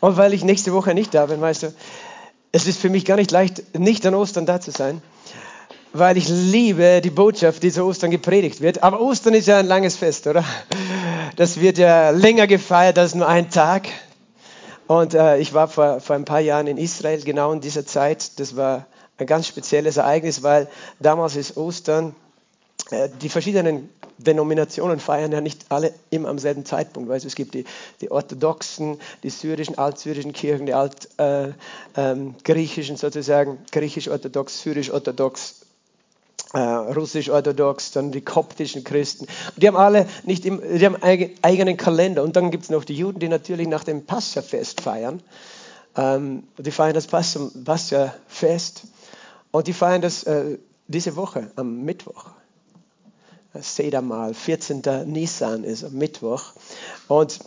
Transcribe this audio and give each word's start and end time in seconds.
Und 0.00 0.16
weil 0.16 0.32
ich 0.32 0.44
nächste 0.44 0.72
Woche 0.72 0.94
nicht 0.94 1.14
da 1.14 1.26
bin, 1.26 1.40
weißt 1.40 1.64
du, 1.64 1.74
es 2.52 2.66
ist 2.66 2.80
für 2.80 2.88
mich 2.88 3.04
gar 3.04 3.16
nicht 3.16 3.30
leicht, 3.30 3.78
nicht 3.78 4.06
an 4.06 4.14
Ostern 4.14 4.46
da 4.46 4.60
zu 4.60 4.70
sein, 4.70 5.02
weil 5.92 6.16
ich 6.16 6.28
liebe 6.28 7.00
die 7.02 7.10
Botschaft, 7.10 7.62
die 7.62 7.72
zu 7.72 7.84
Ostern 7.84 8.10
gepredigt 8.10 8.60
wird. 8.60 8.82
Aber 8.82 9.00
Ostern 9.00 9.34
ist 9.34 9.48
ja 9.48 9.58
ein 9.58 9.66
langes 9.66 9.96
Fest, 9.96 10.26
oder? 10.26 10.44
Das 11.36 11.60
wird 11.60 11.78
ja 11.78 12.10
länger 12.10 12.46
gefeiert 12.46 12.98
als 12.98 13.14
nur 13.14 13.28
ein 13.28 13.50
Tag. 13.50 13.88
Und 14.86 15.14
äh, 15.14 15.38
ich 15.38 15.52
war 15.52 15.68
vor, 15.68 16.00
vor 16.00 16.16
ein 16.16 16.24
paar 16.24 16.40
Jahren 16.40 16.66
in 16.66 16.78
Israel, 16.78 17.20
genau 17.22 17.52
in 17.52 17.60
dieser 17.60 17.84
Zeit. 17.84 18.38
Das 18.40 18.56
war 18.56 18.86
ein 19.18 19.26
ganz 19.26 19.46
spezielles 19.46 19.98
Ereignis, 19.98 20.42
weil 20.42 20.68
damals 21.00 21.36
ist 21.36 21.56
Ostern 21.56 22.14
äh, 22.90 23.08
die 23.20 23.28
verschiedenen 23.28 23.90
Denominationen 24.18 25.00
feiern 25.00 25.32
ja 25.32 25.40
nicht 25.40 25.66
alle 25.68 25.94
immer 26.10 26.28
am 26.28 26.38
selben 26.38 26.64
Zeitpunkt. 26.64 27.08
Weißt, 27.08 27.24
es 27.24 27.34
gibt 27.34 27.54
die, 27.54 27.64
die 28.00 28.10
orthodoxen, 28.10 28.98
die 29.22 29.30
syrischen, 29.30 29.78
altsyrischen 29.78 30.32
Kirchen, 30.32 30.66
die 30.66 30.74
altgriechischen 30.74 31.56
äh, 31.96 32.98
ähm, 32.98 32.98
sozusagen, 32.98 33.58
griechisch-orthodox, 33.70 34.60
syrisch-orthodox, 34.60 35.60
äh, 36.52 36.58
russisch-orthodox, 36.58 37.92
dann 37.92 38.10
die 38.10 38.22
koptischen 38.22 38.82
Christen. 38.82 39.26
Die 39.56 39.68
haben 39.68 39.76
alle 39.76 40.06
nicht 40.24 40.44
im, 40.44 40.60
die 40.60 40.84
haben 40.84 40.96
eigenen 41.42 41.76
Kalender. 41.76 42.22
Und 42.22 42.36
dann 42.36 42.50
gibt 42.50 42.64
es 42.64 42.70
noch 42.70 42.84
die 42.84 42.94
Juden, 42.94 43.20
die 43.20 43.28
natürlich 43.28 43.68
nach 43.68 43.84
dem 43.84 44.04
Passafest 44.04 44.80
feiern. 44.80 45.22
Ähm, 45.96 46.44
die 46.58 46.70
feiern 46.70 46.94
das 46.94 47.06
Passafest. 47.06 48.82
Und 49.50 49.66
die 49.66 49.72
feiern 49.72 50.02
das 50.02 50.24
äh, 50.24 50.58
diese 50.88 51.16
Woche 51.16 51.50
am 51.56 51.84
Mittwoch. 51.84 52.37
Seht 53.54 53.94
einmal, 53.94 54.34
14. 54.34 54.82
Nisan 55.06 55.64
ist 55.64 55.84
am 55.84 55.94
Mittwoch. 55.94 56.52
Und 57.08 57.38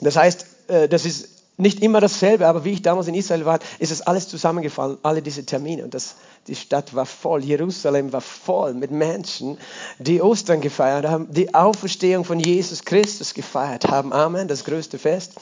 das 0.00 0.16
heißt, 0.16 0.46
äh, 0.68 0.88
das 0.88 1.04
ist 1.04 1.28
nicht 1.60 1.82
immer 1.82 2.00
dasselbe, 2.00 2.46
aber 2.46 2.64
wie 2.64 2.72
ich 2.72 2.82
damals 2.82 3.06
in 3.06 3.14
Israel 3.14 3.44
war, 3.44 3.58
ist 3.78 3.92
es 3.92 4.00
alles 4.00 4.28
zusammengefallen, 4.28 4.98
alle 5.02 5.20
diese 5.20 5.44
Termine. 5.44 5.84
Und 5.84 5.94
das, 5.94 6.14
die 6.46 6.56
Stadt 6.56 6.94
war 6.94 7.06
voll, 7.06 7.44
Jerusalem 7.44 8.12
war 8.12 8.22
voll 8.22 8.74
mit 8.74 8.90
Menschen, 8.90 9.58
die 9.98 10.22
Ostern 10.22 10.60
gefeiert 10.60 11.06
haben, 11.06 11.28
die 11.30 11.54
Auferstehung 11.54 12.24
von 12.24 12.40
Jesus 12.40 12.84
Christus 12.84 13.34
gefeiert 13.34 13.88
haben. 13.88 14.12
Amen, 14.12 14.48
das 14.48 14.64
größte 14.64 14.98
Fest. 14.98 15.34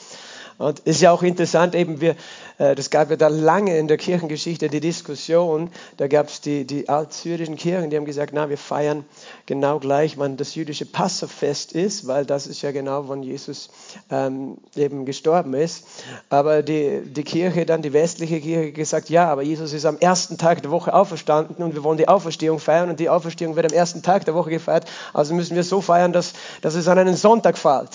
Und 0.59 0.79
ist 0.79 0.99
ja 0.99 1.11
auch 1.13 1.23
interessant, 1.23 1.73
eben 1.73 2.01
wir, 2.01 2.17
äh, 2.57 2.75
das 2.75 2.89
gab 2.89 3.09
ja 3.09 3.15
da 3.15 3.29
lange 3.29 3.77
in 3.77 3.87
der 3.87 3.95
Kirchengeschichte 3.95 4.67
die 4.67 4.81
Diskussion, 4.81 5.71
da 5.95 6.07
gab 6.09 6.27
es 6.27 6.41
die, 6.41 6.65
die 6.65 6.89
altsyrischen 6.89 7.55
Kirchen, 7.55 7.89
die 7.89 7.95
haben 7.95 8.03
gesagt, 8.03 8.33
na, 8.35 8.49
wir 8.49 8.57
feiern 8.57 9.05
genau 9.45 9.79
gleich, 9.79 10.17
wann 10.17 10.35
das 10.35 10.55
jüdische 10.55 10.85
Passafest 10.85 11.71
ist, 11.71 12.07
weil 12.07 12.25
das 12.25 12.45
ist 12.45 12.61
ja 12.61 12.71
genau, 12.71 13.07
wann 13.07 13.23
Jesus 13.23 13.69
ähm, 14.11 14.57
eben 14.75 15.05
gestorben 15.05 15.53
ist. 15.53 15.85
Aber 16.29 16.61
die, 16.61 17.03
die 17.05 17.23
Kirche, 17.23 17.65
dann 17.65 17.81
die 17.81 17.93
westliche 17.93 18.41
Kirche, 18.41 18.73
gesagt, 18.73 19.09
ja, 19.09 19.31
aber 19.31 19.43
Jesus 19.43 19.71
ist 19.71 19.85
am 19.85 19.97
ersten 19.97 20.37
Tag 20.37 20.61
der 20.61 20.71
Woche 20.71 20.93
auferstanden 20.93 21.63
und 21.63 21.73
wir 21.73 21.85
wollen 21.85 21.97
die 21.97 22.09
Auferstehung 22.09 22.59
feiern 22.59 22.89
und 22.89 22.99
die 22.99 23.07
Auferstehung 23.07 23.55
wird 23.55 23.71
am 23.71 23.77
ersten 23.77 24.03
Tag 24.03 24.25
der 24.25 24.35
Woche 24.35 24.49
gefeiert, 24.49 24.83
also 25.13 25.33
müssen 25.33 25.55
wir 25.55 25.63
so 25.63 25.79
feiern, 25.79 26.11
dass, 26.11 26.33
dass 26.61 26.75
es 26.75 26.89
an 26.89 26.99
einen 26.99 27.15
Sonntag 27.15 27.57
fällt, 27.57 27.91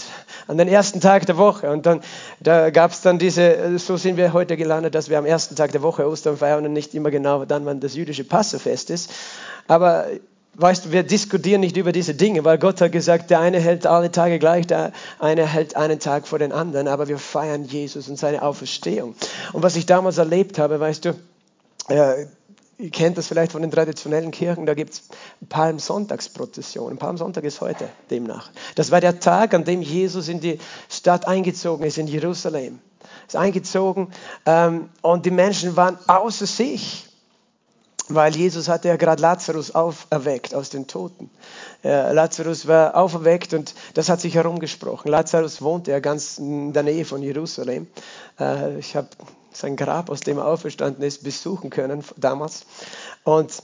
an 0.47 0.57
den 0.57 0.69
ersten 0.69 1.03
Tag 1.03 1.27
der 1.27 1.37
Woche. 1.37 1.71
Und 1.71 1.85
dann 1.85 2.01
da 2.55 2.71
gab 2.71 2.93
es 2.93 3.01
dann 3.01 3.19
diese, 3.19 3.79
so 3.79 3.97
sind 3.97 4.17
wir 4.17 4.33
heute 4.33 4.57
gelandet, 4.57 4.95
dass 4.95 5.09
wir 5.09 5.19
am 5.19 5.27
ersten 5.27 5.57
Tag 5.57 5.73
der 5.73 5.83
Woche 5.83 6.09
Ostern 6.09 6.37
feiern 6.37 6.65
und 6.65 6.73
nicht 6.73 6.95
immer 6.95 7.11
genau 7.11 7.45
dann, 7.45 7.67
wann 7.67 7.81
das 7.81 7.97
jüdische 7.97 8.23
Passafest 8.23 8.91
ist. 8.91 9.11
Aber 9.67 10.07
weißt 10.55 10.85
du, 10.87 10.93
wir 10.93 11.03
diskutieren 11.03 11.63
nicht 11.63 11.77
über 11.77 11.91
diese 11.91 12.15
Dinge, 12.15 12.45
weil 12.45 12.59
Gott 12.59 12.81
hat 12.81 12.93
gesagt, 12.93 13.31
der 13.31 13.41
eine 13.41 13.59
hält 13.59 13.87
alle 13.87 14.13
Tage 14.13 14.39
gleich, 14.39 14.69
der 14.69 14.93
eine 15.19 15.47
hält 15.47 15.75
einen 15.75 15.99
Tag 15.99 16.29
vor 16.29 16.39
den 16.39 16.53
anderen, 16.53 16.87
aber 16.87 17.09
wir 17.09 17.19
feiern 17.19 17.65
Jesus 17.65 18.09
und 18.09 18.19
seine 18.19 18.43
Auferstehung. 18.43 19.17
Und 19.53 19.65
was 19.65 19.75
ich 19.75 19.87
damals 19.87 20.19
erlebt 20.19 20.59
habe, 20.61 20.79
weißt 20.79 21.07
du, 21.07 21.09
äh, 21.89 22.27
ihr 22.79 22.91
kennt 22.91 23.19
das 23.19 23.27
vielleicht 23.27 23.53
von 23.53 23.63
den 23.63 23.71
traditionellen 23.71 24.31
Kirchen, 24.31 24.67
da 24.67 24.75
gibt 24.75 24.95
es 24.95 25.03
Palmsonntagsprozessionen. 25.49 26.99
Palmsonntag 26.99 27.45
ist 27.45 27.61
heute 27.61 27.89
demnach. 28.11 28.51
Das 28.75 28.91
war 28.91 29.01
der 29.01 29.21
Tag, 29.21 29.55
an 29.55 29.65
dem 29.65 29.83
Jesus 29.83 30.29
in 30.29 30.41
die 30.41 30.59
Stadt 30.89 31.27
eingezogen 31.27 31.85
ist, 31.85 31.99
in 31.99 32.07
Jerusalem. 32.07 32.81
Ist 33.27 33.37
eingezogen 33.37 34.09
ähm, 34.47 34.89
und 35.03 35.27
die 35.27 35.31
Menschen 35.31 35.77
waren 35.77 35.99
außer 36.07 36.47
sich, 36.47 37.07
weil 38.09 38.37
Jesus 38.37 38.69
hatte 38.69 38.89
ja 38.89 38.97
gerade 38.97 39.23
Lazarus 39.23 39.75
auferweckt 39.75 40.55
aus 40.55 40.71
den 40.71 40.87
Toten. 40.87 41.31
Lazarus 41.83 42.67
war 42.67 42.97
auferweckt 42.97 43.55
und 43.55 43.75
das 43.95 44.09
hat 44.09 44.21
sich 44.21 44.35
herumgesprochen. 44.35 45.11
Lazarus 45.11 45.63
wohnte 45.63 45.91
ja 45.91 46.01
ganz 46.01 46.39
in 46.39 46.73
der 46.73 46.83
Nähe 46.83 47.05
von 47.05 47.23
Jerusalem. 47.23 47.87
Äh, 48.39 48.79
ich 48.79 48.97
habe 48.97 49.09
sein 49.53 49.77
Grab, 49.77 50.11
aus 50.11 50.21
dem 50.21 50.39
er 50.39 50.47
auferstanden 50.47 51.03
ist, 51.05 51.23
besuchen 51.23 51.71
können 51.71 52.05
damals. 52.17 52.67
Und 53.23 53.63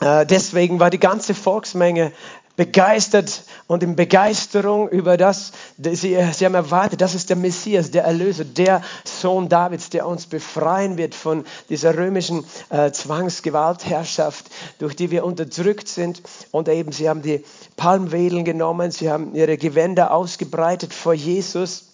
äh, 0.00 0.26
deswegen 0.26 0.80
war 0.80 0.90
die 0.90 1.00
ganze 1.00 1.34
Volksmenge 1.34 2.12
begeistert 2.56 3.42
und 3.66 3.82
in 3.82 3.96
Begeisterung 3.96 4.88
über 4.88 5.16
das, 5.16 5.52
sie, 5.76 6.16
sie 6.32 6.44
haben 6.44 6.54
erwartet, 6.54 7.00
das 7.00 7.14
ist 7.14 7.28
der 7.28 7.36
Messias, 7.36 7.90
der 7.90 8.04
Erlöser, 8.04 8.44
der 8.44 8.82
Sohn 9.04 9.48
Davids, 9.48 9.90
der 9.90 10.06
uns 10.06 10.26
befreien 10.26 10.96
wird 10.96 11.14
von 11.14 11.44
dieser 11.68 11.96
römischen 11.96 12.44
äh, 12.70 12.92
Zwangsgewaltherrschaft, 12.92 14.46
durch 14.78 14.94
die 14.94 15.10
wir 15.10 15.24
unterdrückt 15.24 15.88
sind. 15.88 16.22
Und 16.52 16.68
eben, 16.68 16.92
sie 16.92 17.08
haben 17.08 17.22
die 17.22 17.44
Palmwedeln 17.76 18.44
genommen, 18.44 18.92
sie 18.92 19.10
haben 19.10 19.34
ihre 19.34 19.56
Gewänder 19.56 20.12
ausgebreitet 20.12 20.94
vor 20.94 21.14
Jesus. 21.14 21.86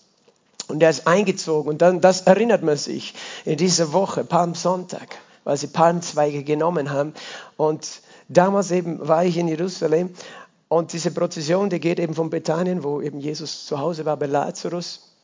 Und 0.69 0.83
er 0.83 0.91
ist 0.91 1.07
eingezogen. 1.07 1.69
Und 1.69 1.83
dann, 1.83 2.01
das 2.01 2.23
erinnert 2.23 2.63
man 2.63 2.77
sich 2.77 3.15
in 3.45 3.57
dieser 3.57 3.93
Woche, 3.93 4.25
Palmsonntag, 4.25 5.17
weil 5.45 5.57
sie 5.57 5.67
Palmzweige 5.67 6.45
genommen 6.45 6.91
haben. 6.91 7.15
Und 7.57 7.89
damals 8.29 8.71
eben 8.71 9.07
war 9.07 9.25
ich 9.25 9.37
in 9.37 9.49
Jerusalem. 9.49 10.11
Und 10.71 10.93
diese 10.93 11.11
Prozession, 11.11 11.69
die 11.69 11.81
geht 11.81 11.99
eben 11.99 12.15
von 12.15 12.31
Bethanien, 12.31 12.85
wo 12.85 13.01
eben 13.01 13.19
Jesus 13.19 13.67
zu 13.67 13.81
Hause 13.81 14.05
war 14.05 14.17
bei 14.17 14.27
Lazarus, 14.27 15.17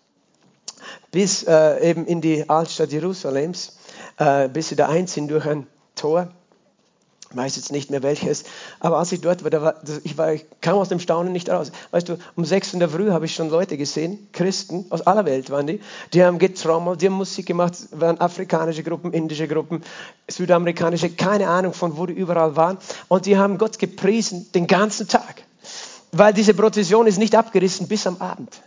bis 1.13 1.45
äh, 1.45 1.89
eben 1.89 2.05
in 2.05 2.21
die 2.21 2.51
Altstadt 2.51 2.91
Jerusalems, 2.91 3.79
äh, 4.19 4.49
bis 4.49 4.71
sie 4.71 4.75
da 4.75 4.89
einziehen 4.89 5.29
durch 5.29 5.47
ein 5.47 5.69
Tor 5.95 6.33
weiß 7.33 7.57
jetzt 7.57 7.73
nicht 7.73 7.91
mehr 7.91 8.03
welches, 8.03 8.45
aber 8.79 8.99
als 8.99 9.13
ich 9.13 9.21
dort 9.21 9.45
war, 9.45 9.63
war 9.63 9.75
ich, 10.05 10.17
war, 10.17 10.33
ich 10.33 10.47
kam 10.61 10.77
aus 10.77 10.89
dem 10.89 11.01
Staunen 11.01 11.33
nicht 11.33 11.51
raus. 11.51 11.73
Weißt 11.91 12.09
du, 12.09 12.19
um 12.37 12.45
sechs 12.45 12.73
in 12.73 12.81
der 12.81 12.89
Früh 12.89 13.11
habe 13.11 13.27
ich 13.27 13.35
schon 13.35 13.51
Leute 13.51 13.77
gesehen, 13.77 14.29
Christen 14.33 14.87
aus 14.91 15.03
aller 15.03 15.25
Welt 15.25 15.51
waren 15.51 15.67
die, 15.67 15.81
die 16.13 16.25
haben 16.25 16.39
getrommelt, 16.39 17.03
die 17.03 17.07
haben 17.07 17.15
Musik 17.15 17.47
gemacht, 17.47 17.75
waren 17.91 18.21
afrikanische 18.21 18.83
Gruppen, 18.83 19.13
indische 19.13 19.49
Gruppen, 19.49 19.83
südamerikanische, 20.29 21.11
keine 21.11 21.49
Ahnung 21.49 21.73
von 21.73 21.97
wo 21.97 22.07
die 22.07 22.15
überall 22.15 22.57
waren 22.57 22.79
und 23.09 23.27
die 23.27 23.37
haben 23.37 23.59
Gott 23.59 23.79
gepriesen 23.79 24.51
den 24.53 24.67
ganzen 24.67 25.09
Tag, 25.09 25.43
weil 26.13 26.33
diese 26.33 26.55
Prozession 26.55 27.07
ist 27.07 27.19
nicht 27.19 27.35
abgerissen 27.35 27.89
bis 27.89 28.07
am 28.07 28.17
Abend. 28.19 28.61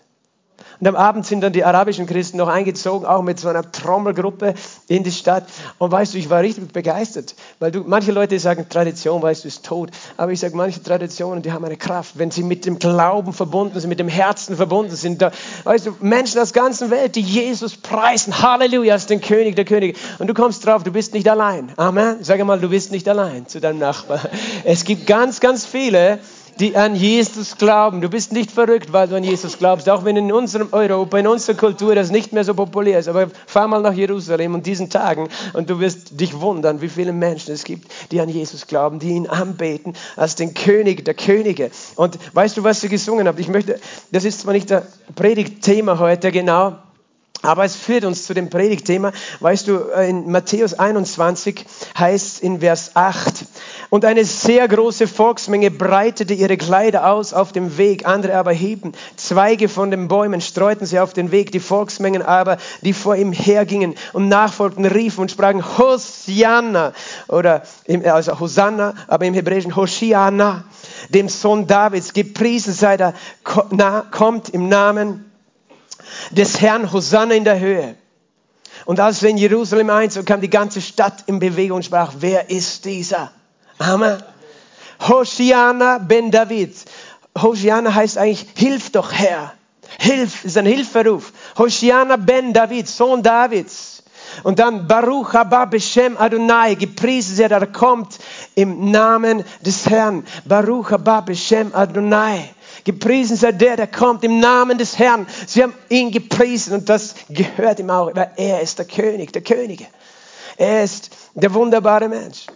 Und 0.79 0.87
am 0.87 0.95
Abend 0.95 1.25
sind 1.25 1.41
dann 1.41 1.51
die 1.51 1.65
arabischen 1.65 2.05
Christen 2.05 2.37
noch 2.37 2.47
eingezogen, 2.47 3.05
auch 3.05 3.21
mit 3.21 3.39
so 3.39 3.49
einer 3.49 3.69
Trommelgruppe 3.69 4.53
in 4.87 5.03
die 5.03 5.11
Stadt. 5.11 5.45
Und 5.77 5.91
weißt 5.91 6.13
du, 6.13 6.17
ich 6.17 6.29
war 6.29 6.41
richtig 6.41 6.71
begeistert, 6.71 7.35
weil 7.59 7.71
du, 7.71 7.83
manche 7.85 8.13
Leute 8.13 8.39
sagen, 8.39 8.67
Tradition, 8.69 9.21
weißt 9.21 9.43
du, 9.43 9.49
ist 9.49 9.65
tot. 9.65 9.89
Aber 10.15 10.31
ich 10.31 10.39
sage, 10.39 10.55
manche 10.55 10.81
Traditionen, 10.81 11.41
die 11.41 11.51
haben 11.51 11.65
eine 11.65 11.75
Kraft, 11.75 12.17
wenn 12.17 12.31
sie 12.31 12.43
mit 12.43 12.65
dem 12.65 12.79
Glauben 12.79 13.33
verbunden 13.33 13.77
sind, 13.79 13.89
mit 13.89 13.99
dem 13.99 14.07
Herzen 14.07 14.55
verbunden 14.55 14.95
sind. 14.95 15.21
Da, 15.21 15.31
weißt 15.65 15.87
du, 15.87 15.95
Menschen 15.99 16.39
aus 16.39 16.53
der 16.53 16.61
ganzen 16.61 16.91
Welt, 16.91 17.15
die 17.15 17.21
Jesus 17.21 17.75
preisen, 17.75 18.41
Halleluja, 18.41 18.93
als 18.93 19.05
den 19.05 19.19
König 19.19 19.57
der 19.57 19.65
Könige. 19.65 19.99
Und 20.19 20.27
du 20.27 20.33
kommst 20.33 20.65
drauf, 20.65 20.83
du 20.83 20.91
bist 20.91 21.13
nicht 21.13 21.27
allein. 21.27 21.73
Amen. 21.75 22.17
Sag 22.21 22.43
mal, 22.45 22.59
du 22.59 22.69
bist 22.69 22.91
nicht 22.91 23.07
allein 23.09 23.47
zu 23.47 23.59
deinem 23.59 23.79
Nachbarn. 23.79 24.21
Es 24.63 24.85
gibt 24.85 25.07
ganz, 25.07 25.41
ganz 25.41 25.65
viele, 25.65 26.19
die 26.59 26.75
an 26.75 26.95
Jesus 26.95 27.57
glauben. 27.57 28.01
Du 28.01 28.09
bist 28.09 28.33
nicht 28.33 28.51
verrückt, 28.51 28.91
weil 28.91 29.07
du 29.07 29.15
an 29.15 29.23
Jesus 29.23 29.57
glaubst, 29.57 29.89
auch 29.89 30.03
wenn 30.03 30.17
in 30.17 30.31
unserem 30.31 30.69
Europa, 30.71 31.17
in 31.17 31.27
unserer 31.27 31.55
Kultur 31.55 31.95
das 31.95 32.11
nicht 32.11 32.33
mehr 32.33 32.43
so 32.43 32.53
populär 32.53 32.99
ist. 32.99 33.07
Aber 33.07 33.29
fahr 33.47 33.67
mal 33.67 33.81
nach 33.81 33.93
Jerusalem 33.93 34.55
und 34.55 34.65
diesen 34.65 34.89
Tagen 34.89 35.29
und 35.53 35.69
du 35.69 35.79
wirst 35.79 36.19
dich 36.19 36.39
wundern, 36.39 36.81
wie 36.81 36.89
viele 36.89 37.13
Menschen 37.13 37.53
es 37.53 37.63
gibt, 37.63 37.89
die 38.11 38.19
an 38.19 38.29
Jesus 38.29 38.67
glauben, 38.67 38.99
die 38.99 39.11
ihn 39.11 39.27
anbeten 39.27 39.93
als 40.17 40.35
den 40.35 40.53
König 40.53 41.05
der 41.05 41.13
Könige. 41.13 41.71
Und 41.95 42.19
weißt 42.33 42.57
du, 42.57 42.63
was 42.63 42.83
ihr 42.83 42.89
gesungen 42.89 43.27
habt? 43.27 43.39
Ich 43.39 43.47
möchte, 43.47 43.79
das 44.11 44.25
ist 44.25 44.41
zwar 44.41 44.53
nicht 44.53 44.69
der 44.69 44.85
Predigtthema 45.15 45.99
heute 45.99 46.31
genau, 46.31 46.77
aber 47.41 47.63
es 47.65 47.75
führt 47.75 48.05
uns 48.05 48.25
zu 48.25 48.33
dem 48.33 48.49
Predigtthema. 48.49 49.11
Weißt 49.39 49.67
du, 49.67 49.77
in 49.77 50.29
Matthäus 50.31 50.73
21 50.73 51.65
heißt 51.97 52.41
in 52.41 52.59
Vers 52.59 52.91
8, 52.95 53.45
und 53.89 54.05
eine 54.05 54.23
sehr 54.23 54.67
große 54.67 55.07
Volksmenge 55.07 55.71
breitete 55.71 56.35
ihre 56.35 56.57
Kleider 56.57 57.11
aus 57.11 57.33
auf 57.33 57.51
dem 57.51 57.77
Weg, 57.77 58.05
andere 58.05 58.35
aber 58.35 58.51
hieben 58.51 58.91
Zweige 59.15 59.67
von 59.67 59.89
den 59.89 60.07
Bäumen, 60.07 60.41
streuten 60.41 60.85
sie 60.85 60.99
auf 60.99 61.13
den 61.13 61.31
Weg. 61.31 61.51
Die 61.51 61.59
Volksmengen 61.59 62.21
aber, 62.21 62.57
die 62.81 62.93
vor 62.93 63.15
ihm 63.15 63.31
hergingen 63.31 63.95
und 64.13 64.27
nachfolgten, 64.27 64.85
riefen 64.85 65.21
und 65.21 65.31
sprachen 65.31 65.77
Hosianna 65.77 66.93
oder 67.27 67.63
im, 67.85 68.05
also 68.05 68.39
Hosanna, 68.39 68.93
aber 69.07 69.25
im 69.25 69.33
Hebräischen 69.33 69.75
Hoshiana, 69.75 70.65
dem 71.09 71.27
Sohn 71.27 71.65
Davids, 71.65 72.13
gepriesen 72.13 72.73
sei 72.73 72.95
der, 72.95 73.13
kommt 74.11 74.49
im 74.49 74.69
Namen 74.69 75.28
des 76.31 76.61
Herrn, 76.61 76.91
Hosanna 76.91 77.33
in 77.35 77.43
der 77.43 77.59
Höhe. 77.59 77.95
Und 78.85 78.99
als 78.99 79.23
er 79.23 79.29
in 79.29 79.37
Jerusalem 79.37 79.89
einzog, 79.89 80.25
kam 80.25 80.41
die 80.41 80.49
ganze 80.49 80.81
Stadt 80.81 81.23
in 81.27 81.39
Bewegung 81.39 81.77
und 81.77 81.85
sprach, 81.85 82.13
wer 82.19 82.49
ist 82.49 82.85
dieser? 82.85 83.31
Amen. 83.77 84.21
Hosiana 85.07 85.97
ben 85.99 86.31
David. 86.31 86.75
Hosiana 87.39 87.93
heißt 87.93 88.17
eigentlich, 88.17 88.47
hilf 88.55 88.91
doch 88.91 89.11
Herr. 89.11 89.53
Hilf, 89.99 90.45
ist 90.45 90.57
ein 90.57 90.65
Hilferuf. 90.65 91.33
Hosiana 91.57 92.15
ben 92.15 92.53
David, 92.53 92.87
Sohn 92.87 93.23
Davids. 93.23 94.03
Und 94.43 94.59
dann 94.59 94.87
Baruch 94.87 95.33
haba 95.33 95.65
Beshem 95.65 96.17
Adonai, 96.17 96.75
gepriesen 96.75 97.35
sei, 97.35 97.47
der 97.47 97.65
kommt 97.67 98.19
im 98.55 98.91
Namen 98.91 99.43
des 99.61 99.89
Herrn. 99.89 100.25
Baruch 100.45 100.91
haba 100.91 101.21
Beshem 101.21 101.73
Adonai. 101.73 102.49
Gepriesen 102.89 103.37
sei 103.37 103.51
der, 103.51 103.77
der 103.77 103.85
kommt 103.85 104.23
im 104.23 104.39
Namen 104.39 104.79
des 104.79 104.97
Herrn. 104.97 105.27
Sie 105.45 105.61
haben 105.61 105.75
ihn 105.89 106.09
gepriesen 106.09 106.73
und 106.73 106.89
das 106.89 107.13
gehört 107.29 107.79
ihm 107.79 107.91
auch, 107.91 108.15
weil 108.15 108.31
er 108.35 108.61
ist 108.61 108.79
der 108.79 108.85
König, 108.85 109.31
der 109.31 109.43
Könige. 109.43 109.85
Er 110.57 110.83
ist 110.83 111.11
der 111.35 111.53
wunderbare 111.53 112.09
Mensch. 112.09 112.47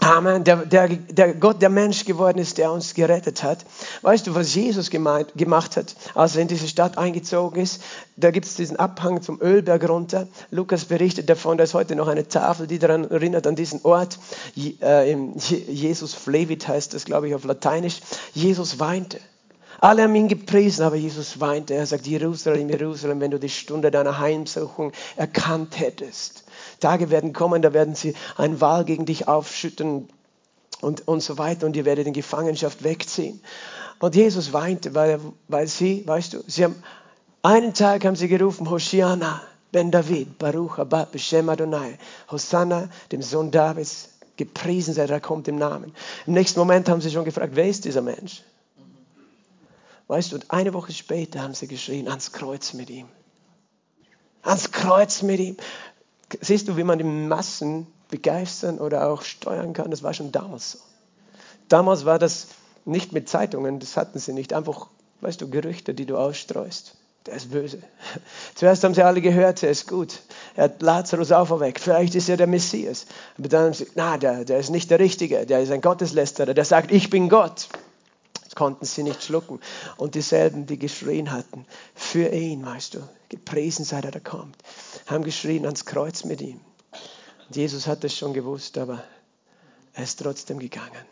Amen. 0.00 0.44
Der, 0.44 0.56
der, 0.64 0.88
der 0.88 1.34
Gott, 1.34 1.60
der 1.60 1.68
Mensch 1.68 2.06
geworden 2.06 2.38
ist, 2.38 2.56
der 2.56 2.72
uns 2.72 2.94
gerettet 2.94 3.42
hat. 3.42 3.66
Weißt 4.00 4.26
du, 4.26 4.34
was 4.34 4.54
Jesus 4.54 4.88
gemeint, 4.88 5.34
gemacht 5.36 5.76
hat, 5.76 5.94
als 6.14 6.36
er 6.36 6.42
in 6.42 6.48
diese 6.48 6.68
Stadt 6.68 6.96
eingezogen 6.96 7.60
ist? 7.60 7.82
Da 8.16 8.30
gibt 8.30 8.46
es 8.46 8.54
diesen 8.54 8.78
Abhang 8.78 9.20
zum 9.20 9.42
Ölberg 9.42 9.86
runter. 9.86 10.26
Lukas 10.50 10.86
berichtet 10.86 11.28
davon, 11.28 11.58
da 11.58 11.64
ist 11.64 11.74
heute 11.74 11.96
noch 11.96 12.08
eine 12.08 12.26
Tafel, 12.28 12.66
die 12.66 12.78
daran 12.78 13.10
erinnert, 13.10 13.46
an 13.46 13.56
diesen 13.56 13.84
Ort. 13.84 14.18
Äh, 14.56 15.14
Jesus 15.68 16.14
Flevit 16.14 16.66
heißt 16.66 16.94
das, 16.94 17.04
glaube 17.04 17.28
ich, 17.28 17.34
auf 17.34 17.44
Lateinisch. 17.44 18.00
Jesus 18.32 18.80
weinte. 18.80 19.18
Alle 19.80 20.04
haben 20.04 20.14
ihn 20.14 20.28
gepriesen, 20.28 20.84
aber 20.84 20.96
Jesus 20.96 21.40
weinte. 21.40 21.74
Er 21.74 21.86
sagt, 21.86 22.06
Jerusalem, 22.06 22.68
Jerusalem, 22.68 23.20
wenn 23.20 23.30
du 23.30 23.38
die 23.38 23.48
Stunde 23.48 23.90
deiner 23.90 24.18
Heimsuchung 24.18 24.92
erkannt 25.16 25.78
hättest. 25.78 26.44
Tage 26.80 27.10
werden 27.10 27.32
kommen, 27.32 27.62
da 27.62 27.72
werden 27.72 27.94
sie 27.94 28.14
einen 28.36 28.60
Wal 28.60 28.84
gegen 28.84 29.06
dich 29.06 29.28
aufschütten 29.28 30.08
und, 30.80 31.08
und 31.08 31.20
so 31.20 31.38
weiter 31.38 31.66
und 31.66 31.76
ihr 31.76 31.84
werdet 31.84 32.06
in 32.06 32.12
Gefangenschaft 32.12 32.84
wegziehen. 32.84 33.40
Und 33.98 34.14
Jesus 34.14 34.52
weinte, 34.52 34.94
weil, 34.94 35.20
weil 35.48 35.66
sie, 35.66 36.06
weißt 36.06 36.34
du, 36.34 36.44
sie 36.46 36.64
haben, 36.64 36.82
einen 37.42 37.74
Tag 37.74 38.04
haben 38.04 38.16
sie 38.16 38.28
gerufen, 38.28 38.68
Hosiana, 38.68 39.40
Ben 39.72 39.90
David, 39.90 40.38
Baruch, 40.38 40.78
Abba, 40.78 41.04
Beshem 41.04 41.48
Adonai, 41.48 41.98
Hosanna, 42.30 42.88
dem 43.12 43.22
Sohn 43.22 43.50
Davids, 43.50 44.10
gepriesen 44.36 44.94
sei, 44.94 45.06
der 45.06 45.20
kommt 45.20 45.48
im 45.48 45.56
Namen. 45.56 45.94
Im 46.26 46.34
nächsten 46.34 46.60
Moment 46.60 46.88
haben 46.88 47.00
sie 47.00 47.10
schon 47.10 47.24
gefragt, 47.24 47.52
wer 47.54 47.68
ist 47.68 47.84
dieser 47.84 48.02
Mensch? 48.02 48.42
Weißt 50.08 50.30
du, 50.30 50.36
und 50.36 50.50
eine 50.50 50.72
Woche 50.72 50.92
später 50.92 51.42
haben 51.42 51.54
sie 51.54 51.66
geschrien, 51.66 52.08
ans 52.08 52.32
Kreuz 52.32 52.72
mit 52.74 52.90
ihm. 52.90 53.08
Ans 54.42 54.70
Kreuz 54.70 55.22
mit 55.22 55.40
ihm. 55.40 55.56
Siehst 56.40 56.68
du, 56.68 56.76
wie 56.76 56.84
man 56.84 56.98
die 56.98 57.04
Massen 57.04 57.86
begeistern 58.08 58.78
oder 58.78 59.08
auch 59.08 59.22
steuern 59.22 59.72
kann? 59.72 59.90
Das 59.90 60.02
war 60.02 60.14
schon 60.14 60.30
damals 60.30 60.72
so. 60.72 60.78
Damals 61.68 62.04
war 62.04 62.20
das 62.20 62.48
nicht 62.84 63.12
mit 63.12 63.28
Zeitungen, 63.28 63.80
das 63.80 63.96
hatten 63.96 64.20
sie 64.20 64.32
nicht. 64.32 64.52
Einfach, 64.52 64.86
weißt 65.20 65.40
du, 65.40 65.50
Gerüchte, 65.50 65.94
die 65.94 66.06
du 66.06 66.16
ausstreust. 66.16 66.96
Der 67.26 67.34
ist 67.34 67.50
böse. 67.50 67.82
Zuerst 68.54 68.84
haben 68.84 68.94
sie 68.94 69.02
alle 69.02 69.20
gehört, 69.20 69.64
er 69.64 69.70
ist 69.70 69.88
gut. 69.88 70.20
Er 70.54 70.64
hat 70.64 70.80
Lazarus 70.80 71.32
auferweckt. 71.32 71.80
Vielleicht 71.80 72.14
ist 72.14 72.28
er 72.28 72.36
der 72.36 72.46
Messias. 72.46 73.06
Aber 73.36 73.48
dann 73.48 73.64
haben 73.64 73.74
sie, 73.74 73.88
na, 73.96 74.16
der, 74.16 74.44
der 74.44 74.60
ist 74.60 74.70
nicht 74.70 74.92
der 74.92 75.00
Richtige. 75.00 75.44
Der 75.44 75.60
ist 75.60 75.72
ein 75.72 75.80
Gotteslästerer. 75.80 76.54
Der 76.54 76.64
sagt, 76.64 76.92
ich 76.92 77.10
bin 77.10 77.28
Gott 77.28 77.68
konnten 78.54 78.84
sie 78.84 79.02
nicht 79.02 79.22
schlucken. 79.22 79.60
Und 79.96 80.14
dieselben, 80.14 80.66
die 80.66 80.78
geschrien 80.78 81.32
hatten, 81.32 81.66
für 81.94 82.28
ihn, 82.28 82.64
weißt 82.64 82.94
du, 82.94 83.08
gepriesen 83.28 83.84
sei 83.84 84.00
der, 84.00 84.10
der 84.10 84.20
kommt, 84.20 84.56
haben 85.06 85.24
geschrien 85.24 85.64
ans 85.64 85.84
Kreuz 85.84 86.24
mit 86.24 86.40
ihm. 86.40 86.60
Und 87.48 87.56
Jesus 87.56 87.86
hat 87.86 88.04
es 88.04 88.16
schon 88.16 88.32
gewusst, 88.32 88.78
aber 88.78 89.02
er 89.94 90.04
ist 90.04 90.20
trotzdem 90.20 90.58
gegangen. 90.58 91.04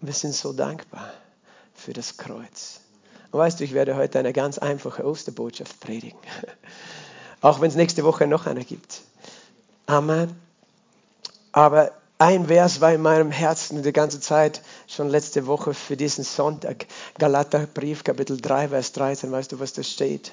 Und 0.00 0.08
wir 0.08 0.14
sind 0.14 0.34
so 0.34 0.52
dankbar 0.52 1.10
für 1.74 1.92
das 1.92 2.16
Kreuz. 2.16 2.80
Und 3.30 3.40
weißt 3.40 3.60
du, 3.60 3.64
ich 3.64 3.72
werde 3.72 3.96
heute 3.96 4.18
eine 4.18 4.32
ganz 4.32 4.58
einfache 4.58 5.04
Osterbotschaft 5.04 5.80
predigen. 5.80 6.18
Auch 7.40 7.60
wenn 7.60 7.68
es 7.68 7.76
nächste 7.76 8.04
Woche 8.04 8.26
noch 8.26 8.46
eine 8.46 8.64
gibt. 8.64 9.02
Amen. 9.86 10.34
Aber 11.52 11.92
ein 12.18 12.46
Vers 12.46 12.80
war 12.80 12.94
in 12.94 13.02
meinem 13.02 13.30
Herzen 13.30 13.82
die 13.82 13.92
ganze 13.92 14.20
Zeit, 14.20 14.62
schon 14.86 15.10
letzte 15.10 15.46
Woche 15.46 15.74
für 15.74 15.98
diesen 15.98 16.24
Sonntag. 16.24 16.86
Galaterbrief, 17.18 18.04
Kapitel 18.04 18.40
3, 18.40 18.68
Vers 18.68 18.92
13. 18.92 19.30
Weißt 19.30 19.52
du, 19.52 19.60
was 19.60 19.74
da 19.74 19.82
steht? 19.82 20.32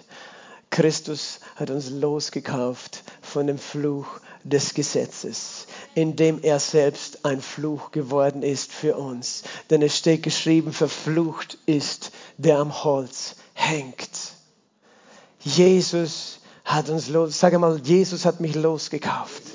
Christus 0.70 1.42
hat 1.58 1.70
uns 1.70 1.90
losgekauft 1.90 3.04
von 3.22 3.48
dem 3.48 3.58
Fluch 3.58 4.08
des 4.46 4.74
Gesetzes, 4.74 5.68
indem 5.94 6.42
er 6.42 6.60
selbst 6.60 7.26
ein 7.26 7.42
Fluch 7.42 7.92
geworden 7.92 8.44
ist 8.44 8.72
für 8.72 8.96
uns. 8.96 9.44
Denn 9.70 9.82
es 9.82 9.98
steht 9.98 10.24
geschrieben, 10.24 10.72
verflucht 10.72 11.58
ist, 11.66 12.12
der 12.38 12.60
am 12.60 12.84
Holz 12.86 13.36
hängt. 13.54 14.10
Jesus 15.42 16.40
hat 16.64 16.88
uns 16.88 17.10
los, 17.10 17.38
sag 17.38 17.60
mal, 17.60 17.78
Jesus 17.84 18.26
hat 18.26 18.40
mich 18.40 18.56
losgekauft 18.56 19.53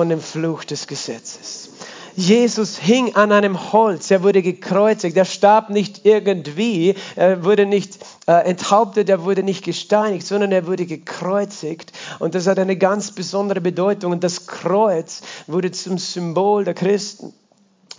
von 0.00 0.08
dem 0.08 0.22
Fluch 0.22 0.64
des 0.64 0.86
Gesetzes. 0.86 1.68
Jesus 2.16 2.78
hing 2.78 3.16
an 3.16 3.32
einem 3.32 3.70
Holz, 3.70 4.10
er 4.10 4.22
wurde 4.22 4.40
gekreuzigt, 4.40 5.14
er 5.14 5.26
starb 5.26 5.68
nicht 5.68 6.06
irgendwie, 6.06 6.94
er 7.16 7.44
wurde 7.44 7.66
nicht 7.66 7.98
äh, 8.26 8.32
enthauptet, 8.48 9.10
er 9.10 9.24
wurde 9.24 9.42
nicht 9.42 9.62
gesteinigt, 9.62 10.26
sondern 10.26 10.52
er 10.52 10.66
wurde 10.66 10.86
gekreuzigt. 10.86 11.92
Und 12.18 12.34
das 12.34 12.46
hat 12.46 12.58
eine 12.58 12.78
ganz 12.78 13.12
besondere 13.12 13.60
Bedeutung. 13.60 14.12
Und 14.12 14.24
das 14.24 14.46
Kreuz 14.46 15.20
wurde 15.46 15.70
zum 15.70 15.98
Symbol 15.98 16.64
der 16.64 16.72
Christen. 16.72 17.34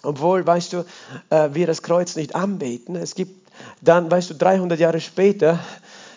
Obwohl, 0.02 0.44
weißt 0.44 0.74
du, 0.74 0.86
äh, 1.30 1.50
wir 1.54 1.68
das 1.68 1.84
Kreuz 1.84 2.16
nicht 2.16 2.34
anbeten. 2.34 2.96
Es 2.96 3.14
gibt 3.14 3.48
dann, 3.82 4.10
weißt 4.10 4.32
du, 4.32 4.34
300 4.34 4.80
Jahre 4.80 5.02
später, 5.02 5.60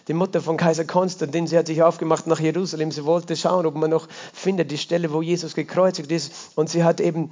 die 0.09 0.15
Mutter 0.15 0.41
von 0.41 0.57
Kaiser 0.57 0.85
Konstantin, 0.85 1.47
sie 1.47 1.57
hat 1.57 1.67
sich 1.67 1.83
aufgemacht 1.83 2.27
nach 2.27 2.41
Jerusalem. 2.41 2.91
Sie 2.91 3.05
wollte 3.05 3.37
schauen, 3.37 3.67
ob 3.67 3.75
man 3.75 3.91
noch 3.91 4.09
findet 4.33 4.71
die 4.71 4.79
Stelle, 4.79 5.13
wo 5.13 5.23
Jesus 5.23 5.55
gekreuzigt 5.55 6.11
ist. 6.13 6.33
Und 6.57 6.69
sie 6.69 6.85
hat 6.85 7.01
eben 7.01 7.31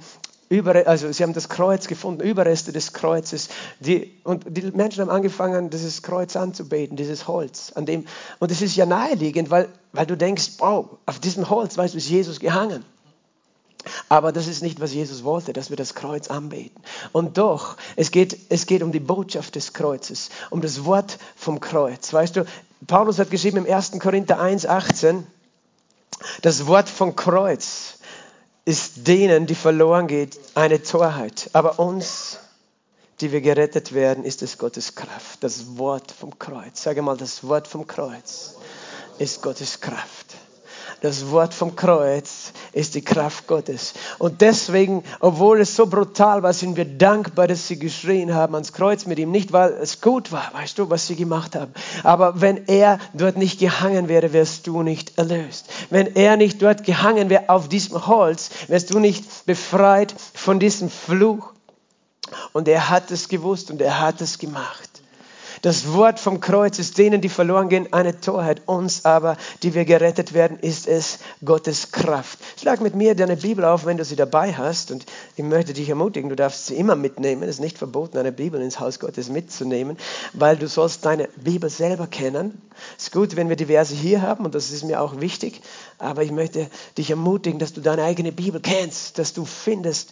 über, 0.49 0.87
also 0.87 1.11
sie 1.11 1.23
haben 1.23 1.33
das 1.33 1.49
Kreuz 1.49 1.87
gefunden, 1.87 2.21
Überreste 2.21 2.71
des 2.71 2.93
Kreuzes. 2.93 3.49
Die, 3.79 4.11
und 4.23 4.45
die 4.47 4.61
Menschen 4.71 5.01
haben 5.01 5.09
angefangen, 5.09 5.69
dieses 5.69 6.03
Kreuz 6.03 6.35
anzubeten, 6.35 6.95
dieses 6.95 7.27
Holz. 7.27 7.71
An 7.75 7.85
dem, 7.85 8.05
und 8.39 8.51
es 8.51 8.61
ist 8.61 8.75
ja 8.75 8.85
naheliegend, 8.85 9.49
weil, 9.49 9.69
weil 9.93 10.05
du 10.05 10.15
denkst, 10.15 10.53
wow, 10.59 10.87
auf 11.05 11.19
diesem 11.19 11.49
Holz, 11.49 11.77
weißt 11.77 11.93
du, 11.93 11.97
ist 11.97 12.09
Jesus 12.09 12.39
gehangen. 12.39 12.83
Aber 14.09 14.31
das 14.31 14.47
ist 14.47 14.61
nicht, 14.61 14.79
was 14.79 14.93
Jesus 14.93 15.23
wollte, 15.23 15.53
dass 15.53 15.69
wir 15.69 15.77
das 15.77 15.95
Kreuz 15.95 16.29
anbeten. 16.29 16.81
Und 17.11 17.37
doch, 17.37 17.77
es 17.95 18.11
geht, 18.11 18.37
es 18.49 18.65
geht 18.65 18.83
um 18.83 18.91
die 18.91 18.99
Botschaft 18.99 19.55
des 19.55 19.73
Kreuzes, 19.73 20.29
um 20.49 20.61
das 20.61 20.85
Wort 20.85 21.17
vom 21.35 21.59
Kreuz. 21.59 22.13
Weißt 22.13 22.35
du, 22.35 22.45
Paulus 22.87 23.19
hat 23.19 23.31
geschrieben 23.31 23.65
im 23.65 23.71
1. 23.71 23.99
Korinther 23.99 24.39
1, 24.39 24.65
18, 24.65 25.25
das 26.41 26.67
Wort 26.67 26.89
vom 26.89 27.15
Kreuz 27.15 27.97
ist 28.65 29.07
denen, 29.07 29.45
die 29.45 29.55
verloren 29.55 30.07
geht, 30.07 30.39
eine 30.55 30.81
Torheit. 30.81 31.49
Aber 31.53 31.79
uns, 31.79 32.39
die 33.19 33.31
wir 33.31 33.41
gerettet 33.41 33.93
werden, 33.93 34.23
ist 34.23 34.41
es 34.41 34.57
Gottes 34.57 34.95
Kraft. 34.95 35.43
Das 35.43 35.77
Wort 35.77 36.11
vom 36.11 36.39
Kreuz. 36.39 36.81
Sage 36.81 37.01
mal, 37.01 37.17
das 37.17 37.45
Wort 37.45 37.67
vom 37.67 37.87
Kreuz 37.87 38.55
ist 39.17 39.41
Gottes 39.41 39.81
Kraft. 39.81 40.35
Das 41.03 41.31
Wort 41.31 41.53
vom 41.53 41.75
Kreuz 41.75 42.53
ist 42.71 42.95
die 42.95 43.01
Kraft 43.01 43.45
Gottes. 43.45 43.93
Und 44.19 44.39
deswegen, 44.39 45.03
obwohl 45.19 45.59
es 45.59 45.75
so 45.75 45.85
brutal 45.85 46.43
war, 46.43 46.53
sind 46.53 46.77
wir 46.77 46.85
dankbar, 46.85 47.49
dass 47.49 47.67
sie 47.67 47.77
geschrien 47.77 48.33
haben 48.33 48.53
ans 48.53 48.71
Kreuz 48.71 49.05
mit 49.05 49.19
ihm. 49.19 49.29
Nicht, 49.29 49.51
weil 49.51 49.73
es 49.73 49.99
gut 49.99 50.31
war, 50.31 50.49
weißt 50.53 50.79
du, 50.79 50.89
was 50.89 51.05
sie 51.05 51.17
gemacht 51.17 51.57
haben. 51.57 51.73
Aber 52.03 52.39
wenn 52.39 52.67
er 52.67 52.99
dort 53.13 53.35
nicht 53.35 53.59
gehangen 53.59 54.07
wäre, 54.07 54.31
wärst 54.31 54.65
du 54.65 54.81
nicht 54.81 55.17
erlöst. 55.17 55.65
Wenn 55.89 56.15
er 56.15 56.37
nicht 56.37 56.61
dort 56.61 56.85
gehangen 56.85 57.29
wäre 57.29 57.49
auf 57.49 57.67
diesem 57.67 58.07
Holz, 58.07 58.49
wärst 58.69 58.93
du 58.93 58.99
nicht 58.99 59.45
befreit 59.45 60.15
von 60.33 60.57
diesem 60.57 60.89
Fluch. 60.89 61.51
Und 62.53 62.69
er 62.69 62.89
hat 62.89 63.11
es 63.11 63.27
gewusst 63.27 63.71
und 63.71 63.81
er 63.81 63.99
hat 63.99 64.21
es 64.21 64.39
gemacht. 64.39 64.92
Das 65.63 65.93
Wort 65.93 66.19
vom 66.19 66.41
Kreuz 66.41 66.77
ist 66.77 66.97
denen, 66.97 67.21
die 67.21 67.29
verloren 67.29 67.69
gehen, 67.69 67.93
eine 67.93 68.19
Torheit. 68.19 68.63
Uns 68.65 69.05
aber, 69.05 69.37
die 69.63 69.73
wir 69.73 69.85
gerettet 69.85 70.33
werden, 70.33 70.59
ist 70.59 70.89
es 70.89 71.19
Gottes 71.45 71.93
Kraft. 71.93 72.37
Schlag 72.59 72.81
mit 72.81 72.95
mir 72.95 73.15
deine 73.15 73.37
Bibel 73.37 73.63
auf, 73.63 73.85
wenn 73.85 73.95
du 73.95 74.03
sie 74.03 74.17
dabei 74.17 74.51
hast. 74.51 74.91
Und 74.91 75.05
ich 75.37 75.43
möchte 75.45 75.71
dich 75.71 75.87
ermutigen, 75.87 76.29
du 76.29 76.35
darfst 76.35 76.65
sie 76.65 76.75
immer 76.75 76.97
mitnehmen. 76.97 77.43
Es 77.43 77.51
ist 77.51 77.59
nicht 77.61 77.77
verboten, 77.77 78.17
eine 78.17 78.33
Bibel 78.33 78.61
ins 78.61 78.81
Haus 78.81 78.99
Gottes 78.99 79.29
mitzunehmen, 79.29 79.97
weil 80.33 80.57
du 80.57 80.67
sollst 80.67 81.05
deine 81.05 81.29
Bibel 81.37 81.69
selber 81.69 82.07
kennen. 82.07 82.61
Es 82.97 83.05
ist 83.05 83.13
gut, 83.13 83.37
wenn 83.37 83.47
wir 83.47 83.55
die 83.55 83.67
Verse 83.67 83.95
hier 83.95 84.21
haben 84.21 84.43
und 84.43 84.55
das 84.55 84.69
ist 84.69 84.83
mir 84.83 84.99
auch 84.99 85.21
wichtig. 85.21 85.61
Aber 85.97 86.23
ich 86.23 86.31
möchte 86.31 86.69
dich 86.97 87.09
ermutigen, 87.09 87.59
dass 87.59 87.71
du 87.71 87.79
deine 87.79 88.03
eigene 88.03 88.33
Bibel 88.33 88.59
kennst, 88.59 89.17
dass 89.17 89.31
du 89.31 89.45
findest, 89.45 90.09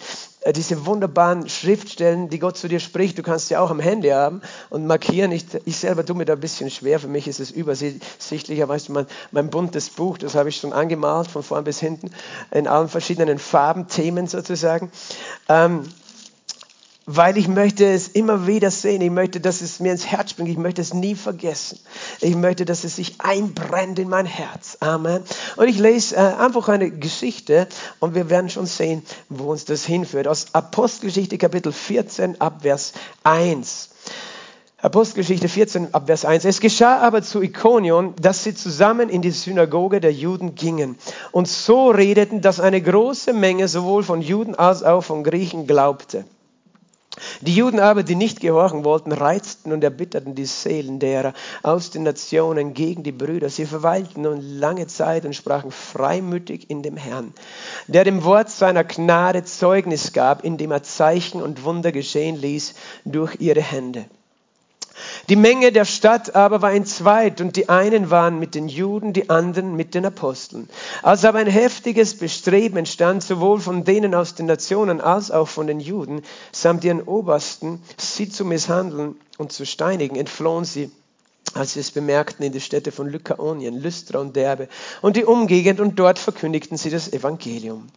diese 0.55 0.87
wunderbaren 0.87 1.47
Schriftstellen, 1.47 2.29
die 2.29 2.39
Gott 2.39 2.57
zu 2.57 2.67
dir 2.67 2.79
spricht, 2.79 3.17
du 3.17 3.21
kannst 3.21 3.49
sie 3.49 3.57
auch 3.57 3.69
am 3.69 3.79
Handy 3.79 4.09
haben 4.09 4.41
und 4.71 4.87
markieren. 4.87 5.31
Ich, 5.31 5.45
ich 5.65 5.77
selber 5.77 6.03
tue 6.03 6.15
mir 6.15 6.25
da 6.25 6.33
ein 6.33 6.39
bisschen 6.39 6.71
schwer, 6.71 6.99
für 6.99 7.07
mich 7.07 7.27
ist 7.27 7.39
es 7.39 7.51
übersichtlicher, 7.51 8.67
weißt 8.67 8.89
du, 8.89 8.93
mein, 8.93 9.05
mein 9.31 9.51
buntes 9.51 9.89
Buch, 9.89 10.17
das 10.17 10.33
habe 10.33 10.49
ich 10.49 10.57
schon 10.57 10.73
angemalt, 10.73 11.27
von 11.27 11.43
vorn 11.43 11.63
bis 11.63 11.79
hinten, 11.79 12.09
in 12.49 12.67
allen 12.67 12.89
verschiedenen 12.89 13.37
Farben, 13.37 13.87
Themen 13.87 14.25
sozusagen. 14.25 14.91
Ähm, 15.47 15.83
weil 17.05 17.37
ich 17.37 17.47
möchte 17.47 17.85
es 17.85 18.07
immer 18.07 18.45
wieder 18.45 18.69
sehen. 18.69 19.01
Ich 19.01 19.09
möchte, 19.09 19.39
dass 19.39 19.61
es 19.61 19.79
mir 19.79 19.91
ins 19.91 20.05
Herz 20.05 20.31
springt. 20.31 20.49
Ich 20.49 20.57
möchte 20.57 20.81
es 20.81 20.93
nie 20.93 21.15
vergessen. 21.15 21.79
Ich 22.19 22.35
möchte, 22.35 22.63
dass 22.65 22.83
es 22.83 22.97
sich 22.97 23.15
einbrennt 23.19 23.97
in 23.97 24.09
mein 24.09 24.25
Herz. 24.25 24.77
Amen. 24.81 25.23
Und 25.55 25.67
ich 25.67 25.79
lese 25.79 26.15
äh, 26.15 26.19
einfach 26.19 26.69
eine 26.69 26.91
Geschichte 26.91 27.67
und 27.99 28.13
wir 28.13 28.29
werden 28.29 28.49
schon 28.49 28.67
sehen, 28.67 29.03
wo 29.29 29.51
uns 29.51 29.65
das 29.65 29.83
hinführt. 29.83 30.27
Aus 30.27 30.53
Apostelgeschichte 30.53 31.37
Kapitel 31.37 31.71
14 31.71 32.39
ab 32.39 32.61
Vers 32.61 32.93
1. 33.23 33.89
Apostelgeschichte 34.77 35.47
14 35.47 35.93
ab 35.93 36.07
Vers 36.07 36.25
1. 36.25 36.45
Es 36.45 36.59
geschah 36.59 36.99
aber 36.99 37.23
zu 37.23 37.41
Ikonion, 37.41 38.15
dass 38.19 38.43
sie 38.43 38.55
zusammen 38.55 39.09
in 39.09 39.21
die 39.21 39.31
Synagoge 39.31 40.01
der 40.01 40.11
Juden 40.11 40.55
gingen 40.55 40.97
und 41.31 41.47
so 41.47 41.89
redeten, 41.89 42.41
dass 42.41 42.59
eine 42.59 42.81
große 42.81 43.33
Menge 43.33 43.67
sowohl 43.67 44.03
von 44.03 44.21
Juden 44.21 44.55
als 44.55 44.83
auch 44.83 45.01
von 45.01 45.23
Griechen 45.23 45.67
glaubte. 45.67 46.25
Die 47.41 47.55
Juden 47.55 47.79
aber, 47.79 48.03
die 48.03 48.15
nicht 48.15 48.39
gehorchen 48.39 48.83
wollten, 48.83 49.11
reizten 49.11 49.71
und 49.71 49.83
erbitterten 49.83 50.35
die 50.35 50.45
Seelen 50.45 50.99
derer 50.99 51.33
aus 51.63 51.89
den 51.89 52.03
Nationen 52.03 52.73
gegen 52.73 53.03
die 53.03 53.11
Brüder. 53.11 53.49
Sie 53.49 53.65
verweilten 53.65 54.21
nun 54.21 54.41
lange 54.41 54.87
Zeit 54.87 55.25
und 55.25 55.35
sprachen 55.35 55.71
freimütig 55.71 56.69
in 56.69 56.83
dem 56.83 56.97
Herrn, 56.97 57.33
der 57.87 58.03
dem 58.03 58.23
Wort 58.23 58.49
seiner 58.49 58.83
Gnade 58.83 59.43
Zeugnis 59.43 60.13
gab, 60.13 60.43
indem 60.43 60.71
er 60.71 60.83
Zeichen 60.83 61.41
und 61.41 61.63
Wunder 61.63 61.91
geschehen 61.91 62.35
ließ 62.35 62.73
durch 63.05 63.35
ihre 63.39 63.61
Hände. 63.61 64.05
Die 65.29 65.35
Menge 65.35 65.71
der 65.71 65.85
Stadt 65.85 66.35
aber 66.35 66.61
war 66.61 66.73
entzweit 66.73 67.41
und 67.41 67.55
die 67.55 67.69
einen 67.69 68.09
waren 68.09 68.39
mit 68.39 68.55
den 68.55 68.67
Juden, 68.67 69.13
die 69.13 69.29
anderen 69.29 69.75
mit 69.75 69.93
den 69.95 70.05
Aposteln. 70.05 70.69
Als 71.03 71.25
aber 71.25 71.39
ein 71.39 71.47
heftiges 71.47 72.17
Bestreben 72.17 72.77
entstand, 72.77 73.23
sowohl 73.23 73.59
von 73.59 73.83
denen 73.83 74.15
aus 74.15 74.35
den 74.35 74.47
Nationen 74.47 74.99
als 75.01 75.31
auch 75.31 75.47
von 75.47 75.67
den 75.67 75.79
Juden, 75.79 76.23
samt 76.51 76.83
ihren 76.83 77.01
Obersten, 77.01 77.81
sie 77.97 78.29
zu 78.29 78.45
misshandeln 78.45 79.15
und 79.37 79.51
zu 79.51 79.65
steinigen, 79.65 80.15
entflohen 80.15 80.65
sie 80.65 80.91
als 81.53 81.73
sie 81.73 81.81
es 81.81 81.91
bemerkten, 81.91 82.45
in 82.45 82.53
die 82.53 82.61
Städte 82.61 82.91
von 82.91 83.09
Lykaonien, 83.09 83.75
Lystra 83.75 84.19
und 84.19 84.35
Derbe 84.35 84.69
und 85.01 85.17
die 85.17 85.25
Umgegend 85.25 85.79
und 85.79 85.99
dort 85.99 86.17
verkündigten 86.17 86.77
sie 86.77 86.89
das 86.89 87.11
Evangelium. 87.11 87.87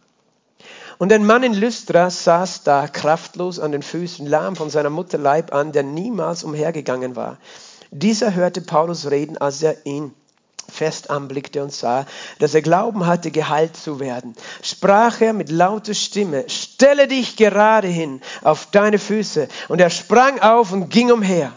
Und 0.97 1.11
ein 1.11 1.25
Mann 1.25 1.43
in 1.43 1.53
Lystra 1.53 2.09
saß 2.09 2.63
da 2.63 2.87
kraftlos 2.87 3.59
an 3.59 3.71
den 3.71 3.83
Füßen, 3.83 4.25
lahm 4.25 4.55
von 4.55 4.69
seiner 4.69 4.89
Mutter 4.89 5.17
Leib 5.17 5.53
an, 5.53 5.71
der 5.71 5.83
niemals 5.83 6.43
umhergegangen 6.43 7.15
war. 7.15 7.37
Dieser 7.91 8.33
hörte 8.33 8.61
Paulus 8.61 9.09
reden, 9.11 9.37
als 9.37 9.61
er 9.61 9.85
ihn 9.85 10.13
fest 10.69 11.09
anblickte 11.09 11.61
und 11.63 11.71
sah, 11.71 12.05
dass 12.39 12.55
er 12.55 12.61
Glauben 12.61 13.05
hatte, 13.05 13.31
geheilt 13.31 13.77
zu 13.77 13.99
werden. 13.99 14.35
Sprach 14.61 15.21
er 15.21 15.33
mit 15.33 15.49
lauter 15.49 15.93
Stimme, 15.93 16.45
stelle 16.49 17.07
dich 17.07 17.35
gerade 17.35 17.87
hin 17.87 18.21
auf 18.43 18.67
deine 18.71 18.99
Füße. 18.99 19.47
Und 19.67 19.79
er 19.79 19.89
sprang 19.89 20.39
auf 20.39 20.71
und 20.71 20.89
ging 20.89 21.11
umher. 21.11 21.53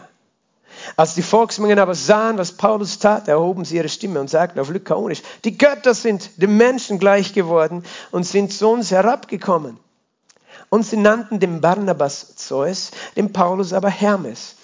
Als 0.95 1.15
die 1.15 1.21
Volksmengen 1.21 1.79
aber 1.79 1.95
sahen, 1.95 2.37
was 2.37 2.53
Paulus 2.53 2.99
tat, 2.99 3.27
erhoben 3.27 3.65
sie 3.65 3.77
ihre 3.77 3.89
Stimme 3.89 4.19
und 4.19 4.29
sagten 4.29 4.59
auf 4.59 4.69
Lykaonisch, 4.69 5.21
die 5.43 5.57
Götter 5.57 5.93
sind 5.93 6.41
dem 6.41 6.57
Menschen 6.57 6.99
gleich 6.99 7.33
geworden 7.33 7.83
und 8.11 8.25
sind 8.25 8.53
zu 8.53 8.69
uns 8.69 8.91
herabgekommen. 8.91 9.77
Und 10.69 10.85
sie 10.85 10.97
nannten 10.97 11.39
den 11.39 11.61
Barnabas 11.61 12.35
Zeus, 12.35 12.91
den 13.15 13.33
Paulus 13.33 13.73
aber 13.73 13.89
Hermes. 13.89 14.55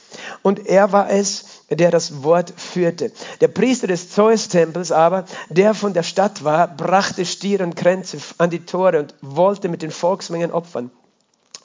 Und 0.41 0.67
er 0.67 0.91
war 0.91 1.09
es, 1.09 1.63
der 1.69 1.91
das 1.91 2.23
Wort 2.23 2.53
führte. 2.55 3.11
Der 3.41 3.47
Priester 3.47 3.87
des 3.87 4.11
Zeus-Tempels 4.11 4.91
aber, 4.91 5.25
der 5.49 5.73
von 5.73 5.93
der 5.93 6.03
Stadt 6.03 6.43
war, 6.43 6.67
brachte 6.67 7.25
Stiere 7.25 7.63
und 7.63 7.75
Kränze 7.75 8.17
an 8.37 8.49
die 8.49 8.65
Tore 8.65 8.99
und 8.99 9.15
wollte 9.21 9.67
mit 9.67 9.81
den 9.81 9.91
Volksmengen 9.91 10.51
opfern. 10.51 10.91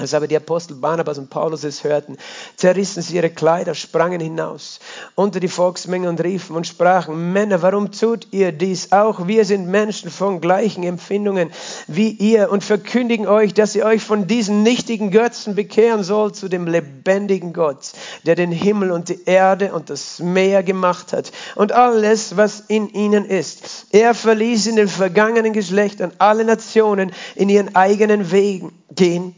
Als 0.01 0.15
aber 0.15 0.27
die 0.27 0.37
Apostel 0.37 0.77
Barnabas 0.77 1.19
und 1.19 1.29
Paulus 1.29 1.63
es 1.63 1.85
hörten, 1.85 2.17
zerrissen 2.57 3.03
sie 3.03 3.17
ihre 3.17 3.29
Kleider, 3.29 3.75
sprangen 3.75 4.19
hinaus 4.19 4.81
unter 5.15 5.41
die 5.41 5.49
Volksmenge 5.49 6.09
und 6.09 6.25
riefen 6.25 6.57
und 6.57 6.67
sprachen, 6.67 7.35
Männer, 7.35 7.61
warum 7.61 7.93
tut 7.93 8.29
ihr 8.31 8.51
dies? 8.51 8.93
Auch 8.93 9.27
wir 9.27 9.45
sind 9.45 9.69
Menschen 9.69 10.11
von 10.11 10.41
gleichen 10.41 10.85
Empfindungen 10.85 11.51
wie 11.87 12.13
ihr 12.13 12.51
und 12.51 12.65
verkündigen 12.65 13.27
euch, 13.27 13.53
dass 13.53 13.75
ihr 13.75 13.85
euch 13.85 14.03
von 14.03 14.27
diesen 14.27 14.63
nichtigen 14.63 15.11
Götzen 15.11 15.55
bekehren 15.55 16.03
sollt 16.03 16.35
zu 16.35 16.49
dem 16.49 16.67
lebendigen 16.67 17.53
Gott, 17.53 17.93
der 18.25 18.37
den 18.37 18.53
Himmel 18.53 18.93
und 18.93 19.11
die 19.11 19.25
Erde 19.27 19.75
und 19.75 19.91
das 19.91 20.19
Meer 20.19 20.63
gemacht 20.63 21.13
hat 21.13 21.31
und 21.57 21.73
alles, 21.73 22.39
was 22.39 22.61
in 22.69 22.89
ihnen 22.89 23.27
ist. 23.27 23.87
Er 23.91 24.15
verließ 24.15 24.67
in 24.67 24.77
den 24.77 24.89
vergangenen 24.89 25.53
Geschlechtern 25.53 26.13
alle 26.17 26.47
Nationen 26.47 27.13
in 27.35 27.51
ihren 27.51 27.77
eigenen 27.77 28.31
Wegen 28.33 28.73
gehen 28.95 29.35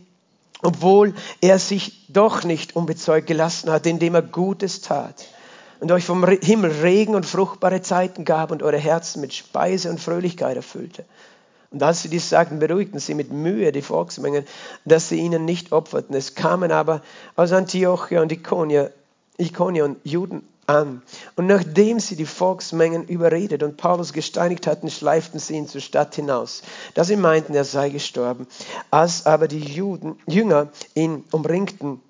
obwohl 0.63 1.15
er 1.41 1.59
sich 1.59 2.07
doch 2.09 2.45
nicht 2.45 2.77
unbezeugt 2.77 3.27
gelassen 3.27 3.71
hat, 3.71 3.87
indem 3.87 4.15
er 4.15 4.23
Gutes 4.23 4.81
tat 4.81 5.27
und 5.81 5.91
euch 5.91 6.05
vom 6.05 6.25
Himmel 6.25 6.71
Regen 6.71 7.17
und 7.17 7.27
fruchtbare 7.27 7.83
Zeiten 7.83 8.25
gab 8.25 8.53
und 8.53 8.63
eure 8.63 8.79
Herzen 8.79 9.21
mit 9.21 9.35
Speise 9.35 9.91
und 9.91 9.99
Fröhlichkeit 10.01 10.57
erfüllte. 10.57 11.05
Und 11.73 11.83
als 11.83 12.03
sie 12.03 12.09
dies 12.09 12.29
sagten, 12.29 12.61
beruhigten 12.61 13.01
sie 13.01 13.15
mit 13.15 13.33
Mühe 13.33 13.73
die 13.73 13.83
Volksmengen, 13.83 14.45
dass 14.85 15.09
sie 15.09 15.19
ihnen 15.19 15.45
nicht 15.45 15.73
opferten. 15.73 16.15
Es 16.15 16.35
kamen 16.35 16.71
aber 16.71 17.03
aus 17.35 17.51
Antiochia 17.51 18.23
und 18.23 18.31
Ikonia, 18.31 18.91
Ikonia 19.39 19.85
und 19.85 19.97
Juden 20.05 20.47
an. 20.67 21.03
Und 21.37 21.47
nachdem 21.47 22.01
sie 22.01 22.17
die 22.17 22.27
Volksmengen 22.27 23.07
überredet 23.07 23.63
und 23.63 23.77
Paulus 23.77 24.13
gesteinigt 24.13 24.67
hatten, 24.67 24.91
schleiften 24.91 25.41
sie 25.41 25.55
ihn 25.55 25.69
zur 25.69 25.81
Stadt 25.81 26.15
hinaus, 26.15 26.63
da 26.95 27.05
sie 27.05 27.17
meinten, 27.17 27.55
er 27.55 27.65
sei 27.65 27.91
gestorben. 27.91 28.47
Als 28.91 29.27
aber 29.27 29.49
die 29.49 29.61
Juden, 29.61 30.19
Jünger 30.27 30.69
ihn 30.95 31.25
umringten, 31.31 32.01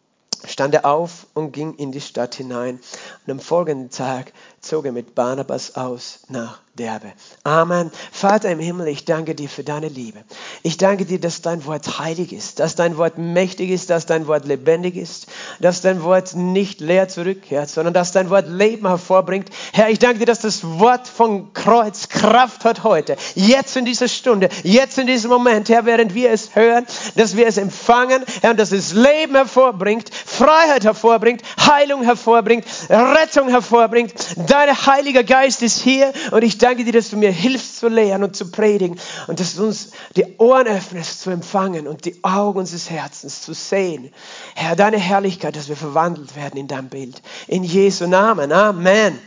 stand 0.44 0.74
er 0.74 0.86
auf 0.86 1.26
und 1.34 1.52
ging 1.52 1.74
in 1.74 1.92
die 1.92 2.00
Stadt 2.00 2.34
hinein. 2.34 2.80
Und 3.26 3.30
am 3.32 3.40
folgenden 3.40 3.90
Tag 3.90 4.32
zog 4.62 4.86
er 4.86 4.92
mit 4.92 5.14
Barnabas 5.14 5.74
aus 5.74 6.20
nach 6.28 6.60
Derbe. 6.78 7.12
Amen. 7.44 7.90
Vater 8.12 8.50
im 8.50 8.58
Himmel, 8.58 8.88
ich 8.88 9.04
danke 9.04 9.34
dir 9.34 9.48
für 9.50 9.62
deine 9.62 9.88
Liebe. 9.88 10.24
Ich 10.62 10.78
danke 10.78 11.04
dir, 11.04 11.20
dass 11.20 11.42
dein 11.42 11.66
Wort 11.66 11.98
heilig 11.98 12.32
ist, 12.32 12.60
dass 12.60 12.76
dein 12.76 12.96
Wort 12.96 13.18
mächtig 13.18 13.68
ist, 13.68 13.90
dass 13.90 14.06
dein 14.06 14.26
Wort 14.26 14.46
lebendig 14.46 14.96
ist, 14.96 15.26
dass 15.60 15.82
dein 15.82 16.02
Wort 16.02 16.34
nicht 16.34 16.80
leer 16.80 17.08
zurückkehrt, 17.08 17.68
sondern 17.68 17.92
dass 17.92 18.12
dein 18.12 18.30
Wort 18.30 18.48
Leben 18.48 18.86
hervorbringt. 18.88 19.50
Herr, 19.74 19.90
ich 19.90 19.98
danke 19.98 20.20
dir, 20.20 20.24
dass 20.24 20.40
das 20.40 20.64
Wort 20.64 21.08
vom 21.08 21.52
Kreuz 21.52 22.08
Kraft 22.08 22.64
hat 22.64 22.84
heute, 22.84 23.16
jetzt 23.34 23.76
in 23.76 23.84
dieser 23.84 24.08
Stunde, 24.08 24.48
jetzt 24.62 24.96
in 24.96 25.06
diesem 25.06 25.30
Moment, 25.30 25.68
Herr, 25.68 25.84
während 25.84 26.14
wir 26.14 26.30
es 26.30 26.56
hören, 26.56 26.86
dass 27.16 27.36
wir 27.36 27.46
es 27.46 27.58
empfangen, 27.58 28.24
Herr, 28.40 28.52
und 28.52 28.58
dass 28.58 28.72
es 28.72 28.94
Leben 28.94 29.34
hervorbringt, 29.34 30.08
Freiheit 30.14 30.84
hervorbringt, 30.84 31.42
Heilung 31.58 32.02
hervorbringt, 32.02 32.64
Rettung 32.88 33.50
hervorbringt. 33.50 34.14
Dein 34.52 34.68
Heiliger 34.84 35.24
Geist 35.24 35.62
ist 35.62 35.80
hier 35.80 36.12
und 36.30 36.44
ich 36.44 36.58
danke 36.58 36.84
dir, 36.84 36.92
dass 36.92 37.08
du 37.08 37.16
mir 37.16 37.32
hilfst 37.32 37.78
zu 37.78 37.88
lehren 37.88 38.22
und 38.22 38.36
zu 38.36 38.50
predigen 38.50 39.00
und 39.26 39.40
dass 39.40 39.54
du 39.54 39.64
uns 39.64 39.92
die 40.14 40.26
Ohren 40.36 40.66
öffnest 40.66 41.22
zu 41.22 41.30
empfangen 41.30 41.88
und 41.88 42.04
die 42.04 42.22
Augen 42.22 42.58
unseres 42.58 42.90
Herzens 42.90 43.40
zu 43.40 43.54
sehen. 43.54 44.12
Herr, 44.54 44.76
deine 44.76 44.98
Herrlichkeit, 44.98 45.56
dass 45.56 45.70
wir 45.70 45.76
verwandelt 45.76 46.36
werden 46.36 46.58
in 46.58 46.68
dein 46.68 46.90
Bild. 46.90 47.22
In 47.46 47.64
Jesu 47.64 48.06
Namen. 48.06 48.52
Amen. 48.52 49.18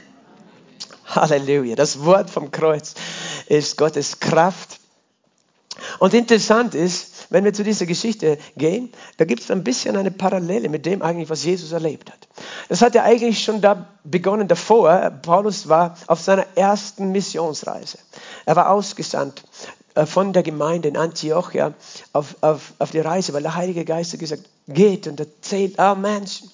Halleluja. 1.07 1.75
Das 1.75 2.05
Wort 2.05 2.29
vom 2.29 2.51
Kreuz 2.51 2.93
ist 3.47 3.77
Gottes 3.77 4.19
Kraft. 4.19 4.79
Und 5.97 6.13
interessant 6.13 6.75
ist, 6.75 7.14
wenn 7.29 7.43
wir 7.43 7.53
zu 7.53 7.63
dieser 7.63 7.85
Geschichte 7.85 8.37
gehen, 8.57 8.91
da 9.17 9.25
gibt 9.25 9.41
es 9.41 9.51
ein 9.51 9.63
bisschen 9.63 9.95
eine 9.95 10.11
Parallele 10.11 10.69
mit 10.69 10.85
dem 10.85 11.01
eigentlich, 11.01 11.29
was 11.29 11.43
Jesus 11.43 11.71
erlebt 11.71 12.11
hat. 12.11 12.27
Das 12.69 12.81
hat 12.81 12.95
ja 12.95 13.03
eigentlich 13.03 13.43
schon 13.43 13.61
da 13.61 13.87
begonnen 14.03 14.47
davor. 14.47 15.11
Paulus 15.21 15.69
war 15.69 15.95
auf 16.07 16.19
seiner 16.19 16.45
ersten 16.55 17.11
Missionsreise. 17.11 17.97
Er 18.45 18.55
war 18.55 18.69
ausgesandt 18.69 19.43
äh, 19.95 20.05
von 20.05 20.33
der 20.33 20.43
Gemeinde 20.43 20.89
in 20.89 20.97
Antiochia 20.97 21.73
auf, 22.13 22.35
auf, 22.41 22.73
auf 22.79 22.91
die 22.91 22.99
Reise, 22.99 23.33
weil 23.33 23.43
der 23.43 23.55
Heilige 23.55 23.85
Geist 23.85 24.13
hat 24.13 24.19
gesagt, 24.19 24.43
geht 24.67 25.07
und 25.07 25.19
erzählt 25.19 25.79
allen 25.79 26.01
Menschen. 26.01 26.51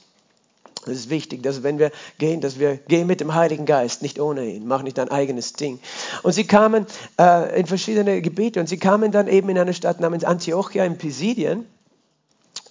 Es 0.86 0.94
ist 0.94 1.10
wichtig, 1.10 1.44
dass 1.44 1.62
wenn 1.62 1.78
wir 1.78 1.92
gehen, 2.18 2.42
dass 2.42 2.58
wir 2.58 2.78
gehen 2.78 3.06
mit 3.06 3.22
dem 3.22 3.36
Heiligen 3.36 3.66
Geist, 3.66 4.02
nicht 4.02 4.20
ohne 4.20 4.46
ihn. 4.46 4.68
Mach 4.68 4.82
nicht 4.82 4.98
dein 4.98 5.10
eigenes 5.10 5.54
Ding. 5.54 5.80
Und 6.24 6.34
sie 6.34 6.46
kamen 6.46 6.88
äh, 7.20 7.60
in 7.60 7.68
verschiedene 7.68 8.22
Gebiete 8.22 8.60
und 8.60 8.68
sie 8.68 8.78
kamen 8.78 9.12
dann 9.12 9.28
eben 9.28 9.50
in 9.50 9.60
eine 9.60 9.74
Stadt 9.74 10.00
namens 10.00 10.24
Antiochia 10.24 10.84
in 10.86 10.98
Pisidien 10.98 11.66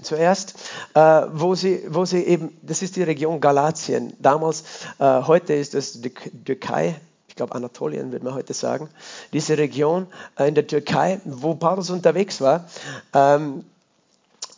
zuerst, 0.02 0.54
äh, 0.94 1.00
wo, 1.32 1.54
sie, 1.54 1.82
wo 1.88 2.04
sie 2.04 2.24
eben, 2.24 2.56
das 2.62 2.82
ist 2.82 2.96
die 2.96 3.02
Region 3.02 3.40
Galatien. 3.40 4.12
Damals, 4.18 4.64
äh, 4.98 5.22
heute 5.22 5.54
ist 5.54 6.04
die 6.04 6.10
Türkei, 6.44 6.96
ich 7.28 7.36
glaube 7.36 7.54
Anatolien 7.54 8.10
würde 8.10 8.24
man 8.24 8.34
heute 8.34 8.54
sagen, 8.54 8.88
diese 9.32 9.56
Region 9.56 10.06
äh, 10.36 10.48
in 10.48 10.54
der 10.54 10.66
Türkei, 10.66 11.20
wo 11.24 11.54
Paulus 11.54 11.90
unterwegs 11.90 12.40
war. 12.40 12.68
Ähm, 13.14 13.60
äh, 13.60 13.79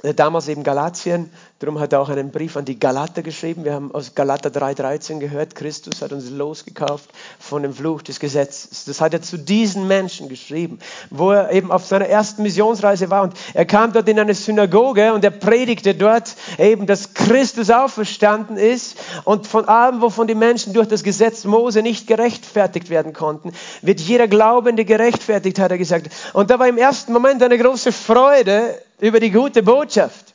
damals 0.02 0.48
eben 0.48 0.64
Galatien, 0.64 1.30
darum 1.60 1.78
hat 1.78 1.92
er 1.92 2.00
auch 2.00 2.08
einen 2.08 2.32
Brief 2.32 2.56
an 2.56 2.64
die 2.64 2.78
Galater 2.78 3.22
geschrieben. 3.22 3.64
Wir 3.64 3.72
haben 3.72 3.94
aus 3.94 4.16
Galater 4.16 4.50
3,13 4.50 5.20
gehört, 5.20 5.54
Christus 5.54 6.02
hat 6.02 6.12
uns 6.12 6.28
losgekauft 6.28 7.08
von 7.38 7.62
dem 7.62 7.72
Fluch 7.72 8.02
des 8.02 8.18
Gesetzes. 8.18 8.84
Das 8.84 9.00
hat 9.00 9.12
er 9.12 9.22
zu 9.22 9.38
diesen 9.38 9.86
Menschen 9.86 10.28
geschrieben, 10.28 10.80
wo 11.10 11.30
er 11.30 11.52
eben 11.52 11.70
auf 11.70 11.86
seiner 11.86 12.06
ersten 12.06 12.42
Missionsreise 12.42 13.10
war 13.10 13.22
und 13.22 13.34
er 13.54 13.64
kam 13.64 13.92
dort 13.92 14.08
in 14.08 14.18
eine 14.18 14.34
Synagoge 14.34 15.12
und 15.12 15.22
er 15.22 15.30
predigte 15.30 15.94
dort 15.94 16.34
eben, 16.58 16.86
dass 16.86 17.14
Christus 17.14 17.70
auferstanden 17.70 18.56
ist 18.56 18.96
und 19.22 19.46
von 19.46 19.68
allem, 19.68 20.00
wovon 20.00 20.26
die 20.26 20.34
Menschen 20.34 20.72
durch 20.72 20.88
das 20.88 21.04
Gesetz 21.04 21.44
Mose 21.44 21.82
nicht 21.82 22.08
gerechtfertigt 22.08 22.90
werden 22.90 23.12
konnten, 23.12 23.52
wird 23.82 24.00
jeder 24.00 24.26
Glaubende 24.26 24.84
gerechtfertigt, 24.84 25.60
hat 25.60 25.70
er 25.70 25.78
gesagt. 25.78 26.08
Und 26.32 26.50
da 26.50 26.58
war 26.58 26.66
im 26.66 26.78
ersten 26.78 27.12
Moment 27.12 27.40
eine 27.42 27.56
große 27.56 27.92
Freude, 27.92 28.78
über 29.02 29.18
die 29.18 29.32
gute 29.32 29.62
Botschaft. 29.62 30.32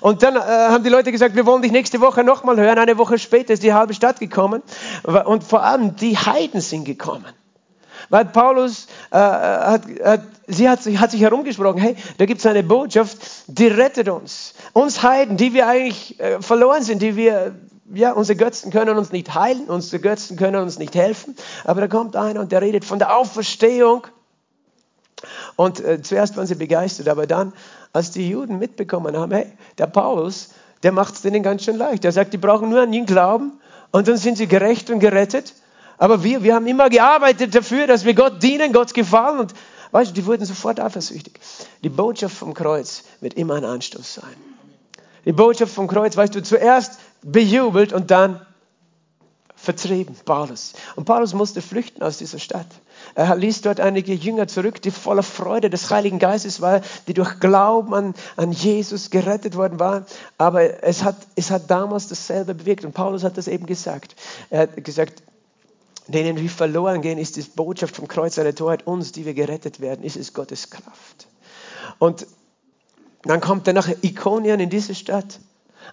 Und 0.00 0.22
dann 0.22 0.34
äh, 0.34 0.40
haben 0.40 0.82
die 0.82 0.90
Leute 0.90 1.12
gesagt, 1.12 1.36
wir 1.36 1.46
wollen 1.46 1.62
dich 1.62 1.70
nächste 1.70 2.00
Woche 2.00 2.24
nochmal 2.24 2.56
hören. 2.56 2.78
Eine 2.78 2.98
Woche 2.98 3.18
später 3.18 3.52
ist 3.52 3.62
die 3.62 3.72
halbe 3.72 3.94
Stadt 3.94 4.18
gekommen. 4.18 4.62
Und 5.24 5.44
vor 5.44 5.62
allem 5.62 5.94
die 5.94 6.18
Heiden 6.18 6.60
sind 6.60 6.84
gekommen. 6.84 7.26
Weil 8.10 8.24
Paulus, 8.26 8.88
äh, 9.12 9.16
hat, 9.16 9.82
hat, 10.02 10.22
sie 10.48 10.68
hat, 10.68 10.80
hat 10.80 11.10
sich 11.12 11.20
herumgesprochen, 11.20 11.80
hey, 11.80 11.96
da 12.18 12.26
gibt 12.26 12.40
es 12.40 12.46
eine 12.46 12.64
Botschaft, 12.64 13.16
die 13.46 13.68
rettet 13.68 14.08
uns. 14.08 14.54
Uns 14.72 15.02
Heiden, 15.02 15.36
die 15.36 15.54
wir 15.54 15.68
eigentlich 15.68 16.18
äh, 16.18 16.42
verloren 16.42 16.82
sind, 16.82 17.00
die 17.00 17.14
wir, 17.14 17.54
ja, 17.94 18.12
unsere 18.12 18.36
Götzen 18.36 18.72
können 18.72 18.98
uns 18.98 19.12
nicht 19.12 19.34
heilen, 19.34 19.66
unsere 19.68 20.02
Götzen 20.02 20.36
können 20.36 20.60
uns 20.62 20.78
nicht 20.78 20.96
helfen. 20.96 21.36
Aber 21.64 21.80
da 21.80 21.86
kommt 21.86 22.16
einer 22.16 22.40
und 22.40 22.50
der 22.50 22.60
redet 22.60 22.84
von 22.84 22.98
der 22.98 23.16
Auferstehung. 23.16 24.08
Und 25.56 25.80
äh, 25.80 26.02
zuerst 26.02 26.36
waren 26.36 26.46
sie 26.46 26.56
begeistert, 26.56 27.08
aber 27.08 27.26
dann 27.26 27.52
als 27.92 28.10
die 28.10 28.28
Juden 28.28 28.58
mitbekommen 28.58 29.16
haben, 29.16 29.32
hey, 29.32 29.46
der 29.78 29.86
Paulus, 29.86 30.50
der 30.82 30.92
macht 30.92 31.14
es 31.14 31.22
denen 31.22 31.42
ganz 31.42 31.64
schön 31.64 31.76
leicht. 31.76 32.04
Er 32.04 32.12
sagt, 32.12 32.32
die 32.32 32.38
brauchen 32.38 32.68
nur 32.68 32.82
an 32.82 32.92
ihn 32.92 33.06
glauben 33.06 33.52
und 33.92 34.08
dann 34.08 34.16
sind 34.16 34.36
sie 34.36 34.48
gerecht 34.48 34.90
und 34.90 34.98
gerettet. 34.98 35.54
Aber 35.96 36.24
wir, 36.24 36.42
wir 36.42 36.54
haben 36.54 36.66
immer 36.66 36.90
gearbeitet 36.90 37.54
dafür, 37.54 37.86
dass 37.86 38.04
wir 38.04 38.14
Gott 38.14 38.42
dienen, 38.42 38.72
Gott 38.72 38.94
gefallen 38.94 39.38
und 39.38 39.54
weißt 39.92 40.10
du, 40.10 40.14
die 40.14 40.26
wurden 40.26 40.44
sofort 40.44 40.80
eifersüchtig. 40.80 41.38
Die 41.84 41.88
Botschaft 41.88 42.36
vom 42.36 42.52
Kreuz 42.52 43.04
wird 43.20 43.34
immer 43.34 43.54
ein 43.54 43.64
Anstoß 43.64 44.14
sein. 44.14 44.34
Die 45.24 45.32
Botschaft 45.32 45.72
vom 45.72 45.86
Kreuz, 45.86 46.16
weißt 46.16 46.34
du, 46.34 46.42
zuerst 46.42 46.98
bejubelt 47.22 47.92
und 47.92 48.10
dann 48.10 48.44
vertrieben, 49.54 50.14
Paulus. 50.24 50.74
Und 50.96 51.04
Paulus 51.04 51.32
musste 51.32 51.62
flüchten 51.62 52.02
aus 52.02 52.18
dieser 52.18 52.38
Stadt. 52.38 52.66
Er 53.14 53.36
ließ 53.36 53.60
dort 53.60 53.78
einige 53.78 54.12
Jünger 54.12 54.48
zurück, 54.48 54.82
die 54.82 54.90
voller 54.90 55.22
Freude 55.22 55.70
des 55.70 55.90
Heiligen 55.90 56.18
Geistes 56.18 56.60
waren, 56.60 56.82
die 57.06 57.14
durch 57.14 57.38
Glauben 57.38 57.94
an, 57.94 58.14
an 58.36 58.50
Jesus 58.50 59.10
gerettet 59.10 59.56
worden 59.56 59.78
waren. 59.78 60.04
Aber 60.36 60.82
es 60.82 61.04
hat, 61.04 61.16
es 61.36 61.50
hat 61.50 61.70
damals 61.70 62.08
dasselbe 62.08 62.54
bewirkt. 62.54 62.84
Und 62.84 62.92
Paulus 62.92 63.22
hat 63.22 63.38
das 63.38 63.46
eben 63.46 63.66
gesagt. 63.66 64.16
Er 64.50 64.62
hat 64.62 64.84
gesagt, 64.84 65.22
denen 66.08 66.36
wir 66.38 66.50
verloren 66.50 67.02
gehen, 67.02 67.18
ist 67.18 67.36
die 67.36 67.42
Botschaft 67.42 67.96
vom 67.96 68.08
Kreuz 68.08 68.38
eine 68.38 68.54
Torheit. 68.54 68.86
Uns, 68.86 69.12
die 69.12 69.24
wir 69.24 69.34
gerettet 69.34 69.80
werden, 69.80 70.04
ist 70.04 70.16
es 70.16 70.34
Gottes 70.34 70.70
Kraft. 70.70 71.28
Und 71.98 72.26
dann 73.22 73.40
kommt 73.40 73.66
er 73.68 73.72
nach 73.72 73.88
Ikonien 74.02 74.60
in 74.60 74.70
diese 74.70 74.94
Stadt. 74.94 75.38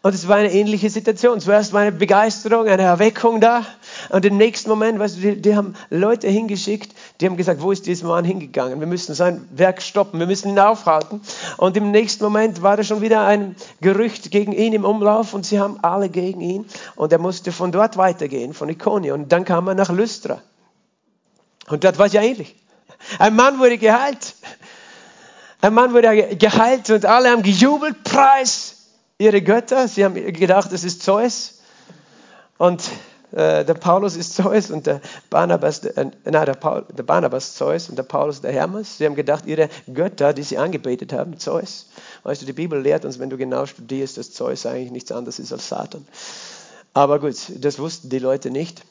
Und 0.03 0.15
es 0.15 0.27
war 0.27 0.38
eine 0.38 0.51
ähnliche 0.51 0.89
Situation. 0.89 1.39
Zuerst 1.39 1.74
war 1.74 1.81
eine 1.81 1.91
Begeisterung, 1.91 2.67
eine 2.67 2.81
Erweckung 2.81 3.39
da. 3.39 3.63
Und 4.10 4.25
im 4.25 4.38
nächsten 4.38 4.69
Moment, 4.69 4.98
weißt 4.98 5.17
du, 5.17 5.21
die, 5.21 5.41
die, 5.41 5.55
haben 5.55 5.75
Leute 5.91 6.27
hingeschickt, 6.27 6.95
die 7.19 7.27
haben 7.27 7.38
gesagt, 7.38 7.62
wo 7.62 7.71
ist 7.71 7.86
dieser 7.86 8.07
Mann 8.07 8.25
hingegangen? 8.25 8.79
Wir 8.79 8.88
müssen 8.88 9.13
sein 9.13 9.48
Werk 9.51 9.81
stoppen, 9.81 10.19
wir 10.19 10.25
müssen 10.25 10.50
ihn 10.50 10.60
aufhalten. 10.60 11.21
Und 11.57 11.77
im 11.77 11.91
nächsten 11.91 12.24
Moment 12.24 12.63
war 12.63 12.77
da 12.77 12.83
schon 12.83 13.01
wieder 13.01 13.25
ein 13.25 13.55
Gerücht 13.81 14.31
gegen 14.31 14.53
ihn 14.53 14.74
im 14.74 14.86
Umlauf 14.86 15.36
und 15.36 15.45
sie 15.45 15.60
haben 15.60 15.77
alle 15.83 16.10
gegen 16.10 16.41
ihn. 16.41 16.65
Und 16.95 17.12
er 17.13 17.19
musste 17.19 17.51
von 17.51 17.71
dort 17.71 17.95
weitergehen, 17.95 18.55
von 18.55 18.69
Ikonien. 18.69 19.13
Und 19.13 19.31
dann 19.31 19.45
kam 19.45 19.67
er 19.67 19.75
nach 19.75 19.91
Lystra. 19.91 20.41
Und 21.67 21.83
dort 21.83 22.00
war 22.00 22.07
es 22.07 22.13
ja 22.13 22.24
ähnlich. 22.24 22.55
Ein 23.19 23.36
Mann 23.36 23.60
wurde 23.60 23.77
geheilt. 23.77 24.36
Ein 25.62 25.75
Mann 25.75 25.93
wurde 25.93 26.36
geheilt 26.38 26.89
und 26.89 27.06
alle 27.06 27.30
haben 27.30 27.43
gejubelt, 27.43 28.04
Preis 28.04 28.81
ihre 29.21 29.41
Götter. 29.41 29.88
Sie 29.88 30.03
haben 30.03 30.15
gedacht, 30.15 30.71
es 30.71 30.84
ist 30.84 31.03
Zeus. 31.03 31.60
Und 32.57 32.84
äh, 33.31 33.63
der 33.63 33.73
Paulus 33.75 34.15
ist 34.15 34.36
Zeus 34.36 34.71
und 34.71 34.88
der 34.88 34.99
Barnabas, 35.29 35.86
äh, 35.86 36.05
nein, 36.25 36.45
der, 36.45 36.53
Paul, 36.53 36.86
der 36.89 37.03
Barnabas 37.03 37.55
Zeus 37.55 37.89
und 37.89 37.97
der 37.97 38.03
Paulus 38.03 38.41
der 38.41 38.51
Hermes. 38.51 38.97
Sie 38.97 39.05
haben 39.05 39.15
gedacht, 39.15 39.45
ihre 39.45 39.69
Götter, 39.91 40.34
die 40.34 40.43
sie 40.43 40.57
angebetet 40.57 41.13
haben, 41.13 41.39
Zeus. 41.39 41.88
Weißt 42.23 42.41
du, 42.41 42.45
die 42.45 42.53
Bibel 42.53 42.81
lehrt 42.81 43.05
uns, 43.05 43.19
wenn 43.19 43.29
du 43.29 43.38
genau 43.38 43.65
studierst, 43.65 44.17
dass 44.17 44.31
Zeus 44.31 44.65
eigentlich 44.65 44.91
nichts 44.91 45.12
anderes 45.12 45.39
ist 45.39 45.53
als 45.53 45.69
Satan. 45.69 46.05
Aber 46.93 47.19
gut, 47.19 47.36
das 47.55 47.79
wussten 47.79 48.10
die 48.10 48.19
Leute 48.19 48.51
nicht. 48.51 48.81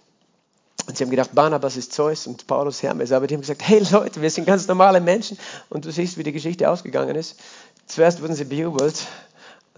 Und 0.86 0.96
sie 0.96 1.04
haben 1.04 1.10
gedacht, 1.10 1.34
Barnabas 1.34 1.76
ist 1.76 1.92
Zeus 1.92 2.26
und 2.26 2.46
Paulus 2.46 2.82
Hermes. 2.82 3.12
Aber 3.12 3.26
die 3.26 3.34
haben 3.34 3.42
gesagt, 3.42 3.62
hey 3.62 3.82
Leute, 3.90 4.22
wir 4.22 4.30
sind 4.30 4.46
ganz 4.46 4.66
normale 4.66 5.00
Menschen. 5.00 5.38
Und 5.68 5.84
du 5.84 5.92
siehst, 5.92 6.16
wie 6.16 6.22
die 6.22 6.32
Geschichte 6.32 6.70
ausgegangen 6.70 7.14
ist. 7.14 7.38
Zuerst 7.86 8.22
wurden 8.22 8.34
sie 8.34 8.44
bejubelt 8.44 9.06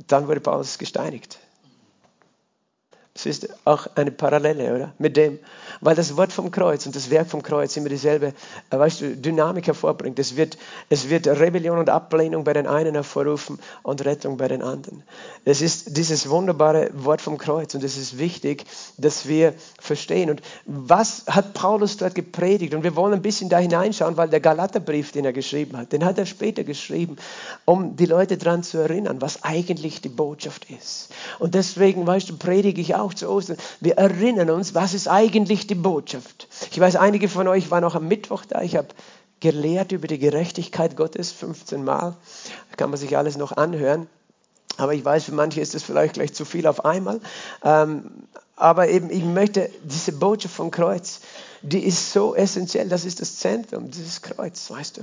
dann 0.06 0.28
wurde 0.28 0.40
Paulus 0.40 0.78
gesteinigt. 0.78 1.38
Das 3.14 3.26
ist 3.26 3.48
auch 3.66 3.88
eine 3.94 4.10
Parallele, 4.10 4.74
oder? 4.74 4.92
Mit 4.96 5.18
dem, 5.18 5.38
weil 5.82 5.94
das 5.94 6.16
Wort 6.16 6.32
vom 6.32 6.50
Kreuz 6.50 6.86
und 6.86 6.96
das 6.96 7.10
Werk 7.10 7.28
vom 7.28 7.42
Kreuz 7.42 7.76
immer 7.76 7.90
dieselbe, 7.90 8.28
äh, 8.70 8.78
weißt 8.78 9.02
du, 9.02 9.16
Dynamik 9.16 9.66
hervorbringt. 9.66 10.18
Es 10.18 10.36
wird, 10.36 10.56
es 10.88 11.10
wird 11.10 11.26
Rebellion 11.26 11.78
und 11.78 11.90
Ablehnung 11.90 12.44
bei 12.44 12.54
den 12.54 12.66
einen 12.66 12.94
hervorrufen 12.94 13.58
und 13.82 14.02
Rettung 14.06 14.38
bei 14.38 14.48
den 14.48 14.62
anderen. 14.62 15.02
Es 15.44 15.60
ist 15.60 15.98
dieses 15.98 16.30
wunderbare 16.30 16.88
Wort 16.94 17.20
vom 17.20 17.36
Kreuz 17.36 17.74
und 17.74 17.84
es 17.84 17.98
ist 17.98 18.16
wichtig, 18.16 18.64
dass 18.96 19.28
wir 19.28 19.52
verstehen. 19.78 20.30
Und 20.30 20.40
was 20.64 21.24
hat 21.26 21.52
Paulus 21.52 21.98
dort 21.98 22.14
gepredigt? 22.14 22.72
Und 22.72 22.82
wir 22.82 22.96
wollen 22.96 23.12
ein 23.12 23.22
bisschen 23.22 23.50
da 23.50 23.58
hineinschauen, 23.58 24.16
weil 24.16 24.30
der 24.30 24.40
Galaterbrief, 24.40 25.12
den 25.12 25.26
er 25.26 25.34
geschrieben 25.34 25.76
hat, 25.76 25.92
den 25.92 26.06
hat 26.06 26.16
er 26.16 26.24
später 26.24 26.64
geschrieben, 26.64 27.16
um 27.66 27.94
die 27.94 28.06
Leute 28.06 28.38
daran 28.38 28.62
zu 28.62 28.78
erinnern, 28.78 29.20
was 29.20 29.42
eigentlich 29.42 30.00
die 30.00 30.08
Botschaft 30.08 30.66
ist. 30.70 31.10
Und 31.38 31.54
deswegen, 31.54 32.06
weißt 32.06 32.30
du, 32.30 32.38
predige 32.38 32.80
ich 32.80 32.94
auch 32.94 33.01
auch 33.02 33.14
zu 33.14 33.28
Ostern. 33.28 33.58
Wir 33.80 33.98
erinnern 33.98 34.50
uns, 34.50 34.74
was 34.74 34.94
ist 34.94 35.08
eigentlich 35.08 35.66
die 35.66 35.74
Botschaft. 35.74 36.48
Ich 36.70 36.80
weiß, 36.80 36.96
einige 36.96 37.28
von 37.28 37.48
euch 37.48 37.70
waren 37.70 37.84
auch 37.84 37.94
am 37.94 38.08
Mittwoch 38.08 38.44
da. 38.48 38.62
Ich 38.62 38.76
habe 38.76 38.88
gelehrt 39.40 39.92
über 39.92 40.06
die 40.06 40.18
Gerechtigkeit 40.18 40.96
Gottes 40.96 41.32
15 41.32 41.84
Mal. 41.84 42.16
Da 42.70 42.76
kann 42.76 42.90
man 42.90 42.98
sich 42.98 43.16
alles 43.16 43.36
noch 43.36 43.52
anhören. 43.52 44.06
Aber 44.78 44.94
ich 44.94 45.04
weiß, 45.04 45.24
für 45.24 45.34
manche 45.34 45.60
ist 45.60 45.74
das 45.74 45.82
vielleicht 45.82 46.14
gleich 46.14 46.32
zu 46.32 46.44
viel 46.44 46.66
auf 46.66 46.84
einmal. 46.84 47.20
Ähm, 47.62 48.10
aber 48.56 48.88
eben, 48.88 49.10
ich 49.10 49.24
möchte 49.24 49.70
diese 49.82 50.12
Botschaft 50.12 50.54
vom 50.54 50.70
Kreuz, 50.70 51.20
die 51.62 51.80
ist 51.80 52.12
so 52.12 52.34
essentiell. 52.34 52.88
Das 52.88 53.04
ist 53.04 53.20
das 53.20 53.36
Zentrum, 53.36 53.90
dieses 53.90 54.22
Kreuz, 54.22 54.70
weißt 54.70 54.98
du. 54.98 55.02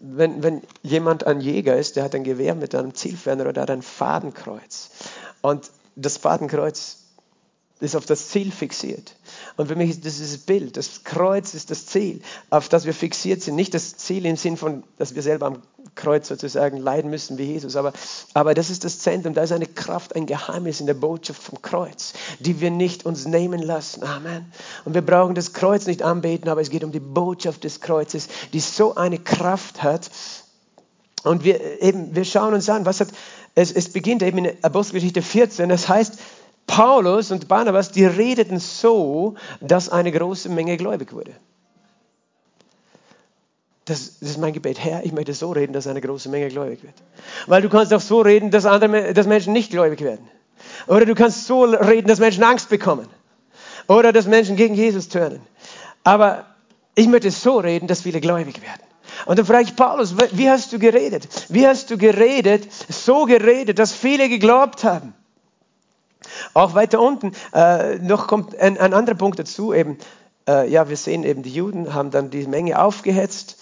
Wenn, 0.00 0.42
wenn 0.42 0.62
jemand 0.82 1.26
ein 1.26 1.40
Jäger 1.40 1.76
ist, 1.76 1.96
der 1.96 2.04
hat 2.04 2.14
ein 2.14 2.24
Gewehr 2.24 2.54
mit 2.54 2.74
einem 2.74 2.94
Zielferner 2.94 3.46
oder 3.46 3.62
hat 3.62 3.70
ein 3.70 3.82
Fadenkreuz. 3.82 4.90
Und 5.42 5.70
das 5.96 6.18
Fadenkreuz 6.18 6.98
ist 7.80 7.94
auf 7.94 8.06
das 8.06 8.28
Ziel 8.30 8.50
fixiert. 8.52 9.14
Und 9.56 9.66
für 9.66 9.76
mich 9.76 9.90
ist 9.90 10.06
das 10.06 10.16
dieses 10.16 10.38
Bild. 10.38 10.78
Das 10.78 11.04
Kreuz 11.04 11.52
ist 11.52 11.70
das 11.70 11.84
Ziel, 11.86 12.22
auf 12.48 12.70
das 12.70 12.86
wir 12.86 12.94
fixiert 12.94 13.42
sind. 13.42 13.54
Nicht 13.54 13.74
das 13.74 13.96
Ziel 13.98 14.24
im 14.24 14.36
Sinn 14.36 14.56
von, 14.56 14.82
dass 14.96 15.14
wir 15.14 15.20
selber 15.20 15.46
am 15.46 15.62
Kreuz 15.94 16.28
sozusagen 16.28 16.78
leiden 16.78 17.10
müssen 17.10 17.36
wie 17.36 17.44
Jesus. 17.44 17.76
Aber, 17.76 17.92
aber 18.32 18.54
das 18.54 18.70
ist 18.70 18.84
das 18.84 19.00
Zentrum. 19.00 19.34
Da 19.34 19.42
ist 19.42 19.52
eine 19.52 19.66
Kraft, 19.66 20.16
ein 20.16 20.24
Geheimnis 20.24 20.80
in 20.80 20.86
der 20.86 20.94
Botschaft 20.94 21.42
vom 21.42 21.60
Kreuz, 21.60 22.14
die 22.38 22.60
wir 22.60 22.70
nicht 22.70 23.04
uns 23.04 23.26
nehmen 23.26 23.60
lassen. 23.60 24.02
Amen. 24.04 24.50
Und 24.86 24.94
wir 24.94 25.02
brauchen 25.02 25.34
das 25.34 25.52
Kreuz 25.52 25.86
nicht 25.86 26.02
anbeten, 26.02 26.48
aber 26.48 26.62
es 26.62 26.70
geht 26.70 26.84
um 26.84 26.92
die 26.92 27.00
Botschaft 27.00 27.64
des 27.64 27.82
Kreuzes, 27.82 28.28
die 28.54 28.60
so 28.60 28.94
eine 28.94 29.18
Kraft 29.18 29.82
hat. 29.82 30.10
Und 31.24 31.44
wir 31.44 31.82
eben, 31.82 32.14
wir 32.14 32.24
schauen 32.24 32.54
uns 32.54 32.70
an, 32.70 32.86
was 32.86 33.00
hat 33.00 33.08
es, 33.56 33.72
es 33.72 33.88
beginnt 33.88 34.22
eben 34.22 34.38
in 34.38 34.52
Apostelgeschichte 34.62 35.22
14. 35.22 35.68
Das 35.68 35.88
heißt, 35.88 36.18
Paulus 36.66 37.30
und 37.30 37.48
Barnabas, 37.48 37.90
die 37.90 38.04
redeten 38.04 38.60
so, 38.60 39.34
dass 39.60 39.88
eine 39.88 40.12
große 40.12 40.48
Menge 40.50 40.76
gläubig 40.76 41.12
wurde. 41.12 41.32
Das, 43.86 44.18
das, 44.18 44.30
ist 44.30 44.38
mein 44.38 44.52
Gebet. 44.52 44.78
Herr, 44.78 45.04
ich 45.04 45.12
möchte 45.12 45.32
so 45.32 45.52
reden, 45.52 45.72
dass 45.72 45.86
eine 45.86 46.00
große 46.00 46.28
Menge 46.28 46.48
gläubig 46.48 46.82
wird. 46.82 46.94
Weil 47.46 47.62
du 47.62 47.68
kannst 47.68 47.94
auch 47.94 48.00
so 48.00 48.20
reden, 48.20 48.50
dass, 48.50 48.66
andere, 48.66 49.14
dass 49.14 49.26
Menschen 49.26 49.52
nicht 49.52 49.70
gläubig 49.70 50.00
werden. 50.02 50.28
Oder 50.86 51.06
du 51.06 51.14
kannst 51.14 51.46
so 51.46 51.64
reden, 51.64 52.08
dass 52.08 52.18
Menschen 52.18 52.42
Angst 52.42 52.68
bekommen. 52.68 53.08
Oder 53.88 54.12
dass 54.12 54.26
Menschen 54.26 54.56
gegen 54.56 54.74
Jesus 54.74 55.08
turnen. 55.08 55.40
Aber 56.04 56.44
ich 56.94 57.06
möchte 57.06 57.30
so 57.30 57.58
reden, 57.58 57.86
dass 57.86 58.02
viele 58.02 58.20
gläubig 58.20 58.60
werden. 58.60 58.85
Und 59.24 59.38
dann 59.38 59.46
frage 59.46 59.64
ich 59.64 59.76
Paulus, 59.76 60.14
wie 60.32 60.50
hast 60.50 60.72
du 60.72 60.78
geredet? 60.78 61.26
Wie 61.48 61.66
hast 61.66 61.90
du 61.90 61.96
geredet? 61.96 62.68
So 62.88 63.24
geredet, 63.24 63.78
dass 63.78 63.92
viele 63.92 64.28
geglaubt 64.28 64.84
haben. 64.84 65.14
Auch 66.54 66.74
weiter 66.74 67.00
unten 67.00 67.32
äh, 67.54 67.96
noch 67.98 68.26
kommt 68.26 68.58
ein, 68.58 68.78
ein, 68.78 68.92
anderer 68.92 69.16
Punkt 69.16 69.38
dazu. 69.38 69.72
Eben, 69.72 69.98
äh, 70.48 70.68
ja, 70.68 70.88
wir 70.88 70.96
sehen 70.96 71.24
eben, 71.24 71.42
die 71.42 71.52
Juden 71.52 71.94
haben 71.94 72.10
dann 72.10 72.30
die 72.30 72.46
Menge 72.46 72.80
aufgehetzt. 72.80 73.56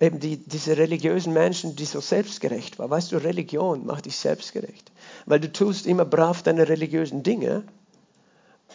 eben 0.00 0.20
die, 0.20 0.36
diese 0.36 0.76
religiösen 0.76 1.32
Menschen, 1.32 1.76
die 1.76 1.84
so 1.84 2.00
selbstgerecht 2.00 2.78
waren. 2.78 2.90
Weißt 2.90 3.12
du, 3.12 3.16
Religion 3.16 3.86
macht 3.86 4.06
dich 4.06 4.16
selbstgerecht. 4.16 4.90
Weil 5.24 5.40
du 5.40 5.52
tust 5.52 5.86
immer 5.86 6.04
brav 6.04 6.42
deine 6.42 6.68
religiösen 6.68 7.22
Dinge 7.22 7.62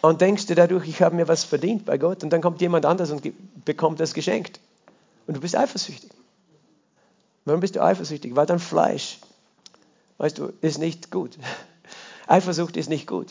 und 0.00 0.20
denkst 0.20 0.46
dir 0.46 0.56
dadurch, 0.56 0.88
ich 0.88 1.00
habe 1.00 1.14
mir 1.14 1.28
was 1.28 1.44
verdient 1.44 1.84
bei 1.84 1.96
Gott 1.98 2.24
und 2.24 2.30
dann 2.30 2.40
kommt 2.40 2.60
jemand 2.60 2.86
anders 2.86 3.10
und 3.10 3.22
bekommt 3.64 4.00
das 4.00 4.14
geschenkt. 4.14 4.60
Und 5.26 5.36
du 5.36 5.40
bist 5.40 5.56
eifersüchtig. 5.56 6.10
Warum 7.44 7.60
bist 7.60 7.76
du 7.76 7.82
eifersüchtig? 7.82 8.36
Weil 8.36 8.46
dein 8.46 8.58
Fleisch, 8.58 9.18
weißt 10.18 10.38
du, 10.38 10.52
ist 10.60 10.78
nicht 10.78 11.10
gut. 11.10 11.38
Eifersucht 12.26 12.76
ist 12.76 12.88
nicht 12.88 13.06
gut. 13.06 13.28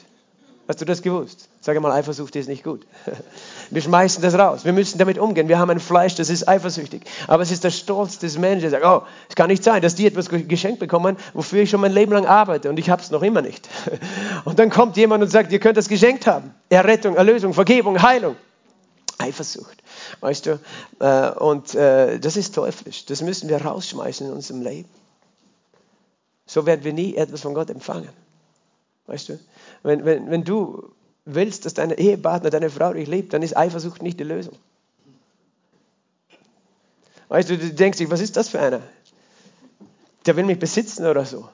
Hast 0.67 0.79
du 0.79 0.85
das 0.85 1.01
gewusst? 1.01 1.49
Sag 1.59 1.79
mal, 1.81 1.91
Eifersucht 1.91 2.35
ist 2.35 2.47
nicht 2.47 2.63
gut. 2.63 2.85
Wir 3.71 3.81
schmeißen 3.81 4.21
das 4.21 4.35
raus. 4.35 4.63
Wir 4.63 4.73
müssen 4.73 4.97
damit 4.97 5.17
umgehen. 5.17 5.47
Wir 5.47 5.59
haben 5.59 5.69
ein 5.69 5.79
Fleisch, 5.79 6.15
das 6.15 6.29
ist 6.29 6.47
eifersüchtig. 6.47 7.01
Aber 7.27 7.43
es 7.43 7.51
ist 7.51 7.63
der 7.63 7.71
Stolz 7.71 8.19
des 8.19 8.37
Menschen, 8.37 8.61
der 8.61 8.69
sagt, 8.71 8.85
oh, 8.85 9.05
es 9.27 9.35
kann 9.35 9.49
nicht 9.49 9.63
sein, 9.63 9.81
dass 9.81 9.95
die 9.95 10.05
etwas 10.05 10.29
geschenkt 10.29 10.79
bekommen, 10.79 11.17
wofür 11.33 11.63
ich 11.63 11.69
schon 11.69 11.81
mein 11.81 11.91
Leben 11.91 12.13
lang 12.13 12.25
arbeite 12.25 12.69
und 12.69 12.79
ich 12.79 12.89
habe 12.89 13.01
es 13.01 13.11
noch 13.11 13.21
immer 13.21 13.41
nicht. 13.41 13.67
Und 14.45 14.59
dann 14.59 14.69
kommt 14.69 14.97
jemand 14.97 15.23
und 15.23 15.29
sagt, 15.29 15.51
ihr 15.51 15.59
könnt 15.59 15.77
das 15.77 15.87
geschenkt 15.87 16.25
haben. 16.25 16.53
Errettung, 16.69 17.15
Erlösung, 17.15 17.53
Vergebung, 17.53 18.01
Heilung. 18.01 18.35
Eifersucht. 19.21 19.81
Weißt 20.19 20.45
du? 20.45 20.59
Äh, 20.99 21.31
und 21.31 21.75
äh, 21.75 22.19
das 22.19 22.37
ist 22.37 22.55
teuflisch. 22.55 23.05
Das 23.05 23.21
müssen 23.21 23.49
wir 23.49 23.61
rausschmeißen 23.61 24.27
in 24.27 24.33
unserem 24.33 24.61
Leben. 24.61 24.89
So 26.45 26.65
werden 26.65 26.83
wir 26.83 26.93
nie 26.93 27.15
etwas 27.15 27.41
von 27.41 27.53
Gott 27.53 27.69
empfangen. 27.69 28.09
Weißt 29.07 29.29
du? 29.29 29.39
Wenn, 29.83 30.05
wenn, 30.05 30.29
wenn 30.29 30.43
du 30.43 30.91
willst, 31.25 31.65
dass 31.65 31.73
dein 31.73 31.91
Ehepartner, 31.91 32.49
deine 32.49 32.69
Frau 32.69 32.93
dich 32.93 33.07
liebt, 33.07 33.33
dann 33.33 33.43
ist 33.43 33.55
Eifersucht 33.55 34.01
nicht 34.01 34.19
die 34.19 34.23
Lösung. 34.23 34.57
Weißt 37.29 37.49
du, 37.49 37.57
du 37.57 37.73
denkst 37.73 37.99
dich, 37.99 38.09
was 38.09 38.19
ist 38.19 38.35
das 38.35 38.49
für 38.49 38.59
einer? 38.59 38.81
Der 40.25 40.35
will 40.35 40.43
mich 40.43 40.59
besitzen 40.59 41.05
oder 41.05 41.25
so. 41.25 41.47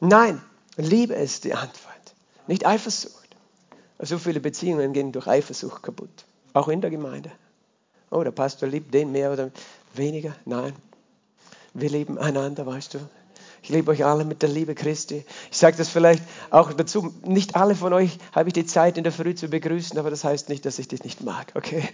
Nein, 0.00 0.42
Liebe 0.76 1.14
ist 1.14 1.44
die 1.44 1.54
Antwort, 1.54 2.14
nicht 2.46 2.66
Eifersucht. 2.66 3.22
So 4.00 4.18
viele 4.18 4.40
Beziehungen 4.40 4.92
gehen 4.92 5.12
durch 5.12 5.28
Eifersucht 5.28 5.82
kaputt, 5.82 6.24
auch 6.52 6.68
in 6.68 6.80
der 6.80 6.90
Gemeinde. 6.90 7.30
Oh, 8.10 8.22
der 8.22 8.30
Pastor 8.30 8.68
liebt 8.68 8.92
den 8.92 9.12
mehr 9.12 9.32
oder 9.32 9.50
weniger. 9.94 10.34
Nein, 10.44 10.74
wir 11.74 11.88
lieben 11.88 12.18
einander, 12.18 12.66
weißt 12.66 12.94
du. 12.94 12.98
Ich 13.62 13.68
liebe 13.68 13.92
euch 13.92 14.04
alle 14.04 14.24
mit 14.24 14.42
der 14.42 14.48
Liebe 14.48 14.74
Christi. 14.74 15.24
Ich 15.50 15.56
sage 15.56 15.76
das 15.76 15.88
vielleicht 15.88 16.24
auch 16.50 16.72
dazu. 16.72 17.14
Nicht 17.24 17.54
alle 17.54 17.76
von 17.76 17.92
euch 17.92 18.18
habe 18.32 18.48
ich 18.48 18.54
die 18.54 18.66
Zeit 18.66 18.98
in 18.98 19.04
der 19.04 19.12
Früh 19.12 19.36
zu 19.36 19.46
begrüßen, 19.46 19.96
aber 19.98 20.10
das 20.10 20.24
heißt 20.24 20.48
nicht, 20.48 20.66
dass 20.66 20.80
ich 20.80 20.88
dich 20.88 21.04
nicht 21.04 21.22
mag. 21.22 21.52
Okay? 21.54 21.88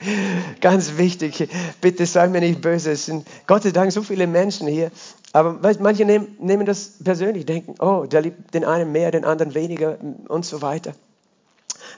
Ganz 0.62 0.96
wichtig. 0.96 1.46
Bitte 1.82 2.06
sei 2.06 2.26
mir 2.28 2.40
nicht 2.40 2.62
böse. 2.62 2.92
Es 2.92 3.04
sind 3.04 3.26
Gott 3.46 3.64
sei 3.64 3.70
Dank 3.72 3.92
so 3.92 4.02
viele 4.02 4.26
Menschen 4.26 4.66
hier. 4.66 4.90
Aber 5.34 5.62
weißt, 5.62 5.80
manche 5.80 6.06
nehmen, 6.06 6.28
nehmen 6.40 6.64
das 6.64 6.94
persönlich, 7.04 7.44
denken, 7.44 7.74
oh, 7.80 8.06
der 8.06 8.22
liebt 8.22 8.54
den 8.54 8.64
einen 8.64 8.90
mehr, 8.90 9.10
den 9.10 9.26
anderen 9.26 9.54
weniger 9.54 9.98
und 10.28 10.46
so 10.46 10.62
weiter. 10.62 10.94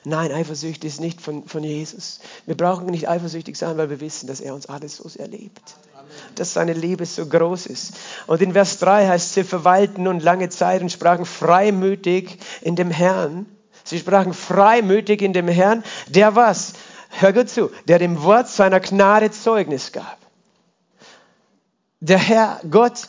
Nein, 0.05 0.33
Eifersucht 0.33 0.85
ist 0.85 1.01
nicht 1.01 1.21
von, 1.21 1.47
von 1.47 1.63
Jesus. 1.63 2.21
Wir 2.47 2.57
brauchen 2.57 2.87
nicht 2.87 3.09
eifersüchtig 3.09 3.57
sein, 3.57 3.77
weil 3.77 3.91
wir 3.91 4.01
wissen, 4.01 4.27
dass 4.27 4.41
er 4.41 4.55
uns 4.55 4.67
alles 4.67 4.97
so 4.97 5.09
sehr 5.09 5.29
liebt 5.29 5.75
dass 6.35 6.55
seine 6.55 6.73
Liebe 6.73 7.07
so 7.07 7.27
groß 7.27 7.67
ist. 7.67 7.93
Und 8.27 8.43
in 8.43 8.53
Vers 8.53 8.79
3 8.79 9.09
heißt, 9.09 9.35
sie 9.35 9.45
verweilten 9.45 10.05
nun 10.05 10.21
lange 10.21 10.49
Zeit 10.49 10.83
und 10.83 10.91
sprachen 10.91 11.25
freimütig 11.25 12.39
in 12.63 12.77
dem 12.77 12.91
Herrn. 12.91 13.47
Sie 13.85 13.99
sprachen 13.99 14.35
freimütig 14.35 15.23
in 15.23 15.33
dem 15.33 15.49
Herrn, 15.49 15.85
der 16.09 16.37
was? 16.37 16.75
Hör 17.11 17.33
gut 17.33 17.49
zu, 17.49 17.71
der 17.89 17.99
dem 17.99 18.23
Wort 18.23 18.49
seiner 18.49 18.81
Gnade 18.81 19.31
Zeugnis 19.31 19.93
gab. 19.93 20.19
Der 22.01 22.19
Herr 22.19 22.61
Gott 22.71 23.09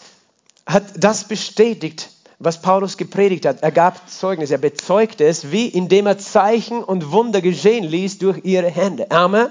hat 0.66 0.84
das 0.98 1.28
bestätigt, 1.28 2.10
was 2.44 2.62
Paulus 2.62 2.98
gepredigt 2.98 3.46
hat. 3.46 3.62
Er 3.62 3.72
gab 3.72 4.10
Zeugnis, 4.10 4.52
er 4.52 4.58
bezeugte 4.58 5.26
es, 5.26 5.52
wie 5.52 5.68
indem 5.68 6.08
er 6.08 6.18
Zeichen 6.18 6.84
und 6.84 7.12
Wunder 7.12 7.42
geschehen 7.42 7.84
ließ 7.84 8.18
durch 8.18 8.44
ihre 8.44 8.70
Hände. 8.70 9.10
Amen. 9.12 9.48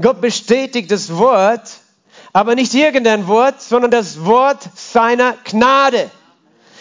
Gott 0.00 0.20
bestätigt 0.20 0.90
das 0.90 1.16
Wort 1.16 1.80
aber 2.36 2.54
nicht 2.54 2.74
irgendein 2.74 3.28
Wort, 3.28 3.62
sondern 3.62 3.90
das 3.90 4.26
Wort 4.26 4.68
seiner 4.74 5.36
Gnade. 5.44 6.10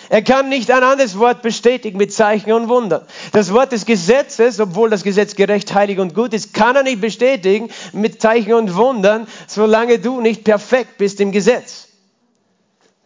Er 0.10 0.22
kann 0.22 0.50
nicht 0.50 0.70
ein 0.70 0.84
anderes 0.84 1.18
Wort 1.18 1.42
bestätigen 1.42 1.98
mit 1.98 2.12
Zeichen 2.12 2.52
und 2.52 2.68
Wundern. 2.68 3.06
Das 3.32 3.54
Wort 3.54 3.72
des 3.72 3.86
Gesetzes, 3.86 4.60
obwohl 4.60 4.90
das 4.90 5.04
Gesetz 5.04 5.34
gerecht, 5.34 5.74
heilig 5.74 6.00
und 6.00 6.14
gut 6.14 6.34
ist, 6.34 6.54
kann 6.54 6.76
er 6.76 6.84
nicht 6.84 7.00
bestätigen 7.00 7.70
mit 7.94 8.22
Zeichen 8.22 8.54
und 8.54 8.76
Wundern, 8.76 9.28
solange 9.48 9.98
du 9.98 10.20
nicht 10.20 10.44
perfekt 10.44 10.98
bist 10.98 11.22
im 11.22 11.32
Gesetz. 11.32 11.88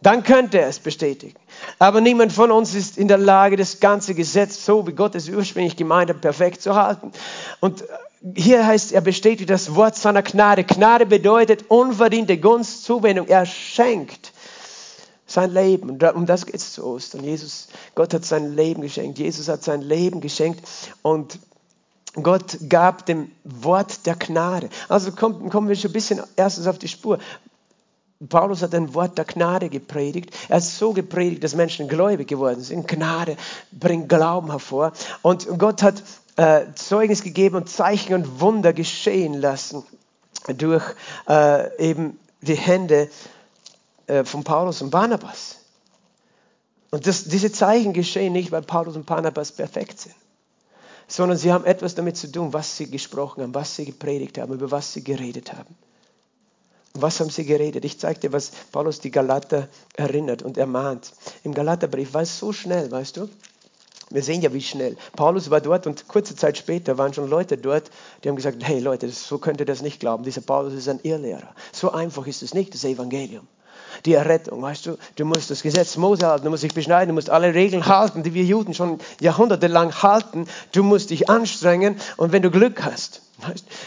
Dann 0.02 0.24
könnte 0.24 0.60
er 0.60 0.66
es 0.66 0.80
bestätigen. 0.80 1.38
Aber 1.78 2.00
niemand 2.00 2.32
von 2.32 2.50
uns 2.50 2.74
ist 2.74 2.98
in 2.98 3.08
der 3.08 3.18
Lage, 3.18 3.56
das 3.56 3.80
ganze 3.80 4.14
Gesetz, 4.14 4.64
so 4.64 4.86
wie 4.86 4.92
Gott 4.92 5.14
es 5.14 5.28
ursprünglich 5.28 5.76
gemeint 5.76 6.10
hat, 6.10 6.20
perfekt 6.20 6.62
zu 6.62 6.74
halten. 6.74 7.12
Und 7.60 7.84
hier 8.34 8.66
heißt, 8.66 8.92
er 8.92 9.00
bestätigt 9.00 9.48
das 9.48 9.74
Wort 9.74 9.96
seiner 9.96 10.22
Gnade. 10.22 10.64
Gnade 10.64 11.06
bedeutet 11.06 11.66
unverdiente 11.68 12.38
Gunst, 12.38 12.84
Zuwendung. 12.84 13.28
Er 13.28 13.46
schenkt 13.46 14.32
sein 15.26 15.52
Leben. 15.52 15.90
Und 15.90 16.02
um 16.14 16.26
das 16.26 16.44
geht 16.44 16.56
es 16.56 16.72
zu 16.72 16.84
Ostern. 16.84 17.24
Jesus, 17.24 17.68
Gott 17.94 18.12
hat 18.12 18.24
sein 18.24 18.54
Leben 18.54 18.82
geschenkt. 18.82 19.18
Jesus 19.18 19.48
hat 19.48 19.62
sein 19.62 19.80
Leben 19.80 20.20
geschenkt 20.20 20.66
und 21.02 21.38
Gott 22.14 22.58
gab 22.68 23.06
dem 23.06 23.30
Wort 23.44 24.04
der 24.06 24.16
Gnade. 24.16 24.68
Also 24.88 25.12
kommen, 25.12 25.48
kommen 25.48 25.68
wir 25.68 25.76
schon 25.76 25.90
ein 25.90 25.94
bisschen 25.94 26.20
erstens 26.34 26.66
auf 26.66 26.78
die 26.78 26.88
Spur. 26.88 27.20
Paulus 28.28 28.62
hat 28.62 28.74
ein 28.74 28.92
Wort 28.92 29.16
der 29.16 29.24
Gnade 29.24 29.70
gepredigt. 29.70 30.36
Er 30.48 30.56
hat 30.56 30.62
so 30.62 30.92
gepredigt, 30.92 31.42
dass 31.42 31.54
Menschen 31.54 31.88
gläubig 31.88 32.28
geworden 32.28 32.60
sind. 32.60 32.86
Gnade 32.86 33.36
bringt 33.72 34.10
Glauben 34.10 34.50
hervor. 34.50 34.92
Und 35.22 35.48
Gott 35.58 35.82
hat 35.82 36.02
äh, 36.36 36.66
Zeugnis 36.74 37.22
gegeben 37.22 37.56
und 37.56 37.70
Zeichen 37.70 38.14
und 38.14 38.40
Wunder 38.40 38.74
geschehen 38.74 39.34
lassen 39.34 39.84
durch 40.56 40.84
äh, 41.28 41.90
eben 41.90 42.18
die 42.42 42.56
Hände 42.56 43.08
äh, 44.06 44.24
von 44.24 44.44
Paulus 44.44 44.82
und 44.82 44.90
Barnabas. 44.90 45.56
Und 46.90 47.06
das, 47.06 47.24
diese 47.24 47.50
Zeichen 47.52 47.94
geschehen 47.94 48.32
nicht, 48.32 48.52
weil 48.52 48.62
Paulus 48.62 48.96
und 48.96 49.06
Barnabas 49.06 49.52
perfekt 49.52 50.00
sind, 50.00 50.14
sondern 51.08 51.38
sie 51.38 51.52
haben 51.52 51.64
etwas 51.64 51.94
damit 51.94 52.16
zu 52.16 52.30
tun, 52.30 52.52
was 52.52 52.76
sie 52.76 52.90
gesprochen 52.90 53.42
haben, 53.42 53.54
was 53.54 53.76
sie 53.76 53.86
gepredigt 53.86 54.38
haben, 54.38 54.52
über 54.52 54.70
was 54.70 54.92
sie 54.92 55.04
geredet 55.04 55.52
haben. 55.52 55.74
Was 56.94 57.20
haben 57.20 57.30
sie 57.30 57.44
geredet? 57.44 57.84
Ich 57.84 57.98
zeige 57.98 58.20
dir, 58.20 58.32
was 58.32 58.50
Paulus 58.72 59.00
die 59.00 59.10
Galater 59.10 59.68
erinnert 59.94 60.42
und 60.42 60.58
ermahnt. 60.58 61.12
Im 61.44 61.54
Galaterbrief 61.54 62.14
war 62.14 62.22
es 62.22 62.38
so 62.38 62.52
schnell, 62.52 62.90
weißt 62.90 63.16
du? 63.16 63.28
Wir 64.12 64.24
sehen 64.24 64.42
ja, 64.42 64.52
wie 64.52 64.60
schnell. 64.60 64.96
Paulus 65.14 65.50
war 65.50 65.60
dort 65.60 65.86
und 65.86 66.08
kurze 66.08 66.34
Zeit 66.34 66.58
später 66.58 66.98
waren 66.98 67.14
schon 67.14 67.30
Leute 67.30 67.56
dort, 67.56 67.92
die 68.24 68.28
haben 68.28 68.34
gesagt, 68.34 68.56
hey 68.60 68.80
Leute, 68.80 69.08
so 69.08 69.38
könnt 69.38 69.60
ihr 69.60 69.66
das 69.66 69.82
nicht 69.82 70.00
glauben. 70.00 70.24
Dieser 70.24 70.40
Paulus 70.40 70.74
ist 70.74 70.88
ein 70.88 70.98
Irrlehrer. 71.04 71.54
So 71.70 71.92
einfach 71.92 72.26
ist 72.26 72.42
es 72.42 72.52
nicht, 72.52 72.74
das 72.74 72.82
Evangelium. 72.82 73.46
Die 74.04 74.14
Errettung, 74.14 74.60
weißt 74.62 74.86
du, 74.86 74.98
du 75.14 75.24
musst 75.24 75.50
das 75.50 75.62
Gesetz 75.62 75.96
Mose 75.96 76.26
halten, 76.26 76.44
du 76.44 76.50
musst 76.50 76.64
dich 76.64 76.74
beschneiden, 76.74 77.08
du 77.08 77.14
musst 77.14 77.30
alle 77.30 77.54
Regeln 77.54 77.86
halten, 77.86 78.24
die 78.24 78.34
wir 78.34 78.44
Juden 78.44 78.74
schon 78.74 78.98
jahrhundertelang 79.20 80.02
halten. 80.02 80.46
Du 80.72 80.82
musst 80.82 81.10
dich 81.10 81.28
anstrengen 81.28 81.96
und 82.16 82.32
wenn 82.32 82.42
du 82.42 82.50
Glück 82.50 82.82
hast. 82.82 83.22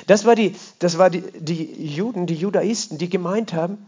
Das 0.08 0.26
war 0.26 0.36
die, 0.36 0.56
das 0.80 0.98
war 0.98 1.10
die, 1.10 1.22
die 1.22 1.86
Juden, 1.86 2.26
die 2.26 2.36
Judaisten, 2.36 2.98
die 2.98 3.10
gemeint 3.10 3.54
haben, 3.54 3.88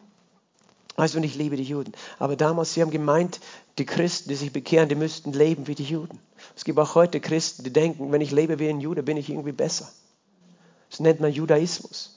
und 0.97 1.23
ich 1.23 1.36
liebe 1.36 1.58
die 1.58 1.63
Juden. 1.63 1.91
Aber 2.19 2.38
damals, 2.38 2.73
sie 2.73 2.82
haben 2.82 2.91
gemeint, 2.91 3.41
die 3.78 3.86
Christen, 3.86 4.30
die 4.30 4.36
sich 4.36 4.54
bekehren, 4.54 4.88
die 4.88 4.95
müssten 4.95 5.34
leben 5.34 5.67
wie 5.67 5.75
die 5.75 5.84
Juden. 5.84 6.19
Es 6.56 6.63
gibt 6.63 6.80
auch 6.80 6.95
heute 6.95 7.19
Christen, 7.19 7.63
die 7.65 7.73
denken, 7.73 8.13
wenn 8.13 8.21
ich 8.21 8.32
lebe 8.32 8.60
wie 8.60 8.69
ein 8.69 8.80
Jude, 8.80 9.04
bin 9.04 9.17
ich 9.17 9.30
irgendwie 9.30 9.51
besser. 9.51 9.89
Das 10.89 11.01
nennt 11.01 11.19
man 11.19 11.34
Judaismus. 11.34 12.12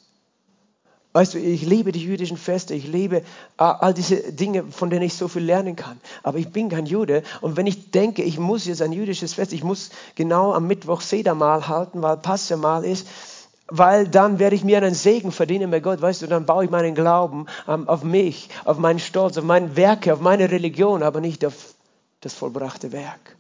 Weißt 1.12 1.34
du, 1.34 1.38
ich 1.38 1.62
liebe 1.62 1.90
die 1.90 2.04
jüdischen 2.04 2.37
Feste, 2.37 2.74
ich 2.74 2.87
liebe 2.87 3.24
all 3.56 3.94
diese 3.94 4.32
Dinge, 4.32 4.64
von 4.70 4.90
denen 4.90 5.02
ich 5.02 5.14
so 5.14 5.26
viel 5.26 5.42
lernen 5.42 5.74
kann. 5.74 5.98
Aber 6.22 6.38
ich 6.38 6.50
bin 6.50 6.68
kein 6.68 6.87
Jude. 6.87 7.24
Und 7.40 7.56
wenn 7.56 7.66
ich 7.66 7.90
denke, 7.90 8.22
ich 8.22 8.38
muss 8.38 8.66
jetzt 8.66 8.82
ein 8.82 8.92
jüdisches 8.92 9.34
Fest, 9.34 9.52
ich 9.52 9.64
muss 9.64 9.90
genau 10.14 10.52
am 10.52 10.68
Mittwoch 10.68 11.00
Sedermal 11.00 11.66
halten, 11.66 12.02
weil 12.02 12.18
Passamal 12.18 12.84
ist, 12.84 13.08
weil 13.68 14.09
dann 14.09 14.38
werde 14.38 14.57
ich 14.57 14.64
mir 14.64 14.78
einen 14.78 14.94
Segen 14.94 15.31
verdienen 15.31 15.70
bei 15.70 15.81
Gott, 15.81 16.00
weißt 16.00 16.22
du, 16.22 16.26
dann 16.26 16.46
baue 16.46 16.64
ich 16.64 16.70
meinen 16.70 16.94
Glauben 16.94 17.46
ähm, 17.66 17.88
auf 17.88 18.02
mich, 18.02 18.48
auf 18.64 18.78
meinen 18.78 18.98
Stolz, 18.98 19.37
auf 19.37 19.44
meine 19.44 19.76
Werke, 19.76 20.12
auf 20.12 20.20
meine 20.20 20.50
Religion, 20.50 21.02
aber 21.02 21.20
nicht 21.20 21.44
auf 21.44 21.74
das 22.20 22.35
vollbrachte 22.35 22.92
Werk. 22.92 23.37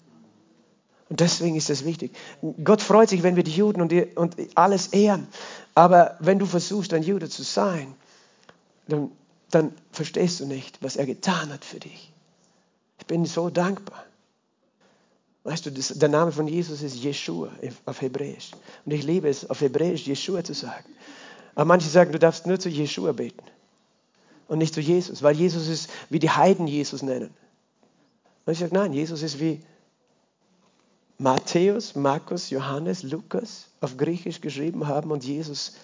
Und 1.08 1.20
deswegen 1.20 1.56
ist 1.56 1.70
das 1.70 1.84
wichtig. 1.86 2.14
Gott 2.62 2.82
freut 2.82 3.08
sich, 3.08 3.22
wenn 3.22 3.36
wir 3.36 3.42
die 3.42 3.54
Juden 3.54 3.80
und, 3.80 3.90
die, 3.90 4.04
und 4.04 4.36
alles 4.54 4.88
ehren. 4.88 5.26
Aber 5.74 6.16
wenn 6.20 6.38
du 6.38 6.44
versuchst, 6.44 6.92
ein 6.92 7.02
Jude 7.02 7.30
zu 7.30 7.42
sein, 7.42 7.94
dann, 8.88 9.10
dann 9.50 9.72
verstehst 9.90 10.40
du 10.40 10.46
nicht, 10.46 10.82
was 10.82 10.96
er 10.96 11.06
getan 11.06 11.50
hat 11.50 11.64
für 11.64 11.80
dich. 11.80 12.12
Ich 12.98 13.06
bin 13.06 13.24
so 13.24 13.48
dankbar. 13.48 14.04
Weißt 15.44 15.64
du, 15.66 15.70
das, 15.70 15.88
der 15.88 16.08
Name 16.08 16.32
von 16.32 16.46
Jesus 16.46 16.82
ist 16.82 16.96
Jeshua 16.96 17.50
auf 17.86 18.02
Hebräisch. 18.02 18.50
Und 18.84 18.92
ich 18.92 19.04
liebe 19.04 19.28
es, 19.28 19.48
auf 19.48 19.60
Hebräisch 19.60 20.06
Jeshua 20.06 20.44
zu 20.44 20.52
sagen. 20.52 20.88
Aber 21.54 21.64
manche 21.64 21.88
sagen, 21.88 22.12
du 22.12 22.18
darfst 22.18 22.46
nur 22.46 22.58
zu 22.58 22.68
Jeshua 22.68 23.12
beten. 23.12 23.44
und 24.48 24.58
nicht 24.58 24.74
zu 24.74 24.80
Jesus, 24.80 25.22
weil 25.22 25.36
Jesus 25.36 25.68
ist, 25.68 25.90
wie 26.08 26.18
die 26.18 26.30
Heiden 26.30 26.66
Jesus 26.66 27.02
nennen. 27.02 27.30
Und 28.44 28.52
ich 28.52 28.58
sage, 28.58 28.74
nein, 28.74 28.94
Jesus 28.94 29.22
ist 29.22 29.38
wie 29.38 29.60
Matthäus, 31.18 31.94
Markus, 31.94 32.50
Johannes, 32.50 33.02
Lukas 33.02 33.66
auf 33.80 33.96
Griechisch 33.96 34.40
geschrieben 34.40 34.88
haben 34.88 35.10
und 35.10 35.24
Jesus 35.24 35.74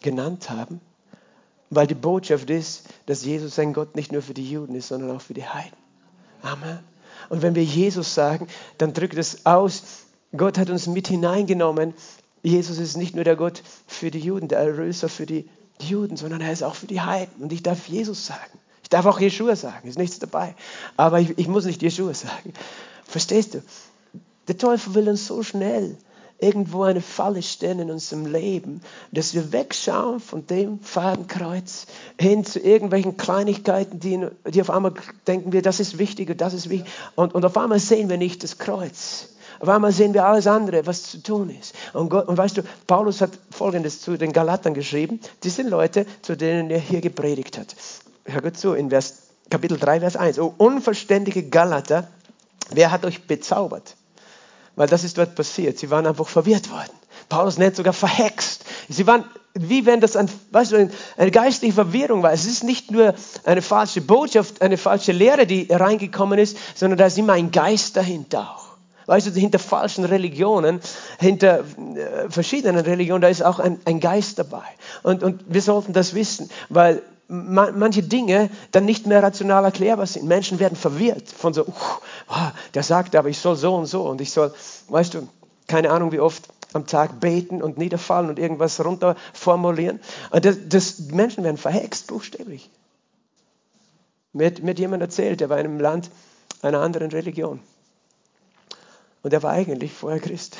genannt 0.00 0.50
haben. 0.50 0.80
Weil 1.70 1.86
die 1.86 1.94
Botschaft 1.94 2.48
ist, 2.50 2.88
dass 3.06 3.24
Jesus 3.24 3.58
ein 3.58 3.72
Gott 3.72 3.96
nicht 3.96 4.12
nur 4.12 4.22
für 4.22 4.34
die 4.34 4.48
Juden 4.48 4.76
ist, 4.76 4.88
sondern 4.88 5.10
auch 5.10 5.20
für 5.20 5.34
die 5.34 5.46
Heiden. 5.46 5.76
Amen. 6.42 6.78
Und 7.28 7.42
wenn 7.42 7.54
wir 7.54 7.64
Jesus 7.64 8.14
sagen, 8.14 8.48
dann 8.78 8.92
drückt 8.92 9.16
es 9.16 9.46
aus, 9.46 9.82
Gott 10.36 10.58
hat 10.58 10.70
uns 10.70 10.86
mit 10.86 11.08
hineingenommen. 11.08 11.94
Jesus 12.42 12.78
ist 12.78 12.96
nicht 12.96 13.14
nur 13.14 13.24
der 13.24 13.36
Gott 13.36 13.62
für 13.86 14.10
die 14.10 14.18
Juden, 14.18 14.48
der 14.48 14.58
Erlöser 14.58 15.08
für 15.08 15.26
die 15.26 15.48
Juden, 15.80 16.16
sondern 16.16 16.40
er 16.40 16.52
ist 16.52 16.62
auch 16.62 16.74
für 16.74 16.86
die 16.86 17.00
Heiden. 17.00 17.42
Und 17.42 17.52
ich 17.52 17.62
darf 17.62 17.88
Jesus 17.88 18.26
sagen. 18.26 18.58
Ich 18.82 18.90
darf 18.90 19.06
auch 19.06 19.18
Jeshua 19.18 19.56
sagen, 19.56 19.88
ist 19.88 19.98
nichts 19.98 20.18
dabei. 20.18 20.54
Aber 20.96 21.20
ich, 21.20 21.38
ich 21.38 21.48
muss 21.48 21.64
nicht 21.64 21.82
Jeshua 21.82 22.14
sagen. 22.14 22.52
Verstehst 23.06 23.54
du? 23.54 23.62
Der 24.48 24.58
Teufel 24.58 24.94
will 24.94 25.08
uns 25.08 25.26
so 25.26 25.42
schnell 25.42 25.96
irgendwo 26.44 26.82
eine 26.82 27.00
Falle 27.00 27.42
stellen 27.42 27.80
in 27.80 27.90
unserem 27.90 28.26
Leben, 28.26 28.82
dass 29.12 29.34
wir 29.34 29.52
wegschauen 29.52 30.20
von 30.20 30.46
dem 30.46 30.78
Fadenkreuz 30.80 31.86
hin 32.20 32.44
zu 32.44 32.60
irgendwelchen 32.60 33.16
Kleinigkeiten, 33.16 33.98
die, 33.98 34.26
die 34.46 34.60
auf 34.60 34.70
einmal 34.70 34.92
denken 35.26 35.52
wir, 35.52 35.62
das 35.62 35.80
ist 35.80 35.98
wichtig 35.98 36.28
und 36.28 36.40
das 36.40 36.52
ist 36.52 36.68
wichtig. 36.68 36.92
Und, 37.14 37.34
und 37.34 37.44
auf 37.44 37.56
einmal 37.56 37.78
sehen 37.78 38.10
wir 38.10 38.18
nicht 38.18 38.42
das 38.42 38.58
Kreuz. 38.58 39.30
Auf 39.60 39.68
einmal 39.68 39.92
sehen 39.92 40.12
wir 40.12 40.26
alles 40.26 40.46
andere, 40.46 40.86
was 40.86 41.04
zu 41.04 41.22
tun 41.22 41.48
ist. 41.48 41.74
Und, 41.92 42.10
Gott, 42.10 42.28
und 42.28 42.36
weißt 42.36 42.58
du, 42.58 42.62
Paulus 42.86 43.20
hat 43.20 43.30
Folgendes 43.50 44.00
zu 44.02 44.18
den 44.18 44.32
Galatern 44.32 44.74
geschrieben. 44.74 45.20
Die 45.42 45.50
sind 45.50 45.70
Leute, 45.70 46.06
zu 46.22 46.36
denen 46.36 46.70
er 46.70 46.80
hier 46.80 47.00
gepredigt 47.00 47.56
hat. 47.58 47.74
Hör 48.24 48.42
gut 48.42 48.58
zu, 48.58 48.74
in 48.74 48.90
Vers, 48.90 49.28
Kapitel 49.50 49.78
3, 49.78 50.00
Vers 50.00 50.16
1. 50.16 50.38
O 50.38 50.52
unverständige 50.58 51.44
Galater, 51.44 52.08
wer 52.70 52.90
hat 52.90 53.04
euch 53.04 53.26
bezaubert? 53.26 53.96
Weil 54.76 54.88
das 54.88 55.04
ist 55.04 55.18
dort 55.18 55.34
passiert. 55.34 55.78
Sie 55.78 55.90
waren 55.90 56.06
einfach 56.06 56.26
verwirrt 56.26 56.70
worden. 56.70 56.90
Paulus 57.28 57.58
nennt 57.58 57.76
sogar 57.76 57.92
verhext. 57.92 58.64
Sie 58.88 59.06
waren, 59.06 59.24
wie 59.54 59.86
wenn 59.86 60.00
das 60.00 60.16
ein, 60.16 60.28
weißt 60.50 60.72
du, 60.72 60.90
eine 61.16 61.30
geistliche 61.30 61.74
Verwirrung 61.74 62.22
war. 62.22 62.32
Es 62.32 62.44
ist 62.44 62.64
nicht 62.64 62.90
nur 62.90 63.14
eine 63.44 63.62
falsche 63.62 64.00
Botschaft, 64.00 64.62
eine 64.62 64.76
falsche 64.76 65.12
Lehre, 65.12 65.46
die 65.46 65.68
reingekommen 65.70 66.38
ist, 66.38 66.56
sondern 66.74 66.98
da 66.98 67.06
ist 67.06 67.18
immer 67.18 67.34
ein 67.34 67.50
Geist 67.50 67.96
dahinter 67.96 68.40
auch. 68.40 68.64
Weißt 69.06 69.26
du, 69.26 69.30
hinter 69.32 69.58
falschen 69.58 70.04
Religionen, 70.04 70.80
hinter 71.20 71.60
äh, 71.60 72.30
verschiedenen 72.30 72.82
Religionen, 72.84 73.20
da 73.20 73.28
ist 73.28 73.42
auch 73.42 73.58
ein, 73.58 73.78
ein 73.84 74.00
Geist 74.00 74.38
dabei. 74.38 74.64
Und, 75.02 75.22
und 75.22 75.44
wir 75.46 75.60
sollten 75.60 75.92
das 75.92 76.14
wissen, 76.14 76.50
weil 76.70 77.02
manche 77.28 78.02
Dinge 78.02 78.50
dann 78.72 78.84
nicht 78.84 79.06
mehr 79.06 79.22
rational 79.22 79.64
erklärbar 79.64 80.06
sind. 80.06 80.26
Menschen 80.26 80.58
werden 80.58 80.76
verwirrt 80.76 81.28
von 81.28 81.54
so, 81.54 81.62
uh, 81.62 82.50
der 82.74 82.82
sagt 82.82 83.16
aber, 83.16 83.28
ich 83.28 83.38
soll 83.38 83.56
so 83.56 83.74
und 83.74 83.86
so 83.86 84.02
und 84.02 84.20
ich 84.20 84.30
soll, 84.30 84.52
weißt 84.88 85.14
du, 85.14 85.28
keine 85.66 85.90
Ahnung 85.90 86.12
wie 86.12 86.20
oft 86.20 86.48
am 86.74 86.86
Tag 86.86 87.20
beten 87.20 87.62
und 87.62 87.78
niederfallen 87.78 88.28
und 88.28 88.38
irgendwas 88.38 88.84
runter 88.84 89.16
formulieren. 89.32 90.00
Das, 90.30 90.56
das, 90.68 90.98
Menschen 90.98 91.44
werden 91.44 91.56
verhext, 91.56 92.08
buchstäblich. 92.08 92.68
Mir, 94.32 94.52
mir 94.60 94.70
hat 94.70 94.78
jemand 94.78 95.02
erzählt, 95.02 95.40
der 95.40 95.48
war 95.48 95.58
in 95.58 95.66
einem 95.66 95.80
Land 95.80 96.10
einer 96.62 96.80
anderen 96.80 97.10
Religion. 97.10 97.60
Und 99.22 99.32
er 99.32 99.42
war 99.42 99.52
eigentlich 99.52 99.92
vorher 99.92 100.20
Christ. 100.20 100.56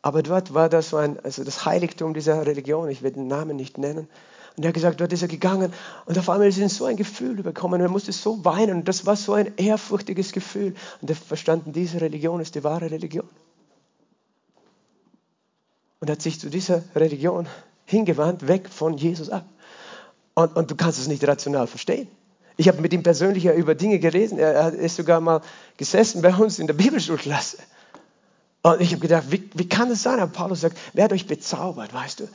Aber 0.00 0.22
dort 0.22 0.54
war 0.54 0.68
das 0.68 0.90
so 0.90 0.96
ein, 0.98 1.18
also 1.24 1.44
das 1.44 1.64
Heiligtum 1.64 2.14
dieser 2.14 2.46
Religion, 2.46 2.88
ich 2.88 3.02
will 3.02 3.10
den 3.10 3.26
Namen 3.26 3.56
nicht 3.56 3.78
nennen, 3.78 4.08
und 4.56 4.64
er 4.64 4.68
hat 4.68 4.74
gesagt, 4.74 5.00
dort 5.00 5.12
ist 5.12 5.22
er 5.22 5.28
gegangen 5.28 5.72
und 6.06 6.16
auf 6.16 6.30
einmal 6.30 6.46
ist 6.46 6.58
ihm 6.58 6.68
so 6.68 6.84
ein 6.84 6.96
Gefühl 6.96 7.38
überkommen 7.38 7.80
er 7.80 7.88
musste 7.88 8.12
so 8.12 8.44
weinen 8.44 8.78
und 8.78 8.88
das 8.88 9.04
war 9.04 9.16
so 9.16 9.32
ein 9.32 9.52
ehrfurchtiges 9.56 10.32
Gefühl. 10.32 10.74
Und 11.00 11.10
er 11.10 11.16
verstanden, 11.16 11.72
diese 11.72 12.00
Religion 12.00 12.40
ist 12.40 12.54
die 12.54 12.62
wahre 12.62 12.90
Religion. 12.90 13.28
Und 15.98 16.08
er 16.08 16.12
hat 16.12 16.22
sich 16.22 16.38
zu 16.38 16.50
dieser 16.50 16.82
Religion 16.94 17.48
hingewandt, 17.86 18.46
weg 18.46 18.68
von 18.68 18.96
Jesus 18.96 19.28
ab. 19.28 19.44
Und, 20.34 20.54
und 20.56 20.70
du 20.70 20.76
kannst 20.76 21.00
es 21.00 21.08
nicht 21.08 21.26
rational 21.26 21.66
verstehen. 21.66 22.06
Ich 22.56 22.68
habe 22.68 22.80
mit 22.80 22.92
ihm 22.92 23.02
persönlich 23.02 23.46
über 23.46 23.74
Dinge 23.74 23.98
gelesen. 23.98 24.38
Er 24.38 24.72
ist 24.72 24.96
sogar 24.96 25.20
mal 25.20 25.40
gesessen 25.76 26.22
bei 26.22 26.32
uns 26.32 26.60
in 26.60 26.68
der 26.68 26.74
Bibelschulklasse. 26.74 27.58
Und 28.62 28.80
ich 28.80 28.92
habe 28.92 29.00
gedacht, 29.00 29.24
wie, 29.30 29.50
wie 29.54 29.68
kann 29.68 29.88
das 29.88 30.02
sein? 30.02 30.20
Aber 30.20 30.32
Paulus 30.32 30.60
sagt, 30.60 30.78
wer 30.92 31.04
hat 31.04 31.12
euch 31.12 31.26
bezaubert, 31.26 31.92
weißt 31.92 32.20
du? 32.20 32.28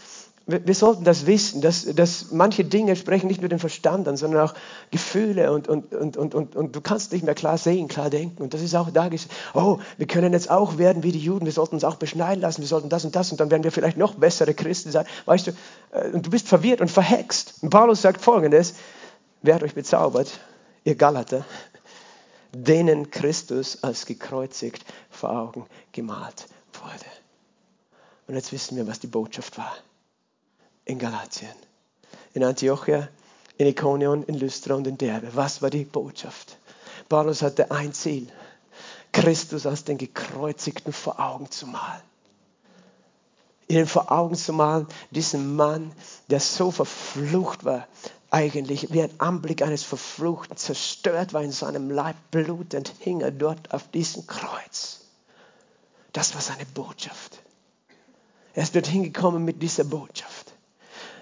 Wir 0.50 0.74
sollten 0.74 1.04
das 1.04 1.28
wissen, 1.28 1.62
dass, 1.62 1.86
dass 1.86 2.32
manche 2.32 2.66
Dinge 2.66 2.96
sprechen 2.96 3.28
nicht 3.28 3.42
nur 3.42 3.50
den 3.50 3.60
Verstand 3.60 4.08
an, 4.08 4.18
sondern 4.18 4.50
auch 4.50 4.56
Gefühle 4.90 5.52
und, 5.52 5.68
und, 5.68 5.94
und, 5.94 6.18
und, 6.18 6.34
und, 6.34 6.56
und 6.56 6.76
du 6.76 6.82
kannst 6.82 7.12
nicht 7.12 7.24
mehr 7.24 7.36
klar 7.36 7.60
sehen, 7.60 7.88
klar 7.88 8.10
denken. 8.10 8.42
Und 8.42 8.54
das 8.56 8.62
ist 8.62 8.76
auch 8.76 8.90
da 8.90 9.10
oh, 9.54 9.80
wir 9.98 10.08
können 10.08 10.34
jetzt 10.34 10.50
auch 10.50 10.80
werden 10.80 11.04
wie 11.04 11.12
die 11.12 11.20
Juden, 11.20 11.46
wir 11.46 11.54
sollten 11.54 11.76
uns 11.76 11.84
auch 11.84 11.96
beschneiden 11.96 12.42
lassen, 12.42 12.62
wir 12.62 12.68
sollten 12.68 12.90
das 12.90 13.06
und 13.06 13.16
das 13.16 13.32
und 13.32 13.40
dann 13.40 13.52
werden 13.52 13.64
wir 13.64 13.72
vielleicht 13.72 13.98
noch 13.98 14.16
bessere 14.16 14.56
Christen 14.56 14.92
sein. 14.92 15.06
Weißt 15.26 15.48
du, 15.48 15.52
äh, 15.92 16.10
und 16.10 16.26
du 16.26 16.32
bist 16.32 16.48
verwirrt 16.48 16.82
und 16.82 16.90
verhext. 16.90 17.56
Und 17.62 17.70
Paulus 17.70 18.02
sagt 18.02 18.22
folgendes, 18.22 18.74
wer 19.44 19.56
hat 19.56 19.64
euch 19.64 19.76
bezaubert, 19.76 20.40
ihr 20.84 20.96
Galater, 20.96 21.46
denen 22.54 23.12
Christus 23.12 23.84
als 23.84 24.08
gekreuzigt 24.08 24.84
vor 25.12 25.30
Augen 25.30 25.66
gemalt 25.92 26.48
wurde. 26.74 27.06
Und 28.28 28.36
jetzt 28.36 28.52
wissen 28.52 28.78
wir, 28.78 28.88
was 28.88 29.00
die 29.00 29.08
Botschaft 29.08 29.58
war 29.60 29.76
in 30.90 30.98
Galatien, 30.98 31.54
in 32.34 32.44
Antiochia, 32.44 33.10
in 33.58 33.68
Ikonion, 33.68 34.24
in 34.24 34.36
Lystra 34.36 34.74
und 34.74 34.88
in 34.88 34.98
Derbe. 34.98 35.36
Was 35.36 35.62
war 35.62 35.70
die 35.70 35.86
Botschaft? 35.86 36.58
Paulus 37.08 37.44
hatte 37.44 37.70
ein 37.70 37.94
Ziel, 37.94 38.28
Christus 39.12 39.68
als 39.68 39.84
den 39.84 40.00
Gekreuzigten 40.00 40.92
vor 40.92 41.20
Augen 41.20 41.52
zu 41.52 41.68
malen. 41.68 42.02
Ihnen 43.68 43.86
vor 43.86 44.12
Augen 44.12 44.36
zu 44.36 44.52
malen, 44.52 44.88
diesen 45.12 45.56
Mann, 45.56 45.92
der 46.30 46.40
so 46.40 46.72
verflucht 46.72 47.66
war, 47.66 47.88
eigentlich 48.32 48.92
wie 48.92 49.04
ein 49.04 49.20
Anblick 49.20 49.62
eines 49.62 49.84
Verfluchten, 49.84 50.58
zerstört 50.58 51.34
war 51.34 51.44
in 51.44 51.52
seinem 51.52 51.92
Leib, 51.92 52.16
blutend 52.32 52.94
hing 53.00 53.22
er 53.22 53.32
dort 53.32 53.74
auf 53.74 53.88
diesem 53.90 54.26
Kreuz. 54.26 55.02
Das 56.14 56.34
war 56.34 56.42
seine 56.42 56.66
Botschaft. 56.66 57.40
Er 58.54 58.64
ist 58.64 58.76
dort 58.76 58.88
hingekommen 58.88 59.46
mit 59.46 59.62
dieser 59.62 59.84
Botschaft. 59.84 60.39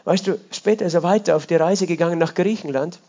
Weißt 0.07 0.25
du, 0.25 0.39
später 0.51 0.85
ist 0.85 0.93
er 0.93 1.03
weiter 1.03 1.35
auf 1.35 1.47
die 1.47 1.57
Reise 1.57 1.85
gegangen 1.85 2.17
nach 2.17 2.33
Griechenland. 2.33 2.99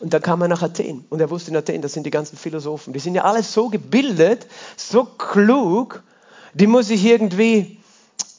Und 0.00 0.12
dann 0.12 0.20
kam 0.20 0.42
er 0.42 0.48
nach 0.48 0.60
Athen. 0.60 1.06
Und 1.08 1.18
er 1.18 1.30
wusste 1.30 1.50
in 1.50 1.56
Athen, 1.56 1.80
das 1.80 1.94
sind 1.94 2.04
die 2.04 2.10
ganzen 2.10 2.36
Philosophen. 2.36 2.92
Die 2.92 2.98
sind 2.98 3.14
ja 3.14 3.24
alle 3.24 3.42
so 3.42 3.70
gebildet, 3.70 4.46
so 4.76 5.04
klug, 5.04 6.02
die 6.52 6.66
muss 6.66 6.90
ich 6.90 7.02
irgendwie 7.06 7.78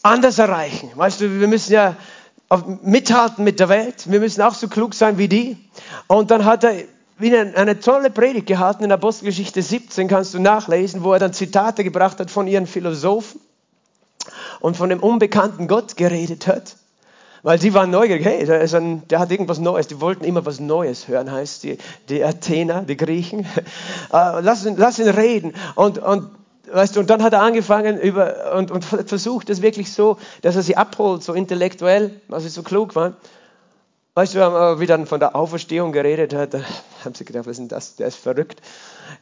anders 0.04 0.38
erreichen. 0.38 0.92
Weißt 0.94 1.22
du, 1.22 1.40
wir 1.40 1.48
müssen 1.48 1.74
ja 1.74 1.96
mithalten 2.84 3.44
mit 3.44 3.60
der 3.60 3.68
Welt. 3.68 4.12
Wir 4.12 4.20
müssen 4.20 4.44
auch 4.44 4.54
so 4.54 4.68
klug 4.68 4.94
sein 4.94 5.18
wie 5.18 5.28
die. 5.28 5.58
Und 6.06 6.30
dann 6.30 6.46
hat 6.46 6.64
er 6.64 6.76
wieder 7.18 7.40
eine 7.56 7.80
tolle 7.80 8.12
Predigt 8.12 8.46
gehalten 8.46 8.84
in 8.84 8.92
Apostelgeschichte 8.92 9.64
17, 9.64 10.08
kannst 10.08 10.36
du 10.36 10.40
nachlesen, 10.40 11.04
wo 11.04 11.14
er 11.14 11.20
dann 11.20 11.34
Zitate 11.34 11.84
gebracht 11.84 12.20
hat 12.20 12.30
von 12.30 12.46
ihren 12.46 12.68
Philosophen 12.68 13.42
und 14.60 14.78
von 14.78 14.90
dem 14.90 15.00
unbekannten 15.00 15.68
Gott 15.68 15.98
geredet 15.98 16.46
hat. 16.46 16.76
Weil 17.46 17.62
sie 17.62 17.76
waren 17.76 17.92
neugierig, 17.92 18.26
hey, 18.26 18.44
der, 18.44 18.60
ein, 18.74 19.08
der, 19.08 19.20
hat 19.20 19.30
irgendwas 19.30 19.60
Neues, 19.60 19.86
die 19.86 20.02
wollten 20.02 20.24
immer 20.24 20.44
was 20.48 20.60
Neues 20.60 21.08
hören, 21.08 21.32
heißt 21.32 21.64
die, 21.64 21.78
die 22.10 22.24
Athener, 22.24 22.82
die 22.82 22.98
Griechen. 22.98 23.42
Uh, 23.42 23.44
lass, 24.42 24.66
ihn, 24.66 24.78
lass 24.78 24.98
ihn 24.98 25.10
reden. 25.10 25.54
Und, 25.76 26.00
und, 26.00 26.32
weißt 26.72 26.96
du, 26.96 27.02
und 27.02 27.10
dann 27.12 27.22
hat 27.22 27.34
er 27.34 27.44
angefangen 27.44 28.00
über, 28.00 28.56
und, 28.56 28.72
und 28.72 28.84
versucht 28.84 29.52
es 29.52 29.62
wirklich 29.62 29.94
so, 29.94 30.18
dass 30.42 30.56
er 30.56 30.64
sie 30.64 30.76
abholt, 30.76 31.22
so 31.22 31.34
intellektuell, 31.34 32.20
weil 32.30 32.40
sie 32.40 32.50
so 32.50 32.64
klug 32.64 32.96
waren. 32.96 33.16
Weißt 34.16 34.34
du, 34.34 34.40
wie 34.80 34.88
dann 34.88 35.06
von 35.06 35.20
der 35.20 35.36
Auferstehung 35.36 35.92
geredet 35.92 36.34
hat, 36.34 36.56
da 36.56 36.62
haben 37.04 37.14
sie 37.14 37.26
gedacht, 37.26 37.46
was 37.46 37.52
ist 37.52 37.60
denn 37.60 37.68
das? 37.68 37.96
Der 37.98 38.08
ist 38.08 38.16
verrückt. 38.16 38.60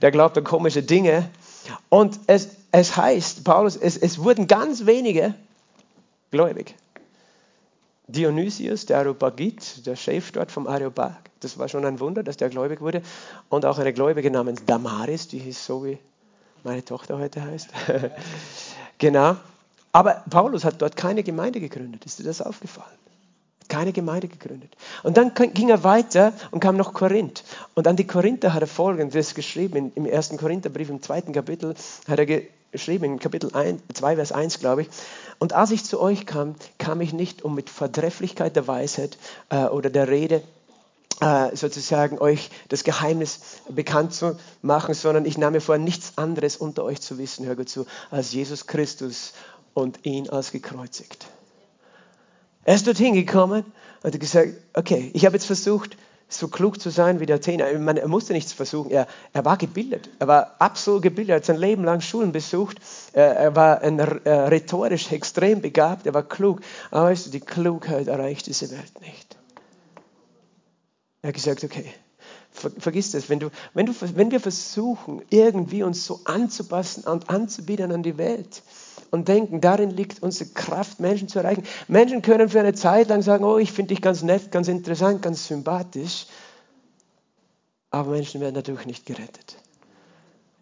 Der 0.01 0.11
glaubt 0.11 0.37
an 0.37 0.45
komische 0.45 0.81
Dinge. 0.81 1.29
Und 1.89 2.17
es, 2.27 2.47
es 2.71 2.95
heißt, 2.95 3.43
Paulus, 3.43 3.75
es, 3.75 3.97
es 3.97 4.23
wurden 4.23 4.47
ganz 4.47 4.85
wenige 4.85 5.33
gläubig. 6.31 6.73
Dionysius, 8.07 8.85
der 8.85 8.99
Areopagit, 8.99 9.85
der 9.85 9.95
Chef 9.95 10.31
dort 10.31 10.51
vom 10.51 10.67
Areopag, 10.67 11.17
das 11.39 11.57
war 11.57 11.69
schon 11.69 11.85
ein 11.85 11.99
Wunder, 11.99 12.23
dass 12.23 12.37
der 12.37 12.49
gläubig 12.49 12.81
wurde. 12.81 13.01
Und 13.49 13.65
auch 13.65 13.77
eine 13.77 13.93
Gläubige 13.93 14.31
namens 14.31 14.65
Damaris, 14.65 15.27
die 15.27 15.39
hieß 15.39 15.65
so 15.65 15.85
wie 15.85 15.97
meine 16.63 16.83
Tochter 16.83 17.17
heute 17.17 17.43
heißt. 17.43 17.69
genau. 18.97 19.35
Aber 19.91 20.23
Paulus 20.29 20.65
hat 20.65 20.81
dort 20.81 20.95
keine 20.95 21.23
Gemeinde 21.23 21.59
gegründet. 21.59 22.05
Ist 22.05 22.19
dir 22.19 22.23
das 22.23 22.41
aufgefallen? 22.41 22.97
Keine 23.67 23.93
Gemeinde 23.93 24.27
gegründet. 24.27 24.75
Und 25.03 25.17
dann 25.17 25.33
ging 25.33 25.69
er 25.69 25.83
weiter 25.83 26.33
und 26.51 26.59
kam 26.59 26.77
nach 26.77 26.93
Korinth. 26.93 27.43
Und 27.75 27.87
an 27.87 27.95
die 27.95 28.07
Korinther 28.07 28.53
hat 28.53 28.61
er 28.61 28.67
folgendes 28.67 29.35
geschrieben, 29.35 29.91
im 29.95 30.05
ersten 30.05 30.37
Korintherbrief, 30.37 30.89
im 30.89 31.01
zweiten 31.01 31.31
Kapitel, 31.31 31.75
hat 32.07 32.19
er 32.19 32.41
geschrieben 32.73 33.05
in 33.05 33.19
Kapitel 33.19 33.55
1, 33.55 33.81
2, 33.93 34.15
Vers 34.15 34.31
1, 34.33 34.59
glaube 34.59 34.81
ich. 34.81 34.89
Und 35.39 35.53
als 35.53 35.71
ich 35.71 35.85
zu 35.85 36.01
euch 36.01 36.25
kam, 36.25 36.55
kam 36.79 36.99
ich 36.99 37.13
nicht 37.13 37.43
um 37.43 37.55
mit 37.55 37.69
Vertrefflichkeit 37.69 38.55
der 38.55 38.67
Weisheit 38.67 39.17
äh, 39.49 39.65
oder 39.65 39.89
der 39.89 40.09
Rede 40.09 40.43
äh, 41.21 41.55
sozusagen 41.55 42.17
euch 42.19 42.49
das 42.69 42.83
Geheimnis 42.83 43.39
bekannt 43.69 44.13
zu 44.13 44.37
machen, 44.61 44.95
sondern 44.95 45.25
ich 45.25 45.37
nahm 45.37 45.53
mir 45.53 45.61
vor, 45.61 45.77
nichts 45.77 46.13
anderes 46.17 46.57
unter 46.57 46.83
euch 46.83 46.99
zu 46.99 47.17
wissen, 47.17 47.45
hör 47.45 47.55
gut 47.55 47.69
zu, 47.69 47.85
als 48.09 48.33
Jesus 48.33 48.65
Christus 48.65 49.33
und 49.75 50.05
ihn 50.05 50.29
als 50.29 50.51
gekreuzigt. 50.51 51.27
Er 52.63 52.75
ist 52.75 52.87
dorthin 52.87 53.13
gekommen 53.13 53.65
und 54.01 54.13
hat 54.13 54.19
gesagt, 54.19 54.53
okay, 54.73 55.11
ich 55.13 55.25
habe 55.25 55.35
jetzt 55.35 55.45
versucht, 55.45 55.95
so 56.33 56.47
klug 56.47 56.79
zu 56.79 56.89
sein 56.89 57.19
wie 57.19 57.25
der 57.25 57.37
Athener. 57.37 57.71
Ich 57.71 57.79
meine, 57.79 58.01
er 58.01 58.07
musste 58.07 58.33
nichts 58.33 58.53
versuchen. 58.53 58.91
Er, 58.91 59.07
er 59.31 59.45
war 59.45 59.57
gebildet. 59.57 60.09
Er 60.19 60.27
war 60.27 60.55
absolut 60.59 61.01
gebildet. 61.01 61.31
Er 61.31 61.35
hat 61.37 61.45
sein 61.45 61.57
Leben 61.57 61.83
lang 61.83 62.01
Schulen 62.01 62.31
besucht. 62.31 62.77
Er, 63.13 63.35
er 63.35 63.55
war 63.55 63.81
ein, 63.81 63.99
äh, 63.99 64.31
rhetorisch 64.31 65.11
extrem 65.11 65.61
begabt. 65.61 66.05
Er 66.05 66.13
war 66.13 66.23
klug. 66.23 66.61
Aber 66.91 67.05
weißt 67.05 67.27
du, 67.27 67.29
die 67.31 67.39
Klugheit 67.39 68.07
erreicht 68.07 68.47
diese 68.47 68.71
Welt 68.71 69.01
nicht. 69.01 69.37
Er 71.21 71.29
hat 71.29 71.35
gesagt, 71.35 71.63
okay, 71.63 71.85
ver, 72.51 72.71
vergiss 72.77 73.11
das. 73.11 73.29
Wenn, 73.29 73.39
du, 73.39 73.49
wenn, 73.73 73.85
du, 73.85 73.93
wenn 74.15 74.31
wir 74.31 74.39
versuchen, 74.39 75.21
irgendwie 75.29 75.83
uns 75.83 76.05
so 76.05 76.19
anzupassen 76.25 77.03
und 77.05 77.29
anzubieten 77.29 77.91
an 77.91 78.03
die 78.03 78.17
Welt, 78.17 78.61
und 79.13 79.27
denken, 79.27 79.61
darin 79.61 79.91
liegt 79.91 80.23
unsere 80.23 80.49
Kraft, 80.49 80.99
Menschen 80.99 81.27
zu 81.27 81.37
erreichen. 81.37 81.63
Menschen 81.87 82.23
können 82.23 82.49
für 82.49 82.59
eine 82.59 82.73
Zeit 82.73 83.09
lang 83.09 83.21
sagen, 83.21 83.43
oh, 83.43 83.59
ich 83.59 83.71
finde 83.71 83.89
dich 83.89 84.01
ganz 84.01 84.23
nett, 84.23 84.51
ganz 84.51 84.67
interessant, 84.67 85.21
ganz 85.21 85.45
sympathisch. 85.45 86.25
Aber 87.91 88.09
Menschen 88.09 88.41
werden 88.41 88.55
dadurch 88.55 88.87
nicht 88.87 89.05
gerettet. 89.05 89.55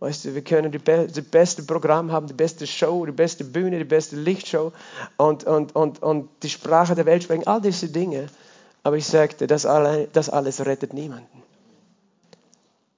Weißt 0.02 0.26
du, 0.26 0.36
wir 0.36 0.42
können 0.42 0.70
die 0.70 0.80
be 0.80 1.08
das 1.08 1.24
beste 1.24 1.64
Programm 1.64 2.12
haben, 2.12 2.28
die 2.28 2.34
beste 2.34 2.68
Show, 2.68 3.06
die 3.06 3.14
beste 3.14 3.46
Bühne, 3.46 3.78
die 3.78 3.86
beste 3.86 4.18
Lichtshow 4.18 4.74
und, 5.16 5.46
und, 5.46 5.74
und, 5.74 6.04
und 6.04 6.30
die 6.44 6.50
Sprache 6.50 6.94
der 6.94 7.06
Welt 7.06 7.24
sprechen, 7.24 7.48
all 7.48 7.62
diese 7.62 7.88
Dinge. 7.88 8.28
Aber 8.84 8.98
ich 8.98 9.06
sagte, 9.06 9.48
das, 9.48 9.66
allein, 9.66 10.08
das 10.12 10.30
alles 10.30 10.66
rettet 10.66 10.94
niemanden. 10.94 11.42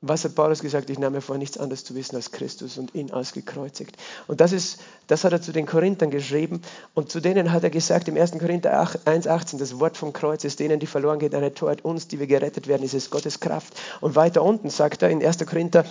Was 0.06 0.26
hat 0.26 0.36
Paulus 0.36 0.60
gesagt? 0.60 0.90
Ich 0.90 1.00
nahm 1.00 1.14
mir 1.14 1.22
vor, 1.22 1.38
nichts 1.38 1.58
anderes 1.58 1.86
zu 1.86 1.96
wissen 1.96 2.18
als 2.18 2.32
Christus 2.32 2.78
und 2.78 2.94
ihn 2.94 3.12
als 3.12 3.32
gekreuzigt. 3.32 3.96
Und 4.28 4.42
das, 4.42 4.52
ist, 4.52 4.82
das 5.08 5.24
hat 5.24 5.32
er 5.32 5.42
zu 5.42 5.54
den 5.54 5.66
Korinthern 5.66 6.12
geschrieben. 6.12 6.62
Und 6.94 7.10
zu 7.10 7.22
denen 7.22 7.54
hat 7.54 7.64
er 7.64 7.70
gesagt, 7.70 8.10
im 8.10 8.18
1. 8.18 8.32
Korinther 8.32 8.86
1,18, 9.06 9.60
das 9.60 9.80
Wort 9.80 9.96
vom 9.96 10.12
Kreuz 10.12 10.44
ist 10.44 10.60
denen, 10.60 10.82
die 10.82 10.88
verloren 10.88 11.20
gehen, 11.20 11.34
eine 11.34 11.54
Torheit. 11.54 11.86
Uns, 11.86 12.10
die 12.10 12.20
wir 12.20 12.28
gerettet 12.28 12.68
werden, 12.68 12.84
ist 12.84 12.94
es 12.94 13.12
Gottes 13.12 13.40
Kraft. 13.40 13.80
Und 14.02 14.18
weiter 14.18 14.44
unten 14.44 14.70
sagt 14.70 15.04
er 15.04 15.10
in 15.10 15.26
1. 15.26 15.38
Korinther 15.46 15.86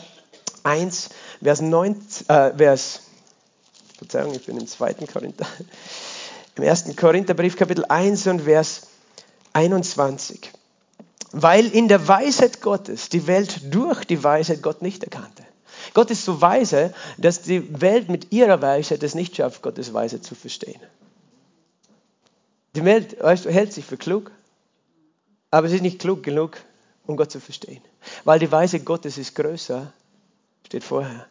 1, 0.63 1.09
Vers 1.43 1.63
9, 1.63 1.97
äh, 2.29 2.51
Vers, 2.55 3.01
Verzeihung, 3.97 4.35
ich 4.35 4.45
bin 4.45 4.59
im 4.59 4.67
2. 4.67 4.93
Korinther, 5.11 5.47
im 6.57 6.65
1. 6.65 6.97
Korintherbrief, 6.97 7.57
Kapitel 7.57 7.87
1 7.87 8.27
und 8.27 8.43
Vers 8.43 8.83
21 9.55 10.53
weil 11.33 11.67
in 11.67 11.89
der 11.89 12.07
Weisheit 12.07 12.61
Gottes 12.61 13.09
die 13.09 13.27
Welt 13.27 13.75
durch 13.75 14.05
die 14.05 14.23
Weisheit 14.23 14.63
Gott 14.63 14.83
nicht 14.83 15.03
erkannte. 15.03 15.45
Gott 15.95 16.11
ist 16.11 16.25
so 16.25 16.41
weise, 16.41 16.95
dass 17.19 17.43
die 17.43 17.81
Welt 17.81 18.09
mit 18.09 18.33
ihrer 18.33 18.63
Weisheit 18.63 19.03
es 19.03 19.15
nicht 19.15 19.37
schafft, 19.37 19.63
Gottes 19.63 19.93
Weisheit 19.93 20.25
zu 20.25 20.35
verstehen. 20.35 20.81
Die 22.75 22.85
Welt 22.85 23.21
weißt 23.21 23.45
du, 23.45 23.51
hält 23.51 23.73
sich 23.73 23.85
für 23.85 23.97
klug, 23.97 24.31
aber 25.51 25.69
sie 25.69 25.77
ist 25.77 25.83
nicht 25.83 25.99
klug 25.99 26.23
genug, 26.23 26.59
um 27.07 27.17
Gott 27.17 27.31
zu 27.31 27.41
verstehen. 27.41 27.83
Weil 28.25 28.39
die 28.39 28.51
Weisheit 28.51 28.85
Gottes 28.85 29.19
ist 29.19 29.35
größer, 29.35 29.93
steht 30.67 30.85
vorher, 30.85 31.27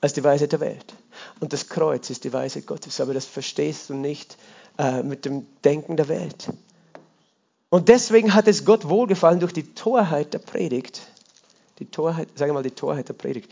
als 0.00 0.12
die 0.12 0.24
Weisheit 0.24 0.52
der 0.52 0.60
Welt. 0.60 0.94
Und 1.40 1.52
das 1.52 1.68
Kreuz 1.68 2.10
ist 2.10 2.24
die 2.24 2.32
Weisheit 2.32 2.66
Gottes, 2.66 3.00
aber 3.00 3.14
das 3.14 3.24
verstehst 3.24 3.88
du 3.88 3.94
nicht 3.94 4.36
äh, 4.78 5.02
mit 5.02 5.24
dem 5.24 5.46
Denken 5.64 5.96
der 5.96 6.08
Welt. 6.08 6.48
Und 7.70 7.88
deswegen 7.88 8.34
hat 8.34 8.46
es 8.46 8.64
Gott 8.64 8.88
wohlgefallen 8.88 9.40
durch 9.40 9.52
die 9.52 9.74
Torheit 9.74 10.32
der 10.32 10.38
Predigt. 10.38 11.02
Die 11.78 11.86
Torheit, 11.86 12.28
sage 12.36 12.52
mal 12.52 12.62
die 12.62 12.70
Torheit 12.70 13.08
der 13.08 13.14
Predigt. 13.14 13.50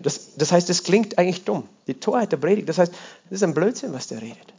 Das, 0.00 0.36
das 0.36 0.52
heißt, 0.52 0.70
es 0.70 0.82
klingt 0.82 1.18
eigentlich 1.18 1.44
dumm. 1.44 1.68
Die 1.86 1.94
Torheit 1.94 2.32
der 2.32 2.36
Predigt, 2.36 2.68
das 2.68 2.78
heißt, 2.78 2.92
das 2.92 3.32
ist 3.32 3.42
ein 3.42 3.54
Blödsinn, 3.54 3.92
was 3.92 4.08
der 4.08 4.20
redet. 4.22 4.52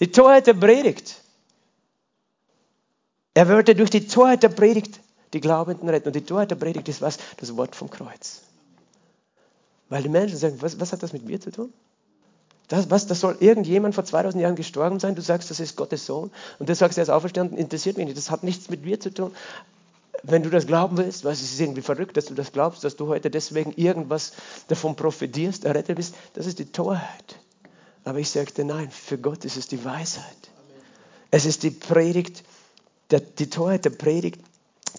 Die 0.00 0.10
Torheit 0.10 0.46
der 0.46 0.54
Predigt. 0.54 1.20
Er 3.34 3.48
würde 3.48 3.74
durch 3.74 3.90
die 3.90 4.06
Torheit 4.06 4.42
der 4.42 4.48
Predigt 4.48 5.00
die 5.32 5.40
Glaubenden 5.40 5.88
retten. 5.88 6.08
Und 6.08 6.16
die 6.16 6.24
Torheit 6.24 6.50
der 6.50 6.56
Predigt 6.56 6.88
ist 6.88 7.00
was? 7.00 7.18
Das 7.36 7.56
Wort 7.56 7.76
vom 7.76 7.90
Kreuz. 7.90 8.42
Weil 9.88 10.02
die 10.02 10.08
Menschen 10.08 10.38
sagen, 10.38 10.56
was, 10.60 10.78
was 10.80 10.92
hat 10.92 11.02
das 11.02 11.12
mit 11.12 11.24
mir 11.24 11.40
zu 11.40 11.50
tun? 11.50 11.72
Das, 12.70 12.88
was, 12.88 13.08
das 13.08 13.18
soll 13.18 13.36
irgendjemand 13.40 13.96
vor 13.96 14.04
2000 14.04 14.40
Jahren 14.40 14.54
gestorben 14.54 15.00
sein? 15.00 15.16
Du 15.16 15.22
sagst, 15.22 15.50
das 15.50 15.58
ist 15.58 15.74
Gottes 15.74 16.06
Sohn. 16.06 16.30
Und 16.60 16.68
du 16.68 16.74
sagst, 16.76 16.98
er 16.98 17.02
ist 17.02 17.10
auferstanden, 17.10 17.58
interessiert 17.58 17.96
mich 17.96 18.06
nicht. 18.06 18.16
Das 18.16 18.30
hat 18.30 18.44
nichts 18.44 18.70
mit 18.70 18.84
mir 18.84 19.00
zu 19.00 19.12
tun. 19.12 19.32
Wenn 20.22 20.44
du 20.44 20.50
das 20.50 20.68
glauben 20.68 20.96
willst, 20.96 21.24
was 21.24 21.42
ist 21.42 21.58
irgendwie 21.58 21.82
verrückt, 21.82 22.16
dass 22.16 22.26
du 22.26 22.34
das 22.34 22.52
glaubst, 22.52 22.84
dass 22.84 22.94
du 22.94 23.08
heute 23.08 23.28
deswegen 23.28 23.72
irgendwas 23.72 24.34
davon 24.68 24.94
profitierst, 24.94 25.64
errettet 25.64 25.96
bist, 25.96 26.14
das 26.34 26.46
ist 26.46 26.60
die 26.60 26.66
Torheit. 26.66 27.40
Aber 28.04 28.20
ich 28.20 28.30
sagte, 28.30 28.64
nein, 28.64 28.88
für 28.92 29.18
Gott 29.18 29.44
ist 29.44 29.56
es 29.56 29.66
die 29.66 29.84
Weisheit. 29.84 30.24
Es 31.32 31.46
ist 31.46 31.64
die 31.64 31.72
Predigt, 31.72 32.44
der, 33.10 33.18
die 33.18 33.50
Torheit 33.50 33.84
der 33.84 33.90
Predigt, 33.90 34.40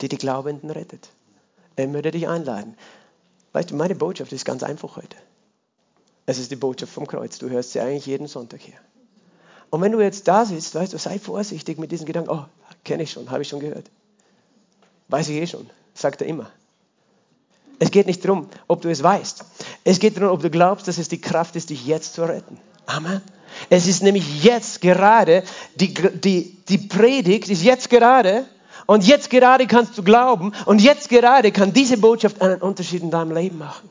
die 0.01 0.09
die 0.09 0.17
Glaubenden 0.17 0.71
rettet. 0.71 1.07
Er 1.77 1.87
möchte 1.87 2.11
dich 2.11 2.27
einladen. 2.27 2.75
Weißt 3.53 3.71
du, 3.71 3.75
meine 3.75 3.95
Botschaft 3.95 4.33
ist 4.33 4.43
ganz 4.43 4.61
einfach 4.61 4.97
heute. 4.97 5.15
Es 6.31 6.39
ist 6.39 6.49
die 6.49 6.55
Botschaft 6.55 6.93
vom 6.93 7.05
Kreuz. 7.05 7.39
Du 7.39 7.49
hörst 7.49 7.73
sie 7.73 7.81
eigentlich 7.81 8.05
jeden 8.05 8.25
Sonntag 8.25 8.61
hier. 8.61 8.75
Und 9.69 9.81
wenn 9.81 9.91
du 9.91 9.99
jetzt 9.99 10.29
da 10.29 10.45
sitzt, 10.45 10.73
weißt 10.73 10.93
du, 10.93 10.97
sei 10.97 11.19
vorsichtig 11.19 11.77
mit 11.77 11.91
diesen 11.91 12.05
Gedanken. 12.05 12.29
Oh, 12.29 12.45
kenne 12.85 13.03
ich 13.03 13.11
schon, 13.11 13.29
habe 13.29 13.41
ich 13.41 13.49
schon 13.49 13.59
gehört. 13.59 13.91
Weiß 15.09 15.27
ich 15.27 15.35
eh 15.35 15.45
schon, 15.45 15.69
sagt 15.93 16.21
er 16.21 16.27
immer. 16.27 16.49
Es 17.79 17.91
geht 17.91 18.07
nicht 18.07 18.23
darum, 18.23 18.47
ob 18.69 18.81
du 18.81 18.89
es 18.89 19.03
weißt. 19.03 19.43
Es 19.83 19.99
geht 19.99 20.15
darum, 20.15 20.29
ob 20.29 20.41
du 20.41 20.49
glaubst, 20.49 20.87
dass 20.87 20.97
es 20.97 21.09
die 21.09 21.19
Kraft 21.19 21.57
ist, 21.57 21.69
dich 21.69 21.85
jetzt 21.85 22.13
zu 22.13 22.23
retten. 22.23 22.57
Amen. 22.85 23.21
Es 23.69 23.85
ist 23.85 24.01
nämlich 24.01 24.41
jetzt 24.41 24.79
gerade, 24.79 25.43
die, 25.75 25.93
die, 25.93 26.55
die 26.69 26.77
Predigt 26.77 27.49
ist 27.49 27.61
jetzt 27.61 27.89
gerade 27.89 28.45
und 28.85 29.05
jetzt 29.05 29.29
gerade 29.29 29.67
kannst 29.67 29.97
du 29.97 30.03
glauben 30.03 30.53
und 30.65 30.79
jetzt 30.79 31.09
gerade 31.09 31.51
kann 31.51 31.73
diese 31.73 31.97
Botschaft 31.97 32.41
einen 32.41 32.61
Unterschied 32.61 33.03
in 33.03 33.11
deinem 33.11 33.35
Leben 33.35 33.57
machen. 33.57 33.89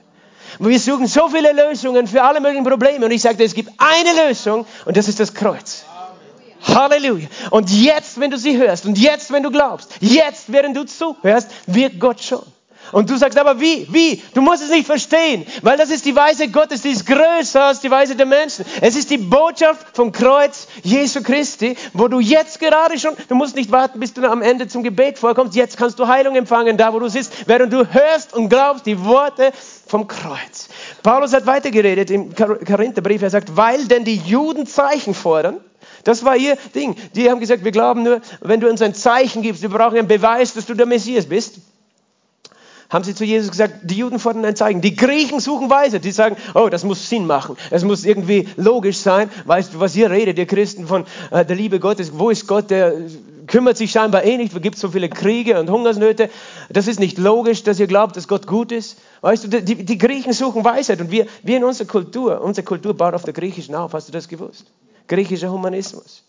Wir 0.59 0.79
suchen 0.79 1.07
so 1.07 1.29
viele 1.29 1.53
Lösungen 1.53 2.07
für 2.07 2.23
alle 2.23 2.41
möglichen 2.41 2.65
Probleme. 2.65 3.07
Und 3.07 3.13
ich 3.13 3.23
sagte, 3.23 3.45
es 3.45 3.55
gibt 3.55 3.71
eine 3.79 4.29
Lösung 4.29 4.67
und 4.85 4.97
das 4.97 5.09
ist 5.09 5.21
das 5.21 5.35
Kreuz. 5.35 5.85
Halleluja. 6.63 7.29
Und 7.51 7.71
jetzt, 7.71 8.21
wenn 8.21 8.31
du 8.31 8.37
sie 8.37 8.57
hörst 8.59 8.85
und 8.85 8.99
jetzt, 8.99 9.33
wenn 9.33 9.43
du 9.43 9.51
glaubst, 9.51 9.95
jetzt, 10.01 10.53
während 10.53 10.77
du 10.77 10.85
zuhörst, 10.85 11.51
wirkt 11.67 11.99
Gott 11.99 12.21
schon. 12.23 12.43
Und 12.93 13.09
du 13.09 13.17
sagst 13.17 13.39
aber 13.39 13.61
wie? 13.61 13.87
Wie? 13.91 14.23
Du 14.35 14.41
musst 14.41 14.63
es 14.63 14.71
nicht 14.71 14.87
verstehen, 14.87 15.47
weil 15.63 15.77
das 15.77 15.91
ist 15.91 16.05
die 16.05 16.17
Weise 16.17 16.49
Gottes, 16.49 16.83
die 16.83 16.91
ist 16.91 17.07
größer 17.07 17.63
als 17.63 17.81
die 17.81 17.91
Weise 17.91 18.17
der 18.17 18.27
Menschen. 18.27 18.65
Es 18.81 18.97
ist 18.97 19.11
die 19.11 19.19
Botschaft 19.19 19.97
vom 19.97 20.13
Kreuz 20.13 20.67
Jesu 20.83 21.23
Christi, 21.23 21.77
wo 21.93 22.09
du 22.09 22.21
jetzt 22.21 22.59
gerade 22.59 22.99
schon, 22.99 23.15
du 23.29 23.35
musst 23.35 23.55
nicht 23.55 23.71
warten, 23.71 24.01
bis 24.01 24.13
du 24.13 24.29
am 24.29 24.43
Ende 24.43 24.67
zum 24.67 24.83
Gebet 24.83 25.19
vorkommst, 25.19 25.55
jetzt 25.55 25.77
kannst 25.77 25.99
du 25.99 26.09
Heilung 26.09 26.35
empfangen, 26.37 26.77
da 26.77 26.93
wo 26.93 26.99
du 26.99 27.09
sitzt, 27.09 27.47
während 27.47 27.73
du 27.73 27.87
hörst 27.87 28.35
und 28.35 28.49
glaubst 28.49 28.87
die 28.87 29.05
Worte 29.05 29.53
vom 29.87 30.09
Kreuz. 30.09 30.69
Paulus 31.03 31.33
hat 31.33 31.47
weitergeredet 31.47 32.11
im 32.11 32.35
Korintherbrief, 32.35 33.23
er 33.23 33.31
sagt, 33.31 33.57
weil 33.57 33.85
denn 33.87 34.05
die 34.05 34.17
Juden 34.17 34.67
Zeichen 34.67 35.15
fordern, 35.15 35.61
das 36.05 36.25
war 36.25 36.37
ihr 36.37 36.57
Ding. 36.75 36.97
Die 37.15 37.31
haben 37.31 37.41
gesagt, 37.41 37.65
wir 37.65 37.73
glauben 37.73 38.03
nur, 38.03 38.21
wenn 38.41 38.61
du 38.61 38.69
uns 38.69 38.81
ein 38.83 38.95
Zeichen 38.95 39.43
gibst, 39.43 39.63
wir 39.63 39.69
brauchen 39.69 39.99
einen 39.99 40.09
Beweis, 40.09 40.55
dass 40.55 40.67
du 40.67 40.75
der 40.75 40.87
Messias 40.87 41.27
bist 41.27 41.61
haben 42.91 43.05
sie 43.05 43.15
zu 43.15 43.25
Jesus 43.25 43.51
gesagt, 43.51 43.75
die 43.83 43.95
Juden 43.95 44.19
fordern 44.19 44.45
ein 44.45 44.57
Zeichen. 44.57 44.81
Die 44.81 44.97
Griechen 44.97 45.39
suchen 45.39 45.71
Weise. 45.71 46.01
Die 46.01 46.11
sagen, 46.11 46.37
oh, 46.55 46.69
das 46.69 46.85
muss 46.85 47.09
Sinn 47.09 47.27
machen. 47.27 47.57
Es 47.71 47.85
muss 47.85 48.05
irgendwie 48.05 48.49
logisch 48.57 48.99
sein. 48.99 49.31
Weißt 49.47 49.75
du, 49.75 49.81
was 49.81 49.95
ihr 49.95 50.11
redet, 50.11 50.39
ihr 50.39 50.47
Christen, 50.47 50.89
von 50.89 51.05
äh, 51.31 51.45
der 51.45 51.55
Liebe 51.55 51.79
Gottes? 51.79 52.19
Wo 52.19 52.31
ist 52.31 52.49
Gott? 52.49 52.71
Der 52.71 52.95
kümmert 53.47 53.77
sich 53.77 53.93
scheinbar 53.93 54.25
eh 54.25 54.37
nicht. 54.37 54.55
Es 54.55 54.61
gibt 54.61 54.77
so 54.77 54.89
viele 54.89 55.09
Kriege 55.09 55.61
und 55.61 55.71
Hungersnöte. 55.71 56.31
Das 56.69 56.89
ist 56.89 56.99
nicht 56.99 57.17
logisch, 57.17 57.63
dass 57.63 57.79
ihr 57.79 57.87
glaubt, 57.87 58.17
dass 58.17 58.27
Gott 58.27 58.49
gut 58.49 58.73
ist. 58.73 58.99
Weißt 59.21 59.45
du, 59.45 59.63
die, 59.63 59.85
die 59.85 59.99
Griechen 59.99 60.33
suchen 60.33 60.65
Weisheit. 60.65 61.01
Und 61.01 61.13
wir, 61.13 61.27
wir 61.45 61.57
in 61.59 61.65
unserer 61.65 61.87
Kultur, 61.87 62.41
unsere 62.41 62.65
Kultur 62.65 62.95
baut 62.95 63.15
auf 63.15 63.23
der 63.23 63.35
griechischen 63.35 63.77
auf. 63.77 63.93
Hast 63.93 64.09
du 64.09 64.13
das 64.13 64.29
gewusst? 64.29 64.67
Griechischer 65.07 65.53
Humanismus. 65.53 66.25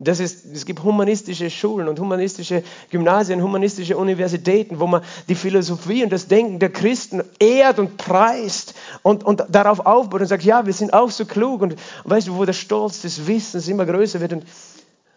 Das 0.00 0.20
ist, 0.20 0.44
es 0.46 0.64
gibt 0.64 0.84
humanistische 0.84 1.50
Schulen 1.50 1.88
und 1.88 1.98
humanistische 1.98 2.62
Gymnasien, 2.90 3.42
humanistische 3.42 3.96
Universitäten, 3.96 4.78
wo 4.78 4.86
man 4.86 5.02
die 5.28 5.34
Philosophie 5.34 6.04
und 6.04 6.12
das 6.12 6.28
Denken 6.28 6.60
der 6.60 6.70
Christen 6.70 7.24
ehrt 7.40 7.80
und 7.80 7.96
preist 7.96 8.74
und, 9.02 9.24
und 9.24 9.44
darauf 9.48 9.80
aufbaut 9.80 10.20
und 10.20 10.28
sagt, 10.28 10.44
ja, 10.44 10.64
wir 10.66 10.72
sind 10.72 10.92
auch 10.92 11.10
so 11.10 11.24
klug 11.24 11.62
und, 11.62 11.74
weißt 12.04 12.28
du, 12.28 12.36
wo 12.36 12.44
der 12.44 12.52
Stolz 12.52 13.02
des 13.02 13.26
Wissens 13.26 13.66
immer 13.66 13.86
größer 13.86 14.20
wird 14.20 14.34
und, 14.34 14.44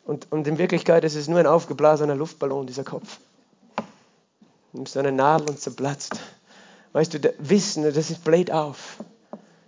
und, 0.06 0.32
und 0.32 0.48
in 0.48 0.58
Wirklichkeit 0.58 1.04
ist 1.04 1.16
es 1.16 1.28
nur 1.28 1.38
ein 1.38 1.48
aufgeblasener 1.48 2.16
Luftballon, 2.16 2.66
dieser 2.66 2.84
Kopf. 2.84 3.20
Du 4.72 4.78
nimmst 4.80 4.98
eine 4.98 5.12
Nadel 5.12 5.50
und 5.50 5.60
zerplatzt. 5.60 6.20
Weißt 6.94 7.14
du, 7.14 7.34
Wissen, 7.38 7.84
das 7.84 8.10
ist 8.10 8.24
bläht 8.24 8.52
auf. 8.52 8.98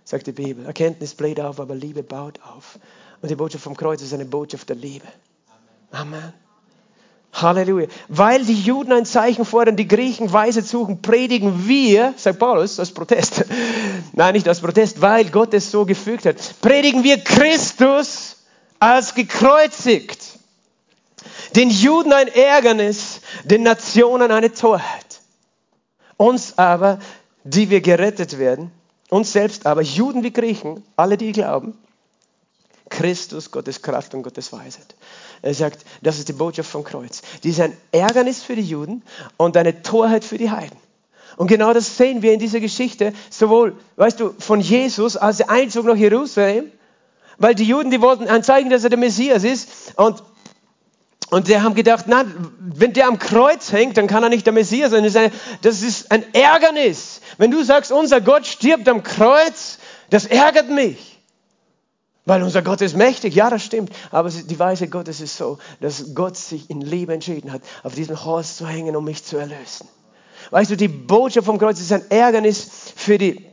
sagt 0.02 0.26
die 0.26 0.32
Bibel. 0.32 0.66
Erkenntnis 0.66 1.14
bläht 1.14 1.40
auf, 1.40 1.60
aber 1.60 1.76
Liebe 1.76 2.02
baut 2.02 2.40
auf. 2.42 2.80
Und 3.24 3.30
die 3.30 3.36
Botschaft 3.36 3.64
vom 3.64 3.74
Kreuz 3.74 4.02
ist 4.02 4.12
eine 4.12 4.26
Botschaft 4.26 4.68
der 4.68 4.76
Liebe. 4.76 5.06
Amen. 5.90 6.34
Halleluja. 7.32 7.86
Weil 8.08 8.44
die 8.44 8.52
Juden 8.52 8.92
ein 8.92 9.06
Zeichen 9.06 9.46
fordern, 9.46 9.76
die 9.76 9.88
Griechen 9.88 10.30
Weise 10.30 10.60
suchen, 10.60 11.00
predigen 11.00 11.66
wir, 11.66 12.12
sagt 12.18 12.38
Paulus, 12.38 12.78
als 12.78 12.92
Protest. 12.92 13.46
Nein, 14.12 14.34
nicht 14.34 14.46
als 14.46 14.60
Protest, 14.60 15.00
weil 15.00 15.24
Gott 15.30 15.54
es 15.54 15.70
so 15.70 15.86
gefügt 15.86 16.26
hat. 16.26 16.36
Predigen 16.60 17.02
wir 17.02 17.16
Christus 17.16 18.44
als 18.78 19.14
gekreuzigt. 19.14 20.22
Den 21.56 21.70
Juden 21.70 22.12
ein 22.12 22.28
Ärgernis, 22.28 23.22
den 23.44 23.62
Nationen 23.62 24.32
eine 24.32 24.52
Torheit. 24.52 25.22
Uns 26.18 26.58
aber, 26.58 26.98
die 27.42 27.70
wir 27.70 27.80
gerettet 27.80 28.38
werden, 28.38 28.70
uns 29.08 29.32
selbst 29.32 29.64
aber, 29.64 29.80
Juden 29.80 30.24
wie 30.24 30.30
Griechen, 30.30 30.84
alle, 30.94 31.16
die 31.16 31.32
glauben, 31.32 31.78
Christus, 32.90 33.50
Gottes 33.50 33.82
Kraft 33.82 34.14
und 34.14 34.22
Gottes 34.22 34.52
Weisheit. 34.52 34.94
Er 35.42 35.54
sagt, 35.54 35.84
das 36.02 36.18
ist 36.18 36.28
die 36.28 36.32
Botschaft 36.32 36.70
vom 36.70 36.84
Kreuz. 36.84 37.22
Die 37.42 37.50
ist 37.50 37.60
ein 37.60 37.76
Ärgernis 37.92 38.42
für 38.42 38.56
die 38.56 38.62
Juden 38.62 39.02
und 39.36 39.56
eine 39.56 39.82
Torheit 39.82 40.24
für 40.24 40.38
die 40.38 40.50
Heiden. 40.50 40.78
Und 41.36 41.48
genau 41.48 41.72
das 41.72 41.96
sehen 41.96 42.22
wir 42.22 42.32
in 42.32 42.38
dieser 42.38 42.60
Geschichte, 42.60 43.12
sowohl, 43.30 43.76
weißt 43.96 44.20
du, 44.20 44.34
von 44.38 44.60
Jesus 44.60 45.16
als 45.16 45.38
der 45.38 45.50
Einzug 45.50 45.86
nach 45.86 45.96
Jerusalem, 45.96 46.70
weil 47.38 47.54
die 47.54 47.64
Juden, 47.64 47.90
die 47.90 48.00
wollten 48.00 48.28
anzeigen, 48.28 48.70
dass 48.70 48.84
er 48.84 48.90
der 48.90 48.98
Messias 48.98 49.44
ist 49.44 49.68
und 49.96 50.22
und 51.30 51.48
die 51.48 51.58
haben 51.58 51.74
gedacht, 51.74 52.04
na, 52.06 52.24
wenn 52.60 52.92
der 52.92 53.08
am 53.08 53.18
Kreuz 53.18 53.72
hängt, 53.72 53.96
dann 53.96 54.06
kann 54.06 54.22
er 54.22 54.28
nicht 54.28 54.46
der 54.46 54.52
Messias 54.52 54.92
sein. 54.92 55.02
Das 55.02 55.14
ist, 55.14 55.16
eine, 55.16 55.32
das 55.62 55.82
ist 55.82 56.12
ein 56.12 56.22
Ärgernis. 56.32 57.20
Wenn 57.38 57.50
du 57.50 57.64
sagst, 57.64 57.90
unser 57.90 58.20
Gott 58.20 58.46
stirbt 58.46 58.88
am 58.88 59.02
Kreuz, 59.02 59.78
das 60.10 60.26
ärgert 60.26 60.68
mich. 60.68 61.13
Weil 62.26 62.42
unser 62.42 62.62
Gott 62.62 62.80
ist 62.80 62.96
mächtig, 62.96 63.34
ja, 63.34 63.50
das 63.50 63.62
stimmt. 63.62 63.92
Aber 64.10 64.30
die 64.30 64.58
Weise 64.58 64.88
Gottes 64.88 65.20
ist 65.20 65.36
so, 65.36 65.58
dass 65.80 66.14
Gott 66.14 66.36
sich 66.36 66.70
in 66.70 66.80
Liebe 66.80 67.12
entschieden 67.12 67.52
hat, 67.52 67.62
auf 67.82 67.94
diesem 67.94 68.24
Holz 68.24 68.56
zu 68.56 68.66
hängen, 68.66 68.96
um 68.96 69.04
mich 69.04 69.24
zu 69.24 69.36
erlösen. 69.36 69.88
Weißt 70.50 70.70
du, 70.70 70.76
die 70.76 70.88
Botschaft 70.88 71.46
vom 71.46 71.58
Kreuz 71.58 71.80
ist 71.80 71.92
ein 71.92 72.10
Ärgernis 72.10 72.92
für 72.96 73.18
die 73.18 73.44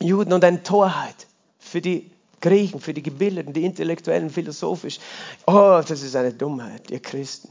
Juden 0.00 0.32
und 0.32 0.44
eine 0.44 0.62
Torheit 0.62 1.26
für 1.58 1.80
die 1.80 2.10
Griechen, 2.40 2.80
für 2.80 2.94
die 2.94 3.02
Gebildeten, 3.02 3.52
die 3.52 3.64
Intellektuellen, 3.64 4.30
philosophisch. 4.30 4.98
Oh, 5.46 5.80
das 5.86 6.02
ist 6.02 6.16
eine 6.16 6.32
Dummheit, 6.32 6.90
ihr 6.90 7.00
Christen. 7.00 7.50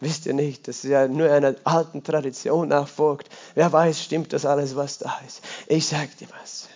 Wisst 0.00 0.26
ihr 0.26 0.34
nicht, 0.34 0.68
dass 0.68 0.84
ihr 0.84 1.08
nur 1.08 1.30
einer 1.30 1.54
alten 1.64 2.02
Tradition 2.02 2.68
nachfolgt? 2.68 3.28
Wer 3.54 3.72
weiß, 3.72 4.02
stimmt 4.02 4.32
das 4.32 4.44
alles, 4.44 4.76
was 4.76 4.98
da 4.98 5.18
ist? 5.26 5.42
Ich 5.66 5.86
sag 5.86 6.16
dir 6.18 6.28
was. 6.40 6.68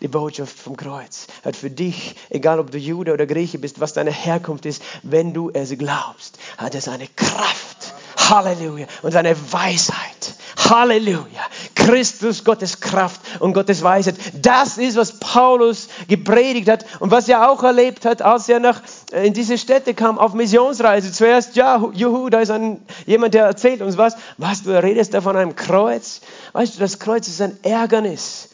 Die 0.00 0.08
Botschaft 0.08 0.58
vom 0.58 0.76
Kreuz 0.76 1.26
hat 1.44 1.56
für 1.56 1.70
dich, 1.70 2.16
egal 2.28 2.58
ob 2.58 2.70
du 2.70 2.78
Jude 2.78 3.12
oder 3.12 3.26
Grieche 3.26 3.58
bist, 3.58 3.80
was 3.80 3.92
deine 3.92 4.12
Herkunft 4.12 4.66
ist, 4.66 4.82
wenn 5.02 5.32
du 5.32 5.50
es 5.50 5.76
glaubst, 5.76 6.38
hat 6.58 6.74
es 6.74 6.88
eine 6.88 7.08
Kraft. 7.08 7.94
Halleluja. 8.30 8.86
Und 9.02 9.14
eine 9.16 9.36
Weisheit. 9.52 10.34
Halleluja. 10.68 11.42
Christus, 11.74 12.44
Gottes 12.44 12.80
Kraft 12.80 13.20
und 13.40 13.54
Gottes 13.54 13.82
Weisheit. 13.82 14.16
Das 14.34 14.78
ist, 14.78 14.96
was 14.96 15.18
Paulus 15.18 15.88
gepredigt 16.08 16.68
hat 16.68 16.84
und 17.00 17.10
was 17.10 17.28
er 17.28 17.50
auch 17.50 17.62
erlebt 17.62 18.04
hat, 18.04 18.22
als 18.22 18.48
er 18.48 18.60
nach, 18.60 18.82
äh, 19.12 19.26
in 19.26 19.34
diese 19.34 19.58
Städte 19.58 19.94
kam 19.94 20.18
auf 20.18 20.34
Missionsreise. 20.34 21.12
Zuerst, 21.12 21.56
ja, 21.56 21.82
juhu, 21.92 22.28
da 22.28 22.40
ist 22.40 22.50
ein, 22.50 22.82
jemand, 23.06 23.34
der 23.34 23.46
erzählt 23.46 23.80
uns 23.82 23.96
was. 23.96 24.16
Was, 24.38 24.62
du 24.62 24.70
redest 24.70 25.14
da 25.14 25.20
von 25.20 25.36
einem 25.36 25.56
Kreuz? 25.56 26.20
Weißt 26.52 26.76
du, 26.76 26.80
das 26.80 26.98
Kreuz 26.98 27.26
ist 27.26 27.40
ein 27.40 27.58
Ärgernis. 27.62 28.49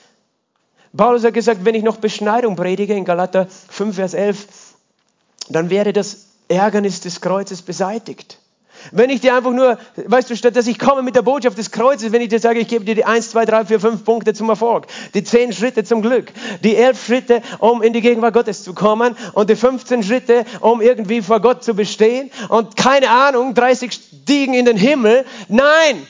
Paulus 0.97 1.25
hat 1.25 1.35
gesagt, 1.35 1.65
wenn 1.65 1.75
ich 1.75 1.83
noch 1.83 1.97
Beschneidung 1.97 2.57
predige, 2.57 2.95
in 2.95 3.05
Galater 3.05 3.47
5, 3.69 3.97
Vers 3.97 4.15
11, 4.15 4.47
dann 5.49 5.71
wäre 5.71 5.93
das 5.93 6.27
Ärgernis 6.49 7.01
des 7.01 7.21
Kreuzes 7.21 7.63
beseitigt. 7.63 8.39
Wenn 8.93 9.11
ich 9.11 9.21
dir 9.21 9.35
einfach 9.35 9.53
nur, 9.53 9.79
weißt 9.97 10.31
du, 10.31 10.37
statt 10.37 10.55
dass 10.55 10.67
ich 10.67 10.79
komme 10.79 11.03
mit 11.03 11.17
der 11.17 11.23
Botschaft 11.23 11.59
des 11.59 11.71
Kreuzes, 11.71 12.13
wenn 12.13 12.21
ich 12.21 12.29
dir 12.29 12.39
sage, 12.39 12.61
ich 12.61 12.69
gebe 12.69 12.85
dir 12.85 12.95
die 12.95 13.05
1, 13.05 13.31
2, 13.31 13.45
3, 13.45 13.65
4, 13.65 13.81
5 13.81 14.05
Punkte 14.05 14.35
zum 14.35 14.49
Erfolg, 14.49 14.87
die 15.15 15.25
10 15.25 15.53
Schritte 15.53 15.85
zum 15.85 16.03
Glück, 16.03 16.33
die 16.63 16.77
11 16.77 17.05
Schritte, 17.05 17.43
um 17.59 17.83
in 17.83 17.93
die 17.93 18.01
Gegenwart 18.01 18.35
Gottes 18.35 18.63
zu 18.63 18.75
kommen 18.75 19.17
und 19.33 19.51
die 19.51 19.57
15 19.57 20.03
Schritte, 20.03 20.45
um 20.61 20.81
irgendwie 20.81 21.23
vor 21.23 21.41
Gott 21.41 21.65
zu 21.65 21.75
bestehen 21.75 22.31
und 22.49 22.77
keine 22.77 23.11
Ahnung, 23.11 23.55
30 23.55 23.93
Stiegen 23.93 24.55
in 24.55 24.67
den 24.67 24.77
Himmel. 24.77 25.25
Nein! 25.49 26.07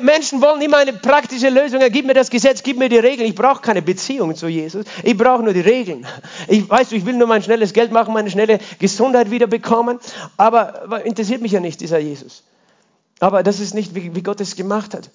Menschen 0.00 0.40
wollen 0.40 0.62
immer 0.62 0.78
eine 0.78 0.94
praktische 0.94 1.50
Lösung. 1.50 1.80
Gib 1.90 2.06
mir 2.06 2.14
das 2.14 2.30
Gesetz, 2.30 2.62
gib 2.62 2.78
mir 2.78 2.88
die 2.88 2.98
Regeln. 2.98 3.28
Ich 3.28 3.34
brauche 3.34 3.60
keine 3.60 3.82
Beziehung 3.82 4.34
zu 4.34 4.48
Jesus. 4.48 4.86
Ich 5.02 5.16
brauche 5.16 5.42
nur 5.42 5.52
die 5.52 5.60
Regeln. 5.60 6.06
Ich 6.46 6.68
weiß, 6.68 6.92
ich 6.92 7.04
will 7.04 7.14
nur 7.14 7.28
mein 7.28 7.42
schnelles 7.42 7.72
Geld 7.72 7.92
machen, 7.92 8.14
meine 8.14 8.30
schnelle 8.30 8.58
Gesundheit 8.78 9.30
wieder 9.30 9.46
bekommen. 9.46 9.98
Aber 10.36 11.04
interessiert 11.04 11.42
mich 11.42 11.52
ja 11.52 11.60
nicht 11.60 11.80
dieser 11.80 11.98
Jesus. 11.98 12.44
Aber 13.20 13.42
das 13.42 13.60
ist 13.60 13.74
nicht, 13.74 13.94
wie, 13.94 14.22
Gott 14.22 14.40
es 14.40 14.56
gemacht 14.56 14.94
hat. 14.94 15.10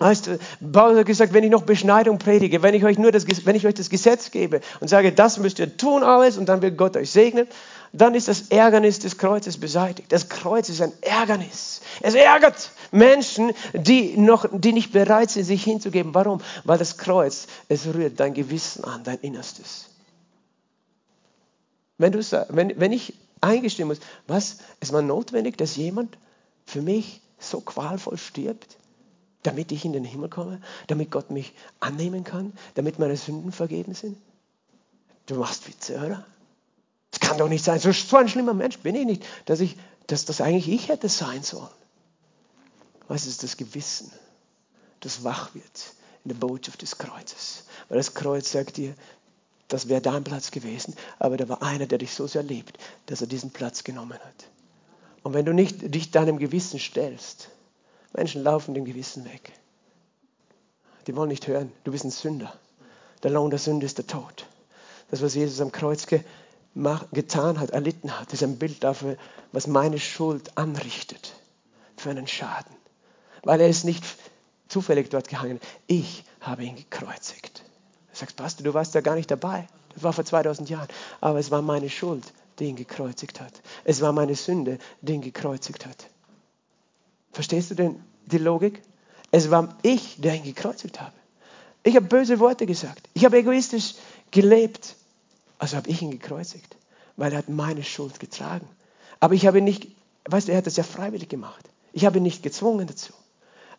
Heißt, 0.00 0.28
Paulus 0.72 0.98
hat 0.98 1.06
gesagt, 1.06 1.32
wenn 1.32 1.44
ich 1.44 1.50
noch 1.50 1.62
Beschneidung 1.62 2.18
predige, 2.18 2.62
wenn 2.62 2.74
ich 2.74 2.84
euch 2.84 2.98
nur 2.98 3.12
das, 3.12 3.26
wenn 3.46 3.54
ich 3.54 3.64
euch 3.64 3.74
das 3.74 3.90
Gesetz 3.90 4.32
gebe 4.32 4.60
und 4.80 4.88
sage, 4.88 5.12
das 5.12 5.38
müsst 5.38 5.60
ihr 5.60 5.76
tun 5.76 6.02
alles 6.02 6.36
und 6.36 6.48
dann 6.48 6.62
wird 6.62 6.76
Gott 6.76 6.96
euch 6.96 7.10
segnen, 7.10 7.46
dann 7.92 8.16
ist 8.16 8.26
das 8.26 8.48
Ärgernis 8.50 8.98
des 8.98 9.18
Kreuzes 9.18 9.56
beseitigt. 9.56 10.10
Das 10.10 10.28
Kreuz 10.28 10.68
ist 10.68 10.82
ein 10.82 10.92
Ärgernis. 11.00 11.80
Es 12.00 12.14
ärgert 12.14 12.70
Menschen, 12.94 13.52
die, 13.72 14.16
noch, 14.16 14.46
die 14.52 14.72
nicht 14.72 14.92
bereit 14.92 15.30
sind, 15.30 15.44
sich 15.44 15.64
hinzugeben. 15.64 16.14
Warum? 16.14 16.40
Weil 16.64 16.78
das 16.78 16.96
Kreuz, 16.96 17.46
es 17.68 17.86
rührt 17.86 18.20
dein 18.20 18.34
Gewissen 18.34 18.84
an, 18.84 19.02
dein 19.02 19.18
Innerstes. 19.18 19.86
Wenn, 21.98 22.12
du, 22.12 22.20
wenn, 22.50 22.78
wenn 22.78 22.92
ich 22.92 23.14
eingestehen 23.40 23.88
muss, 23.88 23.98
was, 24.26 24.58
ist 24.80 24.92
man 24.92 25.06
notwendig, 25.06 25.58
dass 25.58 25.76
jemand 25.76 26.16
für 26.66 26.82
mich 26.82 27.20
so 27.38 27.60
qualvoll 27.60 28.16
stirbt, 28.16 28.76
damit 29.42 29.72
ich 29.72 29.84
in 29.84 29.92
den 29.92 30.04
Himmel 30.04 30.30
komme, 30.30 30.60
damit 30.86 31.10
Gott 31.10 31.30
mich 31.30 31.52
annehmen 31.80 32.24
kann, 32.24 32.52
damit 32.74 32.98
meine 32.98 33.16
Sünden 33.16 33.52
vergeben 33.52 33.94
sind? 33.94 34.16
Du 35.26 35.36
machst 35.36 35.68
Witze, 35.68 35.98
oder? 35.98 36.26
Es 37.12 37.20
kann 37.20 37.38
doch 37.38 37.48
nicht 37.48 37.64
sein, 37.64 37.78
so, 37.78 37.92
so 37.92 38.16
ein 38.16 38.28
schlimmer 38.28 38.54
Mensch 38.54 38.78
bin 38.78 38.94
ich 38.94 39.04
nicht, 39.04 39.26
dass, 39.46 39.60
ich, 39.60 39.76
dass 40.06 40.24
das 40.24 40.40
eigentlich 40.40 40.68
ich 40.68 40.88
hätte 40.88 41.08
sein 41.08 41.42
sollen. 41.42 41.68
Was 43.08 43.26
ist 43.26 43.42
das 43.42 43.56
Gewissen, 43.56 44.10
das 45.00 45.24
wach 45.24 45.54
wird 45.54 45.94
in 46.24 46.30
der 46.30 46.36
Botschaft 46.36 46.82
des 46.82 46.98
Kreuzes? 46.98 47.64
Weil 47.88 47.98
das 47.98 48.14
Kreuz 48.14 48.50
sagt 48.50 48.76
dir, 48.78 48.94
das 49.68 49.88
wäre 49.88 50.00
dein 50.00 50.24
Platz 50.24 50.50
gewesen, 50.50 50.94
aber 51.18 51.36
da 51.36 51.48
war 51.48 51.62
einer, 51.62 51.86
der 51.86 51.98
dich 51.98 52.14
so 52.14 52.26
sehr 52.26 52.42
liebt, 52.42 52.78
dass 53.06 53.20
er 53.20 53.26
diesen 53.26 53.50
Platz 53.50 53.84
genommen 53.84 54.18
hat. 54.18 54.48
Und 55.22 55.34
wenn 55.34 55.44
du 55.44 55.52
nicht 55.52 55.94
dich 55.94 56.10
deinem 56.10 56.38
Gewissen 56.38 56.78
stellst, 56.78 57.48
Menschen 58.12 58.42
laufen 58.42 58.74
dem 58.74 58.84
Gewissen 58.84 59.24
weg. 59.24 59.52
Die 61.06 61.16
wollen 61.16 61.28
nicht 61.28 61.46
hören, 61.46 61.72
du 61.84 61.92
bist 61.92 62.04
ein 62.04 62.10
Sünder. 62.10 62.52
Der 63.22 63.30
Lohn 63.30 63.50
der 63.50 63.58
Sünde 63.58 63.86
ist 63.86 63.98
der 63.98 64.06
Tod. 64.06 64.46
Das, 65.10 65.22
was 65.22 65.34
Jesus 65.34 65.60
am 65.60 65.72
Kreuz 65.72 66.06
ge 66.06 66.20
getan 67.12 67.60
hat, 67.60 67.70
erlitten 67.70 68.18
hat, 68.18 68.32
ist 68.32 68.42
ein 68.42 68.58
Bild 68.58 68.82
dafür, 68.82 69.16
was 69.52 69.66
meine 69.66 69.98
Schuld 70.00 70.56
anrichtet 70.58 71.34
für 71.96 72.10
einen 72.10 72.26
Schaden. 72.26 72.74
Weil 73.44 73.60
er 73.60 73.68
ist 73.68 73.84
nicht 73.84 74.04
zufällig 74.68 75.10
dort 75.10 75.28
gehangen. 75.28 75.60
Ich 75.86 76.24
habe 76.40 76.64
ihn 76.64 76.76
gekreuzigt. 76.76 77.62
Du 78.12 78.18
sagst, 78.18 78.36
Pastor, 78.36 78.64
du 78.64 78.74
warst 78.74 78.94
da 78.94 79.00
gar 79.00 79.14
nicht 79.14 79.30
dabei. 79.30 79.68
Das 79.94 80.02
war 80.02 80.12
vor 80.12 80.24
2000 80.24 80.68
Jahren. 80.68 80.88
Aber 81.20 81.38
es 81.38 81.50
war 81.50 81.62
meine 81.62 81.88
Schuld, 81.88 82.24
die 82.58 82.64
ihn 82.64 82.76
gekreuzigt 82.76 83.40
hat. 83.40 83.52
Es 83.84 84.00
war 84.00 84.12
meine 84.12 84.34
Sünde, 84.34 84.78
die 85.00 85.14
ihn 85.14 85.20
gekreuzigt 85.20 85.86
hat. 85.86 86.08
Verstehst 87.32 87.70
du 87.70 87.74
denn 87.74 88.02
die 88.26 88.38
Logik? 88.38 88.82
Es 89.30 89.50
war 89.50 89.76
ich, 89.82 90.20
der 90.20 90.34
ihn 90.34 90.44
gekreuzigt 90.44 91.00
habe. 91.00 91.12
Ich 91.82 91.96
habe 91.96 92.06
böse 92.06 92.38
Worte 92.40 92.66
gesagt. 92.66 93.08
Ich 93.12 93.24
habe 93.24 93.36
egoistisch 93.36 93.94
gelebt. 94.30 94.96
Also 95.58 95.76
habe 95.76 95.88
ich 95.90 96.02
ihn 96.02 96.10
gekreuzigt, 96.10 96.76
weil 97.16 97.32
er 97.32 97.38
hat 97.38 97.48
meine 97.48 97.84
Schuld 97.84 98.20
getragen. 98.20 98.68
Aber 99.20 99.34
ich 99.34 99.46
habe 99.46 99.58
ihn 99.58 99.64
nicht, 99.64 99.88
weißt 100.28 100.48
du, 100.48 100.52
er 100.52 100.58
hat 100.58 100.66
das 100.66 100.76
ja 100.76 100.84
freiwillig 100.84 101.28
gemacht. 101.28 101.68
Ich 101.92 102.04
habe 102.04 102.18
ihn 102.18 102.22
nicht 102.22 102.42
gezwungen 102.42 102.86
dazu. 102.86 103.12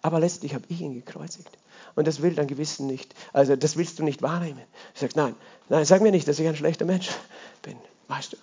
Aber 0.06 0.20
letztlich 0.20 0.54
habe 0.54 0.66
ich 0.68 0.82
ihn 0.82 0.94
gekreuzigt. 0.94 1.50
Und 1.96 2.06
das 2.06 2.22
will 2.22 2.36
dein 2.36 2.46
Gewissen 2.46 2.86
nicht. 2.86 3.16
Also 3.34 3.56
das 3.56 3.76
willst 3.76 3.98
du 3.98 4.04
nicht 4.04 4.22
wahrnehmen. 4.22 4.62
Du 4.94 5.00
sagst, 5.00 5.16
nein, 5.16 5.36
nein, 5.68 5.84
sag 5.84 6.04
mir 6.04 6.12
nicht, 6.12 6.28
dass 6.28 6.38
ich 6.38 6.48
ein 6.48 6.56
schlechter 6.56 6.86
Mensch 6.86 7.10
bin. 7.64 7.76
Weißt 8.08 8.34
du, 8.34 8.38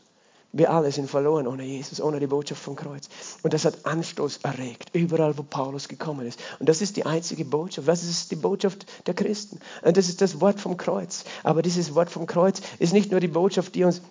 wir 0.51 0.73
alle 0.73 0.91
sind 0.91 1.09
verloren 1.09 1.47
ohne 1.47 1.63
Jesus, 1.63 2.01
ohne 2.01 2.19
die 2.19 2.27
Botschaft 2.27 2.61
vom 2.61 2.75
Kreuz. 2.75 3.09
Und 3.45 3.55
das 3.55 3.65
hat 3.65 3.87
Anstoß 3.87 4.39
erregt, 4.39 4.91
überall, 4.93 5.39
wo 5.39 5.45
Paulus 5.45 5.87
gekommen 5.87 6.27
ist. 6.27 6.41
Und 6.59 6.69
das 6.69 6.83
ist 6.83 6.97
die 6.97 7.07
einzige 7.07 7.45
Botschaft. 7.45 7.87
Das 7.87 8.03
ist 8.03 8.33
die 8.33 8.37
Botschaft 8.37 8.85
der 9.07 9.15
Christen. 9.15 9.61
Und 9.83 9.97
das 9.97 10.09
ist 10.09 10.21
das 10.21 10.41
Wort 10.41 10.59
vom 10.59 10.77
Kreuz. 10.77 11.23
Aber 11.45 11.63
dieses 11.63 11.95
Wort 11.95 12.11
vom 12.11 12.27
Kreuz 12.27 12.61
ist 12.81 12.93
nicht 12.93 13.13
nur 13.13 13.21
die 13.21 13.29
Botschaft, 13.29 13.77
die 13.77 13.85
uns 13.85 14.03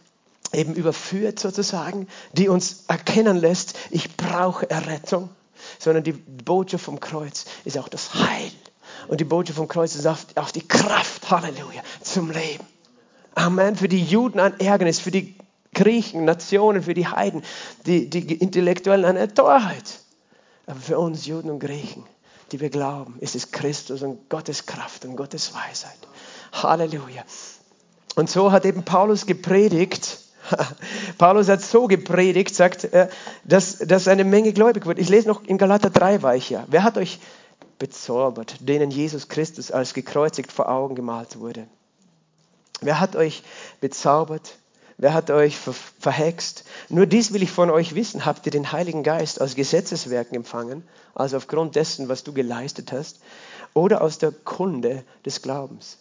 eben 0.53 0.73
überführt 0.73 1.37
sozusagen, 1.37 2.07
die 2.31 2.47
uns 2.47 2.85
erkennen 2.87 3.35
lässt, 3.35 3.77
ich 3.89 4.15
brauche 4.15 4.69
Errettung, 4.69 5.27
sondern 5.79 6.03
die 6.03 6.13
Botschaft 6.13 6.85
vom 6.85 6.99
Kreuz 6.99 7.45
ist 7.65 7.77
auch 7.77 7.89
das 7.89 8.13
Heil 8.13 8.51
Und 9.07 9.19
die 9.19 9.25
Botschaft 9.25 9.57
vom 9.57 9.67
Kreuz 9.67 9.95
ist 9.95 10.07
auf 10.07 10.51
die 10.51 10.67
Kraft, 10.67 11.29
Halleluja, 11.29 11.81
zum 12.01 12.31
Leben. 12.31 12.65
Amen. 13.35 13.75
Für 13.75 13.87
die 13.87 14.03
Juden 14.03 14.39
ein 14.39 14.59
Ärgernis, 14.59 14.99
für 14.99 15.11
die 15.11 15.35
Griechen, 15.73 16.25
Nationen, 16.25 16.83
für 16.83 16.93
die 16.93 17.07
Heiden, 17.07 17.43
die, 17.85 18.09
die 18.09 18.35
Intellektuellen 18.35 19.05
eine 19.05 19.33
Torheit. 19.33 19.99
Aber 20.67 20.79
für 20.79 20.99
uns 20.99 21.25
Juden 21.25 21.49
und 21.49 21.59
Griechen, 21.59 22.03
die 22.51 22.59
wir 22.59 22.69
glauben, 22.69 23.17
ist 23.19 23.35
es 23.35 23.51
Christus 23.51 24.01
und 24.01 24.29
Gottes 24.29 24.65
Kraft 24.65 25.05
und 25.05 25.15
Gottes 25.15 25.53
Weisheit. 25.53 25.97
Halleluja. 26.51 27.23
Und 28.15 28.29
so 28.29 28.51
hat 28.51 28.65
eben 28.65 28.83
Paulus 28.83 29.25
gepredigt. 29.25 30.19
Paulus 31.17 31.47
hat 31.47 31.61
so 31.61 31.87
gepredigt, 31.87 32.55
sagt 32.55 32.89
dass, 33.43 33.77
dass 33.79 34.07
eine 34.07 34.23
Menge 34.23 34.53
gläubig 34.53 34.85
wird. 34.85 34.99
Ich 34.99 35.09
lese 35.09 35.27
noch 35.27 35.43
in 35.45 35.57
Galater 35.57 35.89
3 35.89 36.21
war 36.21 36.35
ich 36.35 36.49
ja. 36.49 36.65
Wer 36.67 36.83
hat 36.83 36.97
euch 36.97 37.19
bezaubert, 37.79 38.55
denen 38.59 38.91
Jesus 38.91 39.27
Christus 39.27 39.71
als 39.71 39.93
gekreuzigt 39.93 40.51
vor 40.51 40.69
Augen 40.69 40.95
gemalt 40.95 41.39
wurde? 41.39 41.67
Wer 42.81 42.99
hat 42.99 43.15
euch 43.15 43.43
bezaubert? 43.79 44.55
Wer 44.97 45.15
hat 45.15 45.31
euch 45.31 45.57
verhext? 45.57 46.63
Nur 46.89 47.07
dies 47.07 47.33
will 47.33 47.41
ich 47.41 47.51
von 47.51 47.71
euch 47.71 47.95
wissen. 47.95 48.25
Habt 48.25 48.45
ihr 48.45 48.51
den 48.51 48.71
Heiligen 48.71 49.01
Geist 49.01 49.41
aus 49.41 49.55
Gesetzeswerken 49.55 50.35
empfangen, 50.35 50.83
also 51.15 51.37
aufgrund 51.37 51.75
dessen, 51.75 52.07
was 52.07 52.23
du 52.23 52.33
geleistet 52.33 52.91
hast, 52.91 53.19
oder 53.73 54.01
aus 54.01 54.19
der 54.19 54.31
Kunde 54.31 55.03
des 55.25 55.41
Glaubens? 55.41 55.97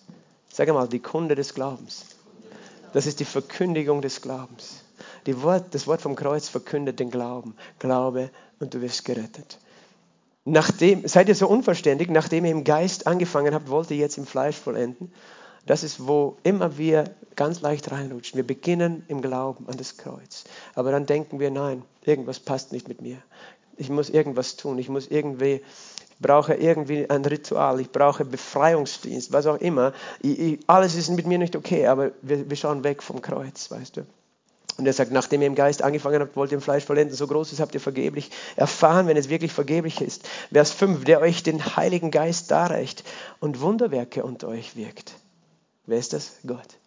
Sag 0.53 0.69
mal, 0.69 0.87
die 0.87 0.99
Kunde 0.99 1.35
des 1.35 1.55
Glaubens. 1.55 2.05
Das 2.93 3.07
ist 3.07 3.21
die 3.21 3.25
Verkündigung 3.25 4.03
des 4.03 4.21
Glaubens. 4.21 4.83
Wort, 5.27 5.75
das 5.75 5.87
Wort 5.87 6.03
vom 6.03 6.17
Kreuz 6.17 6.49
verkündet 6.49 6.99
den 6.99 7.11
Glauben. 7.11 7.55
Glaube 7.79 8.31
und 8.59 8.75
du 8.75 8.81
wirst 8.81 9.05
gerettet. 9.05 9.59
Nachdem, 10.45 11.07
seid 11.07 11.29
ihr 11.29 11.35
so 11.35 11.47
unverständig, 11.47 12.11
nachdem 12.11 12.45
ihr 12.45 12.51
im 12.51 12.65
Geist 12.65 13.07
angefangen 13.07 13.55
habt, 13.55 13.69
wollt 13.69 13.91
ihr 13.91 13.97
jetzt 13.97 14.19
im 14.19 14.27
Fleisch 14.27 14.57
vollenden? 14.57 15.13
Das 15.67 15.85
ist, 15.85 16.07
wo 16.07 16.39
immer 16.43 16.79
wir 16.79 17.05
ganz 17.37 17.61
leicht 17.61 17.93
reinrutschen. 17.93 18.37
Wir 18.37 18.47
beginnen 18.47 19.05
im 19.09 19.21
Glauben 19.21 19.69
an 19.69 19.77
das 19.77 19.97
Kreuz. 19.97 20.45
Aber 20.75 20.91
dann 20.91 21.07
denken 21.07 21.39
wir, 21.39 21.51
nein, 21.51 21.83
irgendwas 22.05 22.41
passt 22.41 22.73
nicht 22.73 22.89
mit 22.89 23.03
mir. 23.03 23.19
Ich 23.77 23.91
muss 23.91 24.11
irgendwas 24.11 24.57
tun. 24.57 24.79
Ich 24.79 24.89
muss 24.89 25.07
irgendwie 25.07 25.63
brauche 26.21 26.55
irgendwie 26.55 27.09
ein 27.09 27.25
Ritual, 27.25 27.81
ich 27.81 27.91
brauche 27.91 28.25
Befreiungsdienst, 28.25 29.33
was 29.33 29.47
auch 29.47 29.57
immer. 29.57 29.93
Ich, 30.23 30.39
ich, 30.39 30.61
alles 30.67 30.95
ist 30.95 31.11
mit 31.11 31.27
mir 31.27 31.39
nicht 31.39 31.57
okay, 31.57 31.87
aber 31.87 32.13
wir, 32.23 32.49
wir 32.49 32.57
schauen 32.57 32.85
weg 32.85 33.03
vom 33.03 33.23
Kreuz, 33.23 33.71
weißt 33.71 33.97
du. 33.97 34.07
Und 34.77 34.87
er 34.87 34.93
sagt, 34.95 35.13
nachdem 35.13 35.43
ihr 35.43 35.47
im 35.47 35.55
Geist 35.55 35.83
angefangen 35.83 36.21
habt, 36.21 36.37
wollt 36.37 36.53
ihr 36.53 36.57
im 36.57 36.63
Fleisch 36.63 36.85
vollenden. 36.85 37.15
So 37.15 37.27
groß 37.27 37.53
ist, 37.53 37.61
habt 37.61 37.75
ihr 37.75 37.81
vergeblich 37.81 38.31
erfahren, 38.57 39.07
wenn 39.09 39.17
es 39.17 39.29
wirklich 39.29 39.53
vergeblich 39.53 40.01
ist. 40.01 40.27
Vers 40.53 40.71
5, 40.73 41.05
der 41.05 41.21
euch 41.21 41.43
den 41.43 41.77
Heiligen 41.77 42.11
Geist 42.11 42.51
darreicht 42.51 43.05
und 43.41 43.61
Wunderwerke 43.61 44.25
unter 44.25 44.49
euch 44.49 44.77
wirkt. 44.77 45.13
Wer 45.85 45.99
ist 45.99 46.15
das? 46.15 46.39
Gott. 46.47 46.80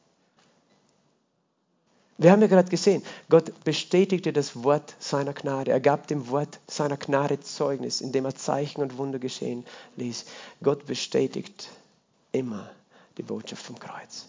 Wir 2.18 2.32
haben 2.32 2.42
ja 2.42 2.48
gerade 2.48 2.70
gesehen, 2.70 3.04
Gott 3.30 3.64
bestätigte 3.64 4.34
das 4.34 4.64
Wort 4.64 4.96
seiner 5.00 5.34
Gnade. 5.34 5.72
Er 5.72 5.80
gab 5.80 6.08
dem 6.08 6.30
Wort 6.30 6.60
seiner 6.68 6.98
Gnade 6.98 7.40
Zeugnis, 7.40 8.02
indem 8.02 8.26
er 8.26 8.36
Zeichen 8.36 8.82
und 8.82 8.98
Wunder 8.98 9.20
geschehen 9.20 9.66
ließ. 9.98 10.26
Gott 10.62 10.86
bestätigt 10.86 11.70
immer 12.32 12.70
die 13.18 13.24
Botschaft 13.24 13.66
vom 13.66 13.80
Kreuz. 13.80 14.28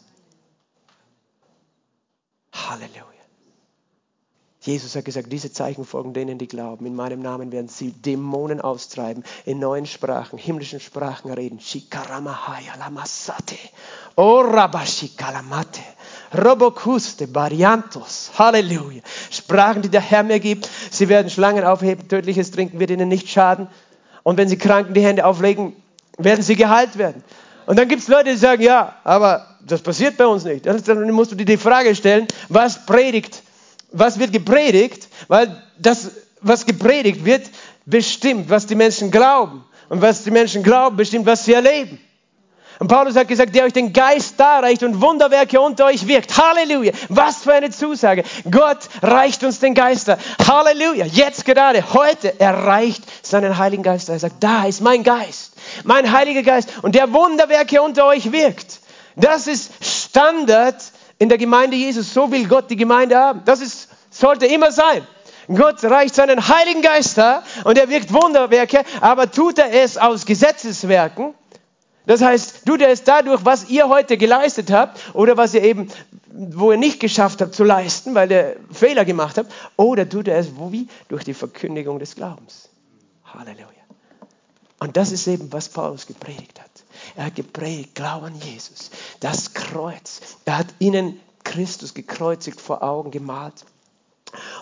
Halleluja. 2.53 3.14
Jesus 4.64 4.97
hat 4.97 5.05
gesagt, 5.05 5.30
diese 5.30 5.53
Zeichen 5.53 5.85
folgen 5.85 6.14
denen, 6.14 6.39
die 6.39 6.49
glauben. 6.49 6.87
In 6.87 6.95
meinem 6.95 7.20
Namen 7.20 7.53
werden 7.53 7.68
sie 7.68 7.93
Dämonen 7.93 8.62
austreiben, 8.62 9.22
in 9.45 9.59
neuen 9.59 9.85
Sprachen, 9.85 10.39
himmlischen 10.39 10.80
Sprachen 10.80 11.30
reden. 11.30 11.61
Shikaramahaya 11.61 12.74
lamasate. 12.78 13.59
Orabashikalamate. 14.16 15.82
Robokuste, 16.33 17.27
Bariantos, 17.27 18.31
Halleluja. 18.39 19.03
Sprachen, 19.31 19.83
die 19.83 19.89
der 19.89 20.01
Herr 20.01 20.22
mir 20.22 20.41
gibt. 20.41 20.68
Sie 20.91 21.09
werden 21.09 21.31
Schlangen 21.31 21.64
aufheben, 21.64 22.09
tödliches 22.09 22.51
Trinken 22.51 22.81
wird 22.81 22.91
ihnen 22.91 23.09
nicht 23.09 23.29
schaden. 23.29 23.68
Und 24.22 24.39
wenn 24.39 24.49
sie 24.49 24.59
Kranken 24.59 24.95
die 24.95 25.03
Hände 25.03 25.25
auflegen, 25.25 25.75
werden 26.18 26.43
sie 26.43 26.57
geheilt 26.57 26.99
werden. 26.99 27.22
Und 27.66 27.79
dann 27.79 27.89
gibt 27.89 28.03
es 28.03 28.09
Leute, 28.09 28.31
die 28.31 28.37
sagen, 28.37 28.62
ja, 28.62 28.97
aber 29.05 29.47
das 29.66 29.81
passiert 29.83 30.16
bei 30.16 30.27
uns 30.27 30.45
nicht. 30.45 30.66
Dann 30.66 31.11
musst 31.12 31.33
du 31.33 31.37
dir 31.37 31.47
die 31.47 31.57
Frage 31.57 31.95
stellen, 31.95 32.27
was 32.49 32.85
predigt, 32.87 33.43
was 33.93 34.18
wird 34.18 34.33
gepredigt? 34.33 35.09
Weil 35.29 35.62
das, 35.79 36.11
was 36.41 36.66
gepredigt 36.66 37.25
wird, 37.25 37.49
bestimmt, 37.87 38.51
was 38.51 38.66
die 38.66 38.75
Menschen 38.75 39.11
glauben. 39.11 39.64
Und 39.89 40.03
was 40.03 40.25
die 40.25 40.31
Menschen 40.31 40.62
glauben, 40.62 40.97
bestimmt, 40.97 41.27
was 41.27 41.45
sie 41.45 41.53
erleben. 41.53 41.99
Und 42.79 42.89
Paulus 42.89 43.14
hat 43.16 43.29
gesagt, 43.29 43.55
der 43.55 43.64
euch 43.64 43.72
den 43.72 43.93
Geist 43.93 44.39
darreicht 44.39 44.83
und 44.83 45.01
Wunderwerke 45.01 45.61
unter 45.61 45.87
euch 45.87 46.09
wirkt. 46.09 46.37
Halleluja. 46.37 46.93
Was 47.09 47.43
für 47.45 47.53
eine 47.53 47.70
Zusage. 47.70 48.25
Gott 48.51 48.79
reicht 49.01 49.45
uns 49.45 49.61
den 49.61 49.75
Geist 49.75 50.09
dar. 50.09 50.18
Halleluja. 50.47 51.07
Jetzt 51.07 51.45
gerade, 51.45 51.95
heute, 51.95 52.39
erreicht 52.41 53.05
seinen 53.22 53.59
Heiligen 53.59 53.85
Geist. 53.85 54.09
Er 54.09 54.18
sagt, 54.18 54.43
da 54.43 54.64
ist 54.64 54.81
mein 54.81 55.05
Geist. 55.05 55.53
Mein 55.85 56.11
Heiliger 56.11 56.43
Geist. 56.43 56.68
Und 56.83 56.95
der 56.95 57.12
Wunderwerke 57.12 57.81
unter 57.81 58.07
euch 58.07 58.33
wirkt. 58.33 58.81
Das 59.14 59.47
ist 59.47 59.70
Standard 59.85 60.83
in 61.18 61.29
der 61.29 61.39
Gemeinde 61.39 61.77
Jesus. 61.77 62.12
So 62.12 62.31
will 62.33 62.47
Gott 62.49 62.70
die 62.70 62.77
Gemeinde 62.77 63.16
haben. 63.16 63.43
Das 63.45 63.61
ist, 63.61 63.89
sollte 64.11 64.47
immer 64.47 64.72
sein. 64.72 65.07
Gott 65.47 65.85
reicht 65.85 66.14
seinen 66.14 66.49
Heiligen 66.49 66.83
Geist 66.83 67.18
dar 67.18 67.43
und 67.64 67.79
er 67.79 67.89
wirkt 67.89 68.12
Wunderwerke, 68.12 68.83
aber 69.01 69.31
tut 69.31 69.59
er 69.59 69.72
es 69.72 69.99
aus 69.99 70.25
Gesetzeswerken? 70.25 71.35
Das 72.07 72.21
heißt, 72.21 72.67
tut 72.67 72.83
er 72.83 72.91
es 72.91 73.05
dadurch, 73.05 73.45
was 73.45 73.71
ihr 73.71 73.89
heute 73.89 74.17
geleistet 74.17 74.71
habt 74.71 75.01
oder 75.15 75.37
was 75.37 75.55
ihr 75.55 75.63
eben, 75.63 75.89
wo 76.31 76.73
ihr 76.73 76.79
nicht 76.79 77.01
geschafft 77.01 77.41
habt 77.41 77.55
zu 77.55 77.65
leisten, 77.65 78.15
weil 78.15 78.31
ihr 78.31 78.57
Fehler 78.71 79.05
gemacht 79.05 79.39
habt, 79.39 79.53
oder 79.77 80.09
tut 80.09 80.29
er 80.29 80.39
es 80.39 80.49
wie? 80.57 80.89
Durch 81.09 81.25
die 81.25 81.35
Verkündigung 81.35 81.99
des 81.99 82.15
Glaubens. 82.15 82.69
Halleluja. 83.25 83.69
Und 84.81 84.97
das 84.99 85.13
ist 85.13 85.27
eben, 85.27 85.51
was 85.53 85.71
Paulus 85.71 86.07
gepredigt 86.07 86.61
hat. 86.61 86.71
Er 87.17 87.27
hat 87.27 87.37
gepredigt, 87.37 87.95
Glauben 87.95 88.27
an 88.27 88.35
Jesus, 88.41 88.91
das 89.21 89.55
Kreuz. 89.55 90.21
Er 90.45 90.59
hat 90.59 90.67
ihnen 90.79 91.21
Christus 91.43 91.95
gekreuzigt 91.95 92.61
vor 92.61 92.83
Augen 92.83 93.11
gemalt. 93.11 93.65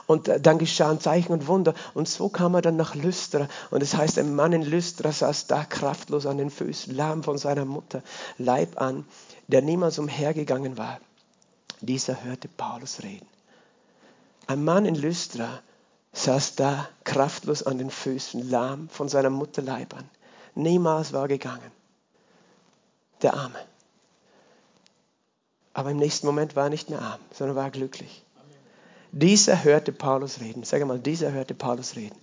Und 0.07 0.30
dann 0.40 0.59
geschahen 0.59 1.00
Zeichen 1.00 1.32
und 1.32 1.46
Wunder. 1.46 1.74
Und 1.94 2.09
so 2.09 2.28
kam 2.28 2.55
er 2.55 2.62
dann 2.62 2.76
nach 2.76 2.94
Lystra. 2.94 3.48
Und 3.70 3.82
es 3.82 3.92
das 3.92 4.00
heißt, 4.00 4.18
ein 4.18 4.34
Mann 4.34 4.53
in 4.53 4.62
Lystra 4.62 5.12
saß 5.12 5.46
da 5.46 5.64
kraftlos 5.64 6.26
an 6.26 6.38
den 6.38 6.50
Füßen, 6.50 6.94
lahm 6.94 7.22
von 7.22 7.38
seiner 7.38 7.64
Mutter 7.64 8.03
Leib 8.38 8.80
an, 8.80 9.07
der 9.48 9.62
niemals 9.62 9.98
umhergegangen 9.98 10.76
war. 10.76 11.00
Dieser 11.80 12.24
hörte 12.24 12.48
Paulus 12.48 13.03
reden. 13.03 13.26
Ein 14.46 14.64
Mann 14.64 14.84
in 14.84 14.94
Lystra 14.94 15.61
saß 16.12 16.57
da 16.57 16.88
kraftlos 17.05 17.62
an 17.62 17.78
den 17.78 17.90
Füßen, 17.90 18.50
lahm 18.50 18.88
von 18.88 19.09
seiner 19.09 19.30
Mutter 19.30 19.62
Leib 19.62 19.94
an. 19.94 20.09
Niemals 20.55 21.12
war 21.12 21.28
gegangen. 21.28 21.70
Der 23.22 23.34
Arme. 23.34 23.59
Aber 25.74 25.90
im 25.90 25.96
nächsten 25.96 26.26
Moment 26.26 26.55
war 26.55 26.64
er 26.64 26.70
nicht 26.70 26.90
mehr 26.90 27.00
arm, 27.00 27.20
sondern 27.32 27.57
war 27.57 27.70
glücklich. 27.70 28.24
Dieser 29.12 29.62
hörte 29.62 29.92
Paulus 29.92 30.40
reden. 30.40 30.64
Sag 30.64 30.84
mal, 30.86 30.98
dieser 30.98 31.32
hörte 31.32 31.54
Paulus 31.54 31.96
reden. 31.96 32.16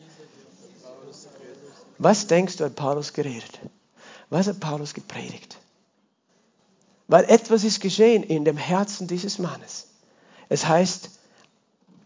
Was 2.00 2.28
denkst 2.28 2.58
du, 2.58 2.66
hat 2.66 2.76
Paulus 2.76 3.14
geredet? 3.14 3.60
Was 4.30 4.48
hat 4.48 4.60
Paulus 4.60 4.94
gepredigt? 4.94 5.58
Weil 7.08 7.26
etwas 7.26 7.64
ist 7.64 7.80
geschehen 7.80 8.24
in 8.24 8.44
dem 8.46 8.58
Herzen 8.58 9.08
dieses 9.08 9.38
Mannes. 9.38 9.88
Es 10.48 10.68
heißt, 10.68 11.12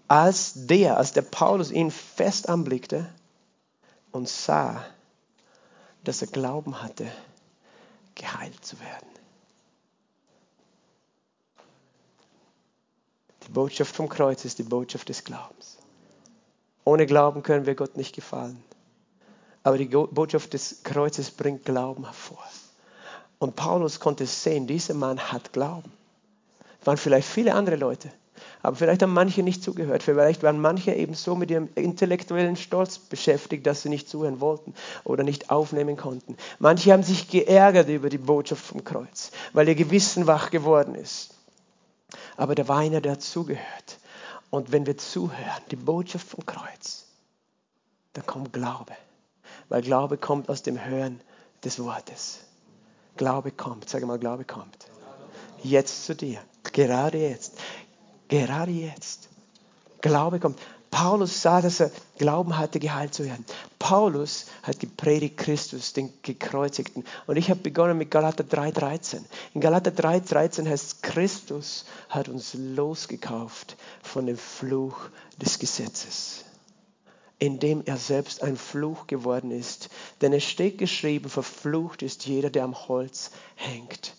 als 0.07 0.53
der, 0.55 0.97
als 0.97 1.13
der 1.13 1.21
Paulus 1.21 1.71
ihn 1.71 1.91
fest 1.91 2.49
anblickte 2.49 3.09
und 4.11 4.27
sah, 4.27 4.85
dass 6.03 6.21
er 6.21 6.27
Glauben 6.27 6.81
hatte, 6.81 7.09
geheilt 8.15 8.65
zu 8.65 8.79
werden. 8.79 9.07
Die 13.47 13.51
Botschaft 13.51 13.95
vom 13.95 14.09
Kreuz 14.09 14.45
ist 14.45 14.59
die 14.59 14.63
Botschaft 14.63 15.09
des 15.09 15.23
Glaubens. 15.23 15.77
Ohne 16.85 17.05
Glauben 17.05 17.43
können 17.43 17.65
wir 17.65 17.75
Gott 17.75 17.97
nicht 17.97 18.15
gefallen. 18.15 18.61
Aber 19.63 19.77
die 19.77 19.85
Botschaft 19.85 20.53
des 20.53 20.83
Kreuzes 20.83 21.31
bringt 21.31 21.65
Glauben 21.65 22.03
hervor. 22.05 22.43
Und 23.39 23.55
Paulus 23.55 23.99
konnte 23.99 24.25
sehen, 24.25 24.67
dieser 24.67 24.93
Mann 24.93 25.19
hat 25.31 25.53
Glauben. 25.53 25.91
Es 26.79 26.87
waren 26.87 26.97
vielleicht 26.97 27.27
viele 27.27 27.53
andere 27.53 27.77
Leute, 27.77 28.09
aber 28.61 28.75
vielleicht 28.75 29.01
haben 29.01 29.13
manche 29.13 29.43
nicht 29.43 29.63
zugehört. 29.63 30.03
Vielleicht 30.03 30.43
waren 30.43 30.59
manche 30.59 30.93
eben 30.93 31.13
so 31.13 31.35
mit 31.35 31.51
ihrem 31.51 31.69
intellektuellen 31.75 32.55
Stolz 32.55 32.97
beschäftigt, 32.99 33.65
dass 33.65 33.81
sie 33.81 33.89
nicht 33.89 34.09
zuhören 34.09 34.41
wollten 34.41 34.73
oder 35.03 35.23
nicht 35.23 35.49
aufnehmen 35.49 35.95
konnten. 35.95 36.37
Manche 36.59 36.91
haben 36.91 37.03
sich 37.03 37.29
geärgert 37.29 37.87
über 37.89 38.09
die 38.09 38.17
Botschaft 38.17 38.65
vom 38.65 38.83
Kreuz, 38.83 39.31
weil 39.53 39.67
ihr 39.67 39.75
Gewissen 39.75 40.27
wach 40.27 40.49
geworden 40.49 40.95
ist 40.95 41.33
aber 42.37 42.55
der 42.55 42.67
war 42.67 42.77
einer, 42.77 43.01
der 43.01 43.19
zugehört. 43.19 43.99
Und 44.49 44.71
wenn 44.71 44.85
wir 44.85 44.97
zuhören, 44.97 45.61
die 45.71 45.75
Botschaft 45.75 46.27
vom 46.27 46.45
Kreuz, 46.45 47.05
dann 48.13 48.25
kommt 48.25 48.53
Glaube. 48.53 48.93
Weil 49.69 49.81
Glaube 49.81 50.17
kommt 50.17 50.49
aus 50.49 50.61
dem 50.61 50.83
Hören 50.83 51.21
des 51.63 51.79
Wortes. 51.79 52.41
Glaube 53.17 53.51
kommt. 53.51 53.89
Sag 53.89 54.03
mal, 54.05 54.19
Glaube 54.19 54.45
kommt. 54.45 54.87
Jetzt 55.63 56.05
zu 56.05 56.15
dir. 56.15 56.39
Gerade 56.71 57.17
jetzt. 57.17 57.53
Gerade 58.27 58.71
jetzt. 58.71 59.29
Glaube 60.01 60.39
kommt. 60.39 60.59
Paulus 60.93 61.41
sah, 61.41 61.59
dass 61.59 61.79
er 61.79 61.89
Glauben 62.19 62.59
hatte, 62.59 62.79
geheilt 62.79 63.15
zu 63.15 63.25
werden. 63.25 63.43
Paulus 63.79 64.45
hat 64.61 64.79
gepredigt 64.79 65.37
Christus, 65.37 65.93
den 65.93 66.13
Gekreuzigten. 66.21 67.03
Und 67.25 67.35
ich 67.35 67.49
habe 67.49 67.61
begonnen 67.61 67.97
mit 67.97 68.11
Galater 68.11 68.43
3,13. 68.43 69.21
In 69.55 69.61
Galater 69.61 69.89
3,13 69.89 70.69
heißt 70.69 70.85
es, 70.85 71.01
Christus 71.01 71.85
hat 72.09 72.29
uns 72.29 72.53
losgekauft 72.53 73.75
von 74.03 74.27
dem 74.27 74.37
Fluch 74.37 75.09
des 75.41 75.57
Gesetzes, 75.57 76.45
indem 77.39 77.81
er 77.85 77.97
selbst 77.97 78.43
ein 78.43 78.55
Fluch 78.55 79.07
geworden 79.07 79.49
ist. 79.49 79.89
Denn 80.21 80.31
es 80.31 80.43
steht 80.43 80.77
geschrieben, 80.77 81.27
verflucht 81.27 82.03
ist 82.03 82.27
jeder, 82.27 82.51
der 82.51 82.65
am 82.65 82.87
Holz 82.87 83.31
hängt. 83.55 84.13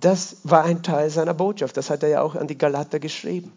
Das 0.00 0.36
war 0.44 0.62
ein 0.62 0.84
Teil 0.84 1.10
seiner 1.10 1.34
Botschaft. 1.34 1.76
Das 1.76 1.90
hat 1.90 2.04
er 2.04 2.10
ja 2.10 2.22
auch 2.22 2.36
an 2.36 2.46
die 2.46 2.58
Galater 2.58 3.00
geschrieben. 3.00 3.52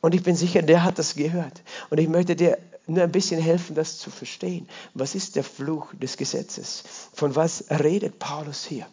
Und 0.00 0.14
ich 0.14 0.22
bin 0.22 0.36
sicher, 0.36 0.62
der 0.62 0.84
hat 0.84 0.98
das 0.98 1.14
gehört. 1.14 1.62
Und 1.90 1.98
ich 1.98 2.08
möchte 2.08 2.36
dir 2.36 2.58
nur 2.86 3.04
ein 3.04 3.12
bisschen 3.12 3.40
helfen, 3.40 3.74
das 3.74 3.98
zu 3.98 4.10
verstehen. 4.10 4.68
Was 4.94 5.14
ist 5.14 5.36
der 5.36 5.44
Fluch 5.44 5.92
des 5.94 6.16
Gesetzes? 6.16 6.82
Von 7.12 7.36
was 7.36 7.64
redet 7.70 8.18
Paulus 8.18 8.64
hier? 8.64 8.86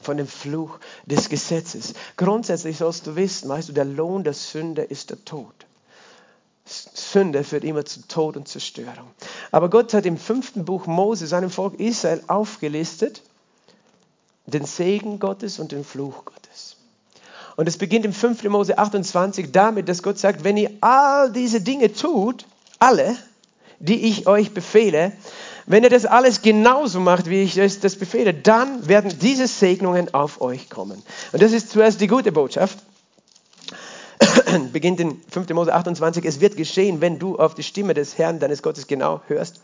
Von 0.00 0.16
dem 0.16 0.26
Fluch 0.26 0.78
des 1.04 1.28
Gesetzes. 1.28 1.94
Grundsätzlich 2.16 2.78
sollst 2.78 3.06
du 3.06 3.16
wissen, 3.16 3.48
weißt 3.48 3.68
du, 3.68 3.72
der 3.72 3.84
Lohn 3.84 4.24
der 4.24 4.32
Sünde 4.32 4.82
ist 4.82 5.10
der 5.10 5.22
Tod. 5.24 5.54
Sünde 6.64 7.42
führt 7.42 7.64
immer 7.64 7.84
zu 7.84 8.06
Tod 8.06 8.36
und 8.36 8.46
Zerstörung. 8.46 9.10
Aber 9.50 9.68
Gott 9.68 9.92
hat 9.92 10.06
im 10.06 10.16
fünften 10.16 10.64
Buch 10.64 10.86
Mose 10.86 11.26
seinem 11.26 11.50
Volk 11.50 11.78
Israel 11.80 12.22
aufgelistet, 12.28 13.22
den 14.46 14.64
Segen 14.64 15.18
Gottes 15.18 15.58
und 15.58 15.72
den 15.72 15.84
Fluch 15.84 16.24
Gottes. 16.24 16.76
Und 17.56 17.68
es 17.68 17.76
beginnt 17.76 18.04
im 18.04 18.12
5. 18.12 18.44
Mose 18.44 18.78
28 18.78 19.52
damit, 19.52 19.88
dass 19.88 20.02
Gott 20.02 20.18
sagt, 20.18 20.44
wenn 20.44 20.56
ihr 20.56 20.70
all 20.80 21.32
diese 21.32 21.60
Dinge 21.60 21.92
tut, 21.92 22.46
alle, 22.78 23.16
die 23.78 24.06
ich 24.06 24.26
euch 24.26 24.52
befehle, 24.52 25.12
wenn 25.66 25.84
ihr 25.84 25.90
das 25.90 26.06
alles 26.06 26.42
genauso 26.42 27.00
macht, 27.00 27.28
wie 27.28 27.42
ich 27.42 27.60
euch 27.60 27.80
das 27.80 27.96
befehle, 27.96 28.34
dann 28.34 28.88
werden 28.88 29.12
diese 29.20 29.46
Segnungen 29.46 30.12
auf 30.14 30.40
euch 30.40 30.68
kommen. 30.68 31.02
Und 31.32 31.42
das 31.42 31.52
ist 31.52 31.70
zuerst 31.70 32.00
die 32.00 32.08
gute 32.08 32.32
Botschaft. 32.32 32.78
Beginnt 34.72 35.00
in 35.00 35.20
5. 35.30 35.48
Mose 35.50 35.72
28, 35.72 36.24
es 36.24 36.40
wird 36.40 36.56
geschehen, 36.56 37.00
wenn 37.00 37.18
du 37.18 37.38
auf 37.38 37.54
die 37.54 37.62
Stimme 37.62 37.94
des 37.94 38.18
Herrn, 38.18 38.38
deines 38.38 38.62
Gottes 38.62 38.86
genau 38.86 39.22
hörst 39.28 39.60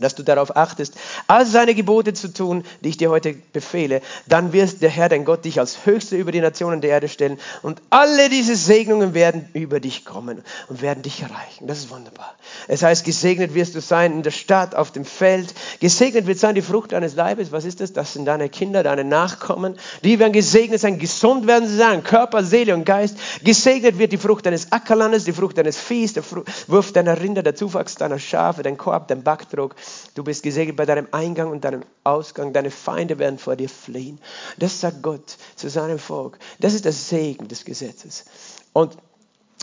dass 0.00 0.14
du 0.14 0.22
darauf 0.22 0.56
achtest, 0.56 0.94
all 1.26 1.46
seine 1.46 1.74
Gebote 1.74 2.12
zu 2.12 2.32
tun, 2.32 2.64
die 2.82 2.90
ich 2.90 2.96
dir 2.96 3.10
heute 3.10 3.34
befehle, 3.52 4.02
dann 4.26 4.52
wird 4.52 4.82
der 4.82 4.90
Herr, 4.90 5.08
dein 5.08 5.24
Gott, 5.24 5.44
dich 5.44 5.58
als 5.58 5.86
Höchster 5.86 6.16
über 6.16 6.32
die 6.32 6.40
Nationen 6.40 6.80
der 6.80 6.90
Erde 6.90 7.08
stellen 7.08 7.38
und 7.62 7.80
alle 7.90 8.28
diese 8.28 8.56
Segnungen 8.56 9.14
werden 9.14 9.48
über 9.54 9.80
dich 9.80 10.04
kommen 10.04 10.42
und 10.68 10.82
werden 10.82 11.02
dich 11.02 11.22
erreichen. 11.22 11.66
Das 11.66 11.78
ist 11.78 11.90
wunderbar. 11.90 12.34
Es 12.68 12.82
heißt, 12.82 13.04
gesegnet 13.04 13.54
wirst 13.54 13.74
du 13.74 13.80
sein 13.80 14.12
in 14.12 14.22
der 14.22 14.30
Stadt, 14.30 14.74
auf 14.74 14.90
dem 14.90 15.04
Feld. 15.04 15.54
Gesegnet 15.80 16.26
wird 16.26 16.38
sein 16.38 16.54
die 16.54 16.62
Frucht 16.62 16.92
deines 16.92 17.14
Leibes. 17.14 17.52
Was 17.52 17.64
ist 17.64 17.80
das? 17.80 17.92
Das 17.92 18.12
sind 18.12 18.26
deine 18.26 18.48
Kinder, 18.48 18.82
deine 18.82 19.04
Nachkommen. 19.04 19.76
Die 20.04 20.18
werden 20.18 20.32
gesegnet 20.32 20.80
sein, 20.80 20.98
gesund 20.98 21.46
werden 21.46 21.68
sie 21.68 21.76
sein, 21.76 22.02
Körper, 22.02 22.44
Seele 22.44 22.74
und 22.74 22.84
Geist. 22.84 23.16
Gesegnet 23.44 23.98
wird 23.98 24.12
die 24.12 24.18
Frucht 24.18 24.46
deines 24.46 24.72
Ackerlandes, 24.72 25.24
die 25.24 25.32
Frucht 25.32 25.58
deines 25.58 25.78
Viehs, 25.78 26.12
der 26.12 26.24
Wurf 26.66 26.92
deiner 26.92 27.20
Rinder, 27.20 27.42
der 27.42 27.54
Zuwachs 27.54 27.94
deiner 27.94 28.18
Schafe, 28.18 28.62
dein 28.62 28.76
Korb, 28.76 29.08
dein 29.08 29.22
Backdruck 29.22 29.74
Du 30.14 30.24
bist 30.24 30.42
gesegnet 30.42 30.76
bei 30.76 30.86
deinem 30.86 31.08
Eingang 31.12 31.50
und 31.50 31.64
deinem 31.64 31.82
Ausgang. 32.04 32.52
Deine 32.52 32.70
Feinde 32.70 33.18
werden 33.18 33.38
vor 33.38 33.56
dir 33.56 33.68
fliehen. 33.68 34.18
Das 34.58 34.80
sagt 34.80 35.02
Gott 35.02 35.36
zu 35.56 35.68
seinem 35.68 35.98
Volk. 35.98 36.38
Das 36.58 36.74
ist 36.74 36.84
der 36.84 36.92
Segen 36.92 37.48
des 37.48 37.64
Gesetzes. 37.64 38.24
Und 38.72 38.96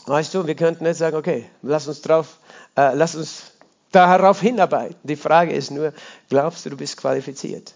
weißt 0.06 0.34
du, 0.34 0.46
wir 0.46 0.56
könnten 0.56 0.84
nicht 0.84 0.98
sagen, 0.98 1.18
okay, 1.18 1.50
lass 1.62 1.88
uns 1.88 2.02
drauf, 2.02 2.40
äh, 2.76 2.94
lass 2.94 3.16
uns 3.16 3.54
darauf 3.92 4.42
hinarbeiten. 4.42 5.00
Die 5.04 5.16
Frage 5.16 5.54
ist 5.54 5.72
nur, 5.72 5.94
glaubst 6.30 6.66
du, 6.66 6.70
du 6.70 6.78
bist 6.78 6.98
qualifiziert 6.98 7.74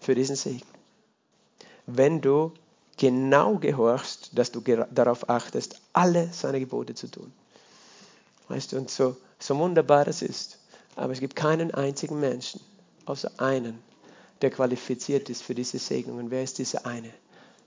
für 0.00 0.14
diesen 0.14 0.36
Segen? 0.36 0.66
Wenn 1.86 2.20
du 2.20 2.52
genau 2.96 3.56
gehorchst, 3.56 4.30
dass 4.32 4.52
du 4.52 4.60
darauf 4.90 5.28
achtest, 5.28 5.80
alle 5.92 6.28
seine 6.32 6.60
Gebote 6.60 6.94
zu 6.94 7.08
tun. 7.08 7.32
Weißt 8.48 8.72
du, 8.72 8.76
und 8.78 8.90
so, 8.90 9.16
so 9.38 9.56
wunderbar 9.58 10.04
das 10.04 10.22
ist. 10.22 10.55
Aber 10.96 11.12
es 11.12 11.20
gibt 11.20 11.36
keinen 11.36 11.72
einzigen 11.72 12.18
Menschen, 12.18 12.60
außer 13.04 13.30
einen, 13.36 13.78
der 14.42 14.50
qualifiziert 14.50 15.30
ist 15.30 15.42
für 15.42 15.54
diese 15.54 15.78
Segnungen. 15.78 16.30
Wer 16.30 16.42
ist 16.42 16.58
dieser 16.58 16.86
eine? 16.86 17.10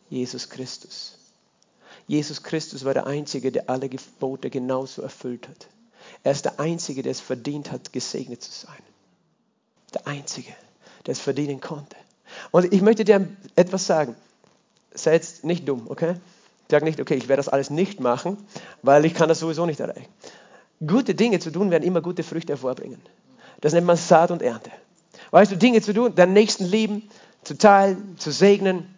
Jesus 0.10 0.50
Christus. 0.50 1.18
Jesus 2.08 2.42
Christus 2.42 2.86
war 2.86 2.94
der 2.94 3.06
Einzige, 3.06 3.52
der 3.52 3.70
alle 3.70 3.88
Gebote 3.88 4.50
genauso 4.50 5.04
erfüllt 5.04 5.48
hat. 5.48 5.68
Er 6.24 6.32
ist 6.32 6.46
der 6.46 6.60
Einzige, 6.60 7.04
der 7.04 7.12
es 7.12 7.20
verdient 7.20 7.72
hat, 7.72 7.94
gesegnet 7.94 8.42
zu 8.42 8.52
sein. 8.52 8.82
Der 9.94 10.08
Einzige, 10.08 10.52
der 11.06 11.12
es 11.12 11.20
verdienen 11.20 11.62
konnte. 11.62 11.96
Und 12.52 12.74
ich 12.74 12.82
möchte 12.82 13.06
dir 13.06 13.28
etwas 13.56 13.86
sagen. 13.86 14.16
Sei 14.92 15.14
jetzt 15.14 15.44
nicht 15.44 15.68
dumm, 15.70 15.86
okay? 15.88 16.16
Sag 16.70 16.84
nicht, 16.84 17.00
okay, 17.00 17.16
ich 17.16 17.28
werde 17.28 17.40
das 17.40 17.50
alles 17.50 17.70
nicht 17.70 18.00
machen, 18.00 18.38
weil 18.82 19.06
ich 19.06 19.14
kann 19.14 19.30
das 19.30 19.40
sowieso 19.40 19.66
nicht 19.66 19.80
erreichen. 19.80 20.08
Gute 20.86 21.14
Dinge 21.14 21.40
zu 21.40 21.52
tun 21.52 21.72
werden 21.72 21.84
immer 21.84 22.02
gute 22.02 22.24
Früchte 22.24 22.54
hervorbringen. 22.54 23.02
Das 23.62 23.74
nennt 23.74 23.88
man 23.88 23.97
Saat 23.97 24.32
und 24.32 24.41
Ernte. 24.41 24.72
Weißt 25.32 25.51
du, 25.51 25.57
Dinge 25.57 25.82
zu 25.82 25.93
tun, 25.93 26.16
deinen 26.16 26.34
Nächsten 26.34 26.66
lieben, 26.66 27.10
zu 27.43 27.57
teilen, 27.57 28.16
zu 28.18 28.32
segnen, 28.32 28.95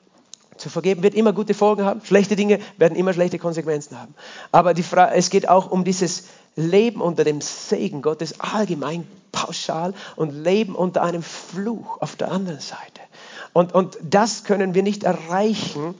zu 0.57 0.69
vergeben, 0.69 1.03
wird 1.03 1.15
immer 1.15 1.33
gute 1.33 1.53
Folgen 1.53 1.83
haben. 1.83 2.01
Schlechte 2.03 2.35
Dinge 2.35 2.59
werden 2.77 2.95
immer 2.95 3.13
schlechte 3.13 3.39
Konsequenzen 3.39 3.99
haben. 3.99 4.13
Aber 4.51 4.73
die 4.73 4.83
Frage, 4.83 5.15
es 5.15 5.29
geht 5.29 5.49
auch 5.49 5.71
um 5.71 5.83
dieses 5.83 6.25
Leben 6.55 7.01
unter 7.01 7.23
dem 7.23 7.41
Segen 7.41 8.01
Gottes 8.01 8.39
allgemein, 8.39 9.07
pauschal 9.31 9.93
und 10.15 10.31
Leben 10.31 10.75
unter 10.75 11.01
einem 11.01 11.23
Fluch 11.23 12.01
auf 12.01 12.15
der 12.15 12.31
anderen 12.31 12.59
Seite. 12.59 13.01
Und, 13.53 13.73
und 13.73 13.97
das 14.03 14.43
können 14.43 14.73
wir 14.73 14.83
nicht 14.83 15.03
erreichen, 15.03 15.95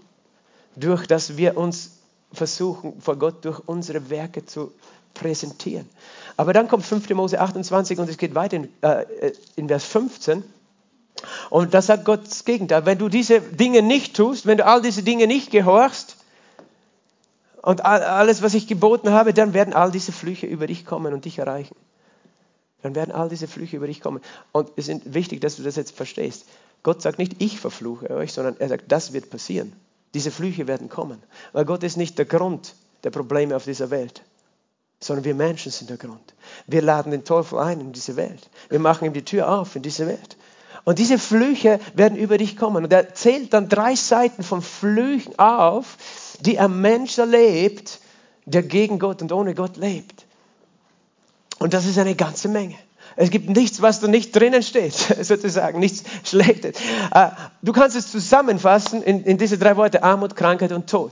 durch 0.75 1.07
dass 1.07 1.37
wir 1.37 1.57
uns 1.57 1.91
versuchen, 2.31 3.01
vor 3.01 3.17
Gott 3.17 3.43
durch 3.43 3.59
unsere 3.65 4.09
Werke 4.09 4.45
zu 4.45 4.71
präsentieren. 5.13 5.87
Aber 6.37 6.53
dann 6.53 6.67
kommt 6.67 6.85
5. 6.85 7.09
Mose 7.11 7.39
28 7.39 7.99
und 7.99 8.09
es 8.09 8.17
geht 8.17 8.35
weiter 8.35 8.57
in, 8.57 8.69
äh, 8.81 9.05
in 9.55 9.67
Vers 9.67 9.85
15. 9.85 10.43
Und 11.49 11.73
da 11.73 11.81
sagt 11.81 12.05
Gott 12.05 12.25
das 12.25 12.45
Gegenteil. 12.45 12.85
Wenn 12.85 12.97
du 12.97 13.09
diese 13.09 13.41
Dinge 13.41 13.81
nicht 13.81 14.15
tust, 14.15 14.45
wenn 14.45 14.57
du 14.57 14.65
all 14.65 14.81
diese 14.81 15.03
Dinge 15.03 15.27
nicht 15.27 15.51
gehorchst 15.51 16.17
und 17.61 17.85
alles, 17.85 18.41
was 18.41 18.53
ich 18.53 18.67
geboten 18.67 19.11
habe, 19.11 19.33
dann 19.33 19.53
werden 19.53 19.73
all 19.73 19.91
diese 19.91 20.11
Flüche 20.11 20.47
über 20.47 20.67
dich 20.67 20.85
kommen 20.85 21.13
und 21.13 21.25
dich 21.25 21.37
erreichen. 21.37 21.75
Dann 22.81 22.95
werden 22.95 23.11
all 23.11 23.29
diese 23.29 23.47
Flüche 23.47 23.77
über 23.77 23.85
dich 23.85 24.01
kommen. 24.01 24.21
Und 24.51 24.71
es 24.75 24.87
ist 24.87 25.13
wichtig, 25.13 25.41
dass 25.41 25.57
du 25.57 25.63
das 25.63 25.75
jetzt 25.75 25.95
verstehst. 25.95 26.45
Gott 26.81 27.03
sagt 27.03 27.19
nicht, 27.19 27.35
ich 27.39 27.59
verfluche 27.59 28.09
euch, 28.09 28.33
sondern 28.33 28.55
er 28.57 28.69
sagt, 28.69 28.91
das 28.91 29.13
wird 29.13 29.29
passieren. 29.29 29.73
Diese 30.15 30.31
Flüche 30.31 30.65
werden 30.65 30.89
kommen. 30.89 31.21
Weil 31.53 31.65
Gott 31.65 31.83
ist 31.83 31.97
nicht 31.97 32.17
der 32.17 32.25
Grund 32.25 32.73
der 33.03 33.11
Probleme 33.11 33.55
auf 33.55 33.65
dieser 33.65 33.91
Welt 33.91 34.23
sondern 35.01 35.25
wir 35.25 35.35
Menschen 35.35 35.71
sind 35.71 35.89
der 35.89 35.97
Grund. 35.97 36.33
Wir 36.67 36.81
laden 36.81 37.11
den 37.11 37.25
Teufel 37.25 37.59
ein 37.59 37.81
in 37.81 37.91
diese 37.91 38.15
Welt. 38.15 38.49
Wir 38.69 38.79
machen 38.79 39.05
ihm 39.05 39.13
die 39.13 39.25
Tür 39.25 39.49
auf 39.49 39.75
in 39.75 39.81
diese 39.81 40.07
Welt. 40.07 40.37
Und 40.83 40.99
diese 40.99 41.19
Flüche 41.19 41.79
werden 41.95 42.17
über 42.17 42.37
dich 42.37 42.55
kommen. 42.55 42.83
Und 42.83 42.93
er 42.93 43.13
zählt 43.13 43.53
dann 43.53 43.67
drei 43.67 43.95
Seiten 43.95 44.43
von 44.43 44.61
Flüchen 44.61 45.37
auf, 45.37 45.97
die 46.39 46.59
ein 46.59 46.79
Mensch 46.81 47.17
erlebt, 47.17 47.99
der 48.45 48.63
gegen 48.63 48.99
Gott 48.99 49.21
und 49.21 49.31
ohne 49.31 49.53
Gott 49.53 49.77
lebt. 49.77 50.25
Und 51.59 51.73
das 51.73 51.85
ist 51.85 51.97
eine 51.99 52.15
ganze 52.15 52.47
Menge. 52.47 52.75
Es 53.15 53.29
gibt 53.29 53.49
nichts, 53.49 53.81
was 53.81 53.99
da 53.99 54.07
nicht 54.07 54.35
drinnen 54.35 54.63
steht, 54.63 54.93
sozusagen, 55.21 55.79
nichts 55.79 56.03
Schlechtes. 56.23 56.77
Äh, 57.11 57.29
du 57.61 57.73
kannst 57.73 57.95
es 57.95 58.11
zusammenfassen 58.11 59.03
in, 59.03 59.23
in 59.23 59.37
diese 59.37 59.57
drei 59.57 59.77
Worte, 59.77 60.03
Armut, 60.03 60.35
Krankheit 60.35 60.71
und 60.71 60.89
Tod. 60.89 61.11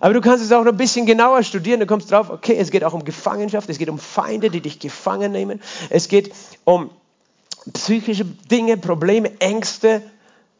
Aber 0.00 0.14
du 0.14 0.20
kannst 0.20 0.44
es 0.44 0.52
auch 0.52 0.64
noch 0.64 0.72
ein 0.72 0.76
bisschen 0.76 1.06
genauer 1.06 1.42
studieren. 1.42 1.80
Du 1.80 1.86
kommst 1.86 2.10
drauf, 2.10 2.30
okay, 2.30 2.56
es 2.58 2.70
geht 2.70 2.84
auch 2.84 2.94
um 2.94 3.04
Gefangenschaft, 3.04 3.68
es 3.68 3.78
geht 3.78 3.88
um 3.88 3.98
Feinde, 3.98 4.50
die 4.50 4.60
dich 4.60 4.78
gefangen 4.78 5.32
nehmen. 5.32 5.60
Es 5.90 6.08
geht 6.08 6.32
um 6.64 6.90
psychische 7.72 8.24
Dinge, 8.24 8.76
Probleme, 8.76 9.40
Ängste, 9.40 10.02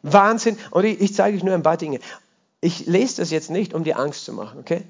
Wahnsinn. 0.03 0.57
Und 0.70 0.85
ich, 0.85 1.01
ich 1.01 1.14
zeige 1.14 1.37
euch 1.37 1.45
nur 1.45 1.55
ein 1.55 1.62
paar 1.62 1.76
Dinge. 1.76 1.99
Ich 2.61 2.87
lese 2.87 3.16
das 3.18 3.30
jetzt 3.30 3.51
nicht, 3.51 3.74
um 3.74 3.85
dir 3.85 3.99
Angst 3.99 4.24
zu 4.24 4.32
machen, 4.32 4.61
okay? 4.61 4.82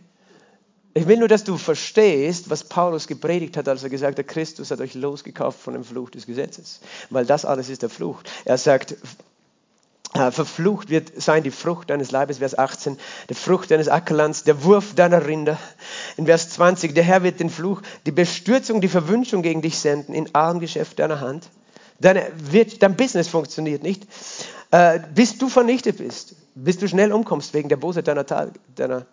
Ich 0.96 1.08
will 1.08 1.16
nur, 1.16 1.26
dass 1.26 1.42
du 1.42 1.56
verstehst, 1.56 2.50
was 2.50 2.62
Paulus 2.62 3.08
gepredigt 3.08 3.56
hat, 3.56 3.68
als 3.68 3.82
er 3.82 3.90
gesagt 3.90 4.16
hat, 4.16 4.28
Christus 4.28 4.70
hat 4.70 4.80
euch 4.80 4.94
losgekauft 4.94 5.58
von 5.60 5.74
dem 5.74 5.82
Fluch 5.82 6.10
des 6.10 6.24
Gesetzes. 6.24 6.80
Weil 7.10 7.26
das 7.26 7.44
alles 7.44 7.68
ist 7.68 7.82
der 7.82 7.88
Fluch. 7.88 8.22
Er 8.44 8.58
sagt, 8.58 8.94
verflucht 10.14 10.90
wird 10.90 11.20
sein 11.20 11.42
die 11.42 11.50
Frucht 11.50 11.90
deines 11.90 12.12
Leibes, 12.12 12.38
Vers 12.38 12.56
18, 12.56 12.98
die 13.28 13.34
Frucht 13.34 13.70
deines 13.70 13.88
Ackerlands, 13.88 14.44
der 14.44 14.62
Wurf 14.62 14.94
deiner 14.94 15.26
Rinder. 15.26 15.58
In 16.16 16.26
Vers 16.26 16.50
20, 16.50 16.94
der 16.94 17.02
Herr 17.02 17.22
wird 17.24 17.40
den 17.40 17.50
Fluch, 17.50 17.82
die 18.06 18.12
Bestürzung, 18.12 18.80
die 18.80 18.88
Verwünschung 18.88 19.42
gegen 19.42 19.60
dich 19.60 19.78
senden 19.78 20.14
in 20.14 20.32
allem 20.34 20.60
Geschäft 20.60 21.00
deiner 21.00 21.20
Hand. 21.20 21.48
Deine, 21.98 22.26
wird, 22.36 22.82
dein 22.82 22.96
Business 22.96 23.28
funktioniert 23.28 23.82
nicht. 23.82 24.06
äh, 24.70 25.00
bis 25.14 25.38
du 25.38 25.48
vernichtet 25.48 25.98
bist, 25.98 26.34
bis 26.54 26.78
du 26.78 26.88
schnell 26.88 27.12
umkommst 27.12 27.54
wegen 27.54 27.68
der 27.68 27.76
Bosheit 27.76 28.08
deiner, 28.08 28.26
Ta 28.26 28.48
deiner 28.74 29.06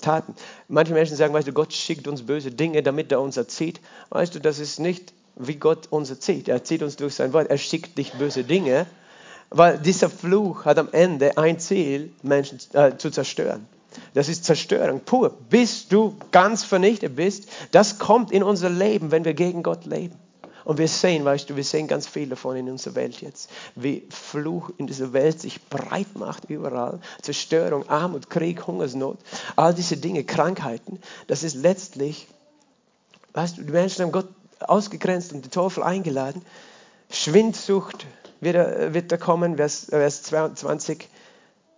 Taten. 0.00 0.34
Manche 0.68 0.92
Menschen 0.92 1.16
sagen, 1.16 1.32
weißt 1.34 1.48
du, 1.48 1.52
Gott 1.52 1.72
schickt 1.72 2.08
uns 2.08 2.22
böse 2.22 2.50
Dinge, 2.50 2.82
damit 2.82 3.12
er 3.12 3.20
uns 3.20 3.36
erzieht. 3.36 3.80
Weißt 4.10 4.34
du, 4.34 4.40
das 4.40 4.58
ist 4.58 4.80
nicht, 4.80 5.12
wie 5.36 5.56
Gott 5.56 5.88
uns 5.90 6.10
erzieht. 6.10 6.48
Er 6.48 6.56
erzieht 6.56 6.82
uns 6.82 6.96
durch 6.96 7.14
sein 7.14 7.32
Wort. 7.32 7.48
Er 7.50 7.58
schickt 7.58 7.96
nicht 7.96 8.18
böse 8.18 8.44
Dinge, 8.44 8.86
weil 9.56 9.78
dieser 9.78 10.10
Fluch 10.10 10.64
hat 10.64 10.78
am 10.78 10.88
Ende 10.90 11.38
ein 11.38 11.58
Ziel, 11.60 12.12
Menschen 12.22 12.58
äh, 12.72 12.96
zu 12.96 13.10
zerstören. 13.10 13.66
Das 14.12 14.28
ist 14.28 14.44
Zerstörung 14.44 15.00
pur. 15.00 15.30
Bis 15.48 15.86
du 15.86 16.16
ganz 16.32 16.64
vernichtet 16.64 17.14
bist, 17.14 17.48
das 17.70 18.00
kommt 18.00 18.32
in 18.32 18.42
unser 18.42 18.68
Leben, 18.68 19.12
wenn 19.12 19.24
wir 19.24 19.34
gegen 19.34 19.62
Gott 19.62 19.86
leben. 19.86 20.16
Und 20.64 20.78
wir 20.78 20.88
sehen, 20.88 21.24
weißt 21.24 21.50
du, 21.50 21.56
wir 21.56 21.62
sehen 21.62 21.86
ganz 21.86 22.08
viel 22.08 22.28
davon 22.28 22.56
in 22.56 22.68
unserer 22.68 22.96
Welt 22.96 23.20
jetzt, 23.20 23.50
wie 23.76 24.04
Fluch 24.10 24.70
in 24.78 24.86
dieser 24.86 25.12
Welt 25.12 25.40
sich 25.40 25.62
breit 25.68 26.16
macht 26.16 26.48
überall. 26.48 27.00
Zerstörung, 27.22 27.88
Armut, 27.88 28.30
Krieg, 28.30 28.66
Hungersnot, 28.66 29.18
all 29.56 29.74
diese 29.74 29.98
Dinge, 29.98 30.24
Krankheiten. 30.24 30.98
Das 31.28 31.42
ist 31.44 31.54
letztlich, 31.54 32.26
weißt 33.34 33.58
du, 33.58 33.62
die 33.62 33.72
Menschen 33.72 34.02
haben 34.02 34.12
Gott 34.12 34.28
ausgegrenzt 34.58 35.32
und 35.32 35.44
den 35.44 35.50
Teufel 35.50 35.84
eingeladen. 35.84 36.42
Schwindsucht 37.10 38.06
wird, 38.44 38.94
wird 38.94 39.12
da 39.12 39.16
kommen, 39.16 39.56
Vers, 39.56 39.86
Vers 39.90 40.22
22. 40.24 41.08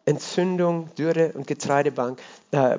Entzündung, 0.05 0.95
Dürre 0.97 1.33
und 1.33 1.47
Getreidebrand. 1.47 2.21
Äh, 2.53 2.79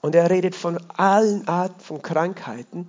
und 0.00 0.14
er 0.14 0.30
redet 0.30 0.56
von 0.56 0.78
allen 0.96 1.46
Arten 1.46 1.80
von 1.80 2.02
Krankheiten 2.02 2.88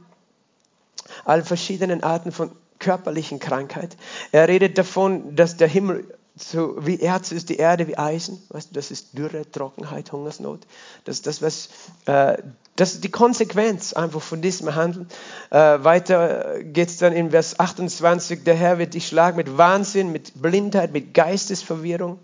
allen 1.25 1.43
verschiedenen 1.43 2.03
Arten 2.03 2.31
von 2.31 2.51
körperlichen 2.79 3.39
Krankheit. 3.39 3.97
Er 4.31 4.47
redet 4.47 4.77
davon, 4.77 5.35
dass 5.35 5.57
der 5.57 5.67
Himmel 5.67 6.17
so 6.41 6.75
wie 6.85 6.99
Erz 6.99 7.31
ist, 7.31 7.49
die 7.49 7.57
Erde 7.57 7.87
wie 7.87 7.97
Eisen. 7.97 8.41
Weißt 8.49 8.69
das 8.73 8.91
ist 8.91 9.17
Dürre, 9.17 9.49
Trockenheit, 9.51 10.11
Hungersnot. 10.11 10.61
Das 11.05 11.21
das, 11.21 11.41
was, 11.41 11.69
äh, 12.05 12.37
das 12.75 12.93
ist 12.93 13.03
die 13.03 13.11
Konsequenz 13.11 13.93
einfach 13.93 14.21
von 14.21 14.41
diesem 14.41 14.73
Handeln. 14.75 15.07
Äh, 15.49 15.83
weiter 15.83 16.63
geht 16.63 16.89
es 16.89 16.97
dann 16.97 17.13
in 17.13 17.31
Vers 17.31 17.59
28. 17.59 18.43
Der 18.43 18.55
Herr 18.55 18.79
wird 18.79 18.93
dich 18.93 19.07
schlagen 19.07 19.37
mit 19.37 19.57
Wahnsinn, 19.57 20.11
mit 20.11 20.41
Blindheit, 20.41 20.93
mit 20.93 21.13
Geistesverwirrung, 21.13 22.19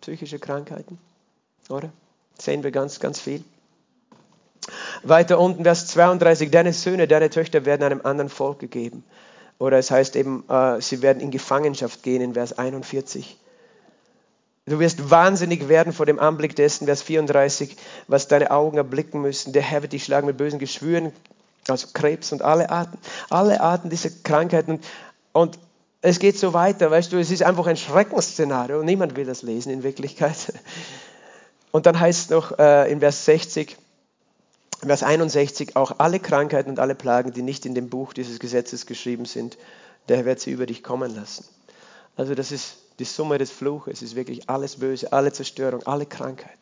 psychische 0.00 0.38
Krankheiten. 0.38 0.98
Oder? 1.68 1.90
sehen 2.38 2.62
wir 2.62 2.70
ganz, 2.70 3.00
ganz 3.00 3.20
viel. 3.20 3.44
Weiter 5.02 5.38
unten, 5.38 5.64
Vers 5.64 5.86
32, 5.88 6.50
deine 6.50 6.72
Söhne, 6.72 7.06
deine 7.06 7.30
Töchter 7.30 7.64
werden 7.64 7.82
einem 7.82 8.00
anderen 8.04 8.30
Volk 8.30 8.58
gegeben. 8.58 9.04
Oder 9.58 9.78
es 9.78 9.90
heißt 9.90 10.16
eben, 10.16 10.44
äh, 10.48 10.80
sie 10.80 11.02
werden 11.02 11.20
in 11.20 11.30
Gefangenschaft 11.30 12.02
gehen 12.02 12.22
in 12.22 12.34
Vers 12.34 12.58
41. 12.58 13.36
Du 14.66 14.78
wirst 14.78 15.10
wahnsinnig 15.10 15.68
werden 15.68 15.92
vor 15.92 16.06
dem 16.06 16.18
Anblick 16.18 16.56
dessen, 16.56 16.86
Vers 16.86 17.02
34, 17.02 17.76
was 18.08 18.28
deine 18.28 18.50
Augen 18.50 18.78
erblicken 18.78 19.20
müssen. 19.20 19.52
Der 19.52 19.60
Herr 19.60 19.82
wird 19.82 19.92
dich 19.92 20.04
schlagen 20.04 20.26
mit 20.26 20.38
bösen 20.38 20.58
Geschwüren, 20.58 21.12
also 21.68 21.88
Krebs 21.92 22.32
und 22.32 22.40
alle 22.40 22.70
Arten, 22.70 22.96
alle 23.28 23.60
Arten 23.60 23.90
dieser 23.90 24.08
Krankheiten. 24.22 24.80
Und 25.32 25.58
es 26.00 26.18
geht 26.18 26.38
so 26.38 26.54
weiter, 26.54 26.90
weißt 26.90 27.12
du, 27.12 27.18
es 27.18 27.30
ist 27.30 27.42
einfach 27.42 27.66
ein 27.66 27.76
Schreckensszenario 27.76 28.82
niemand 28.82 29.16
will 29.16 29.26
das 29.26 29.42
lesen 29.42 29.70
in 29.70 29.82
Wirklichkeit. 29.82 30.54
Und 31.70 31.86
dann 31.86 31.98
heißt 31.98 32.24
es 32.24 32.30
noch 32.30 32.58
äh, 32.58 32.90
in 32.90 33.00
Vers 33.00 33.24
60, 33.26 33.76
Vers 34.80 35.02
61, 35.02 35.76
auch 35.76 35.98
alle 35.98 36.20
Krankheiten 36.20 36.70
und 36.70 36.78
alle 36.78 36.94
Plagen, 36.94 37.32
die 37.32 37.42
nicht 37.42 37.66
in 37.66 37.74
dem 37.74 37.90
Buch 37.90 38.12
dieses 38.12 38.38
Gesetzes 38.38 38.86
geschrieben 38.86 39.24
sind, 39.24 39.58
der 40.08 40.18
Herr 40.18 40.24
wird 40.24 40.40
sie 40.40 40.52
über 40.52 40.66
dich 40.66 40.82
kommen 40.82 41.14
lassen. 41.14 41.44
Also 42.16 42.34
das 42.34 42.52
ist 42.52 42.76
die 42.98 43.04
Summe 43.04 43.38
des 43.38 43.50
Fluches, 43.50 43.94
es 43.94 44.02
ist 44.02 44.16
wirklich 44.16 44.48
alles 44.48 44.76
Böse, 44.76 45.12
alle 45.12 45.32
Zerstörung, 45.32 45.82
alle 45.84 46.06
Krankheit. 46.06 46.58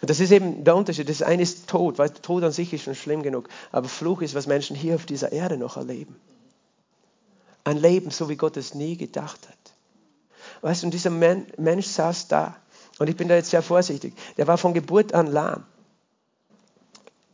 Und 0.00 0.10
das 0.10 0.20
ist 0.20 0.30
eben 0.30 0.64
der 0.64 0.76
Unterschied. 0.76 1.08
Das 1.08 1.22
eine 1.22 1.42
ist 1.42 1.68
Tod, 1.68 1.98
weil 1.98 2.10
Tod 2.10 2.44
an 2.44 2.52
sich 2.52 2.72
ist 2.72 2.82
schon 2.82 2.94
schlimm 2.94 3.22
genug. 3.22 3.48
Aber 3.72 3.88
Fluch 3.88 4.22
ist, 4.22 4.34
was 4.34 4.46
Menschen 4.46 4.76
hier 4.76 4.94
auf 4.94 5.06
dieser 5.06 5.32
Erde 5.32 5.56
noch 5.56 5.76
erleben. 5.76 6.16
Ein 7.64 7.78
Leben, 7.78 8.10
so 8.10 8.28
wie 8.28 8.36
Gott 8.36 8.56
es 8.56 8.74
nie 8.74 8.96
gedacht 8.96 9.48
hat. 9.48 9.56
Weißt 10.60 10.82
du, 10.82 10.86
und 10.86 10.94
dieser 10.94 11.10
Mensch 11.10 11.86
saß 11.86 12.28
da 12.28 12.56
und 12.98 13.08
ich 13.08 13.16
bin 13.16 13.28
da 13.28 13.34
jetzt 13.34 13.50
sehr 13.50 13.62
vorsichtig. 13.62 14.14
Der 14.36 14.46
war 14.46 14.58
von 14.58 14.74
Geburt 14.74 15.12
an 15.12 15.26
lahm. 15.26 15.64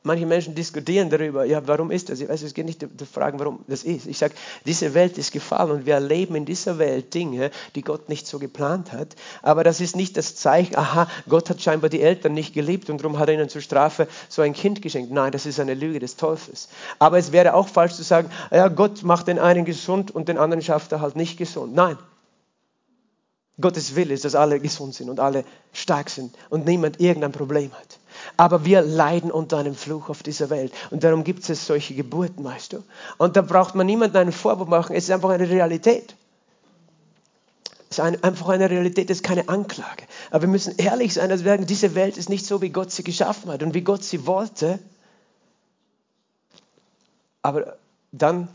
Manche 0.04 0.26
Menschen 0.26 0.56
diskutieren 0.56 1.10
darüber, 1.10 1.44
ja, 1.44 1.64
warum 1.68 1.92
ist 1.92 2.08
das? 2.08 2.20
Ich 2.20 2.28
weiß, 2.28 2.42
es 2.42 2.54
geht 2.54 2.66
nicht 2.66 2.80
zu 2.80 3.06
fragen, 3.06 3.38
warum 3.38 3.64
das 3.68 3.84
ist. 3.84 4.08
Ich 4.08 4.18
sage, 4.18 4.34
diese 4.66 4.94
Welt 4.94 5.16
ist 5.16 5.30
gefallen 5.30 5.70
und 5.70 5.86
wir 5.86 5.94
erleben 5.94 6.34
in 6.34 6.44
dieser 6.44 6.78
Welt 6.78 7.14
Dinge, 7.14 7.52
die 7.76 7.82
Gott 7.82 8.08
nicht 8.08 8.26
so 8.26 8.40
geplant 8.40 8.92
hat. 8.92 9.14
Aber 9.42 9.62
das 9.62 9.80
ist 9.80 9.94
nicht 9.94 10.16
das 10.16 10.34
Zeichen, 10.34 10.76
aha, 10.76 11.06
Gott 11.28 11.48
hat 11.50 11.62
scheinbar 11.62 11.88
die 11.88 12.00
Eltern 12.00 12.34
nicht 12.34 12.52
geliebt 12.52 12.90
und 12.90 12.98
darum 12.98 13.20
hat 13.20 13.28
er 13.28 13.34
ihnen 13.34 13.48
zur 13.48 13.60
Strafe 13.60 14.08
so 14.28 14.42
ein 14.42 14.54
Kind 14.54 14.82
geschenkt. 14.82 15.12
Nein, 15.12 15.30
das 15.30 15.46
ist 15.46 15.60
eine 15.60 15.74
Lüge 15.74 16.00
des 16.00 16.16
Teufels. 16.16 16.68
Aber 16.98 17.18
es 17.18 17.30
wäre 17.30 17.54
auch 17.54 17.68
falsch 17.68 17.94
zu 17.94 18.02
sagen, 18.02 18.28
ja, 18.50 18.66
Gott 18.66 19.04
macht 19.04 19.28
den 19.28 19.38
einen 19.38 19.64
gesund 19.64 20.10
und 20.10 20.28
den 20.28 20.36
anderen 20.36 20.62
schafft 20.62 20.90
er 20.90 21.00
halt 21.00 21.14
nicht 21.14 21.38
gesund. 21.38 21.76
Nein, 21.76 21.96
Gottes 23.60 23.94
Wille 23.94 24.14
ist, 24.14 24.24
dass 24.24 24.34
alle 24.34 24.58
gesund 24.60 24.94
sind 24.94 25.10
und 25.10 25.20
alle 25.20 25.44
stark 25.72 26.10
sind 26.10 26.34
und 26.50 26.66
niemand 26.66 27.00
irgendein 27.00 27.32
Problem 27.32 27.70
hat. 27.72 27.98
Aber 28.36 28.64
wir 28.64 28.82
leiden 28.82 29.30
unter 29.30 29.58
einem 29.58 29.74
Fluch 29.74 30.08
auf 30.08 30.22
dieser 30.22 30.50
Welt. 30.50 30.72
Und 30.90 31.04
darum 31.04 31.24
gibt 31.24 31.48
es 31.48 31.66
solche 31.66 31.94
Geburten, 31.94 32.44
weißt 32.44 32.74
du. 32.74 32.84
Und 33.18 33.36
da 33.36 33.42
braucht 33.42 33.74
man 33.74 33.86
niemanden 33.86 34.16
einen 34.16 34.32
Vorwurf 34.32 34.68
machen. 34.68 34.96
Es 34.96 35.04
ist 35.04 35.10
einfach 35.10 35.30
eine 35.30 35.48
Realität. 35.48 36.14
Es 37.90 37.98
ist 37.98 38.24
einfach 38.24 38.48
eine 38.48 38.70
Realität, 38.70 39.10
es 39.10 39.18
ist 39.18 39.22
keine 39.22 39.48
Anklage. 39.48 40.04
Aber 40.30 40.42
wir 40.42 40.48
müssen 40.48 40.74
ehrlich 40.78 41.12
sein, 41.12 41.28
dass 41.28 41.44
wir 41.44 41.52
sagen, 41.52 41.66
diese 41.66 41.94
Welt 41.94 42.16
ist 42.16 42.30
nicht 42.30 42.46
so, 42.46 42.62
wie 42.62 42.70
Gott 42.70 42.90
sie 42.90 43.04
geschaffen 43.04 43.50
hat 43.50 43.62
und 43.62 43.74
wie 43.74 43.82
Gott 43.82 44.02
sie 44.02 44.26
wollte. 44.26 44.78
Aber 47.42 47.76
dann 48.12 48.48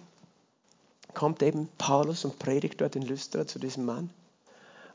kommt 1.13 1.43
eben 1.43 1.69
Paulus 1.77 2.25
und 2.25 2.39
predigt 2.39 2.81
dort 2.81 2.95
in 2.95 3.03
Lystra 3.03 3.45
zu 3.45 3.59
diesem 3.59 3.85
Mann 3.85 4.09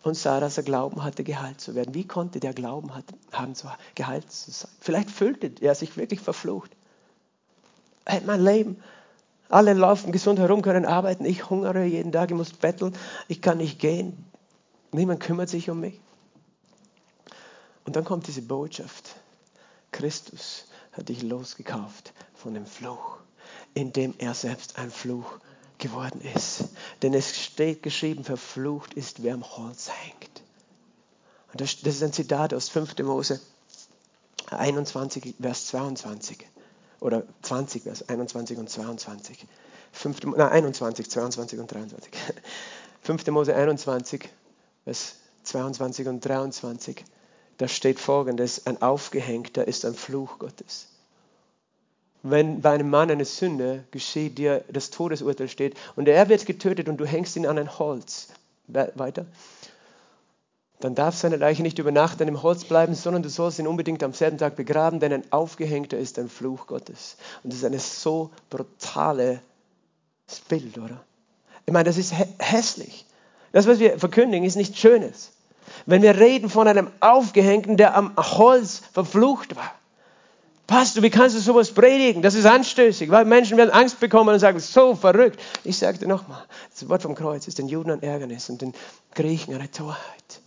und 0.03 0.17
sah, 0.17 0.41
dass 0.41 0.57
er 0.57 0.63
Glauben 0.63 1.05
hatte, 1.05 1.25
geheilt 1.25 1.61
zu 1.61 1.75
werden. 1.75 1.95
Wie 1.95 2.07
konnte 2.07 2.41
der 2.41 2.53
Glauben 2.53 2.91
haben, 3.33 3.55
geheilt 3.95 4.31
zu 4.31 4.51
sein? 4.51 4.71
Vielleicht 4.81 5.11
fühlte 5.11 5.53
er 5.61 5.75
sich 5.75 5.97
wirklich 5.97 6.21
verflucht. 6.21 6.71
Hey, 8.05 8.21
mein 8.27 8.45
Leben, 8.45 8.83
alle 9.49 9.75
laufen 9.75 10.13
gesund 10.13 10.39
herum, 10.39 10.63
können 10.63 10.87
arbeiten. 10.87 11.25
Ich 11.25 11.51
hungere 11.51 11.85
jeden 11.85 12.11
Tag, 12.11 12.31
ich 12.31 12.37
muss 12.37 12.53
betteln, 12.53 12.97
ich 13.29 13.41
kann 13.41 13.59
nicht 13.59 13.79
gehen. 13.79 14.25
Niemand 14.91 15.21
kümmert 15.21 15.49
sich 15.49 15.71
um 15.71 15.81
mich. 15.81 16.01
Und 17.85 17.97
dann 17.97 18.05
kommt 18.05 18.27
diese 18.27 18.43
Botschaft. 18.43 19.17
Christus 19.93 20.67
hat 20.93 21.09
dich 21.09 21.23
losgekauft 21.23 22.13
von 22.35 22.55
dem 22.55 22.67
Fluch, 22.67 23.19
indem 23.75 24.15
er 24.19 24.35
selbst 24.35 24.79
ein 24.79 24.91
Fluch 24.91 25.39
geworden 25.83 26.21
ist. 26.35 26.65
Denn 27.03 27.13
es 27.13 27.37
steht 27.39 27.83
geschrieben, 27.83 28.25
verflucht 28.25 28.95
ist, 28.95 29.23
wer 29.23 29.35
am 29.35 29.45
Holz 29.45 29.91
hängt. 29.91 30.43
Und 31.51 31.61
das, 31.61 31.81
das 31.83 31.97
ist 31.97 32.03
ein 32.03 32.13
Zitat 32.13 32.55
aus 32.55 32.71
5. 32.71 32.99
Mose 33.01 33.41
21, 34.51 35.35
Vers 35.41 35.67
22. 35.67 36.47
Oder 37.01 37.25
20, 37.43 37.83
Vers 37.83 38.09
21 38.09 38.59
und 38.59 38.71
22. 38.71 39.47
5, 39.93 40.23
nein, 40.25 40.49
21, 40.49 41.11
22 41.11 41.59
und 41.59 41.71
23. 41.71 42.13
5. 43.03 43.27
Mose 43.29 43.55
21, 43.55 44.29
Vers 44.85 45.17
22 45.43 46.07
und 46.07 46.21
23. 46.25 47.05
Da 47.59 47.69
steht 47.69 47.99
folgendes, 48.01 48.67
ein 48.67 48.81
Aufgehängter 48.81 49.67
ist 49.67 49.85
ein 49.85 49.95
Fluch 49.95 50.39
Gottes 50.39 50.92
wenn 52.23 52.61
bei 52.61 52.71
einem 52.71 52.91
Mann 52.91 53.11
eine 53.11 53.25
Sünde 53.25 53.85
geschieht, 53.91 54.39
dir 54.39 54.65
das 54.71 54.91
Todesurteil 54.91 55.49
steht 55.49 55.77
und 55.97 56.09
er 56.09 56.29
wird 56.29 56.47
getötet 56.47 56.89
und 56.89 56.99
du 56.99 57.07
hängst 57.07 57.37
ihn 57.37 57.47
an 57.47 57.59
ein 57.59 57.79
Holz, 57.79 58.29
weiter, 58.69 59.27
dann 60.83 60.95
darf 60.97 61.15
seine 61.17 61.37
Leiche 61.37 61.63
nicht 61.63 61.79
über 61.79 61.93
Nacht 61.93 62.21
an 62.21 62.27
dem 62.27 62.43
Holz 62.43 62.65
bleiben, 62.65 62.95
sondern 62.95 63.23
du 63.23 63.29
sollst 63.29 63.59
ihn 63.61 63.69
unbedingt 63.69 64.03
am 64.03 64.13
selben 64.13 64.39
Tag 64.39 64.57
begraben, 64.57 64.99
denn 64.99 65.13
ein 65.13 65.25
Aufgehängter 65.31 65.97
ist 65.97 66.19
ein 66.19 66.29
Fluch 66.29 66.67
Gottes. 66.67 67.17
Und 67.45 67.53
das 67.53 67.61
ist 67.61 67.65
ein 67.65 67.79
so 67.79 68.31
brutales 68.51 69.39
Bild, 70.49 70.79
oder? 70.79 71.01
Ich 71.67 71.73
meine, 71.73 71.85
das 71.85 71.99
ist 71.99 72.13
hä 72.13 72.27
hässlich. 72.41 73.07
Das, 73.53 73.69
was 73.69 73.79
wir 73.79 73.99
verkündigen, 73.99 74.45
ist 74.45 74.57
nichts 74.57 74.79
Schönes. 74.79 75.33
Wenn 75.87 76.03
wir 76.03 76.19
reden 76.19 76.49
von 76.49 76.67
einem 76.67 76.91
Aufgehängten, 76.99 77.77
der 77.77 77.97
am 77.97 78.17
Holz 78.17 78.83
verflucht 78.93 79.55
war, 79.55 79.73
Pastor, 80.67 81.03
wie 81.03 81.11
kannst 81.11 81.37
du 81.37 81.41
sowas 81.41 81.73
predigen? 81.73 82.23
Das 82.23 82.35
ist 82.35 82.47
anstößig, 82.47 83.11
weil 83.11 83.25
Menschen 83.25 83.57
werden 83.57 83.71
Angst 83.71 84.01
bekommen 84.01 84.33
und 84.33 84.41
sagen, 84.41 84.61
so 84.61 84.95
verrückt. 84.95 85.41
Ich 85.65 85.79
sage 85.79 85.99
dir 85.99 86.09
nochmal, 86.09 86.45
das 86.71 86.89
Wort 86.89 87.03
vom 87.03 87.15
Kreuz 87.15 87.49
ist 87.49 87.59
den 87.59 87.69
Juden 87.69 87.91
ein 87.91 88.03
Ärgernis 88.03 88.49
und 88.49 88.63
den 88.63 88.73
Griechen 89.15 89.55
eine 89.55 89.71
Torheit. 89.71 90.41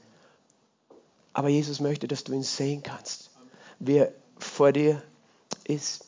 Aber 1.34 1.50
Jesus 1.50 1.80
möchte, 1.80 2.08
dass 2.08 2.24
du 2.24 2.34
ihn 2.34 2.44
sehen 2.44 2.82
kannst, 2.82 3.30
wie 3.80 3.98
er 3.98 4.12
vor 4.40 4.72
dir 4.72 5.02
ist 5.66 6.06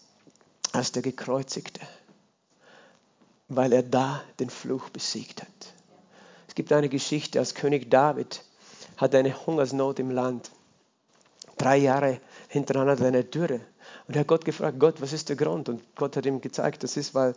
als 0.72 0.94
der 0.94 1.02
Gekreuzigte, 1.02 1.82
weil 3.50 3.74
er 3.74 3.84
da 3.84 4.22
den 4.40 4.50
Fluch 4.50 4.90
besiegt 4.90 5.42
hat. 5.42 5.74
gibt 6.58 6.74
eine 6.74 6.90
Geschichte, 6.90 7.38
als 7.38 7.54
König 7.54 7.92
David 7.92 8.44
hat 8.98 9.14
eine 9.14 9.46
Hungersnot 9.46 10.00
im 10.00 10.10
Land. 10.10 10.50
Drei 11.56 11.78
Jahre 11.78 12.20
hintereinander 12.48 13.06
eine 13.06 13.24
Dürre. 13.24 13.62
Und 14.08 14.16
er 14.16 14.22
hat 14.22 14.28
Gott 14.28 14.46
gefragt, 14.46 14.80
Gott, 14.80 15.02
was 15.02 15.14
ist 15.14 15.30
der 15.30 15.36
Grund? 15.36 15.68
Und 15.70 15.82
Gott 15.96 16.16
hat 16.16 16.26
ihm 16.26 16.40
gezeigt, 16.40 16.84
das 16.84 16.96
ist, 16.96 17.14
weil 17.14 17.34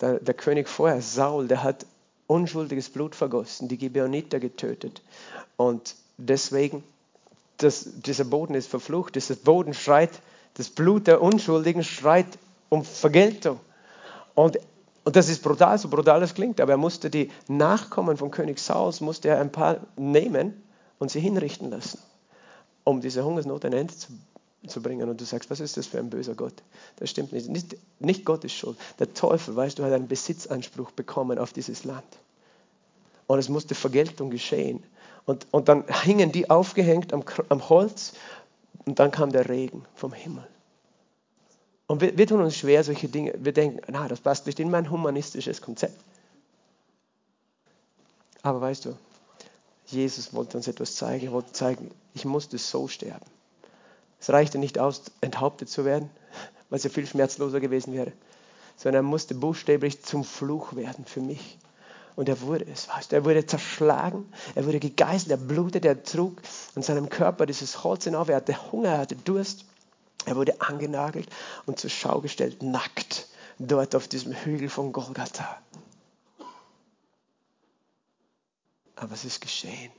der, 0.00 0.18
der 0.20 0.34
König 0.34 0.68
vorher, 0.68 1.02
Saul, 1.02 1.48
der 1.48 1.62
hat 1.62 1.84
unschuldiges 2.26 2.88
Blut 2.88 3.14
vergossen, 3.14 3.68
die 3.68 3.78
Gibeoniter 3.78 4.40
getötet. 4.40 5.02
Und 5.56 5.96
deswegen, 6.16 6.82
das, 7.58 7.88
dieser 8.02 8.24
Boden 8.24 8.54
ist 8.54 8.68
verflucht, 8.68 9.16
dieser 9.16 9.34
Boden 9.34 9.74
schreit, 9.74 10.10
das 10.54 10.70
Blut 10.70 11.06
der 11.06 11.20
Unschuldigen 11.20 11.84
schreit 11.84 12.38
um 12.68 12.84
Vergeltung. 12.84 13.60
Und, 14.34 14.58
und 15.04 15.16
das 15.16 15.28
ist 15.28 15.42
brutal, 15.42 15.78
so 15.78 15.88
brutal 15.88 16.22
es 16.22 16.34
klingt, 16.34 16.60
aber 16.60 16.72
er 16.72 16.78
musste 16.78 17.10
die 17.10 17.30
Nachkommen 17.48 18.16
von 18.16 18.30
König 18.30 18.60
Sauls, 18.60 19.00
musste 19.00 19.28
er 19.28 19.40
ein 19.40 19.52
paar 19.52 19.78
nehmen 19.96 20.62
und 20.98 21.10
sie 21.10 21.20
hinrichten 21.20 21.70
lassen, 21.70 21.98
um 22.84 23.00
diese 23.00 23.24
Hungersnot 23.24 23.64
ein 23.64 23.72
Ende 23.72 23.96
zu 23.96 24.12
zu 24.66 24.82
bringen 24.82 25.08
und 25.08 25.20
du 25.20 25.24
sagst, 25.24 25.50
was 25.50 25.60
ist 25.60 25.76
das 25.76 25.86
für 25.86 25.98
ein 25.98 26.10
böser 26.10 26.34
Gott? 26.34 26.54
Das 26.96 27.10
stimmt 27.10 27.32
nicht. 27.32 27.48
Nicht, 27.48 27.76
nicht 28.00 28.24
Gott 28.24 28.44
ist 28.44 28.54
schuld. 28.54 28.76
Der 28.98 29.14
Teufel, 29.14 29.54
weißt 29.54 29.78
du, 29.78 29.84
hat 29.84 29.92
einen 29.92 30.08
Besitzanspruch 30.08 30.90
bekommen 30.90 31.38
auf 31.38 31.52
dieses 31.52 31.84
Land. 31.84 32.06
Und 33.26 33.38
es 33.38 33.48
musste 33.48 33.74
Vergeltung 33.74 34.30
geschehen. 34.30 34.82
Und, 35.26 35.46
und 35.50 35.68
dann 35.68 35.84
hingen 36.02 36.32
die 36.32 36.50
aufgehängt 36.50 37.12
am, 37.12 37.22
am 37.50 37.68
Holz 37.68 38.14
und 38.86 38.98
dann 38.98 39.10
kam 39.10 39.30
der 39.30 39.48
Regen 39.48 39.84
vom 39.94 40.12
Himmel. 40.12 40.46
Und 41.86 42.00
wir, 42.00 42.16
wir 42.16 42.26
tun 42.26 42.40
uns 42.40 42.56
schwer, 42.56 42.82
solche 42.82 43.08
Dinge. 43.08 43.34
Wir 43.38 43.52
denken, 43.52 43.80
na, 43.90 44.08
das 44.08 44.20
passt 44.20 44.46
nicht 44.46 44.58
in 44.58 44.70
mein 44.70 44.90
humanistisches 44.90 45.60
Konzept. 45.60 45.98
Aber 48.42 48.60
weißt 48.60 48.86
du, 48.86 48.96
Jesus 49.86 50.32
wollte 50.32 50.56
uns 50.56 50.68
etwas 50.68 50.96
zeigen. 50.96 51.26
Er 51.26 51.32
wollte 51.32 51.52
zeigen, 51.52 51.90
ich 52.14 52.24
musste 52.24 52.58
so 52.58 52.88
sterben. 52.88 53.26
Es 54.20 54.30
reichte 54.30 54.58
nicht 54.58 54.78
aus, 54.78 55.02
enthauptet 55.20 55.68
zu 55.68 55.84
werden, 55.84 56.10
was 56.70 56.84
ja 56.84 56.90
viel 56.90 57.06
schmerzloser 57.06 57.60
gewesen 57.60 57.94
wäre, 57.94 58.12
sondern 58.76 59.04
er 59.04 59.08
musste 59.08 59.34
buchstäblich 59.34 60.02
zum 60.02 60.24
Fluch 60.24 60.74
werden 60.76 61.04
für 61.04 61.20
mich. 61.20 61.58
Und 62.16 62.28
er 62.28 62.40
wurde 62.40 62.66
es, 62.66 62.88
weißt 62.88 63.12
du, 63.12 63.16
er 63.16 63.24
wurde 63.24 63.46
zerschlagen, 63.46 64.32
er 64.56 64.66
wurde 64.66 64.80
gegeißelt, 64.80 65.30
er 65.30 65.36
blutete, 65.36 65.86
er 65.86 66.02
trug 66.02 66.42
an 66.74 66.82
seinem 66.82 67.08
Körper 67.08 67.46
dieses 67.46 67.84
Holz 67.84 68.04
hinauf, 68.04 68.28
er 68.28 68.36
hatte 68.36 68.72
Hunger, 68.72 68.88
er 68.88 68.98
hatte 68.98 69.14
Durst, 69.14 69.64
er 70.26 70.34
wurde 70.34 70.60
angenagelt 70.60 71.28
und 71.66 71.78
zur 71.78 71.90
Schau 71.90 72.20
gestellt, 72.20 72.60
nackt, 72.60 73.28
dort 73.60 73.94
auf 73.94 74.08
diesem 74.08 74.32
Hügel 74.32 74.68
von 74.68 74.92
Golgatha. 74.92 75.62
Aber 78.96 79.14
es 79.14 79.24
ist 79.24 79.40
geschehen. 79.40 79.92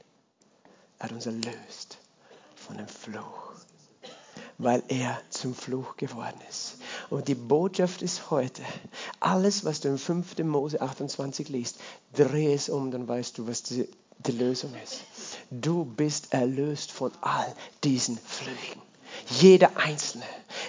Er 0.98 1.06
hat 1.06 1.14
uns 1.14 1.26
erlöst 1.26 1.98
von 2.56 2.76
dem 2.76 2.88
Fluch 2.90 3.49
weil 4.58 4.84
er 4.88 5.20
zum 5.30 5.54
Fluch 5.54 5.98
geworden 5.98 6.40
ist. 6.50 6.78
Und 7.10 7.28
die 7.28 7.36
Botschaft 7.36 8.02
ist 8.02 8.32
heute, 8.32 8.62
alles, 9.20 9.66
was 9.66 9.80
du 9.82 9.90
im 9.90 9.98
5. 9.98 10.40
Mose 10.40 10.82
28 10.82 11.50
liest, 11.50 11.80
dreh 12.14 12.54
es 12.54 12.70
um, 12.70 12.92
dann 12.92 13.08
weißt 13.08 13.38
du, 13.38 13.48
was 13.48 13.64
die, 13.64 13.88
die 14.20 14.32
Lösung 14.32 14.74
ist. 14.84 15.02
Du 15.50 15.86
bist 15.86 16.34
erlöst 16.34 16.92
von 16.92 17.12
all 17.22 17.54
diesen 17.84 18.18
Flüchen. 18.18 18.82
Jeder 19.28 19.72
Einzelne. 19.76 20.26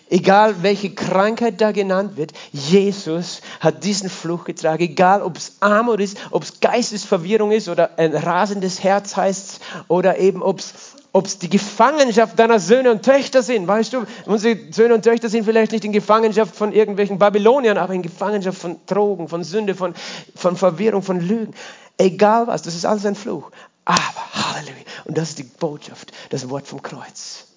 Egal 0.09 0.62
welche 0.62 0.90
Krankheit 0.90 1.61
da 1.61 1.72
genannt 1.72 2.16
wird, 2.16 2.32
Jesus 2.53 3.40
hat 3.61 3.84
diesen 3.84 4.11
Fluch 4.11 4.44
getragen. 4.44 4.82
Egal 4.82 5.22
ob 5.22 5.36
es 5.36 5.57
Armut 5.61 6.01
ist, 6.01 6.18
ob 6.30 6.42
es 6.42 6.61
Geistesverwirrung 6.61 7.53
ist 7.53 7.68
oder 7.68 7.98
ein 7.98 8.14
rasendes 8.14 8.82
Herz 8.82 9.16
heißt 9.16 9.61
oder 9.88 10.18
eben 10.18 10.42
ob 10.42 10.59
es 10.59 10.74
ob 11.12 11.26
es 11.26 11.38
die 11.38 11.51
Gefangenschaft 11.51 12.38
deiner 12.38 12.61
Söhne 12.61 12.92
und 12.92 13.05
Töchter 13.05 13.42
sind. 13.42 13.66
Weißt 13.66 13.92
du, 13.92 14.05
unsere 14.26 14.57
Söhne 14.72 14.94
und 14.94 15.03
Töchter 15.03 15.28
sind 15.28 15.44
vielleicht 15.44 15.72
nicht 15.72 15.84
in 15.84 15.90
Gefangenschaft 15.90 16.55
von 16.55 16.72
irgendwelchen 16.72 17.18
Babyloniern, 17.18 17.78
aber 17.78 17.94
in 17.94 18.03
Gefangenschaft 18.03 18.59
von 18.59 18.76
Drogen, 18.86 19.26
von 19.26 19.42
Sünde, 19.42 19.74
von, 19.74 19.94
von 20.36 20.57
Verwirrung, 20.57 21.03
von 21.03 21.18
Lügen. 21.18 21.53
Egal 21.98 22.46
was, 22.46 22.62
das 22.62 22.76
ist 22.76 22.86
alles 22.86 23.05
ein 23.07 23.16
Fluch. 23.16 23.51
Aber, 23.84 24.55
Halleluja, 24.55 24.84
und 25.05 25.18
das 25.18 25.30
ist 25.30 25.38
die 25.40 25.42
Botschaft, 25.42 26.12
das 26.30 26.48
Wort 26.48 26.68
vom 26.68 26.80
Kreuz 26.80 27.49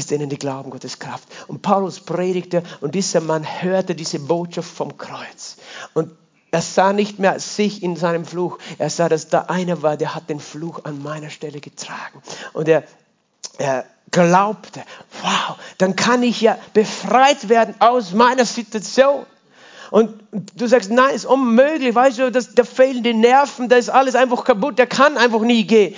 ist 0.00 0.10
denen 0.10 0.28
die 0.28 0.38
glauben 0.38 0.70
Gottes 0.70 0.98
Kraft. 0.98 1.28
Und 1.46 1.62
Paulus 1.62 2.00
predigte 2.00 2.62
und 2.80 2.94
dieser 2.94 3.20
Mann 3.20 3.44
hörte 3.62 3.94
diese 3.94 4.18
Botschaft 4.18 4.70
vom 4.70 4.98
Kreuz. 4.98 5.56
Und 5.94 6.10
er 6.50 6.62
sah 6.62 6.92
nicht 6.92 7.18
mehr 7.18 7.38
sich 7.38 7.82
in 7.82 7.94
seinem 7.94 8.24
Fluch. 8.24 8.58
Er 8.78 8.90
sah, 8.90 9.08
dass 9.08 9.28
da 9.28 9.42
einer 9.42 9.82
war, 9.82 9.96
der 9.96 10.14
hat 10.14 10.28
den 10.28 10.40
Fluch 10.40 10.84
an 10.84 11.02
meiner 11.02 11.30
Stelle 11.30 11.60
getragen. 11.60 12.20
Und 12.52 12.66
er, 12.68 12.82
er 13.58 13.84
glaubte, 14.10 14.82
wow, 15.22 15.56
dann 15.78 15.94
kann 15.94 16.22
ich 16.22 16.40
ja 16.40 16.58
befreit 16.72 17.48
werden 17.48 17.74
aus 17.78 18.12
meiner 18.12 18.44
Situation. 18.44 19.24
Und 19.90 20.20
du 20.56 20.66
sagst, 20.66 20.90
nein, 20.90 21.14
ist 21.14 21.26
unmöglich, 21.26 21.94
weißt 21.94 22.18
du, 22.18 22.32
das, 22.32 22.54
da 22.54 22.64
fehlen 22.64 23.02
die 23.02 23.14
Nerven, 23.14 23.68
da 23.68 23.76
ist 23.76 23.90
alles 23.90 24.14
einfach 24.14 24.44
kaputt, 24.44 24.78
der 24.78 24.86
kann 24.86 25.16
einfach 25.16 25.40
nie 25.40 25.66
gehen. 25.66 25.94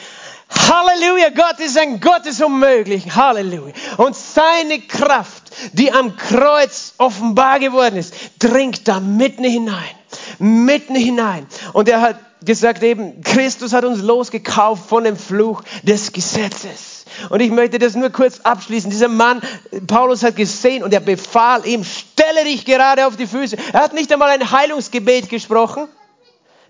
Halleluja, 0.55 1.31
Gott 1.31 1.61
ist 1.61 1.79
ein 1.79 2.01
Gott 2.01 2.27
des 2.27 2.41
Unmöglichen. 2.41 3.15
Halleluja. 3.15 3.73
Und 3.97 4.17
seine 4.17 4.81
Kraft, 4.81 5.43
die 5.73 5.93
am 5.93 6.17
Kreuz 6.17 6.95
offenbar 6.99 7.59
geworden 7.59 7.97
ist, 7.97 8.15
dringt 8.39 8.87
da 8.89 9.01
mitten 9.01 9.45
hinein. 9.45 9.95
Mitten 10.39 10.95
hinein. 10.95 11.47
Und 11.73 11.89
er 11.89 12.01
hat 12.01 12.17
gesagt 12.45 12.83
eben, 12.83 13.23
Christus 13.23 13.73
hat 13.73 13.85
uns 13.85 14.03
losgekauft 14.03 14.89
von 14.89 15.05
dem 15.05 15.17
Fluch 15.17 15.63
des 15.83 16.13
Gesetzes. 16.13 17.05
Und 17.31 17.41
ich 17.41 17.51
möchte 17.51 17.79
das 17.79 17.95
nur 17.95 18.11
kurz 18.11 18.41
abschließen. 18.41 18.91
Dieser 18.91 19.09
Mann, 19.09 19.41
Paulus 19.87 20.23
hat 20.23 20.37
gesehen 20.37 20.83
und 20.83 20.93
er 20.93 21.01
befahl 21.01 21.67
ihm, 21.67 21.85
stelle 21.85 22.45
dich 22.45 22.65
gerade 22.65 23.07
auf 23.07 23.17
die 23.17 23.27
Füße. 23.27 23.57
Er 23.73 23.81
hat 23.81 23.95
nicht 23.95 24.13
einmal 24.13 24.31
ein 24.31 24.51
Heilungsgebet 24.51 25.29
gesprochen. 25.29 25.89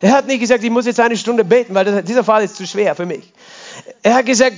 Er 0.01 0.13
hat 0.13 0.27
nicht 0.27 0.41
gesagt, 0.41 0.65
ich 0.65 0.71
muss 0.71 0.87
jetzt 0.87 0.99
eine 0.99 1.17
Stunde 1.17 1.45
beten, 1.45 1.75
weil 1.75 1.85
das, 1.85 2.05
dieser 2.05 2.25
Fall 2.25 2.43
ist 2.43 2.57
zu 2.57 2.67
schwer 2.67 2.97
für 2.97 3.07
mich. 3.07 3.33
Er 4.03 4.15
hat 4.15 4.27
gesagt, 4.27 4.57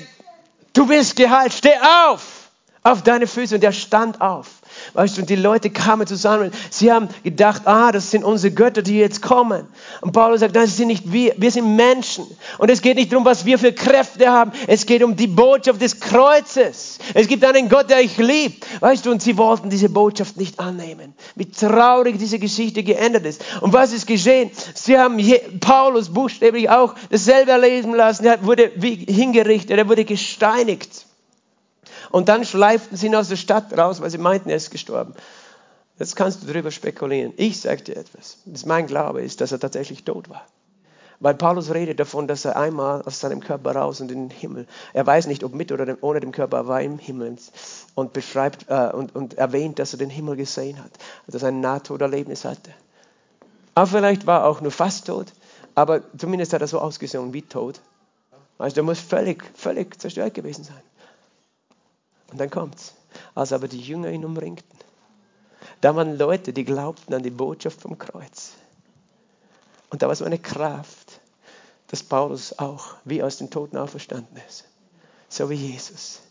du 0.73 0.87
bist 0.87 1.17
geheilt, 1.17 1.53
steh 1.53 1.75
auf, 2.09 2.51
auf 2.83 3.03
deine 3.03 3.27
Füße. 3.27 3.57
Und 3.57 3.65
er 3.65 3.73
stand 3.73 4.21
auf. 4.21 4.49
Weißt 4.93 5.17
du, 5.17 5.23
und 5.23 5.31
die 5.31 5.37
Leute 5.37 5.71
kamen 5.71 6.07
zusammen. 6.07 6.53
Sie 6.71 6.93
haben 6.93 7.09
gedacht, 7.23 7.63
ah, 7.65 7.93
das 7.93 8.11
sind 8.11 8.25
unsere 8.25 8.53
Götter, 8.53 8.83
die 8.83 8.99
jetzt 8.99 9.23
kommen. 9.23 9.67
Und 10.01 10.13
Paulus 10.13 10.41
sagt, 10.41 10.55
das 10.55 10.77
sind 10.77 10.89
nicht 10.89 11.11
wir, 11.13 11.35
wir 11.37 11.51
sind 11.51 11.77
Menschen. 11.77 12.27
Und 12.59 12.71
es 12.71 12.83
geht 12.83 12.97
nicht 12.97 13.13
darum, 13.13 13.25
was 13.25 13.45
wir 13.45 13.59
für 13.59 13.73
Kräfte 13.73 14.29
haben. 14.31 14.53
Es 14.67 14.87
geht 14.87 15.03
um 15.03 15.17
die 15.17 15.27
Botschaft 15.27 15.81
des 15.81 16.01
Kreuzes. 16.01 16.99
Es 17.15 17.27
gibt 17.27 17.45
einen 17.45 17.69
Gott, 17.69 17.91
der 17.91 17.99
euch 17.99 18.17
liebt. 18.19 18.67
Weißt 18.81 19.07
du, 19.07 19.11
und 19.11 19.23
sie 19.23 19.37
wollten 19.39 19.71
diese 19.71 19.89
Botschaft 19.89 20.37
nicht 20.37 20.61
annehmen. 20.61 21.15
Wie 21.35 21.51
traurig 21.51 22.19
diese 22.19 22.39
Geschichte 22.39 22.83
geändert 22.83 23.25
ist. 23.25 23.43
Und 23.61 23.73
was 23.73 23.93
ist 23.93 24.07
geschehen? 24.07 24.51
Sie 24.75 24.99
haben 24.99 25.19
Paulus 25.61 26.09
buchstäblich 26.09 26.69
auch 26.71 26.95
dasselbe 27.11 27.53
erleben 27.53 27.95
lassen. 27.95 28.25
Er 28.25 28.45
wurde 28.45 28.71
hingerichtet, 28.79 29.79
er 29.79 29.89
wurde 29.89 30.05
gesteinigt. 30.05 31.04
Und 32.15 32.29
dann 32.29 32.45
schleiften 32.45 32.97
sie 32.97 33.07
ihn 33.07 33.17
aus 33.17 33.27
der 33.27 33.35
Stadt 33.35 33.77
raus, 33.77 34.01
weil 34.01 34.09
sie 34.09 34.19
meinten, 34.19 34.49
er 34.49 34.55
ist 34.55 34.71
gestorben. 34.71 35.15
Jetzt 35.99 36.15
kannst 36.15 36.45
du 36.45 36.47
darüber 36.47 36.71
spekulieren. 36.71 37.33
Ich 37.39 37.61
sage 37.61 37.83
dir 37.83 37.97
etwas. 37.97 38.39
Das 38.45 38.65
mein 38.65 38.87
Glaube 38.87 39.21
ist, 39.21 39.41
dass 39.41 39.51
er 39.51 39.59
tatsächlich 39.59 40.05
tot 40.05 40.31
war. 40.31 40.47
Weil 41.19 41.35
Paulus 41.35 41.75
redet 41.75 41.99
davon, 41.99 42.29
dass 42.29 42.45
er 42.45 42.55
einmal 42.55 43.03
aus 43.03 43.19
seinem 43.19 43.41
Körper 43.41 43.75
raus 43.75 44.01
und 44.01 44.13
in 44.13 44.29
den 44.29 44.31
Himmel. 44.31 44.69
Er 44.93 45.05
weiß 45.05 45.27
nicht, 45.27 45.43
ob 45.43 45.57
mit 45.57 45.73
oder 45.73 45.99
ohne 46.03 46.21
dem 46.21 46.31
Körper, 46.31 46.59
er 46.59 46.69
war 46.69 46.83
im 46.83 47.01
Himmel 47.01 47.37
und 47.97 48.13
beschreibt 48.13 48.67
äh, 48.69 48.93
und, 48.93 49.17
und 49.17 49.35
erwähnt, 49.35 49.81
dass 49.81 49.93
er 49.93 49.99
den 49.99 50.11
Himmel 50.11 50.37
gesehen 50.37 50.79
hat, 50.79 50.93
dass 51.27 51.43
er 51.43 51.49
ein 51.49 51.59
Nahtoderlebnis 51.59 52.45
hatte. 52.45 52.71
Aber 53.75 53.89
vielleicht 53.89 54.25
war 54.25 54.43
er 54.43 54.47
auch 54.47 54.61
nur 54.61 54.71
fast 54.71 55.09
tot, 55.09 55.33
aber 55.75 56.03
zumindest 56.17 56.53
hat 56.53 56.61
er 56.61 56.69
so 56.69 56.79
ausgesehen 56.79 57.33
wie 57.33 57.43
tot. 57.43 57.81
Also 58.57 58.77
er 58.77 58.85
muss 58.85 59.01
völlig, 59.01 59.43
völlig 59.57 60.01
zerstört 60.01 60.35
gewesen 60.35 60.63
sein. 60.63 60.81
Und 62.35 62.41
dann 62.41 62.51
kommt's. 62.51 62.95
Als 63.37 63.53
aber 63.53 63.69
die 63.69 63.81
Jünger 63.81 64.11
ihn 64.11 64.25
umringten, 64.25 64.77
da 65.81 65.95
waren 65.95 66.19
Leute, 66.19 66.53
die 66.53 66.65
glaubten 66.65 67.15
an 67.15 67.23
die 67.23 67.31
Botschaft 67.31 67.81
vom 67.81 67.97
Kreuz. 67.97 68.55
Und 69.89 70.03
da 70.03 70.09
war 70.09 70.17
so 70.17 70.25
eine 70.25 70.41
Kraft, 70.41 71.21
dass 71.87 72.03
Paulus 72.03 72.59
auch 72.59 72.97
wie 73.05 73.23
aus 73.23 73.37
den 73.37 73.51
Toten 73.51 73.77
auferstanden 73.77 74.37
ist. 74.49 74.65
So 75.29 75.49
wie 75.49 75.55
Jesus. 75.55 76.23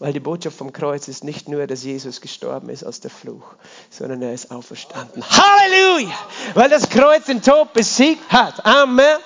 Weil 0.00 0.12
die 0.12 0.18
Botschaft 0.18 0.58
vom 0.58 0.72
Kreuz 0.72 1.06
ist 1.06 1.22
nicht 1.22 1.48
nur, 1.48 1.68
dass 1.68 1.84
Jesus 1.84 2.20
gestorben 2.20 2.68
ist 2.68 2.82
aus 2.82 2.98
der 2.98 3.12
Fluch, 3.12 3.54
sondern 3.88 4.20
er 4.20 4.34
ist 4.34 4.50
auferstanden. 4.50 5.22
Halleluja! 5.22 6.12
Weil 6.54 6.70
das 6.70 6.88
Kreuz 6.88 7.26
den 7.26 7.40
Tod 7.40 7.72
besiegt 7.72 8.32
hat. 8.32 8.66
Amen. 8.66 9.18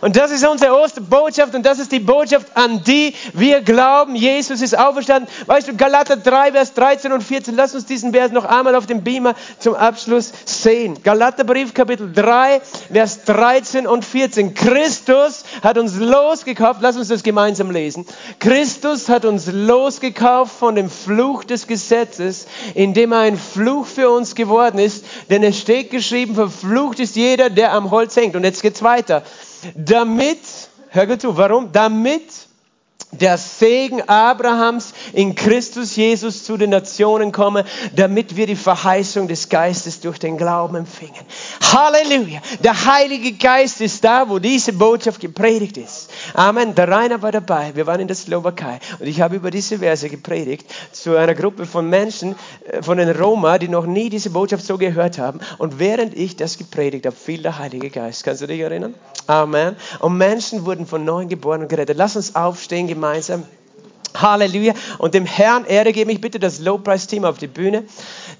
Und 0.00 0.16
das 0.16 0.30
ist 0.30 0.46
unsere 0.46 0.78
Osterbotschaft 0.78 1.54
und 1.54 1.64
das 1.64 1.78
ist 1.78 1.92
die 1.92 2.00
Botschaft, 2.00 2.46
an 2.54 2.82
die 2.84 3.14
wir 3.32 3.60
glauben. 3.60 4.16
Jesus 4.16 4.60
ist 4.60 4.76
auferstanden. 4.76 5.28
Weißt 5.46 5.68
du, 5.68 5.76
Galater 5.76 6.16
3, 6.16 6.52
Vers 6.52 6.74
13 6.74 7.12
und 7.12 7.22
14. 7.22 7.54
Lass 7.56 7.74
uns 7.74 7.86
diesen 7.86 8.12
Vers 8.12 8.32
noch 8.32 8.44
einmal 8.44 8.74
auf 8.74 8.86
dem 8.86 9.02
Beamer 9.02 9.34
zum 9.58 9.74
Abschluss 9.74 10.32
sehen. 10.44 11.02
Galaterbrief, 11.02 11.74
Kapitel 11.74 12.12
3, 12.12 12.60
Vers 12.92 13.24
13 13.24 13.86
und 13.86 14.04
14. 14.04 14.54
Christus 14.54 15.44
hat 15.62 15.78
uns 15.78 15.96
losgekauft. 15.96 16.80
Lass 16.82 16.96
uns 16.96 17.08
das 17.08 17.22
gemeinsam 17.22 17.70
lesen. 17.70 18.06
Christus 18.38 19.08
hat 19.08 19.24
uns 19.24 19.46
losgekauft 19.52 20.56
von 20.58 20.74
dem 20.74 20.90
Fluch 20.90 21.44
des 21.44 21.66
Gesetzes, 21.66 22.46
indem 22.74 23.12
er 23.12 23.20
ein 23.20 23.36
Fluch 23.36 23.86
für 23.86 24.10
uns 24.10 24.34
geworden 24.34 24.78
ist. 24.78 25.04
Denn 25.30 25.42
es 25.42 25.58
steht 25.58 25.90
geschrieben, 25.90 26.34
verflucht 26.34 27.00
ist 27.00 27.16
jeder, 27.16 27.50
der 27.50 27.72
am 27.72 27.90
Holz 27.90 28.16
hängt. 28.16 28.36
Und 28.36 28.44
jetzt 28.44 28.62
geht's 28.62 28.82
weiter. 28.82 29.22
Damit, 29.76 30.70
hör 30.90 31.06
gut 31.06 31.20
zu, 31.20 31.36
warum? 31.36 31.72
Damit 31.72 32.48
der 33.12 33.36
Segen 33.36 34.00
Abrahams 34.08 34.94
in 35.12 35.34
Christus 35.34 35.96
Jesus 35.96 36.44
zu 36.44 36.56
den 36.56 36.70
Nationen 36.70 37.30
komme, 37.30 37.64
damit 37.94 38.36
wir 38.36 38.46
die 38.46 38.56
Verheißung 38.56 39.28
des 39.28 39.50
Geistes 39.50 40.00
durch 40.00 40.18
den 40.18 40.38
Glauben 40.38 40.76
empfingen. 40.76 41.20
Halleluja! 41.60 42.40
Der 42.60 42.86
Heilige 42.86 43.32
Geist 43.32 43.82
ist 43.82 44.02
da, 44.02 44.30
wo 44.30 44.38
diese 44.38 44.72
Botschaft 44.72 45.20
gepredigt 45.20 45.76
ist. 45.76 46.08
Amen. 46.32 46.74
Der 46.74 46.88
Rainer 46.88 47.20
war 47.20 47.32
dabei. 47.32 47.72
Wir 47.74 47.86
waren 47.86 48.00
in 48.00 48.08
der 48.08 48.16
Slowakei 48.16 48.80
und 48.98 49.06
ich 49.06 49.20
habe 49.20 49.36
über 49.36 49.50
diese 49.50 49.80
Verse 49.80 50.08
gepredigt 50.08 50.64
zu 50.92 51.14
einer 51.14 51.34
Gruppe 51.34 51.66
von 51.66 51.90
Menschen, 51.90 52.34
äh, 52.64 52.82
von 52.82 52.96
den 52.96 53.10
Roma, 53.10 53.58
die 53.58 53.68
noch 53.68 53.84
nie 53.84 54.08
diese 54.08 54.30
Botschaft 54.30 54.64
so 54.64 54.78
gehört 54.78 55.18
haben. 55.18 55.40
Und 55.58 55.78
während 55.78 56.16
ich 56.16 56.36
das 56.36 56.56
gepredigt 56.56 57.04
habe, 57.04 57.14
fiel 57.14 57.42
der 57.42 57.58
Heilige 57.58 57.90
Geist. 57.90 58.24
Kannst 58.24 58.40
du 58.40 58.46
dich 58.46 58.60
erinnern? 58.60 58.94
Amen. 59.26 59.76
Und 60.00 60.16
Menschen 60.16 60.64
wurden 60.64 60.86
von 60.86 61.04
neuem 61.04 61.28
geboren 61.28 61.60
und 61.60 61.68
gerettet. 61.68 61.98
Lass 61.98 62.16
uns 62.16 62.34
aufstehen 62.34 62.88
gemeinsam. 62.88 63.01
reminds 63.02 63.26
them 63.26 63.44
Halleluja. 64.14 64.74
Und 64.98 65.14
dem 65.14 65.26
Herrn 65.26 65.64
Ehre 65.64 65.92
gebe 65.92 66.12
ich 66.12 66.20
bitte 66.20 66.38
das 66.38 66.60
Lobpreisteam 66.60 67.24
auf 67.24 67.38
die 67.38 67.46
Bühne. 67.46 67.84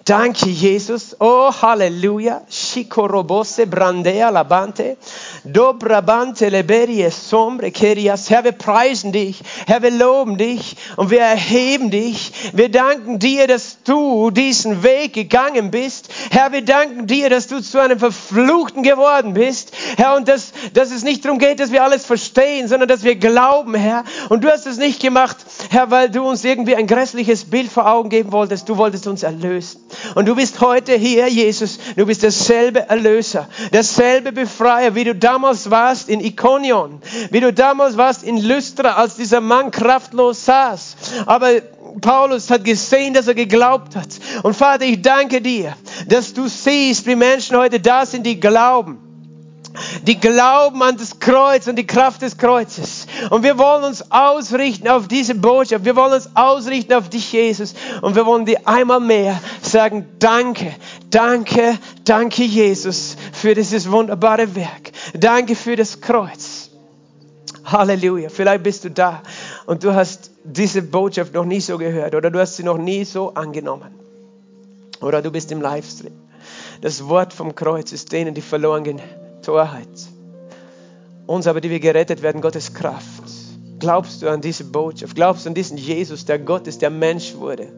Danke, 0.05 0.49
Jesus. 0.49 1.17
Oh, 1.21 1.53
Halleluja. 1.53 2.43
Shikorobose 2.51 3.67
brandea 3.67 4.31
labante. 4.31 4.97
Dobrabante 5.45 6.49
leberie 6.49 7.11
sombre 7.11 7.71
kerias. 7.71 8.31
Herr, 8.31 8.45
wir 8.45 8.53
preisen 8.53 9.13
dich. 9.13 9.41
Herr, 9.67 9.83
wir 9.83 9.91
loben 9.91 10.39
dich 10.39 10.77
und 10.97 11.11
wir 11.11 11.21
erheben 11.21 11.91
dich. 11.91 12.33
Wir 12.53 12.71
danken 12.71 13.19
dir, 13.19 13.47
dass 13.47 13.79
du 13.85 14.31
diesen 14.31 14.83
Weg 14.83 15.13
gegangen 15.13 15.71
bist. 15.71 16.09
Herr, 16.31 16.53
wir 16.53 16.65
danken 16.65 17.07
dir, 17.07 17.31
dass 17.31 17.47
du 17.47 17.61
zu 17.61 17.79
einem 17.79 17.99
Verfluchten 17.99 18.83
geworden 18.83 19.35
bist. 19.35 19.73
Herr, 19.97 20.17
und 20.17 20.29
dass, 20.29 20.53
dass 20.75 20.91
es 20.91 21.05
nicht 21.05 21.25
darum 21.25 21.39
geht, 21.39 21.61
dass 21.61 21.73
wir 21.73 21.83
alles 21.83 22.05
verstehen, 22.05 22.69
sondern 22.69 22.89
dass 22.89 23.05
wir 23.05 23.17
glauben, 23.17 23.75
Herr. 23.75 24.05
Und 24.29 24.45
du 24.45 24.51
hast 24.51 24.67
es 24.67 24.79
nicht 24.79 25.01
gemacht, 25.01 25.37
Herr, 25.71 25.91
weil 25.91 26.11
du 26.11 26.23
uns 26.23 26.45
irgendwie 26.45 26.77
ein 26.77 26.87
grässliches 26.87 27.45
Bild 27.45 27.71
vor 27.71 27.91
Augen 27.91 28.09
geben 28.09 28.33
wolltest. 28.33 28.69
Du 28.69 28.77
wolltest 28.77 29.07
uns 29.07 29.23
erlösen. 29.23 29.81
Und 30.15 30.27
du 30.27 30.35
bist 30.35 30.61
heute 30.61 30.95
hier, 30.95 31.29
Jesus. 31.29 31.79
Du 31.97 32.07
bist 32.07 32.23
derselbe 32.23 32.89
Erlöser, 32.89 33.49
derselbe 33.73 34.33
Befreier, 34.33 34.95
wie 34.95 35.05
du 35.05 35.15
damals 35.15 35.71
warst 35.71 36.09
in 36.09 36.21
Ikonion, 36.21 37.01
wie 37.31 37.41
du 37.41 37.53
damals 37.53 37.97
warst 37.97 38.23
in 38.23 38.37
Lystra, 38.37 38.95
als 38.95 39.17
dieser 39.17 39.41
Mann 39.41 39.71
kraftlos 39.71 40.45
saß. 40.45 40.97
Aber 41.27 41.51
Paulus 42.01 42.51
hat 42.51 42.65
gesehen, 42.65 43.15
dass 43.15 43.29
er 43.29 43.35
geglaubt 43.35 43.97
hat. 43.97 44.09
Und 44.43 44.55
Vater, 44.55 44.85
ich 44.85 45.03
danke 45.03 45.41
dir, 45.41 45.77
dass 46.09 46.33
du 46.33 46.49
siehst, 46.49 47.07
wie 47.07 47.17
Menschen 47.17 47.57
heute 47.57 47.81
da 47.81 48.07
sind, 48.07 48.25
die 48.25 48.41
glauben 48.41 49.12
die 50.03 50.19
glauben 50.19 50.83
an 50.83 50.97
das 50.97 51.19
Kreuz 51.19 51.67
und 51.67 51.77
die 51.77 51.87
Kraft 51.87 52.23
des 52.23 52.37
Kreuzes. 52.37 53.07
Und 53.31 53.43
wir 53.43 53.59
wollen 53.59 53.85
uns 53.85 54.11
ausrichten 54.11 54.89
auf 54.89 55.09
diese 55.09 55.35
Botschaft. 55.35 55.85
Wir 55.85 55.97
wollen 55.97 56.13
uns 56.13 56.31
ausrichten 56.35 56.93
auf 56.95 57.09
dich, 57.09 57.33
Jesus. 57.33 57.75
Und 58.03 58.15
wir 58.15 58.27
wollen 58.27 58.45
dir 58.45 58.61
einmal 58.67 59.01
mehr 59.01 59.41
sagen, 59.63 60.07
danke, 60.19 60.75
danke, 61.11 61.79
danke, 62.05 62.45
Jesus, 62.45 63.17
für 63.33 63.55
dieses 63.55 63.91
wunderbare 63.91 64.55
Werk. 64.55 64.93
Danke 65.15 65.57
für 65.57 65.77
das 65.77 66.01
Kreuz. 66.01 66.71
Halleluja. 67.65 68.29
Vielleicht 68.29 68.63
bist 68.65 68.85
du 68.85 68.91
da 68.91 69.23
und 69.67 69.85
du 69.85 69.95
hast 69.95 70.31
diese 70.45 70.83
Botschaft 70.83 71.33
noch 71.35 71.45
nie 71.45 71.61
so 71.61 71.79
gehört 71.79 72.15
oder 72.15 72.31
du 72.31 72.41
hast 72.41 72.57
sie 72.57 72.65
noch 72.65 72.79
nie 72.79 73.05
so 73.05 73.35
angenommen. 73.35 73.95
Oder 75.01 75.23
du 75.23 75.31
bist 75.31 75.51
im 75.53 75.61
Livestream. 75.61 76.13
Das 76.81 77.09
Wort 77.09 77.33
vom 77.33 77.55
Kreuz 77.55 77.93
ist 77.93 78.13
denen, 78.13 78.35
die 78.35 78.41
verloren 78.41 78.85
gehen 78.85 79.01
Torheit. 79.43 79.89
Uns 81.27 81.47
aber, 81.47 81.61
die 81.61 81.71
wir 81.71 81.81
gerettet 81.81 82.23
werden, 82.23 82.41
Gottes 82.41 82.75
Kraft. 82.75 83.23
Glaubst 83.79 84.23
du 84.23 84.29
an 84.29 84.41
diese 84.41 84.65
Botschaft? 84.65 85.15
Glaubst 85.15 85.45
du 85.45 85.51
an 85.51 85.55
diesen 85.55 85.77
Jesus, 85.77 86.25
der 86.25 86.39
Gott 86.39 86.67
ist, 86.67 86.83
der 86.83 86.91
Mensch 86.91 87.35
wurde, 87.37 87.69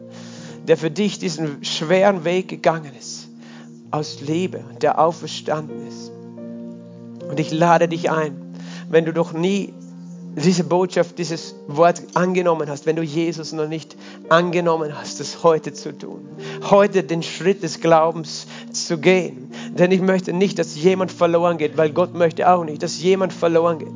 der 0.67 0.77
für 0.77 0.91
dich 0.91 1.19
diesen 1.19 1.63
schweren 1.63 2.23
Weg 2.25 2.47
gegangen 2.47 2.91
ist, 2.99 3.27
aus 3.91 4.21
Liebe, 4.21 4.63
der 4.81 4.99
auferstanden 4.99 5.87
ist? 5.87 6.11
Und 7.27 7.39
ich 7.39 7.51
lade 7.51 7.87
dich 7.87 8.11
ein, 8.11 8.55
wenn 8.89 9.05
du 9.05 9.13
doch 9.13 9.33
nie 9.33 9.73
diese 10.43 10.63
Botschaft, 10.65 11.17
dieses 11.17 11.55
Wort 11.67 12.01
angenommen 12.13 12.69
hast, 12.69 12.85
wenn 12.85 12.95
du 12.95 13.03
Jesus 13.03 13.53
noch 13.53 13.67
nicht 13.67 13.95
angenommen 14.27 14.97
hast, 14.97 15.19
das 15.19 15.43
heute 15.43 15.73
zu 15.73 15.97
tun, 15.97 16.27
heute 16.69 17.03
den 17.03 17.23
Schritt 17.23 17.63
des 17.63 17.79
Glaubens 17.79 18.47
zu 18.73 18.97
gehen. 18.97 19.51
Denn 19.77 19.91
ich 19.91 20.01
möchte 20.01 20.33
nicht, 20.33 20.59
dass 20.59 20.75
jemand 20.75 21.11
verloren 21.11 21.57
geht, 21.57 21.77
weil 21.77 21.91
Gott 21.91 22.13
möchte 22.13 22.49
auch 22.49 22.65
nicht, 22.65 22.83
dass 22.83 23.01
jemand 23.01 23.31
verloren 23.31 23.79
geht. 23.79 23.93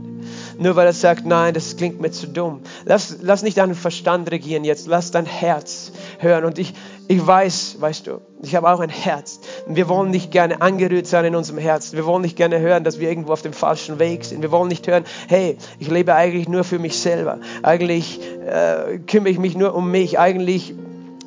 Nur 0.57 0.75
weil 0.75 0.85
er 0.85 0.93
sagt, 0.93 1.25
nein, 1.25 1.53
das 1.53 1.77
klingt 1.77 2.01
mir 2.01 2.11
zu 2.11 2.27
dumm. 2.27 2.61
Lass, 2.85 3.17
lass 3.21 3.43
nicht 3.43 3.57
deinen 3.57 3.75
Verstand 3.75 4.29
regieren 4.31 4.63
jetzt, 4.63 4.87
lass 4.87 5.11
dein 5.11 5.25
Herz 5.25 5.91
hören. 6.19 6.45
Und 6.45 6.59
ich, 6.59 6.73
ich 7.11 7.25
weiß, 7.25 7.77
weißt 7.79 8.05
du, 8.05 8.21
ich 8.43 8.53
habe 8.53 8.69
auch 8.71 8.79
ein 8.81 8.89
Herz. 8.89 9.39
Wir 9.65 9.89
wollen 9.89 10.11
nicht 10.11 10.29
gerne 10.29 10.61
angerührt 10.61 11.07
sein 11.07 11.25
in 11.25 11.35
unserem 11.35 11.57
Herzen. 11.57 11.95
Wir 11.97 12.05
wollen 12.05 12.21
nicht 12.21 12.35
gerne 12.35 12.59
hören, 12.59 12.83
dass 12.83 12.99
wir 12.99 13.09
irgendwo 13.09 13.33
auf 13.33 13.41
dem 13.41 13.51
falschen 13.51 13.97
Weg 13.97 14.23
sind. 14.23 14.43
Wir 14.43 14.51
wollen 14.51 14.67
nicht 14.67 14.85
hören, 14.85 15.05
hey, 15.27 15.57
ich 15.79 15.89
lebe 15.89 16.13
eigentlich 16.13 16.47
nur 16.47 16.63
für 16.63 16.77
mich 16.77 16.99
selber. 16.99 17.39
Eigentlich 17.63 18.21
äh, 18.45 18.99
kümmere 18.99 19.31
ich 19.31 19.39
mich 19.39 19.57
nur 19.57 19.73
um 19.73 19.89
mich. 19.89 20.19
Eigentlich 20.19 20.75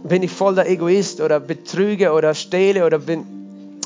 bin 0.05 0.23
ich 0.23 0.31
voll 0.31 0.55
der 0.55 0.71
Egoist 0.71 1.21
oder 1.21 1.41
betrüge 1.41 2.13
oder 2.13 2.35
stehle 2.35 2.87
oder 2.87 3.01
bin, 3.01 3.27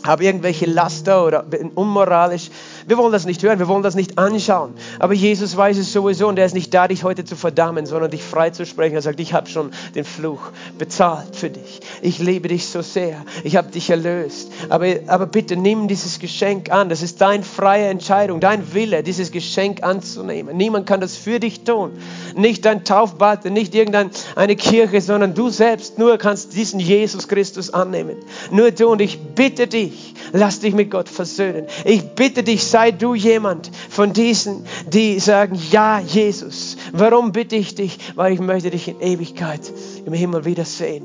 habe 0.05 0.25
irgendwelche 0.25 0.67
Laster 0.67 1.25
oder 1.25 1.45
bin 1.45 1.71
unmoralisch. 1.71 2.51
Wir 2.87 2.99
wollen 2.99 3.11
das 3.11 3.27
nicht 3.27 3.43
hören, 3.43 3.59
wir 3.59 3.67
wollen 3.67 3.83
das 3.83 3.97
nicht 3.97 4.17
anschauen. 4.17 4.75
Aber 5.01 5.13
Jesus 5.13 5.57
weiß 5.57 5.77
es 5.77 5.93
sowieso 5.93 6.29
und 6.29 6.39
er 6.39 6.47
ist 6.47 6.55
nicht 6.55 6.73
da, 6.73 6.87
dich 6.87 7.03
heute 7.03 7.25
zu 7.25 7.35
verdammen, 7.35 7.85
sondern 7.85 8.13
dich 8.13 8.23
freizusprechen. 8.23 8.95
Er 8.95 9.03
sagt, 9.03 9.19
ich 9.19 9.35
habe 9.35 9.49
schon 9.49 9.73
den 9.97 10.05
Fluch 10.05 10.41
bezahlt 10.79 11.35
für 11.35 11.51
dich. 11.51 11.81
Ich 12.01 12.21
liebe 12.21 12.47
dich 12.47 12.67
so 12.67 12.83
sehr. 12.83 13.25
Ich 13.43 13.57
habe 13.57 13.73
dich 13.73 13.91
erlöst. 13.91 14.53
Aber, 14.69 14.87
aber 15.09 15.27
bitte 15.27 15.57
nimm 15.57 15.89
dieses 15.89 16.21
Geschenk 16.21 16.71
an. 16.71 16.89
Das 16.89 17.03
ist 17.03 17.21
deine 17.21 17.43
freie 17.43 17.87
Entscheidung, 17.87 18.39
dein 18.39 18.73
Wille, 18.73 19.03
dieses 19.03 19.33
Geschenk 19.33 19.83
anzunehmen. 19.83 20.57
Niemand 20.57 20.87
kann 20.87 21.01
das 21.01 21.17
für 21.17 21.41
dich 21.41 21.65
tun. 21.65 21.91
Nicht 22.37 22.65
dein 22.65 22.85
Taufbad, 22.85 23.47
nicht 23.47 23.75
irgendeine 23.75 24.57
Kirche, 24.57 25.01
sondern 25.01 25.35
du 25.35 25.49
selbst 25.49 25.99
nur 25.99 26.19
kannst 26.19 26.55
diesen 26.55 26.79
Jesus 26.79 27.27
Christus 27.27 27.75
annehmen. 27.75 28.17
Nur 28.53 28.71
du 28.71 28.89
und 28.89 29.01
ich 29.01 29.19
bitte 29.35 29.67
dich, 29.67 30.15
lass 30.33 30.61
dich 30.61 30.75
mit 30.75 30.91
Gott 30.91 31.09
versöhnen. 31.09 31.67
Ich 31.85 32.03
bitte 32.11 32.43
dich, 32.43 32.65
sei 32.65 32.91
du 32.91 33.15
jemand 33.15 33.71
von 33.89 34.13
diesen, 34.13 34.65
die 34.89 35.19
sagen, 35.21 35.59
ja, 35.71 36.01
Jesus. 36.01 36.77
Warum 36.93 37.33
bitte 37.33 37.57
ich 37.57 37.75
dich? 37.75 37.99
Weil 38.15 38.33
ich 38.33 38.41
möchte 38.41 38.71
dich 38.71 38.89
in 38.89 39.01
Ewigkeit 39.01 39.61
im 40.05 40.13
Himmel 40.13 40.45
wiedersehen. 40.45 41.05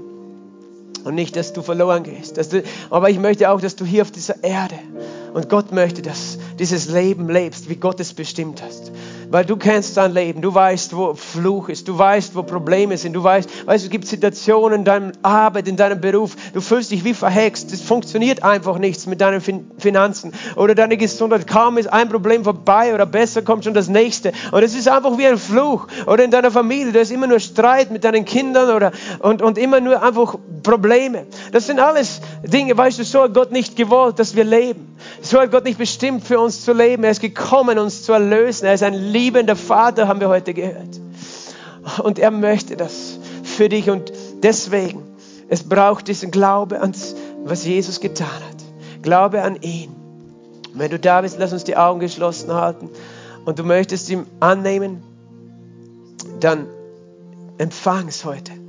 Und 1.03 1.15
nicht, 1.15 1.35
dass 1.35 1.53
du 1.53 1.61
verloren 1.61 2.03
gehst. 2.03 2.37
Du, 2.37 2.63
aber 2.89 3.09
ich 3.09 3.17
möchte 3.17 3.49
auch, 3.49 3.59
dass 3.59 3.75
du 3.75 3.85
hier 3.85 4.03
auf 4.03 4.11
dieser 4.11 4.43
Erde 4.43 4.75
und 5.33 5.49
Gott 5.49 5.71
möchte, 5.71 6.01
dass 6.01 6.37
dieses 6.59 6.89
Leben 6.89 7.27
lebst, 7.29 7.69
wie 7.69 7.75
Gott 7.75 7.99
es 7.99 8.13
bestimmt 8.13 8.61
hast 8.61 8.91
weil 9.31 9.45
du 9.45 9.55
kennst 9.55 9.95
dein 9.95 10.13
Leben, 10.13 10.41
du 10.41 10.53
weißt, 10.53 10.95
wo 10.95 11.13
Fluch 11.13 11.69
ist, 11.69 11.87
du 11.87 11.97
weißt, 11.97 12.35
wo 12.35 12.43
Probleme 12.43 12.97
sind, 12.97 13.13
du 13.13 13.23
weißt, 13.23 13.65
weißt, 13.65 13.85
es 13.85 13.89
gibt 13.89 14.05
Situationen 14.05 14.79
in 14.79 14.85
deiner 14.85 15.11
Arbeit, 15.21 15.69
in 15.69 15.77
deinem 15.77 16.01
Beruf, 16.01 16.35
du 16.53 16.59
fühlst 16.59 16.91
dich 16.91 17.05
wie 17.05 17.13
verhext, 17.13 17.71
es 17.71 17.81
funktioniert 17.81 18.43
einfach 18.43 18.77
nichts 18.77 19.07
mit 19.07 19.21
deinen 19.21 19.41
Finanzen 19.77 20.33
oder 20.57 20.75
deine 20.75 20.97
Gesundheit, 20.97 21.47
kaum 21.47 21.77
ist 21.77 21.87
ein 21.87 22.09
Problem 22.09 22.43
vorbei 22.43 22.93
oder 22.93 23.05
besser 23.05 23.41
kommt 23.41 23.63
schon 23.63 23.73
das 23.73 23.87
nächste 23.87 24.33
und 24.51 24.63
es 24.63 24.75
ist 24.75 24.89
einfach 24.89 25.17
wie 25.17 25.27
ein 25.27 25.37
Fluch 25.37 25.87
oder 26.07 26.23
in 26.25 26.31
deiner 26.31 26.51
Familie, 26.51 26.91
da 26.91 26.99
ist 26.99 27.11
immer 27.11 27.27
nur 27.27 27.39
Streit 27.39 27.89
mit 27.89 28.03
deinen 28.03 28.25
Kindern 28.25 28.75
oder 28.75 28.91
und, 29.19 29.41
und 29.41 29.57
immer 29.57 29.79
nur 29.79 30.03
einfach 30.03 30.35
Probleme. 30.61 31.25
Das 31.51 31.67
sind 31.67 31.79
alles 31.79 32.21
Dinge, 32.43 32.77
weißt 32.77 32.99
du, 32.99 33.03
so 33.03 33.23
hat 33.23 33.33
Gott 33.33 33.51
nicht 33.51 33.75
gewollt, 33.75 34.19
dass 34.19 34.35
wir 34.35 34.43
leben. 34.43 34.95
So 35.21 35.39
hat 35.39 35.51
Gott 35.51 35.65
nicht 35.65 35.77
bestimmt 35.77 36.23
für 36.23 36.39
uns 36.39 36.65
zu 36.65 36.73
leben. 36.73 37.03
Er 37.03 37.11
ist 37.11 37.21
gekommen, 37.21 37.77
uns 37.77 38.03
zu 38.03 38.13
erlösen. 38.13 38.65
Er 38.65 38.73
ist 38.73 38.83
ein 38.83 38.93
liebender 38.93 39.55
Vater, 39.55 40.07
haben 40.07 40.19
wir 40.19 40.29
heute 40.29 40.53
gehört. 40.53 40.99
Und 42.03 42.19
er 42.19 42.31
möchte 42.31 42.75
das 42.75 43.19
für 43.43 43.69
dich. 43.69 43.89
Und 43.89 44.11
deswegen, 44.41 45.03
es 45.49 45.63
braucht 45.63 46.07
diesen 46.07 46.31
Glaube 46.31 46.81
an 46.81 46.93
was 47.43 47.65
Jesus 47.65 47.99
getan 47.99 48.27
hat. 48.27 49.01
Glaube 49.01 49.41
an 49.41 49.61
ihn. 49.61 49.95
wenn 50.73 50.89
du 50.89 50.99
da 50.99 51.21
bist, 51.21 51.37
lass 51.39 51.53
uns 51.53 51.63
die 51.63 51.75
Augen 51.75 51.99
geschlossen 51.99 52.53
halten. 52.53 52.89
und 53.45 53.57
du 53.57 53.63
möchtest 53.63 54.09
ihn 54.09 54.25
annehmen, 54.39 55.03
dann 56.39 56.67
empfang 57.57 58.07
es 58.07 58.23
heute. 58.23 58.60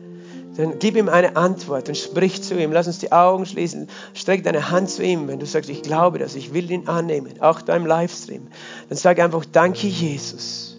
Dann 0.56 0.78
gib 0.78 0.96
ihm 0.96 1.08
eine 1.08 1.36
Antwort 1.36 1.88
und 1.88 1.96
sprich 1.96 2.42
zu 2.42 2.60
ihm. 2.60 2.72
Lass 2.72 2.86
uns 2.86 2.98
die 2.98 3.10
Augen 3.10 3.46
schließen. 3.46 3.88
Streck 4.12 4.44
deine 4.44 4.70
Hand 4.70 4.90
zu 4.90 5.02
ihm, 5.02 5.26
wenn 5.28 5.38
du 5.38 5.46
sagst, 5.46 5.70
ich 5.70 5.82
glaube 5.82 6.18
das, 6.18 6.34
ich 6.34 6.52
will 6.52 6.70
ihn 6.70 6.88
annehmen, 6.88 7.40
auch 7.40 7.62
deinem 7.62 7.86
Livestream. 7.86 8.48
Dann 8.88 8.98
sag 8.98 9.18
einfach, 9.18 9.44
danke 9.50 9.86
Jesus, 9.86 10.76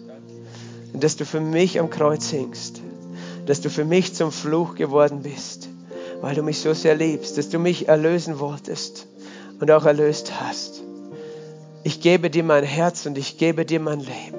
dass 0.92 1.16
du 1.16 1.24
für 1.24 1.40
mich 1.40 1.80
am 1.80 1.90
Kreuz 1.90 2.28
hingst, 2.28 2.82
dass 3.46 3.60
du 3.60 3.68
für 3.68 3.84
mich 3.84 4.14
zum 4.14 4.30
Fluch 4.30 4.76
geworden 4.76 5.22
bist, 5.22 5.68
weil 6.20 6.36
du 6.36 6.42
mich 6.42 6.60
so 6.60 6.72
sehr 6.72 6.94
liebst, 6.94 7.36
dass 7.36 7.48
du 7.48 7.58
mich 7.58 7.88
erlösen 7.88 8.38
wolltest 8.38 9.08
und 9.60 9.70
auch 9.72 9.86
erlöst 9.86 10.40
hast. 10.40 10.82
Ich 11.82 12.00
gebe 12.00 12.30
dir 12.30 12.44
mein 12.44 12.64
Herz 12.64 13.06
und 13.06 13.18
ich 13.18 13.38
gebe 13.38 13.66
dir 13.66 13.80
mein 13.80 13.98
Leben. 13.98 14.38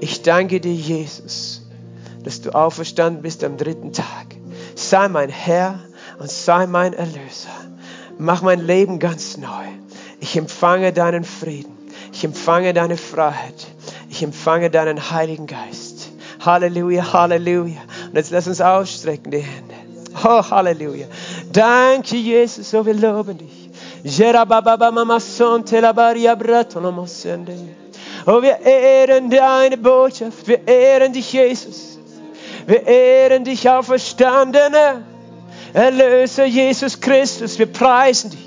Ich 0.00 0.22
danke 0.22 0.60
dir, 0.60 0.72
Jesus, 0.72 1.62
dass 2.22 2.40
du 2.40 2.54
auferstanden 2.54 3.22
bist 3.22 3.42
am 3.44 3.56
dritten 3.56 3.92
Tag. 3.92 4.36
Sei 4.90 5.08
mein 5.08 5.30
Herr 5.30 5.80
und 6.18 6.30
sei 6.30 6.66
mein 6.66 6.92
Erlöser. 6.92 7.48
Mach 8.18 8.42
mein 8.42 8.60
Leben 8.66 8.98
ganz 8.98 9.38
neu. 9.38 9.64
Ich 10.20 10.36
empfange 10.36 10.92
deinen 10.92 11.24
Frieden. 11.24 11.72
Ich 12.12 12.22
empfange 12.22 12.74
deine 12.74 12.98
Freiheit. 12.98 13.66
Ich 14.10 14.22
empfange 14.22 14.70
deinen 14.70 15.10
Heiligen 15.10 15.46
Geist. 15.46 16.10
Halleluja, 16.40 17.12
Halleluja. 17.12 17.80
Und 18.08 18.14
jetzt 18.14 18.30
lass 18.30 18.46
uns 18.46 18.60
ausstrecken 18.60 19.30
die 19.30 19.38
Hände. 19.38 19.74
Oh, 20.22 20.42
Halleluja. 20.50 21.06
Danke, 21.50 22.16
Jesus, 22.16 22.70
so 22.70 22.84
wir 22.84 22.94
loben 22.94 23.38
dich. 23.38 23.70
Oh, 28.26 28.42
wir 28.42 28.60
ehren 28.60 29.30
deine 29.30 29.78
Botschaft. 29.78 30.46
Wir 30.46 30.68
ehren 30.68 31.12
dich, 31.14 31.32
Jesus. 31.32 31.93
Wir 32.66 32.86
ehren 32.86 33.44
dich, 33.44 33.68
Auferstandene. 33.68 35.04
Erlöser 35.72 36.44
Jesus 36.44 37.00
Christus. 37.00 37.58
Wir 37.58 37.66
preisen 37.66 38.30
dich. 38.30 38.46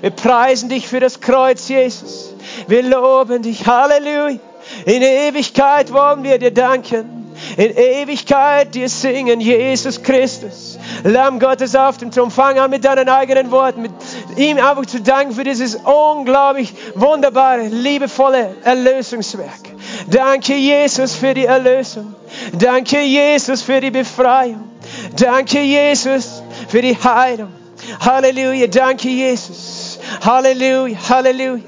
Wir 0.00 0.10
preisen 0.10 0.68
dich 0.68 0.86
für 0.86 1.00
das 1.00 1.20
Kreuz, 1.20 1.68
Jesus. 1.68 2.34
Wir 2.66 2.82
loben 2.82 3.42
dich. 3.42 3.66
Halleluja. 3.66 4.38
In 4.84 5.02
Ewigkeit 5.02 5.92
wollen 5.92 6.22
wir 6.22 6.38
dir 6.38 6.52
danken. 6.52 7.18
In 7.56 7.76
Ewigkeit 7.76 8.74
dir 8.74 8.88
singen, 8.88 9.40
Jesus 9.40 10.02
Christus. 10.02 10.78
Lamm 11.04 11.38
Gottes 11.38 11.74
auf 11.76 11.96
dem 11.96 12.10
Thron. 12.10 12.30
Fang 12.30 12.58
an 12.58 12.70
mit 12.70 12.84
deinen 12.84 13.08
eigenen 13.08 13.50
Worten, 13.50 13.82
mit 13.82 13.92
ihm 14.36 14.58
einfach 14.58 14.86
zu 14.86 15.00
danken 15.00 15.34
für 15.34 15.44
dieses 15.44 15.76
unglaublich 15.76 16.74
wunderbare, 16.94 17.68
liebevolle 17.68 18.56
Erlösungswerk. 18.64 19.60
Danke, 20.08 20.54
Jesus, 20.54 21.14
für 21.14 21.34
die 21.34 21.44
Erlösung. 21.44 22.14
Danke, 22.52 23.00
Jesus, 23.00 23.62
für 23.62 23.80
die 23.80 23.90
Befreiung. 23.90 24.70
Danke, 25.16 25.60
Jesus, 25.60 26.42
für 26.68 26.82
die 26.82 26.96
Heilung. 26.96 27.52
Halleluja. 28.00 28.66
Danke, 28.66 29.08
Jesus. 29.08 29.98
Halleluja. 30.24 30.98
Halleluja. 31.08 31.62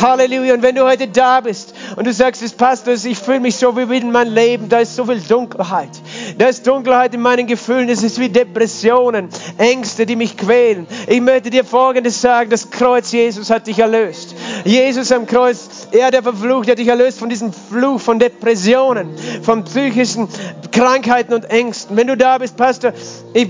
Halleluja. 0.00 0.54
Und 0.54 0.62
wenn 0.62 0.74
du 0.74 0.84
heute 0.84 1.08
da 1.08 1.40
bist 1.40 1.74
und 1.96 2.06
du 2.06 2.12
sagst, 2.12 2.42
es 2.42 2.52
passt, 2.52 2.86
ich 2.88 3.18
fühle 3.18 3.40
mich 3.40 3.56
so 3.56 3.76
wie 3.76 3.96
in 3.96 4.12
meinem 4.12 4.34
Leben, 4.34 4.68
da 4.68 4.78
ist 4.78 4.96
so 4.96 5.04
viel 5.04 5.20
Dunkelheit. 5.20 5.90
Da 6.38 6.46
ist 6.46 6.66
Dunkelheit 6.66 7.14
in 7.14 7.20
meinen 7.20 7.46
Gefühlen, 7.46 7.88
es 7.88 8.02
ist 8.02 8.18
wie 8.18 8.28
Depressionen, 8.28 9.28
Ängste, 9.58 10.06
die 10.06 10.16
mich 10.16 10.36
quälen. 10.36 10.86
Ich 11.06 11.20
möchte 11.20 11.50
dir 11.50 11.64
Folgendes 11.64 12.20
sagen, 12.20 12.50
das 12.50 12.70
Kreuz 12.70 13.12
Jesus 13.12 13.50
hat 13.50 13.66
dich 13.66 13.78
erlöst. 13.78 14.34
Jesus 14.64 15.12
am 15.12 15.26
Kreuz, 15.26 15.88
er 15.92 16.10
der 16.10 16.22
verflucht, 16.22 16.70
hat 16.70 16.78
dich 16.78 16.88
erlöst 16.88 17.18
von 17.18 17.28
diesem 17.28 17.52
Fluch, 17.52 18.00
von 18.00 18.18
Depressionen, 18.18 19.10
von 19.42 19.64
psychischen 19.64 20.28
Krankheiten 20.72 21.34
und 21.34 21.50
Ängsten. 21.50 21.96
Wenn 21.96 22.06
du 22.06 22.16
da 22.16 22.38
bist, 22.38 22.56
Pastor, 22.56 22.92
ich 23.34 23.48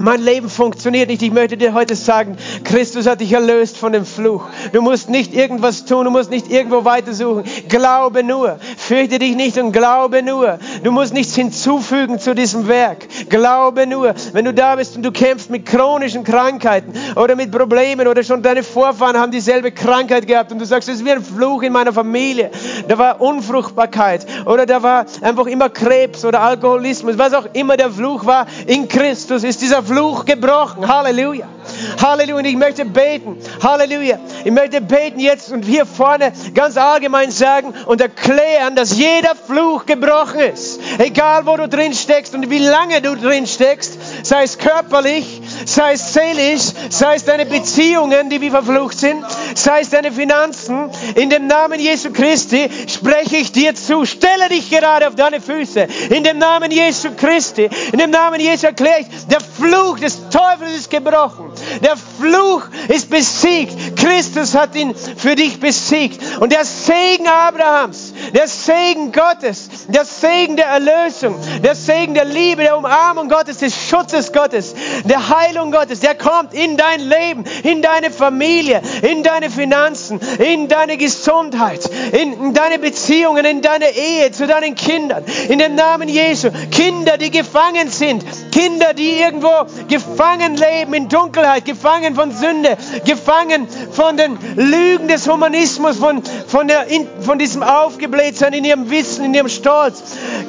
mein 0.00 0.22
Leben 0.22 0.48
funktioniert 0.48 1.08
nicht. 1.08 1.22
Ich 1.22 1.30
möchte 1.30 1.56
dir 1.56 1.74
heute 1.74 1.94
sagen, 1.94 2.36
Christus 2.64 3.06
hat 3.06 3.20
dich 3.20 3.32
erlöst 3.32 3.76
von 3.76 3.92
dem 3.92 4.06
Fluch. 4.06 4.44
Du 4.72 4.80
musst 4.80 5.10
nicht 5.10 5.34
irgendwas 5.34 5.84
tun, 5.84 6.04
du 6.04 6.10
musst 6.10 6.30
nicht 6.30 6.50
irgendwo 6.50 6.84
weitersuchen. 6.84 7.44
Glaube 7.68 8.24
nur. 8.24 8.58
Fürchte 8.78 9.18
dich 9.18 9.36
nicht 9.36 9.58
und 9.58 9.72
glaube 9.72 10.22
nur. 10.22 10.58
Du 10.82 10.90
musst 10.90 11.12
nichts 11.12 11.34
hinzufügen 11.34 12.18
zu 12.18 12.34
diesem 12.34 12.66
Werk. 12.66 13.08
Glaube 13.28 13.86
nur. 13.86 14.14
Wenn 14.32 14.46
du 14.46 14.54
da 14.54 14.76
bist 14.76 14.96
und 14.96 15.02
du 15.02 15.12
kämpfst 15.12 15.50
mit 15.50 15.66
chronischen 15.66 16.24
Krankheiten 16.24 16.94
oder 17.16 17.36
mit 17.36 17.52
Problemen 17.52 18.08
oder 18.08 18.22
schon 18.22 18.42
deine 18.42 18.62
Vorfahren 18.62 19.18
haben 19.18 19.30
dieselbe 19.30 19.70
Krankheit 19.70 20.26
gehabt 20.26 20.50
und 20.50 20.58
du 20.58 20.64
sagst, 20.64 20.88
es 20.88 20.96
ist 20.96 21.04
wie 21.04 21.12
ein 21.12 21.22
Fluch 21.22 21.62
in 21.62 21.72
meiner 21.72 21.92
Familie. 21.92 22.50
Da 22.88 22.96
war 22.96 23.20
Unfruchtbarkeit 23.20 24.26
oder 24.46 24.64
da 24.64 24.82
war 24.82 25.04
einfach 25.20 25.46
immer 25.46 25.68
Krebs 25.68 26.24
oder 26.24 26.40
Alkoholismus, 26.40 27.18
was 27.18 27.34
auch 27.34 27.46
immer 27.52 27.76
der 27.76 27.90
Fluch 27.90 28.24
war. 28.24 28.46
In 28.66 28.88
Christus 28.88 29.44
ist 29.44 29.60
dieser 29.60 29.82
Fluch 29.90 30.24
gebrochen. 30.24 30.86
Halleluja. 30.86 31.48
Halleluja. 32.00 32.36
Und 32.36 32.44
ich 32.44 32.54
möchte 32.54 32.84
beten. 32.84 33.38
Halleluja. 33.60 34.20
Ich 34.44 34.52
möchte 34.52 34.80
beten 34.80 35.18
jetzt 35.18 35.50
und 35.50 35.64
hier 35.64 35.84
vorne 35.84 36.32
ganz 36.54 36.76
allgemein 36.76 37.32
sagen 37.32 37.74
und 37.86 38.00
erklären, 38.00 38.76
dass 38.76 38.96
jeder 38.96 39.34
Fluch 39.34 39.86
gebrochen 39.86 40.38
ist. 40.38 40.80
Egal 40.98 41.44
wo 41.44 41.56
du 41.56 41.68
drin 41.68 41.92
steckst 41.92 42.36
und 42.36 42.48
wie 42.50 42.58
lange 42.58 43.02
du 43.02 43.16
drin 43.16 43.48
steckst, 43.48 43.98
sei 44.22 44.44
es 44.44 44.58
körperlich, 44.58 45.40
sei 45.64 45.92
es 45.92 46.12
seelisch, 46.12 46.72
sei 46.90 47.14
es 47.14 47.24
deine 47.24 47.46
Beziehungen, 47.46 48.30
die 48.30 48.40
wie 48.40 48.50
verflucht 48.50 48.98
sind, 48.98 49.24
sei 49.54 49.80
es 49.80 49.90
deine 49.90 50.12
Finanzen. 50.12 50.90
In 51.14 51.30
dem 51.30 51.46
Namen 51.46 51.80
Jesu 51.80 52.12
Christi 52.12 52.70
spreche 52.88 53.36
ich 53.36 53.52
dir 53.52 53.74
zu. 53.74 54.04
Stelle 54.04 54.48
dich 54.48 54.70
gerade 54.70 55.08
auf 55.08 55.14
deine 55.14 55.40
Füße. 55.40 55.86
In 56.10 56.24
dem 56.24 56.38
Namen 56.38 56.70
Jesu 56.70 57.10
Christi, 57.16 57.68
in 57.92 57.98
dem 57.98 58.10
Namen 58.10 58.40
Jesu 58.40 58.66
erkläre 58.66 59.00
ich, 59.00 59.06
der 59.26 59.40
Fluch 59.40 59.98
des 59.98 60.28
Teufels 60.30 60.72
ist 60.76 60.90
gebrochen. 60.90 61.52
Der 61.82 61.96
Fluch 61.96 62.62
ist 62.88 63.10
besiegt. 63.10 63.96
Christus 63.96 64.54
hat 64.54 64.74
ihn 64.74 64.94
für 64.94 65.34
dich 65.34 65.60
besiegt. 65.60 66.20
Und 66.40 66.52
der 66.52 66.64
Segen 66.64 67.26
Abrahams, 67.26 68.12
der 68.34 68.48
Segen 68.48 69.12
Gottes, 69.12 69.68
der 69.88 70.04
Segen 70.04 70.56
der 70.56 70.66
Erlösung, 70.66 71.36
der 71.62 71.74
Segen 71.74 72.14
der 72.14 72.24
Liebe, 72.24 72.62
der 72.62 72.76
Umarmung 72.76 73.28
Gottes, 73.28 73.58
des 73.58 73.74
Schutzes 73.74 74.09
Gottes, 74.32 74.74
der 75.04 75.28
Heilung 75.28 75.72
Gottes, 75.72 76.00
der 76.00 76.14
kommt 76.14 76.54
in 76.54 76.76
dein 76.76 77.00
Leben, 77.00 77.44
in 77.62 77.82
deine 77.82 78.10
Familie, 78.10 78.82
in 79.02 79.22
deine 79.22 79.50
Finanzen, 79.50 80.20
in 80.38 80.68
deine 80.68 80.96
Gesundheit, 80.96 81.88
in 82.12 82.54
deine 82.54 82.78
Beziehungen, 82.78 83.44
in 83.44 83.62
deine 83.62 83.90
Ehe, 83.90 84.30
zu 84.32 84.46
deinen 84.46 84.74
Kindern. 84.74 85.24
In 85.48 85.58
dem 85.58 85.74
Namen 85.74 86.08
Jesu. 86.08 86.50
Kinder, 86.70 87.16
die 87.18 87.30
gefangen 87.30 87.88
sind, 87.88 88.24
Kinder, 88.52 88.94
die 88.94 89.20
irgendwo 89.20 89.66
gefangen 89.88 90.56
leben 90.56 90.94
in 90.94 91.08
Dunkelheit, 91.08 91.64
gefangen 91.64 92.14
von 92.14 92.32
Sünde, 92.32 92.76
gefangen 93.04 93.68
von 93.92 94.16
den 94.16 94.38
Lügen 94.56 95.08
des 95.08 95.28
Humanismus, 95.28 95.96
von, 95.96 96.22
von, 96.46 96.68
der, 96.68 96.86
von 97.20 97.38
diesem 97.38 97.62
Aufgeblähtsein 97.62 98.52
in 98.52 98.64
ihrem 98.64 98.90
Wissen, 98.90 99.24
in 99.24 99.34
ihrem 99.34 99.48
Stolz. 99.48 100.02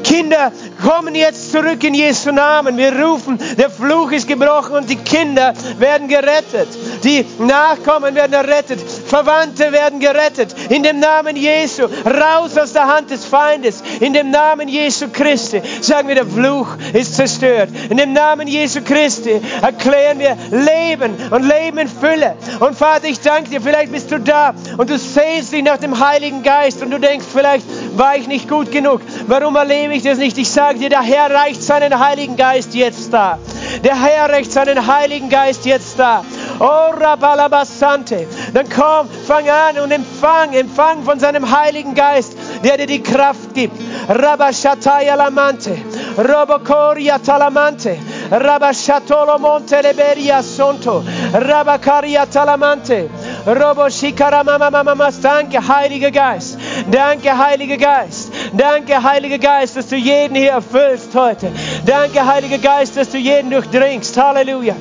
Kinder 0.04 0.52
kommen 0.84 1.16
jetzt 1.16 1.52
zurück 1.52 1.84
in 1.84 1.94
Jesu 1.94 2.32
Namen. 2.32 2.78
Wir 2.78 2.94
rufen, 2.94 3.40
der 3.58 3.70
Fluch 3.70 4.12
ist 4.12 4.28
gebrochen 4.28 4.76
und 4.76 4.90
die 4.90 4.96
Kinder 4.96 5.54
werden 5.78 6.08
gerettet. 6.08 6.70
Die 7.04 7.26
Nachkommen 7.40 8.16
werden 8.16 8.34
errettet. 8.34 8.80
Verwandte 8.82 9.72
werden 9.72 10.00
gerettet. 10.00 10.56
In 10.70 10.84
dem 10.84 11.00
Namen 11.00 11.36
Jesu. 11.36 11.84
Raus 12.06 12.58
aus 12.58 12.74
der 12.74 12.88
Hand 12.88 13.10
des 13.10 13.26
Feindes. 13.26 13.84
In 14.00 14.14
dem 14.14 14.32
Namen 14.32 14.68
Jesu 14.68 15.08
Christi. 15.12 15.62
Sagen 15.82 16.08
wir, 16.08 16.16
der 16.16 16.26
Fluch 16.26 16.68
ist 16.94 17.16
zerstört. 17.16 17.70
In 17.90 17.98
dem 17.98 18.14
Namen 18.14 18.48
Jesu 18.48 18.82
Christi 18.82 19.42
erklären 19.62 20.20
wir 20.20 20.38
Leben 20.52 21.16
und 21.30 21.44
Leben 21.44 21.78
in 21.80 21.88
Fülle. 21.88 22.36
Und 22.60 22.76
Vater, 22.76 23.06
ich 23.06 23.20
danke 23.20 23.50
dir. 23.50 23.62
Vielleicht 23.62 23.92
bist 23.92 24.12
du 24.12 24.20
da 24.20 24.54
und 24.78 24.90
du 24.90 24.98
sehnst 24.98 25.52
dich 25.52 25.64
nach 25.64 25.78
dem 25.78 26.00
Heiligen 26.00 26.44
Geist 26.44 26.82
und 26.82 26.92
du 26.92 27.00
denkst, 27.00 27.26
vielleicht 27.32 27.66
war 27.98 28.16
ich 28.16 28.28
nicht 28.28 28.50
gut 28.50 28.72
genug. 28.72 29.02
Warum 29.28 29.56
erlebe 29.56 29.94
ich 29.94 30.04
das 30.04 30.18
nicht? 30.18 30.38
Ich 30.38 30.50
sage 30.50 30.80
dir, 30.80 30.90
der 30.90 31.02
Herr 31.02 31.32
reicht 31.32 31.64
seinen 31.64 32.00
Heiligen 32.00 32.36
Geist 32.36 32.74
jetzt 32.74 33.14
da. 33.14 33.40
Der 33.84 34.00
Herr 34.00 34.30
reicht 34.30 34.52
seinen 34.52 34.86
Heiligen 34.86 35.30
Geist 35.30 35.66
jetzt 35.66 35.98
da. 35.98 36.24
Oh, 36.60 36.94
Rabalabasante. 36.94 38.28
Dann 38.54 38.70
komm, 38.70 39.10
fang 39.26 39.50
an 39.50 39.80
und 39.84 39.92
empfang, 39.92 40.54
empfang 40.54 41.04
von 41.04 41.20
seinem 41.20 41.50
Heiligen 41.50 41.96
Geist, 41.96 42.34
der 42.64 42.78
dir 42.78 42.86
die 42.88 43.02
Kraft 43.02 43.54
gibt. 43.54 43.76
Rabashataya 44.08 45.16
Lamante. 45.16 45.76
Robocoria 46.18 47.18
Talamante. 47.20 47.98
Rabashatolo 48.30 49.40
Monte 49.40 49.82
Leberia 49.82 50.44
Sonto. 50.44 51.04
Rabacaria 51.34 52.26
Talamante. 52.26 53.10
Robo 53.48 53.90
Shikaramamamamas. 53.90 55.20
Danke, 55.22 55.66
Heiliger 55.68 56.12
Geist. 56.12 56.60
Danke, 56.92 57.36
Heiliger 57.38 57.78
Geist. 57.78 58.31
Danke, 58.54 59.02
Heiliger 59.02 59.38
Geist, 59.38 59.78
dass 59.78 59.88
du 59.88 59.96
jeden 59.96 60.36
hier 60.36 60.52
erfüllst 60.52 61.16
heute. 61.16 61.52
Danke, 61.86 62.26
Heiliger 62.26 62.58
Geist, 62.58 62.98
dass 62.98 63.10
du 63.10 63.18
jeden 63.18 63.50
durchdringst. 63.50 64.18
Halleluja. 64.18 64.76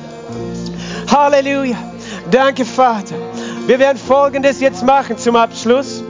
Halleluja. 1.09 1.77
Danke, 2.29 2.65
Vater. 2.65 3.15
Wir 3.67 3.79
werden 3.79 3.97
Folgendes 3.97 4.59
jetzt 4.59 4.83
machen 4.83 5.17
zum 5.17 5.37
Abschluss. 5.37 6.03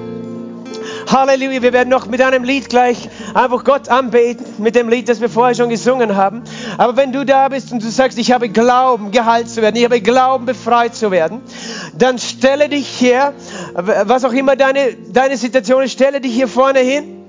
Halleluja. 1.05 1.61
Wir 1.61 1.71
werden 1.71 1.89
noch 1.89 2.07
mit 2.07 2.19
einem 2.19 2.43
Lied 2.43 2.67
gleich 2.67 3.09
einfach 3.35 3.63
Gott 3.63 3.89
anbeten, 3.89 4.43
mit 4.57 4.73
dem 4.73 4.89
Lied, 4.89 5.07
das 5.07 5.21
wir 5.21 5.29
vorher 5.29 5.53
schon 5.53 5.69
gesungen 5.69 6.15
haben. 6.15 6.41
Aber 6.79 6.97
wenn 6.97 7.11
du 7.11 7.23
da 7.25 7.47
bist 7.49 7.71
und 7.71 7.83
du 7.83 7.91
sagst, 7.91 8.17
ich 8.17 8.31
habe 8.31 8.49
Glauben, 8.49 9.11
geheilt 9.11 9.51
zu 9.51 9.61
werden, 9.61 9.75
ich 9.75 9.83
habe 9.83 10.01
Glauben, 10.01 10.47
befreit 10.47 10.95
zu 10.95 11.11
werden, 11.11 11.41
dann 11.93 12.17
stelle 12.17 12.69
dich 12.69 12.87
hier, 12.87 13.33
was 13.73 14.25
auch 14.25 14.33
immer 14.33 14.55
deine, 14.55 14.95
deine 15.13 15.37
Situation 15.37 15.83
ist, 15.83 15.91
stelle 15.91 16.21
dich 16.21 16.33
hier 16.33 16.47
vorne 16.47 16.79
hin 16.79 17.20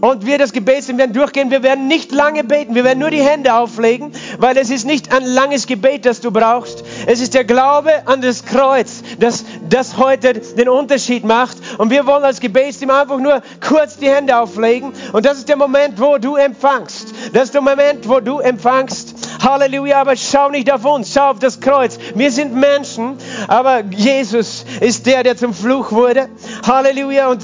und 0.00 0.26
wir 0.26 0.38
das 0.38 0.52
Gebet 0.52 0.84
sind, 0.84 0.98
werden 0.98 1.12
durchgehen. 1.12 1.50
Wir 1.50 1.62
werden 1.62 1.88
nicht 1.88 2.12
lange 2.12 2.44
beten. 2.44 2.74
Wir 2.74 2.84
werden 2.84 2.98
nur 2.98 3.10
die 3.10 3.22
Hände 3.22 3.54
auflegen, 3.54 4.12
weil 4.38 4.56
es 4.56 4.70
ist 4.70 4.84
nicht 4.86 5.12
ein 5.12 5.24
langes 5.24 5.66
Gebet, 5.66 6.06
das 6.06 6.20
du 6.20 6.30
brauchst. 6.30 6.84
Es 7.06 7.20
ist 7.20 7.34
der 7.34 7.44
Glaube 7.44 7.90
an 8.06 8.20
das 8.20 8.44
Kreuz, 8.44 9.02
das, 9.18 9.44
das 9.68 9.96
heute 9.98 10.34
den 10.34 10.68
Unterschied 10.68 11.24
macht. 11.24 11.58
Und 11.78 11.90
wir 11.90 12.06
wollen 12.06 12.24
als 12.24 12.40
Gebetsteam 12.40 12.90
einfach 12.90 13.18
nur 13.18 13.42
kurz 13.66 13.98
die 13.98 14.08
Hände 14.08 14.36
auflegen. 14.36 14.92
Und 15.12 15.24
das 15.26 15.38
ist 15.38 15.48
der 15.48 15.56
Moment, 15.56 16.00
wo 16.00 16.18
du 16.18 16.36
empfangst. 16.36 17.14
Das 17.32 17.44
ist 17.44 17.54
der 17.54 17.62
Moment, 17.62 18.08
wo 18.08 18.20
du 18.20 18.38
empfangst. 18.38 19.14
Halleluja, 19.42 20.00
aber 20.00 20.16
schau 20.16 20.50
nicht 20.50 20.72
auf 20.72 20.84
uns, 20.84 21.12
schau 21.12 21.30
auf 21.30 21.38
das 21.38 21.60
Kreuz. 21.60 21.98
Wir 22.14 22.30
sind 22.30 22.54
Menschen, 22.54 23.16
aber 23.48 23.82
Jesus 23.90 24.64
ist 24.80 25.06
der, 25.06 25.22
der 25.22 25.36
zum 25.36 25.52
Fluch 25.52 25.92
wurde. 25.92 26.28
Halleluja 26.66 27.28
und 27.28 27.42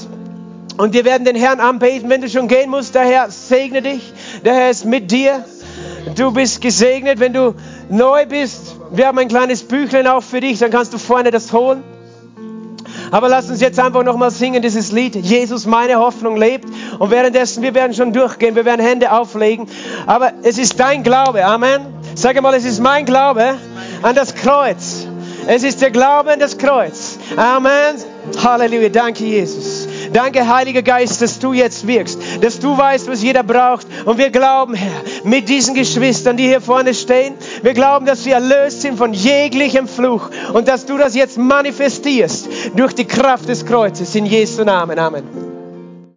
und 0.80 0.94
wir 0.94 1.04
werden 1.04 1.26
den 1.26 1.36
Herrn 1.36 1.60
anbeten. 1.60 2.08
Wenn 2.08 2.22
du 2.22 2.30
schon 2.30 2.48
gehen 2.48 2.70
musst, 2.70 2.94
der 2.94 3.02
Herr 3.02 3.30
segne 3.30 3.82
dich. 3.82 4.14
Der 4.46 4.54
Herr 4.54 4.70
ist 4.70 4.86
mit 4.86 5.10
dir. 5.10 5.44
Du 6.16 6.32
bist 6.32 6.62
gesegnet. 6.62 7.20
Wenn 7.20 7.34
du 7.34 7.54
neu 7.90 8.24
bist, 8.24 8.76
wir 8.90 9.06
haben 9.06 9.18
ein 9.18 9.28
kleines 9.28 9.62
Büchlein 9.62 10.06
auch 10.06 10.22
für 10.22 10.40
dich. 10.40 10.58
Dann 10.58 10.70
kannst 10.70 10.94
du 10.94 10.98
vorne 10.98 11.30
das 11.30 11.52
holen. 11.52 11.82
Aber 13.10 13.28
lass 13.28 13.50
uns 13.50 13.60
jetzt 13.60 13.78
einfach 13.78 14.04
nochmal 14.04 14.30
singen, 14.30 14.62
dieses 14.62 14.90
Lied. 14.90 15.16
Jesus, 15.16 15.66
meine 15.66 15.96
Hoffnung 15.96 16.38
lebt. 16.38 16.64
Und 16.98 17.10
währenddessen, 17.10 17.62
wir 17.62 17.74
werden 17.74 17.92
schon 17.92 18.14
durchgehen. 18.14 18.56
Wir 18.56 18.64
werden 18.64 18.80
Hände 18.80 19.12
auflegen. 19.12 19.66
Aber 20.06 20.32
es 20.44 20.56
ist 20.56 20.80
dein 20.80 21.02
Glaube. 21.02 21.44
Amen. 21.44 21.82
Sag 22.14 22.40
mal, 22.40 22.54
es 22.54 22.64
ist 22.64 22.80
mein 22.80 23.04
Glaube 23.04 23.56
an 24.00 24.14
das 24.14 24.34
Kreuz. 24.34 25.06
Es 25.46 25.62
ist 25.62 25.82
der 25.82 25.90
Glaube 25.90 26.32
an 26.32 26.40
das 26.40 26.56
Kreuz. 26.56 27.18
Amen. 27.36 27.96
Halleluja. 28.42 28.88
Danke, 28.88 29.24
Jesus. 29.24 29.79
Danke, 30.12 30.48
Heiliger 30.48 30.82
Geist, 30.82 31.22
dass 31.22 31.38
du 31.38 31.52
jetzt 31.52 31.86
wirkst, 31.86 32.18
dass 32.40 32.58
du 32.58 32.76
weißt, 32.76 33.08
was 33.08 33.22
jeder 33.22 33.42
braucht. 33.42 33.86
Und 34.04 34.18
wir 34.18 34.30
glauben, 34.30 34.74
Herr, 34.74 35.02
mit 35.24 35.48
diesen 35.48 35.74
Geschwistern, 35.74 36.36
die 36.36 36.44
hier 36.44 36.60
vorne 36.60 36.94
stehen, 36.94 37.34
wir 37.62 37.74
glauben, 37.74 38.06
dass 38.06 38.24
sie 38.24 38.32
erlöst 38.32 38.82
sind 38.82 38.98
von 38.98 39.12
jeglichem 39.12 39.86
Fluch 39.86 40.30
und 40.52 40.68
dass 40.68 40.86
du 40.86 40.96
das 40.98 41.14
jetzt 41.14 41.38
manifestierst 41.38 42.48
durch 42.76 42.94
die 42.94 43.04
Kraft 43.04 43.48
des 43.48 43.64
Kreuzes 43.64 44.14
in 44.14 44.26
Jesu 44.26 44.64
Namen. 44.64 44.98
Amen. 44.98 45.49